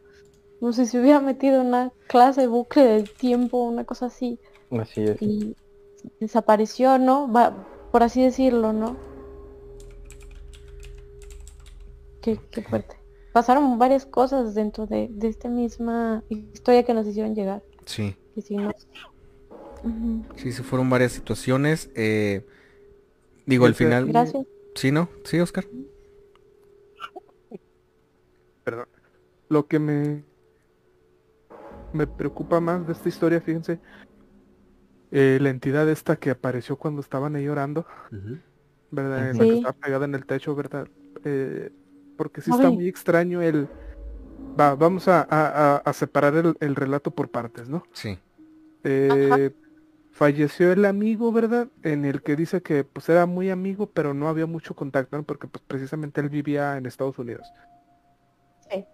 no 0.62 0.72
sé 0.72 0.86
si 0.86 0.98
hubiera 0.98 1.20
metido 1.20 1.62
una 1.62 1.92
clase 2.08 2.42
de 2.42 2.48
bucle 2.48 2.84
del 2.84 3.12
tiempo, 3.12 3.64
una 3.64 3.84
cosa 3.84 4.06
así. 4.06 4.40
Así 4.72 5.04
es. 5.04 5.22
Y 5.22 5.56
desapareció, 6.20 6.98
¿no? 6.98 7.32
Va, 7.32 7.54
por 7.92 8.04
así 8.04 8.22
decirlo, 8.22 8.72
¿no? 8.72 8.96
Qué, 12.34 12.62
fuerte. 12.62 12.98
Pasaron 13.34 13.78
varias 13.78 14.06
cosas 14.06 14.56
dentro 14.56 14.88
de, 14.88 15.10
de 15.12 15.28
esta 15.28 15.50
misma 15.50 16.24
historia 16.30 16.84
que 16.84 16.94
nos 16.94 17.06
hicieron 17.06 17.36
llegar. 17.36 17.64
Sí. 17.86 18.16
Que 18.34 18.42
si 18.42 18.58
no... 18.58 18.72
Sí, 20.36 20.52
se 20.52 20.64
fueron 20.64 20.90
varias 20.90 21.12
situaciones. 21.12 21.92
Eh, 21.96 22.46
digo, 23.46 23.66
al 23.66 23.76
final... 23.76 24.08
Gracias. 24.08 24.46
Sí, 24.74 24.92
¿no? 24.92 25.10
Sí, 25.24 25.40
Oscar. 25.40 25.66
Perdón. 28.64 28.88
Lo 29.50 29.68
que 29.68 29.78
me 29.78 30.24
me 31.96 32.08
preocupa 32.08 32.60
más 32.60 32.86
de 32.86 32.94
esta 32.94 33.10
historia, 33.10 33.42
fíjense, 33.42 33.80
eh, 35.12 35.40
la 35.42 35.50
entidad 35.50 35.90
esta 35.90 36.18
que 36.18 36.30
apareció 36.30 36.76
cuando 36.76 37.02
estaban 37.02 37.36
ahí 37.36 37.48
orando, 37.48 37.86
¿verdad? 38.92 39.32
En 39.32 39.38
la 39.38 39.44
que 39.44 39.56
estaba 39.56 39.74
pegada 39.74 40.06
en 40.06 40.16
el 40.16 40.26
techo, 40.26 40.56
¿verdad? 40.56 40.88
Eh, 41.24 41.72
porque 42.16 42.42
sí 42.42 42.52
está 42.52 42.70
muy 42.70 42.88
extraño 42.88 43.42
el... 43.42 43.68
Va, 44.60 44.76
vamos 44.76 45.08
a, 45.08 45.82
separar 45.94 46.56
el, 46.60 46.76
relato 46.76 47.12
por 47.12 47.30
partes, 47.30 47.68
¿no? 47.68 47.84
Sí. 47.94 48.18
Eh, 48.84 49.52
falleció 50.12 50.72
el 50.72 50.86
amigo, 50.86 51.32
¿verdad? 51.34 51.68
En 51.84 52.06
el 52.06 52.22
que 52.22 52.38
dice 52.38 52.62
que 52.62 52.86
pues 52.86 53.10
era 53.10 53.26
muy 53.26 53.50
amigo, 53.50 53.88
pero 53.88 54.14
no 54.14 54.30
había 54.30 54.46
mucho 54.46 54.74
contacto, 54.74 55.22
porque 55.24 55.48
pues 55.48 55.64
precisamente 55.68 56.22
él 56.22 56.30
vivía 56.30 56.78
en 56.78 56.86
Estados 56.86 57.20
Unidos. 57.20 57.46
Sí. 58.70 58.86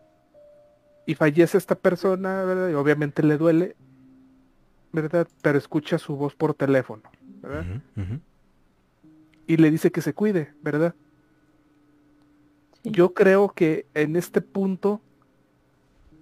Y 1.05 1.13
fallece 1.13 1.59
esta 1.59 1.75
persona, 1.75 2.43
¿verdad? 2.43 2.69
Y 2.69 2.73
obviamente 2.73 3.21
le 3.21 3.37
duele, 3.37 3.75
¿verdad? 4.91 5.27
Pero 5.43 5.59
escucha 5.59 5.99
su 5.99 6.15
voz 6.15 6.33
por 6.33 6.55
teléfono, 6.55 7.03
¿verdad? 7.41 7.65
Y 9.45 9.57
le 9.57 9.69
dice 9.69 9.91
que 9.91 10.01
se 10.01 10.13
cuide, 10.13 10.53
¿verdad? 10.63 10.95
Yo 12.83 13.13
creo 13.13 13.49
que 13.49 13.85
en 13.93 14.15
este 14.15 14.41
punto, 14.41 15.01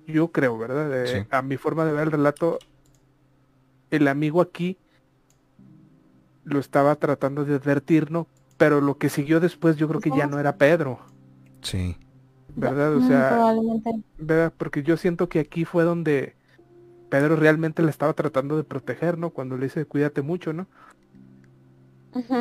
yo 0.07 0.31
creo, 0.31 0.57
¿verdad? 0.57 1.25
A 1.31 1.41
mi 1.41 1.57
forma 1.57 1.85
de 1.85 1.93
ver 1.93 2.03
el 2.03 2.11
relato, 2.11 2.59
el 3.91 4.07
amigo 4.07 4.41
aquí 4.41 4.77
lo 6.43 6.59
estaba 6.59 6.95
tratando 6.95 7.45
de 7.45 7.55
advertir, 7.55 8.11
¿no? 8.11 8.27
Pero 8.57 8.81
lo 8.81 8.97
que 8.97 9.09
siguió 9.09 9.39
después 9.39 9.77
yo 9.77 9.87
creo 9.87 10.01
que 10.01 10.11
ya 10.11 10.27
no 10.27 10.39
era 10.39 10.57
Pedro. 10.57 10.99
Sí. 11.61 11.95
¿Verdad? 12.55 12.95
O 12.95 13.07
sea, 13.07 13.55
¿verdad? 14.17 14.53
Porque 14.57 14.83
yo 14.83 14.97
siento 14.97 15.29
que 15.29 15.39
aquí 15.39 15.63
fue 15.63 15.83
donde 15.83 16.35
Pedro 17.09 17.35
realmente 17.35 17.83
le 17.83 17.89
estaba 17.89 18.13
tratando 18.13 18.57
de 18.57 18.63
proteger, 18.63 19.17
¿no? 19.17 19.29
Cuando 19.29 19.57
le 19.57 19.65
dice 19.65 19.85
cuídate 19.85 20.21
mucho, 20.21 20.51
¿no? 20.51 20.67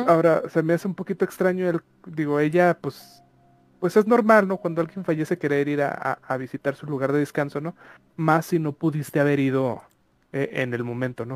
Ahora, 0.07 0.43
se 0.49 0.63
me 0.63 0.73
hace 0.73 0.87
un 0.87 0.95
poquito 0.95 1.23
extraño 1.23 1.69
el, 1.69 1.81
digo, 2.07 2.39
ella, 2.39 2.77
pues, 2.81 3.18
pues 3.79 3.95
es 3.97 4.07
normal, 4.07 4.47
¿no? 4.47 4.57
Cuando 4.57 4.81
alguien 4.81 5.05
fallece 5.05 5.37
querer 5.37 5.67
ir 5.67 5.81
a, 5.81 6.37
visitar 6.37 6.75
su 6.75 6.85
lugar 6.85 7.13
de 7.13 7.19
descanso, 7.19 7.61
¿no? 7.61 7.75
Más 8.15 8.47
si 8.47 8.59
no 8.59 8.73
pudiste 8.73 9.19
haber 9.19 9.39
ido 9.39 9.81
eh, 10.33 10.49
en 10.53 10.73
el 10.73 10.83
momento, 10.83 11.25
¿no? 11.25 11.35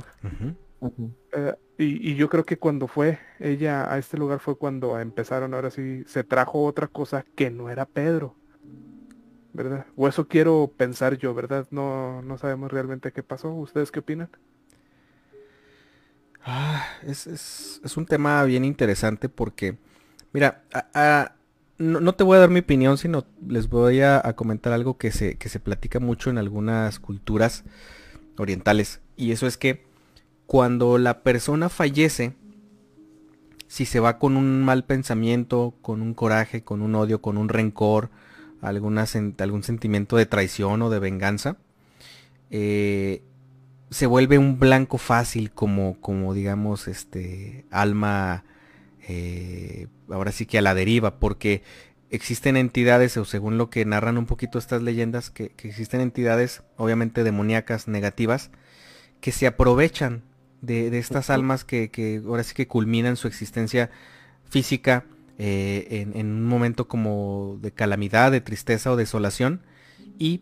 Eh, 1.31 1.55
y, 1.77 2.11
y, 2.11 2.15
yo 2.15 2.29
creo 2.29 2.45
que 2.45 2.57
cuando 2.57 2.87
fue 2.87 3.19
ella 3.39 3.91
a 3.91 3.97
este 3.97 4.17
lugar 4.17 4.39
fue 4.39 4.57
cuando 4.57 4.99
empezaron, 4.99 5.53
ahora 5.53 5.71
sí, 5.71 6.03
se 6.07 6.25
trajo 6.25 6.63
otra 6.63 6.87
cosa 6.87 7.25
que 7.35 7.49
no 7.49 7.69
era 7.69 7.85
Pedro. 7.85 8.35
¿Verdad? 9.53 9.85
O 9.95 10.07
eso 10.07 10.27
quiero 10.27 10.71
pensar 10.75 11.17
yo, 11.17 11.33
¿verdad? 11.33 11.67
No, 11.69 12.23
no 12.23 12.37
sabemos 12.39 12.71
realmente 12.71 13.11
qué 13.11 13.21
pasó. 13.21 13.53
¿Ustedes 13.53 13.91
qué 13.91 13.99
opinan? 13.99 14.29
Ah, 16.43 16.85
es, 17.03 17.27
es, 17.27 17.79
es, 17.83 17.95
un 17.95 18.05
tema 18.05 18.43
bien 18.43 18.65
interesante 18.65 19.29
porque, 19.29 19.77
mira, 20.33 20.63
no, 21.83 22.15
te 22.15 22.23
voy 22.23 22.37
a 22.37 22.41
dar 22.41 22.49
mi 22.49 22.59
opinión, 22.59 22.97
sino 22.97 23.25
les 23.47 23.69
voy 23.69 24.01
a, 24.01 24.21
comentar 24.35 24.73
algo 24.73 24.97
que 24.97 25.11
se, 25.11 25.35
que 25.35 25.49
se 25.49 25.59
platica 25.59 25.99
mucho 25.99 26.29
en 26.29 26.37
algunas 26.37 26.99
culturas 26.99 27.63
orientales. 28.37 29.01
Y 29.15 29.31
eso 29.31 29.47
es 29.47 29.57
que 29.57 29.85
cuando 30.45 30.97
la 30.97 31.21
persona 31.23 31.69
fallece, 31.69 32.35
si 33.67 33.85
se 33.85 33.99
va 33.99 34.19
con 34.19 34.37
un 34.37 34.63
mal 34.63 34.85
pensamiento, 34.85 35.73
con 35.81 36.01
un 36.01 36.13
coraje, 36.13 36.63
con 36.63 36.81
un 36.81 36.95
odio, 36.95 37.21
con 37.21 37.37
un 37.37 37.49
rencor, 37.49 38.09
algún 38.61 39.63
sentimiento 39.63 40.15
de 40.15 40.25
traición 40.25 40.81
o 40.81 40.89
de 40.89 40.99
venganza, 40.99 41.57
eh, 42.49 43.23
se 43.89 44.05
vuelve 44.05 44.37
un 44.37 44.59
blanco 44.59 44.97
fácil 44.97 45.51
como, 45.51 45.99
como 46.01 46.33
digamos, 46.33 46.87
este 46.87 47.65
alma, 47.71 48.43
eh, 49.07 49.87
ahora 50.09 50.31
sí 50.31 50.45
que 50.45 50.57
a 50.57 50.61
la 50.61 50.73
deriva, 50.73 51.19
porque 51.19 51.63
existen 52.09 52.57
entidades, 52.57 53.17
o 53.17 53.25
según 53.25 53.57
lo 53.57 53.69
que 53.69 53.85
narran 53.85 54.17
un 54.17 54.25
poquito 54.25 54.59
estas 54.59 54.81
leyendas, 54.81 55.29
que, 55.29 55.51
existen 55.63 56.01
entidades, 56.01 56.63
obviamente 56.77 57.23
demoníacas, 57.23 57.87
negativas, 57.87 58.51
que 59.21 59.31
se 59.31 59.47
aprovechan 59.47 60.23
de, 60.61 60.97
estas 60.97 61.29
almas 61.29 61.63
que, 61.65 62.21
ahora 62.25 62.43
sí 62.43 62.53
que 62.53 62.67
culminan 62.67 63.15
su 63.15 63.27
existencia 63.27 63.89
física 64.49 65.05
eh, 65.37 65.87
en, 65.89 66.15
en, 66.15 66.27
un 66.27 66.45
momento 66.45 66.87
como 66.87 67.57
de 67.61 67.71
calamidad, 67.71 68.31
de 68.31 68.41
tristeza 68.41 68.91
o 68.91 68.95
desolación, 68.95 69.61
y 70.19 70.41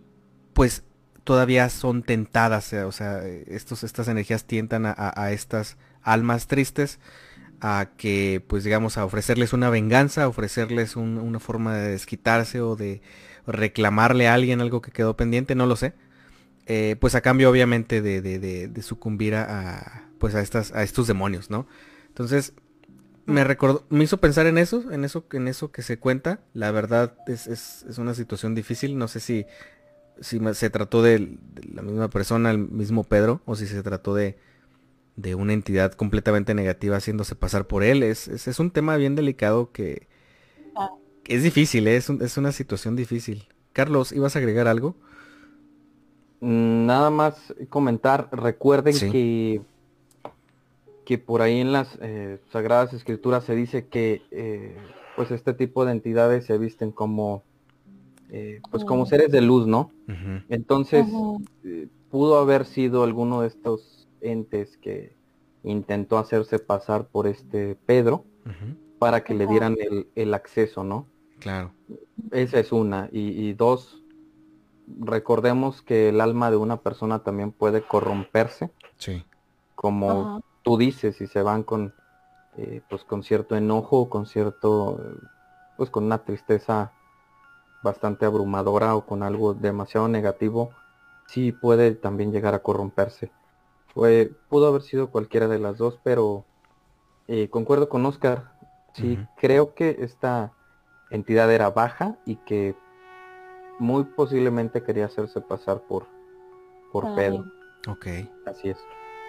pues 0.54 0.84
todavía 1.24 1.70
son 1.70 2.04
tentadas, 2.04 2.74
eh, 2.74 2.84
o 2.84 2.92
sea, 2.92 3.24
estos, 3.26 3.84
estas 3.84 4.08
energías 4.08 4.46
tientan 4.46 4.86
a, 4.86 5.32
estas 5.32 5.78
almas 6.02 6.48
tristes 6.48 7.00
a 7.62 7.92
que, 7.98 8.44
pues 8.48 8.64
digamos, 8.64 8.98
a 8.98 9.06
ofrecerles 9.06 9.54
una 9.54 9.70
venganza, 9.70 10.24
a 10.24 10.28
ofrecerles 10.28 10.96
una 10.96 11.40
forma 11.40 11.76
de 11.76 11.92
desquitarse 11.92 12.62
o 12.62 12.76
de 12.76 13.02
reclamarle 13.48 14.28
a 14.28 14.34
alguien 14.34 14.62
algo 14.62 14.82
que 14.82 14.92
quedó 14.92 15.16
pendiente, 15.16 15.56
no 15.56 15.66
lo 15.66 15.76
sé. 15.76 15.94
Eh, 16.66 16.96
pues 17.00 17.16
a 17.16 17.22
cambio 17.22 17.50
obviamente 17.50 18.02
de, 18.02 18.22
de, 18.22 18.82
sucumbir 18.82 19.36
a, 19.36 20.10
pues 20.20 20.36
a 20.36 20.42
estas 20.42 20.72
a 20.74 20.84
estos 20.84 21.08
demonios 21.08 21.50
no 21.50 21.66
entonces 22.08 22.54
me 23.26 23.44
recordó 23.44 23.88
me 23.90 24.04
hizo 24.04 24.18
pensar 24.20 24.46
en 24.46 24.60
eso 24.60 24.92
en 24.92 25.04
eso 25.04 25.26
en 25.32 25.48
eso 25.48 25.72
que 25.72 25.82
se 25.82 25.98
cuenta. 25.98 26.40
La 26.54 26.72
verdad 26.72 27.16
es, 27.28 27.48
es, 27.48 27.84
es 27.90 27.98
una 27.98 28.14
situación 28.14 28.54
difícil. 28.54 28.98
No 28.98 29.08
sé 29.08 29.20
si 29.20 29.46
si 30.22 30.40
se 30.54 30.70
trató 30.70 31.02
de, 31.02 31.38
la 31.74 31.82
misma 31.82 32.10
persona, 32.10 32.52
el 32.52 32.60
mismo 32.60 33.04
Pedro, 33.04 33.42
o 33.46 33.56
si 33.56 33.66
se 33.68 33.82
trató 33.84 34.14
de, 34.14 34.38
de 35.16 35.36
una 35.36 35.54
entidad 35.54 35.94
completamente 35.94 36.54
negativa 36.54 36.98
haciéndose 36.98 37.36
pasar 37.36 37.68
por 37.68 37.84
él. 37.84 38.04
Es, 38.04 38.28
es, 38.28 38.60
un 38.60 38.72
tema 38.72 38.96
bien 38.98 39.16
delicado 39.16 39.72
que, 39.72 40.08
ah. 40.76 40.90
es 41.26 41.44
difícil, 41.44 41.88
¿eh? 41.88 41.98
es, 41.98 42.10
es, 42.10 42.38
una 42.38 42.52
situación 42.52 42.96
difícil. 42.96 43.48
Carlos, 43.74 44.12
¿ibas 44.12 44.36
a 44.36 44.40
agregar 44.40 44.68
algo? 44.68 44.96
Mm, 46.40 46.86
nada 46.86 47.10
más 47.10 47.54
comentar, 47.70 48.30
recuerden 48.32 48.96
que, 49.12 49.62
que 51.06 51.18
por 51.18 51.42
ahí 51.42 51.60
en 51.60 51.72
las 51.72 51.98
eh, 52.02 52.40
Sagradas 52.52 52.94
Escrituras 52.94 53.44
se 53.44 53.56
dice 53.56 53.88
que 53.88 54.24
eh, 54.32 54.76
pues 55.16 55.32
este 55.32 55.54
tipo 55.54 55.86
de 55.86 55.92
entidades 55.92 56.46
se 56.46 56.58
visten 56.58 56.92
como 56.92 57.44
eh, 58.34 58.62
pues 58.72 58.86
como 58.86 59.06
seres 59.06 59.30
de 59.30 59.42
luz, 59.42 59.68
¿no? 59.68 59.92
Entonces, 60.48 61.06
eh, 61.66 61.88
pudo 62.10 62.40
haber 62.40 62.66
sido 62.66 63.04
alguno 63.04 63.42
de 63.42 63.50
estos 63.50 64.01
entes 64.22 64.78
que 64.78 65.16
intentó 65.64 66.18
hacerse 66.18 66.60
pasar 66.60 67.08
por 67.08 67.28
este 67.28 67.76
Pedro 67.86 68.26
para 69.00 69.24
que 69.24 69.34
le 69.34 69.48
dieran 69.48 69.78
el, 70.16 70.34
acceso, 70.34 70.84
¿no? 70.84 71.08
Claro. 71.40 71.72
Esa 72.32 72.60
es 72.60 72.72
una. 72.72 73.10
Y, 73.12 73.54
dos, 73.54 74.02
recordemos 75.00 75.82
que 75.82 76.10
el 76.10 76.22
alma 76.22 76.52
de 76.52 76.58
una 76.58 76.78
persona 76.78 77.24
también 77.24 77.52
puede 77.52 77.82
corromperse. 77.82 78.72
Sí. 78.98 79.26
Como 79.76 80.44
tú 80.62 80.78
dices, 80.78 81.16
si 81.16 81.28
se 81.28 81.42
van 81.42 81.64
con, 81.64 81.94
eh, 82.58 82.82
pues 82.90 83.04
con 83.04 83.24
cierto 83.24 83.56
enojo, 83.56 84.10
con 84.10 84.26
cierto, 84.26 85.00
pues 85.78 85.90
con 85.90 86.04
una 86.04 86.24
tristeza 86.24 86.92
bastante 87.84 88.26
abrumadora 88.26 88.96
o 88.96 89.06
con 89.06 89.24
algo 89.24 89.54
demasiado 89.54 90.08
negativo, 90.08 90.72
sí 91.28 91.52
puede 91.52 91.96
también 91.96 92.32
llegar 92.32 92.54
a 92.54 92.60
corromperse. 92.60 93.32
Fue, 93.94 94.32
pudo 94.50 94.68
haber 94.68 94.82
sido 94.82 95.10
cualquiera 95.10 95.48
de 95.48 95.60
las 95.60 95.78
dos, 95.78 96.00
pero 96.04 96.46
eh, 97.28 97.50
concuerdo 97.50 97.90
con 97.90 98.06
Oscar. 98.06 98.52
Sí, 98.94 99.18
creo 99.38 99.74
que 99.74 99.98
esta 100.00 100.52
entidad 101.12 101.52
era 101.52 101.70
baja 101.70 102.18
y 102.26 102.36
que 102.38 102.76
muy 103.80 104.04
posiblemente 104.04 104.84
quería 104.84 105.06
hacerse 105.06 105.40
pasar 105.42 105.82
por, 105.82 106.08
por 106.92 107.16
Pedro. 107.16 107.46
Ok. 107.88 108.08
Así 108.46 108.70
es. 108.70 108.78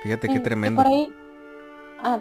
Fíjate 0.03 0.29
qué 0.29 0.41
tremendo. 0.41 0.83
Por 0.83 0.91
ahí, 0.91 1.15
ah, 2.03 2.19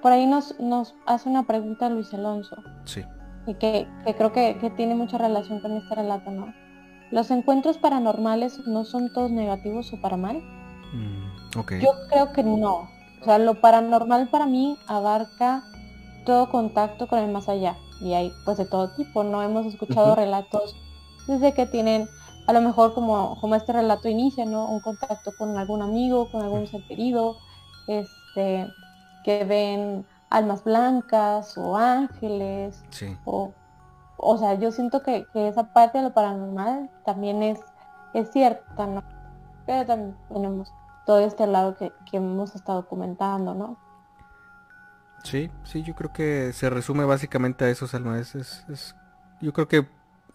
por 0.00 0.12
ahí 0.12 0.26
nos, 0.26 0.58
nos 0.60 0.94
hace 1.06 1.28
una 1.28 1.44
pregunta 1.44 1.90
Luis 1.90 2.14
Alonso. 2.14 2.56
Sí 2.84 3.04
y 3.46 3.54
que, 3.54 3.86
creo 4.16 4.32
que, 4.32 4.72
tiene 4.76 4.94
mucha 4.94 5.18
relación 5.18 5.60
con 5.60 5.72
este 5.72 5.94
relato, 5.94 6.30
¿no? 6.30 6.52
¿Los 7.12 7.30
encuentros 7.30 7.78
paranormales 7.78 8.66
no 8.66 8.84
son 8.84 9.12
todos 9.12 9.30
negativos 9.30 9.92
o 9.92 10.00
para 10.00 10.16
mal? 10.16 10.42
Mm, 10.92 11.25
Yo 11.80 11.92
creo 12.08 12.32
que 12.32 12.42
no. 12.42 12.88
O 13.20 13.24
sea, 13.24 13.38
lo 13.38 13.60
paranormal 13.60 14.28
para 14.28 14.46
mí 14.46 14.78
abarca 14.86 15.64
todo 16.24 16.50
contacto 16.50 17.06
con 17.06 17.18
el 17.18 17.30
más 17.30 17.48
allá. 17.48 17.76
Y 18.00 18.12
hay 18.12 18.32
pues 18.44 18.58
de 18.58 18.66
todo 18.66 18.90
tipo, 18.90 19.24
¿no? 19.24 19.42
Hemos 19.42 19.66
escuchado 19.66 20.14
relatos 20.14 20.76
desde 21.26 21.54
que 21.54 21.66
tienen, 21.66 22.08
a 22.46 22.52
lo 22.52 22.60
mejor 22.60 22.94
como, 22.94 23.40
como 23.40 23.54
este 23.54 23.72
relato 23.72 24.08
inicia, 24.08 24.44
¿no? 24.44 24.66
Un 24.66 24.80
contacto 24.80 25.32
con 25.36 25.56
algún 25.56 25.82
amigo, 25.82 26.30
con 26.30 26.42
algún 26.42 26.66
ser 26.66 26.86
querido, 26.86 27.36
este, 27.86 28.68
que 29.24 29.44
ven 29.44 30.06
almas 30.30 30.64
blancas 30.64 31.56
o 31.56 31.76
ángeles. 31.76 32.84
O, 33.24 33.52
o 34.18 34.38
sea, 34.38 34.54
yo 34.54 34.72
siento 34.72 35.02
que, 35.02 35.26
esa 35.34 35.72
parte 35.72 35.98
de 35.98 36.04
lo 36.04 36.14
paranormal 36.14 36.90
también 37.04 37.42
es, 37.42 37.60
es 38.14 38.30
cierta, 38.30 38.86
¿no? 38.86 39.02
Pero 39.66 39.86
también 39.86 40.16
tenemos 40.28 40.72
todo 41.06 41.20
este 41.20 41.46
lado 41.46 41.76
que, 41.76 41.92
hemos 42.12 42.54
estado 42.54 42.86
comentando, 42.86 43.54
¿no? 43.54 43.78
Sí, 45.24 45.50
sí, 45.64 45.82
yo 45.82 45.94
creo 45.94 46.12
que 46.12 46.52
se 46.52 46.68
resume 46.68 47.04
básicamente 47.04 47.64
a 47.64 47.70
esos 47.70 47.94
almas. 47.94 48.34
es, 48.34 48.94
yo 49.40 49.52
creo 49.52 49.68
que 49.68 49.86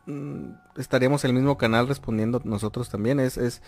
Mm, 0.08 0.54
estaríamos 0.78 1.24
en 1.24 1.30
el 1.30 1.36
mismo 1.36 1.58
canal 1.60 1.88
respondiendo 1.88 2.42
nosotros 2.44 2.90
también. 2.90 3.20
Es, 3.20 3.38
es 3.38 3.62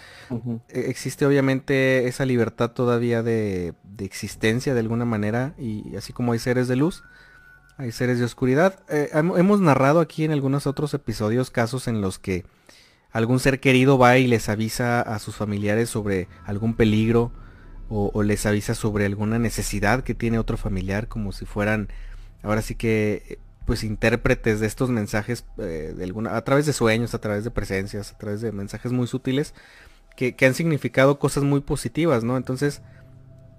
e, 0.69 0.89
existe 0.89 1.25
obviamente 1.25 2.07
esa 2.07 2.25
libertad 2.25 2.71
todavía 2.71 3.21
de, 3.21 3.75
existencia 3.99 4.73
de 4.73 4.79
alguna 4.79 5.05
manera 5.05 5.53
y 5.57 5.95
así 5.95 6.11
como 6.11 6.33
hay 6.33 6.39
seres 6.39 6.67
de 6.67 6.75
luz, 6.75 7.03
hay 7.77 7.91
seres 7.91 8.19
de 8.19 8.25
oscuridad. 8.25 8.79
Eh, 8.89 9.09
hemos 9.13 9.61
narrado 9.61 9.99
aquí 9.99 10.25
en 10.25 10.31
algunos 10.31 10.65
otros 10.67 10.93
episodios 10.93 11.51
casos 11.51 11.87
en 11.87 12.01
los 12.01 12.19
que 12.19 12.45
algún 13.13 13.39
ser 13.39 13.59
querido 13.59 13.97
va 13.97 14.17
y 14.17 14.27
les 14.27 14.49
avisa 14.49 15.01
a 15.01 15.19
sus 15.19 15.35
familiares 15.35 15.89
sobre 15.89 16.27
algún 16.45 16.73
peligro 16.73 17.31
o, 17.89 18.23
les 18.23 18.45
avisa 18.47 18.73
sobre 18.73 19.05
alguna 19.05 19.37
necesidad 19.37 20.03
que 20.03 20.15
tiene 20.15 20.39
otro 20.39 20.57
familiar 20.57 21.07
como 21.07 21.31
si 21.31 21.45
fueran 21.45 21.89
ahora 22.41 22.63
sí 22.63 22.73
que 22.73 23.37
pues 23.65 23.83
intérpretes 23.83 24.59
de 24.59 24.65
estos 24.65 24.89
mensajes 24.89 25.45
eh, 25.59 25.93
de 25.95 26.03
alguna, 26.03 26.35
a 26.35 26.43
través 26.43 26.65
de 26.65 26.73
sueños, 26.73 27.13
a 27.13 27.21
través 27.21 27.43
de 27.43 27.51
presencias, 27.51 28.11
a 28.11 28.17
través 28.17 28.41
de 28.41 28.51
mensajes 28.51 28.91
muy 28.91 29.07
sutiles 29.07 29.53
que, 30.15 30.35
han 30.45 30.53
significado 30.53 31.19
cosas 31.19 31.43
muy 31.43 31.61
positivas, 31.61 32.23
¿no? 32.23 32.37
Entonces 32.37 32.81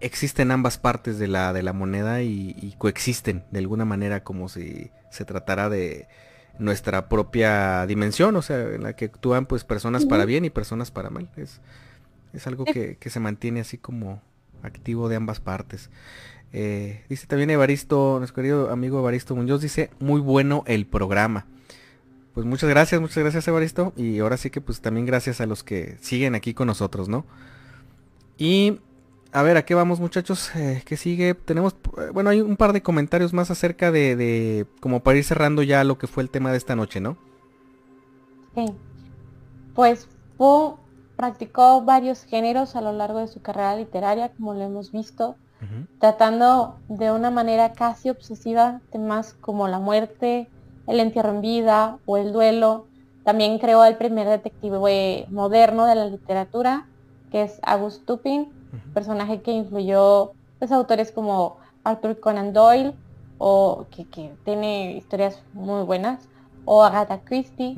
existen 0.01 0.51
ambas 0.51 0.79
partes 0.79 1.19
de 1.19 1.29
la, 1.29 1.53
de 1.53 1.63
la 1.63 1.73
moneda 1.73 2.23
y, 2.23 2.75
coexisten 2.79 3.45
de 3.51 3.61
alguna 3.61 3.85
manera 3.85 4.23
como 4.23 4.49
si 4.49 4.91
se 5.11 5.25
tratara 5.25 5.69
de 5.69 6.09
nuestra 6.59 7.09
propia 7.09 7.87
dimensión, 7.87 8.37
o 8.37 8.43
sea, 8.43 8.61
en 8.61 8.83
la 8.83 8.95
que 8.95 9.07
actúan 9.07 9.47
pues 9.47 9.65
personas 9.65 10.07
para 10.07 10.25
bien 10.25 10.45
y 10.45 10.51
personas 10.51 10.91
para 10.91 11.11
mal. 11.11 11.31
Es, 11.37 11.61
es 12.33 12.47
algo 12.47 12.65
que, 12.65 12.97
que 12.97 13.11
se 13.11 13.21
mantiene 13.21 13.61
así 13.61 13.79
como 13.79 14.23
activo 14.63 15.09
de 15.09 15.17
ambas 15.17 15.41
partes. 15.41 15.91
Eh, 16.53 17.03
dice 17.09 17.27
también 17.27 17.51
Evaristo, 17.51 18.17
nuestro 18.19 18.37
querido 18.37 18.71
amigo 18.71 19.01
Evaristo 19.01 19.35
Muñoz, 19.35 19.61
dice, 19.61 19.91
muy 19.99 20.21
bueno 20.21 20.63
el 20.67 20.87
programa. 20.87 21.47
Pues 22.33 22.47
muchas 22.47 22.71
gracias, 22.71 23.01
muchas 23.01 23.19
gracias 23.19 23.47
Evaristo. 23.49 23.93
Y 23.97 24.21
ahora 24.21 24.37
sí 24.37 24.51
que 24.51 24.61
pues 24.61 24.81
también 24.81 25.07
gracias 25.07 25.41
a 25.41 25.47
los 25.47 25.65
que 25.65 25.97
siguen 26.01 26.35
aquí 26.35 26.55
con 26.55 26.69
nosotros, 26.69 27.09
¿no? 27.09 27.27
Y 28.39 28.81
a 29.35 29.43
ver, 29.43 29.57
¿a 29.57 29.65
qué 29.65 29.75
vamos 29.75 29.99
muchachos? 29.99 30.55
Eh, 30.55 30.83
¿Qué 30.87 30.97
sigue? 30.97 31.35
Tenemos, 31.35 31.75
eh, 31.99 32.11
bueno, 32.13 32.31
hay 32.31 32.41
un 32.41 32.57
par 32.57 32.73
de 32.73 32.85
comentarios 32.85 33.33
más 33.33 33.51
acerca 33.51 33.91
de, 33.91 34.15
de, 34.15 34.65
como 34.79 35.01
para 35.01 35.19
ir 35.19 35.25
cerrando 35.25 35.65
ya 35.65 35.83
lo 35.83 35.99
que 35.99 36.07
fue 36.07 36.23
el 36.23 36.31
tema 36.31 36.53
de 36.53 36.57
esta 36.57 36.77
noche, 36.77 37.01
¿no? 37.01 37.17
Sí. 38.55 38.67
Pues 39.75 40.09
Po 40.37 40.79
practicó 41.17 41.83
varios 41.83 42.23
géneros 42.23 42.77
a 42.77 42.81
lo 42.81 42.93
largo 42.93 43.19
de 43.19 43.27
su 43.27 43.43
carrera 43.43 43.75
literaria, 43.75 44.29
como 44.37 44.55
lo 44.55 44.63
hemos 44.63 44.93
visto, 44.93 45.35
tratando 45.99 46.79
de 46.89 47.11
una 47.11 47.31
manera 47.31 47.73
casi 47.73 48.11
obsesiva 48.11 48.83
temas 48.93 49.35
como 49.41 49.67
la 49.67 49.81
muerte, 49.81 50.49
el 50.87 51.01
entierro 51.01 51.31
en 51.31 51.41
vida 51.41 51.99
o 52.07 52.19
el 52.19 52.33
duelo. 52.33 52.87
También 53.25 53.59
creó 53.59 53.85
el 53.85 53.97
primer 53.97 54.29
detective 54.29 55.27
moderno 55.31 55.87
de 55.87 55.95
la 55.97 56.07
literatura, 56.07 56.87
que 57.33 57.43
es 57.43 57.59
August 57.63 58.07
Dupin, 58.07 58.53
personaje 58.93 59.43
que 59.43 59.53
influyó 59.53 60.33
pues, 60.59 60.73
autores 60.73 61.13
como 61.13 61.59
Arthur 61.85 62.21
Conan 62.21 62.53
Doyle, 62.53 62.95
o 63.39 63.87
que, 63.91 64.35
tiene 64.45 64.93
historias 64.93 65.43
muy 65.53 65.83
buenas, 65.85 66.29
o 66.65 66.83
Agatha 66.83 67.21
Christie. 67.25 67.77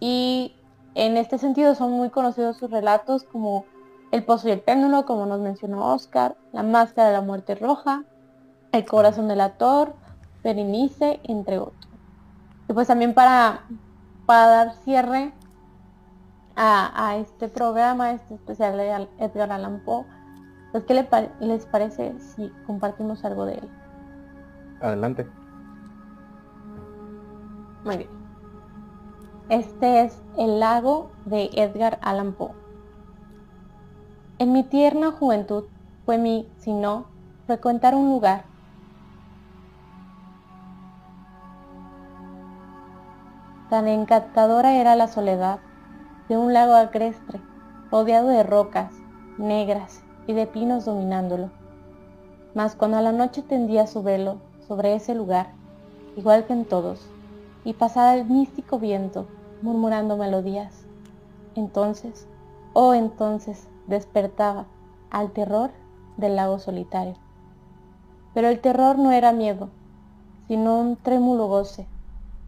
Y 0.00 0.54
en 0.94 1.16
este 1.16 1.38
sentido 1.38 1.74
son 1.74 1.92
muy 1.92 2.10
conocidos 2.10 2.56
sus 2.56 2.70
relatos 2.70 3.24
como 3.24 3.64
El 4.10 4.24
Pozo 4.24 4.48
y 4.48 4.52
el 4.52 4.60
Péndulo, 4.60 5.06
como 5.06 5.26
nos 5.26 5.40
mencionó 5.40 5.94
Oscar, 5.94 6.36
La 6.52 6.62
Máscara 6.62 7.08
de 7.08 7.14
la 7.14 7.22
Muerte 7.22 7.54
Roja, 7.54 8.04
El 8.72 8.84
Corazón 8.84 9.28
del 9.28 9.40
Ator, 9.40 9.94
Berenice, 10.42 11.20
entre 11.24 11.58
otros. 11.58 11.88
Y 12.68 12.72
pues 12.72 12.88
también 12.88 13.14
para, 13.14 13.62
para 14.26 14.46
dar 14.46 14.74
cierre 14.84 15.32
a, 16.60 17.16
este 17.16 17.48
programa, 17.48 18.12
este 18.12 18.34
especial 18.34 18.76
de 18.76 19.08
Edgar 19.18 19.52
Allan 19.52 19.80
Poe, 19.84 20.04
pues 20.72 20.84
¿qué 20.84 21.06
les 21.40 21.66
parece 21.66 22.18
si 22.20 22.52
compartimos 22.66 23.24
algo 23.24 23.46
de 23.46 23.54
él? 23.54 23.68
Adelante. 24.80 25.26
Muy 27.84 27.96
bien. 27.96 28.10
Este 29.48 30.04
es 30.04 30.22
El 30.36 30.60
lago 30.60 31.10
de 31.24 31.50
Edgar 31.54 31.98
Allan 32.02 32.34
Poe. 32.34 32.52
En 34.38 34.52
mi 34.52 34.62
tierna 34.62 35.10
juventud 35.10 35.64
fue 36.04 36.18
mi, 36.18 36.48
si 36.58 36.72
no, 36.72 37.06
frecuentar 37.46 37.94
un 37.94 38.10
lugar 38.10 38.44
Tan 43.68 43.86
encantadora 43.86 44.76
era 44.76 44.96
la 44.96 45.08
soledad 45.08 45.58
de 46.28 46.38
un 46.38 46.54
lago 46.54 46.72
agreste, 46.72 47.40
rodeado 47.90 48.28
de 48.28 48.42
rocas 48.42 48.94
negras 49.36 50.02
y 50.28 50.32
de 50.32 50.46
pinos 50.46 50.84
dominándolo. 50.84 51.50
Mas 52.54 52.76
cuando 52.76 52.98
a 52.98 53.00
la 53.00 53.10
noche 53.10 53.42
tendía 53.42 53.88
su 53.88 54.04
velo 54.04 54.36
sobre 54.68 54.94
ese 54.94 55.16
lugar, 55.16 55.48
igual 56.16 56.46
que 56.46 56.52
en 56.52 56.64
todos, 56.64 57.04
y 57.64 57.72
pasaba 57.72 58.14
el 58.14 58.24
místico 58.24 58.78
viento 58.78 59.26
murmurando 59.60 60.16
melodías, 60.16 60.84
entonces, 61.56 62.28
oh 62.74 62.94
entonces, 62.94 63.66
despertaba 63.88 64.66
al 65.10 65.32
terror 65.32 65.72
del 66.16 66.36
lago 66.36 66.60
solitario. 66.60 67.14
Pero 68.34 68.46
el 68.46 68.60
terror 68.60 68.96
no 68.96 69.10
era 69.10 69.32
miedo, 69.32 69.70
sino 70.46 70.78
un 70.78 70.94
trémulo 70.94 71.48
goce 71.48 71.88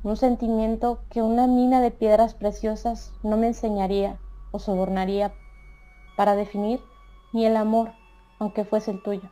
un 0.03 0.17
sentimiento 0.17 1.01
que 1.11 1.21
una 1.21 1.47
mina 1.47 1.83
de 1.83 1.91
piedras 1.91 2.33
preciosas 2.33 3.13
no 3.23 3.37
me 3.37 3.49
enseñaría 3.49 4.19
o 4.51 4.59
sobornaría 4.59 5.35
para 6.17 6.37
definir 6.37 6.81
ni 7.33 7.47
el 7.47 7.57
amor, 7.57 7.93
aunque 8.39 8.65
fuese 8.65 8.91
el 8.91 9.03
tuyo. 9.03 9.31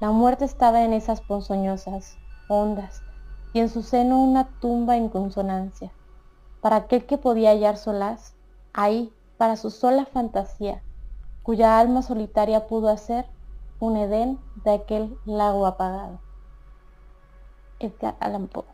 La 0.00 0.10
muerte 0.10 0.44
estaba 0.44 0.84
en 0.84 0.92
esas 0.92 1.20
ponzoñosas 1.20 2.18
ondas 2.48 3.02
y 3.52 3.60
en 3.60 3.68
su 3.68 3.82
seno 3.82 4.22
una 4.22 4.48
tumba 4.60 4.96
en 4.96 5.08
consonancia. 5.08 5.92
Para 6.60 6.76
aquel 6.76 7.06
que 7.06 7.18
podía 7.18 7.50
hallar 7.50 7.78
solaz, 7.78 8.34
ahí, 8.72 9.12
para 9.38 9.56
su 9.56 9.70
sola 9.70 10.04
fantasía, 10.06 10.82
cuya 11.42 11.78
alma 11.78 12.02
solitaria 12.02 12.66
pudo 12.66 12.88
hacer 12.88 13.26
un 13.80 13.96
Edén 13.96 14.38
de 14.64 14.74
aquel 14.74 15.16
lago 15.24 15.66
apagado. 15.66 16.20
Edgar 17.78 18.16
Allan 18.20 18.48
Poe 18.48 18.64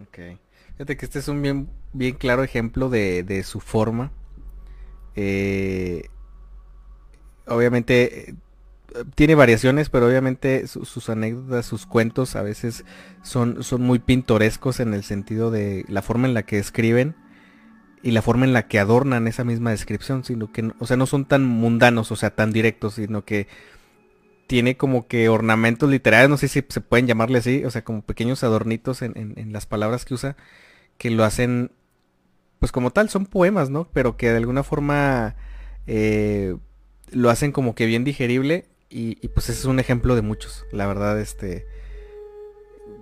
Ok. 0.00 0.38
Fíjate 0.72 0.96
que 0.96 1.04
este 1.04 1.18
es 1.18 1.28
un 1.28 1.42
bien, 1.42 1.68
bien 1.92 2.16
claro 2.16 2.42
ejemplo 2.42 2.88
de, 2.88 3.42
su 3.44 3.60
forma. 3.60 4.10
Eh, 5.14 6.08
obviamente 7.54 8.30
eh, 8.30 8.34
tiene 9.14 9.34
variaciones, 9.34 9.88
pero 9.88 10.06
obviamente 10.06 10.66
sus 10.66 11.08
anécdotas, 11.08 11.66
sus 11.66 11.86
cuentos 11.86 12.36
a 12.36 12.42
veces 12.42 12.84
son, 13.22 13.62
son 13.62 13.82
muy 13.82 13.98
pintorescos 13.98 14.80
en 14.80 14.94
el 14.94 15.04
sentido 15.04 15.50
de 15.50 15.84
la 15.88 16.02
forma 16.02 16.26
en 16.26 16.34
la 16.34 16.42
que 16.42 16.58
escriben 16.58 17.14
y 18.02 18.10
la 18.10 18.22
forma 18.22 18.44
en 18.44 18.52
la 18.52 18.66
que 18.66 18.78
adornan 18.78 19.28
esa 19.28 19.44
misma 19.44 19.70
descripción, 19.70 20.24
sino 20.24 20.52
que, 20.52 20.72
o 20.78 20.86
sea, 20.86 20.96
no 20.96 21.06
son 21.06 21.24
tan 21.24 21.44
mundanos, 21.44 22.10
o 22.10 22.16
sea, 22.16 22.34
tan 22.34 22.52
directos, 22.52 22.94
sino 22.94 23.24
que 23.24 23.46
tiene 24.48 24.76
como 24.76 25.06
que 25.06 25.28
ornamentos 25.28 25.88
literarios, 25.88 26.28
no 26.28 26.36
sé 26.36 26.48
si 26.48 26.64
se 26.68 26.80
pueden 26.80 27.06
llamarle 27.06 27.38
así, 27.38 27.64
o 27.64 27.70
sea, 27.70 27.84
como 27.84 28.02
pequeños 28.02 28.42
adornitos 28.42 29.02
en, 29.02 29.52
las 29.52 29.66
palabras 29.66 30.04
que 30.04 30.14
usa, 30.14 30.36
que 30.98 31.10
lo 31.10 31.24
hacen, 31.24 31.70
pues 32.58 32.72
como 32.72 32.90
tal, 32.90 33.08
son 33.08 33.26
poemas, 33.26 33.70
¿no? 33.70 33.88
Pero 33.92 34.16
que 34.16 34.30
de 34.30 34.36
alguna 34.36 34.62
forma 34.62 35.36
eh, 35.86 36.56
lo 37.12 37.30
hacen 37.30 37.52
como 37.52 37.74
que 37.74 37.86
bien 37.86 38.04
digerible 38.04 38.66
y, 38.88 39.14
pues 39.28 39.48
ese 39.48 39.60
es 39.60 39.64
un 39.64 39.80
ejemplo 39.80 40.14
de 40.14 40.22
muchos, 40.22 40.66
la 40.72 40.86
verdad, 40.86 41.18
este... 41.20 41.66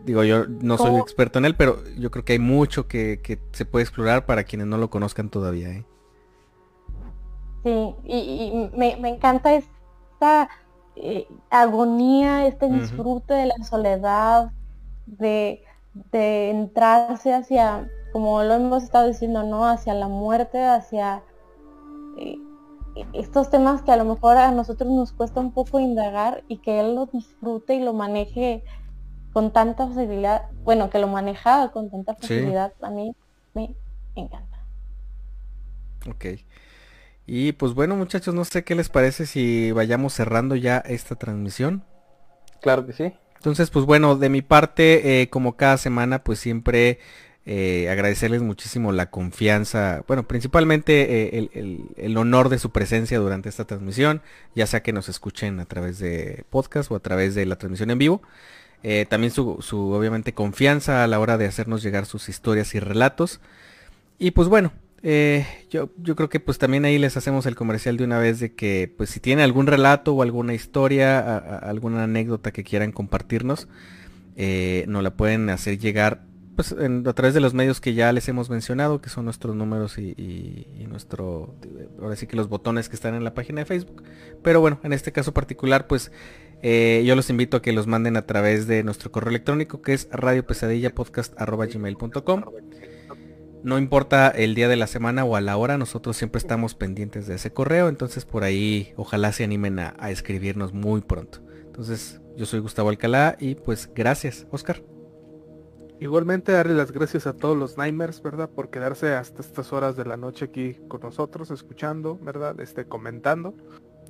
Digo, 0.05 0.24
yo 0.24 0.47
no 0.47 0.78
soy 0.78 0.99
experto 0.99 1.39
en 1.39 1.45
él, 1.45 1.57
pero 1.57 1.82
yo 1.99 2.11
creo 2.11 2.24
que 2.24 2.32
hay 2.35 2.39
mucho 2.39 2.87
que, 2.87 3.41
se 3.53 3.65
puede 3.66 3.82
explorar 3.82 4.24
para 4.24 4.45
quienes 4.45 4.66
no 4.66 4.78
lo 4.78 4.89
conozcan 4.89 5.28
todavía. 5.28 5.69
¿eh? 5.70 5.85
Sí, 7.65 7.95
y, 8.05 8.70
me, 8.77 8.97
me 8.97 9.11
encanta 9.11 9.53
esta 9.55 10.49
eh, 10.97 11.27
agonía, 11.49 12.47
este 12.47 12.69
disfrute 12.69 13.32
de 13.32 13.47
la 13.47 13.65
soledad, 13.65 14.53
de, 15.07 15.62
entrarse 16.12 17.32
hacia, 17.32 17.91
como 18.12 18.43
lo 18.43 18.55
hemos 18.55 18.82
estado 18.82 19.09
diciendo, 19.09 19.43
¿no? 19.45 19.66
Hacia 19.66 19.95
la 19.95 20.09
muerte, 20.09 20.62
hacia 20.62 21.23
eh, 22.19 22.39
estos 23.12 23.51
temas 23.51 23.83
que 23.83 23.93
a 23.93 23.97
lo 23.97 24.05
mejor 24.05 24.37
a 24.37 24.51
nosotros 24.51 24.91
nos 24.91 25.12
cuesta 25.12 25.41
un 25.41 25.53
poco 25.53 25.81
indagar 25.81 26.45
y 26.49 26.59
que 26.59 26.81
él 26.81 26.95
lo 26.95 27.07
disfrute 27.07 27.75
y 27.75 27.81
lo 27.81 27.93
maneje 27.93 28.65
con 29.33 29.53
tanta 29.53 29.87
facilidad, 29.87 30.51
bueno, 30.65 30.91
que 30.91 30.99
lo 30.99 31.07
maneja 31.07 31.71
con 31.71 31.91
tanta 31.91 32.15
facilidad, 32.15 32.73
a 32.83 32.91
mí 32.91 33.15
me 33.55 33.75
encanta. 34.17 34.65
Ok. 36.09 36.27
Y 37.27 37.53
pues 37.53 37.75
bueno 37.75 37.95
muchachos, 37.95 38.35
no 38.35 38.45
sé 38.45 38.65
qué 38.65 38.75
les 38.75 38.89
parece 38.89 39.27
si 39.27 39.71
vayamos 39.71 40.15
cerrando 40.15 40.57
ya 40.57 40.79
esta 40.79 41.15
transmisión. 41.15 41.85
Claro 42.61 42.87
que 42.87 42.93
sí. 42.93 43.12
Entonces 43.37 43.71
pues 43.71 43.85
bueno, 43.85 44.17
de 44.17 44.29
mi 44.29 44.43
parte, 44.43 45.23
eh, 45.23 45.31
como 45.31 45.57
cada 45.57 45.77
semana, 45.77 46.25
pues 46.25 46.41
siempre 46.41 46.99
eh, 47.52 47.89
agradecerles 47.90 48.43
muchísimo 48.43 48.93
la 48.93 49.10
confianza, 49.10 50.05
bueno, 50.06 50.28
principalmente 50.28 51.36
eh, 51.36 51.51
el, 51.97 52.16
honor 52.16 52.48
de 52.48 52.60
su 52.60 52.70
presencia 52.70 53.18
durante 53.18 53.48
esta 53.48 53.64
transmisión, 53.64 54.22
ya 54.55 54.68
sea 54.68 54.85
que 54.85 54.93
nos 54.93 55.09
escuchen 55.09 55.59
a 55.59 55.64
través 55.64 55.98
de 55.98 56.44
podcast 56.51 56.93
o 56.93 56.94
a 56.94 57.01
través 57.01 57.35
de 57.35 57.47
la 57.47 57.56
transmisión 57.56 57.90
en 57.90 57.98
vivo. 57.98 58.22
también 59.09 59.32
su, 59.32 59.59
obviamente, 59.93 60.32
confianza 60.32 61.02
a 61.02 61.06
la 61.09 61.18
hora 61.18 61.39
de 61.39 61.47
hacernos 61.47 61.82
llegar 61.82 62.06
sus 62.06 62.28
historias 62.28 62.74
y 62.77 62.78
relatos. 62.78 63.40
Y 64.20 64.31
pues 64.31 64.47
bueno, 64.47 64.72
eh, 65.02 65.44
yo, 65.70 65.90
yo 65.97 66.14
creo 66.14 66.28
que 66.28 66.40
pues 66.40 66.59
también 66.59 66.85
ahí 66.85 66.98
les 66.98 67.16
hacemos 67.16 67.47
el 67.47 67.56
comercial 67.56 67.97
de 67.97 68.05
una 68.05 68.18
vez 68.18 68.39
de 68.39 68.55
que 68.55 68.93
pues 68.97 69.10
si 69.10 69.18
tienen 69.18 69.43
algún 69.43 69.66
relato 69.66 70.14
o 70.14 70.22
alguna 70.22 70.55
historia, 70.55 71.39
alguna 71.39 72.05
anécdota 72.05 72.52
que 72.52 72.62
quieran 72.62 72.93
compartirnos, 72.93 73.66
eh, 74.36 74.85
nos 74.89 75.02
la 75.02 75.10
pueden 75.10 75.51
hacer 75.51 75.78
llegar 75.78 76.22
pues 76.56 76.72
a 76.72 77.12
través 77.12 77.35
de 77.35 77.40
los 77.40 77.52
medios 77.55 77.81
que 77.81 77.94
ya 77.94 78.12
les 78.12 78.28
hemos 78.28 78.51
mencionado, 78.51 79.01
que 79.01 79.09
son 79.09 79.24
nuestros 79.24 79.56
números 79.56 79.98
y, 79.98 80.66
nuestro, 80.89 81.55
ahora 82.01 82.16
sí 82.16 82.27
que 82.27 82.36
los 82.36 82.48
botones 82.48 82.89
que 82.89 82.97
están 82.97 83.14
en 83.14 83.22
la 83.24 83.35
página 83.35 83.60
de 83.60 83.66
Facebook. 83.66 84.02
Pero 84.43 84.60
bueno, 84.60 84.81
en 84.82 84.93
este 84.93 85.12
caso 85.12 85.32
particular 85.32 85.86
pues 85.86 86.10
eh, 86.62 87.02
yo 87.06 87.14
los 87.16 87.31
invito 87.31 87.56
a 87.56 87.62
que 87.62 87.72
los 87.72 87.86
manden 87.86 88.16
a 88.16 88.27
través 88.27 88.66
de 88.66 88.82
nuestro 88.82 89.12
correo 89.12 89.31
electrónico 89.31 89.81
que 89.81 89.93
es 89.94 90.09
radiopesadillapodcast.gmail.com 90.10 92.44
no 93.62 93.78
importa 93.78 94.28
el 94.28 94.55
día 94.55 94.68
de 94.68 94.77
la 94.77 94.86
semana 94.86 95.24
o 95.24 95.36
a 95.36 95.40
la 95.40 95.56
hora, 95.56 95.77
nosotros 95.77 96.16
siempre 96.16 96.39
estamos 96.39 96.74
pendientes 96.74 97.27
de 97.27 97.35
ese 97.35 97.52
correo, 97.52 97.89
entonces 97.89 98.24
por 98.24 98.44
ahí 98.44 98.93
ojalá 98.97 99.32
se 99.32 99.44
animen 99.44 99.78
a, 99.78 99.94
escribirnos 100.10 100.72
muy 100.72 101.02
pronto. 101.02 101.40
Entonces, 101.66 102.20
yo 102.36 102.47
soy 102.47 102.60
Gustavo 102.60 102.89
Alcalá 102.89 103.36
y 103.39 103.55
pues 103.55 103.90
gracias, 103.94 104.47
Oscar. 104.51 104.82
Igualmente 106.01 106.52
darle 106.52 106.72
las 106.72 106.93
gracias 106.93 107.27
a 107.27 107.35
todos 107.35 107.59
los 107.59 107.77
Nightmares, 107.77 108.22
¿verdad? 108.22 108.48
Por 108.48 108.70
quedarse 108.70 109.12
hasta 109.12 109.43
estas 109.43 109.70
horas 109.70 109.97
de 109.97 110.06
la 110.06 110.16
noche 110.16 110.47
aquí 110.47 110.78
con 110.89 111.02
nosotros, 111.02 111.51
escuchando, 111.51 112.18
¿verdad? 112.22 112.59
Este, 112.59 112.86
comentando. 112.86 113.55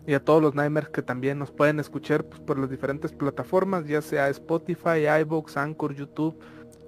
Y 0.06 0.14
a 0.14 0.24
todos 0.24 0.40
los 0.40 0.54
Nightmares 0.54 0.90
que 0.90 1.02
también 1.02 1.40
nos 1.40 1.50
pueden 1.50 1.80
escuchar 1.80 2.24
pues, 2.24 2.40
por 2.42 2.60
las 2.60 2.70
diferentes 2.70 3.10
plataformas, 3.12 3.86
ya 3.88 4.02
sea 4.02 4.28
Spotify, 4.28 5.08
iVoox, 5.22 5.56
Anchor, 5.56 5.92
YouTube 5.92 6.38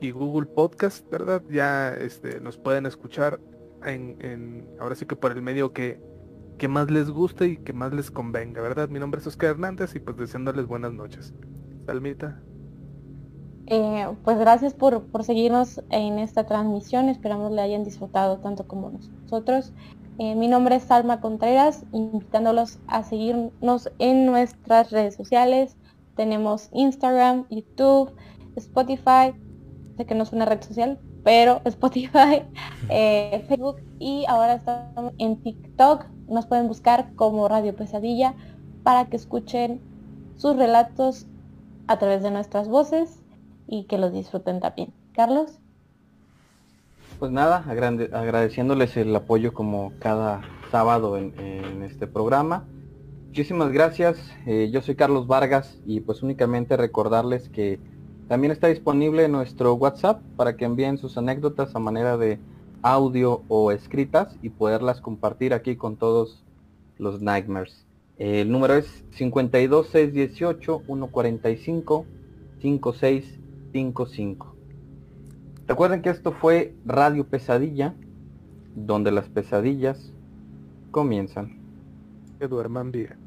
y 0.00 0.12
Google 0.12 0.46
Podcast, 0.46 1.10
¿verdad? 1.10 1.42
Ya 1.50 1.92
este, 1.94 2.38
nos 2.38 2.56
pueden 2.56 2.86
escuchar 2.86 3.40
en, 3.84 4.16
en, 4.20 4.68
ahora 4.78 4.94
sí 4.94 5.04
que 5.04 5.16
por 5.16 5.32
el 5.32 5.42
medio 5.42 5.72
que, 5.72 6.00
que 6.58 6.68
más 6.68 6.92
les 6.92 7.10
guste 7.10 7.48
y 7.48 7.56
que 7.56 7.72
más 7.72 7.92
les 7.92 8.12
convenga, 8.12 8.62
¿verdad? 8.62 8.88
Mi 8.88 9.00
nombre 9.00 9.20
es 9.20 9.26
Oscar 9.26 9.50
Hernández 9.50 9.96
y 9.96 9.98
pues 9.98 10.16
deseándoles 10.16 10.66
buenas 10.66 10.92
noches. 10.92 11.34
Salmita. 11.86 12.40
Eh, 13.74 14.06
pues 14.22 14.38
gracias 14.38 14.74
por, 14.74 15.02
seguirnos 15.24 15.80
en 15.88 16.18
esta 16.18 16.44
transmisión. 16.44 17.08
Esperamos 17.08 17.52
le 17.52 17.62
hayan 17.62 17.84
disfrutado 17.84 18.36
tanto 18.36 18.68
como 18.68 18.90
nosotros. 18.90 19.72
Eh, 20.18 20.34
mi 20.34 20.46
nombre 20.46 20.76
es 20.76 20.82
Salma 20.82 21.22
Contreras, 21.22 21.86
invitándolos 21.90 22.80
a 22.86 23.02
seguirnos 23.02 23.90
en 23.98 24.26
nuestras 24.26 24.90
redes 24.90 25.14
sociales. 25.14 25.74
Tenemos 26.16 26.68
Instagram, 26.74 27.46
YouTube, 27.48 28.12
Spotify, 28.56 29.32
sé 29.96 30.04
que 30.04 30.14
no 30.14 30.24
es 30.24 30.34
una 30.34 30.44
red 30.44 30.60
social, 30.60 31.00
pero 31.24 31.62
Spotify, 31.64 32.42
eh, 32.90 33.42
Facebook 33.48 33.76
y 33.98 34.26
ahora 34.28 34.56
estamos 34.56 35.14
en 35.16 35.42
TikTok. 35.42 36.04
Nos 36.28 36.44
pueden 36.44 36.68
buscar 36.68 37.14
como 37.14 37.48
Radio 37.48 37.74
Pesadilla 37.74 38.34
para 38.82 39.06
que 39.06 39.16
escuchen 39.16 39.80
sus 40.36 40.56
relatos 40.56 41.24
a 41.86 41.98
través 41.98 42.22
de 42.22 42.30
nuestras 42.30 42.68
voces 42.68 43.21
y 43.72 43.84
que 43.84 43.96
los 43.96 44.12
disfruten 44.12 44.60
también. 44.60 44.92
Carlos. 45.14 45.58
Pues 47.18 47.32
nada, 47.32 47.64
agradeciéndoles 47.66 48.98
el 48.98 49.16
apoyo 49.16 49.54
como 49.54 49.94
cada 49.98 50.42
sábado 50.70 51.16
en, 51.16 51.82
este 51.82 52.06
programa. 52.06 52.66
Muchísimas 53.28 53.72
gracias. 53.72 54.18
Eh, 54.44 54.68
yo 54.70 54.82
soy 54.82 54.94
Carlos 54.94 55.26
Vargas 55.26 55.80
y 55.86 56.00
pues 56.00 56.22
únicamente 56.22 56.76
recordarles 56.76 57.48
que 57.48 57.80
también 58.28 58.50
está 58.50 58.66
disponible 58.66 59.26
nuestro 59.28 59.72
WhatsApp 59.72 60.20
para 60.36 60.54
que 60.56 60.66
envíen 60.66 60.98
sus 60.98 61.16
anécdotas 61.16 61.74
a 61.74 61.78
manera 61.78 62.18
de 62.18 62.38
audio 62.82 63.42
o 63.48 63.72
escritas 63.72 64.36
y 64.42 64.50
poderlas 64.50 65.00
compartir 65.00 65.54
aquí 65.54 65.76
con 65.76 65.96
todos 65.96 66.44
los 66.98 67.22
Nightmares. 67.22 67.86
El 68.18 68.52
número 68.52 68.74
es 68.74 69.02
52618 69.16 70.82
145 70.84 72.06
56 72.60 73.41
55. 73.72 74.56
Recuerden 75.66 76.02
que 76.02 76.10
esto 76.10 76.32
fue 76.32 76.74
Radio 76.84 77.26
Pesadilla, 77.26 77.94
donde 78.74 79.10
las 79.10 79.28
pesadillas 79.28 80.12
comienzan. 80.90 81.58
Que 82.38 82.48
duerman 82.48 82.90
bien. 82.92 83.21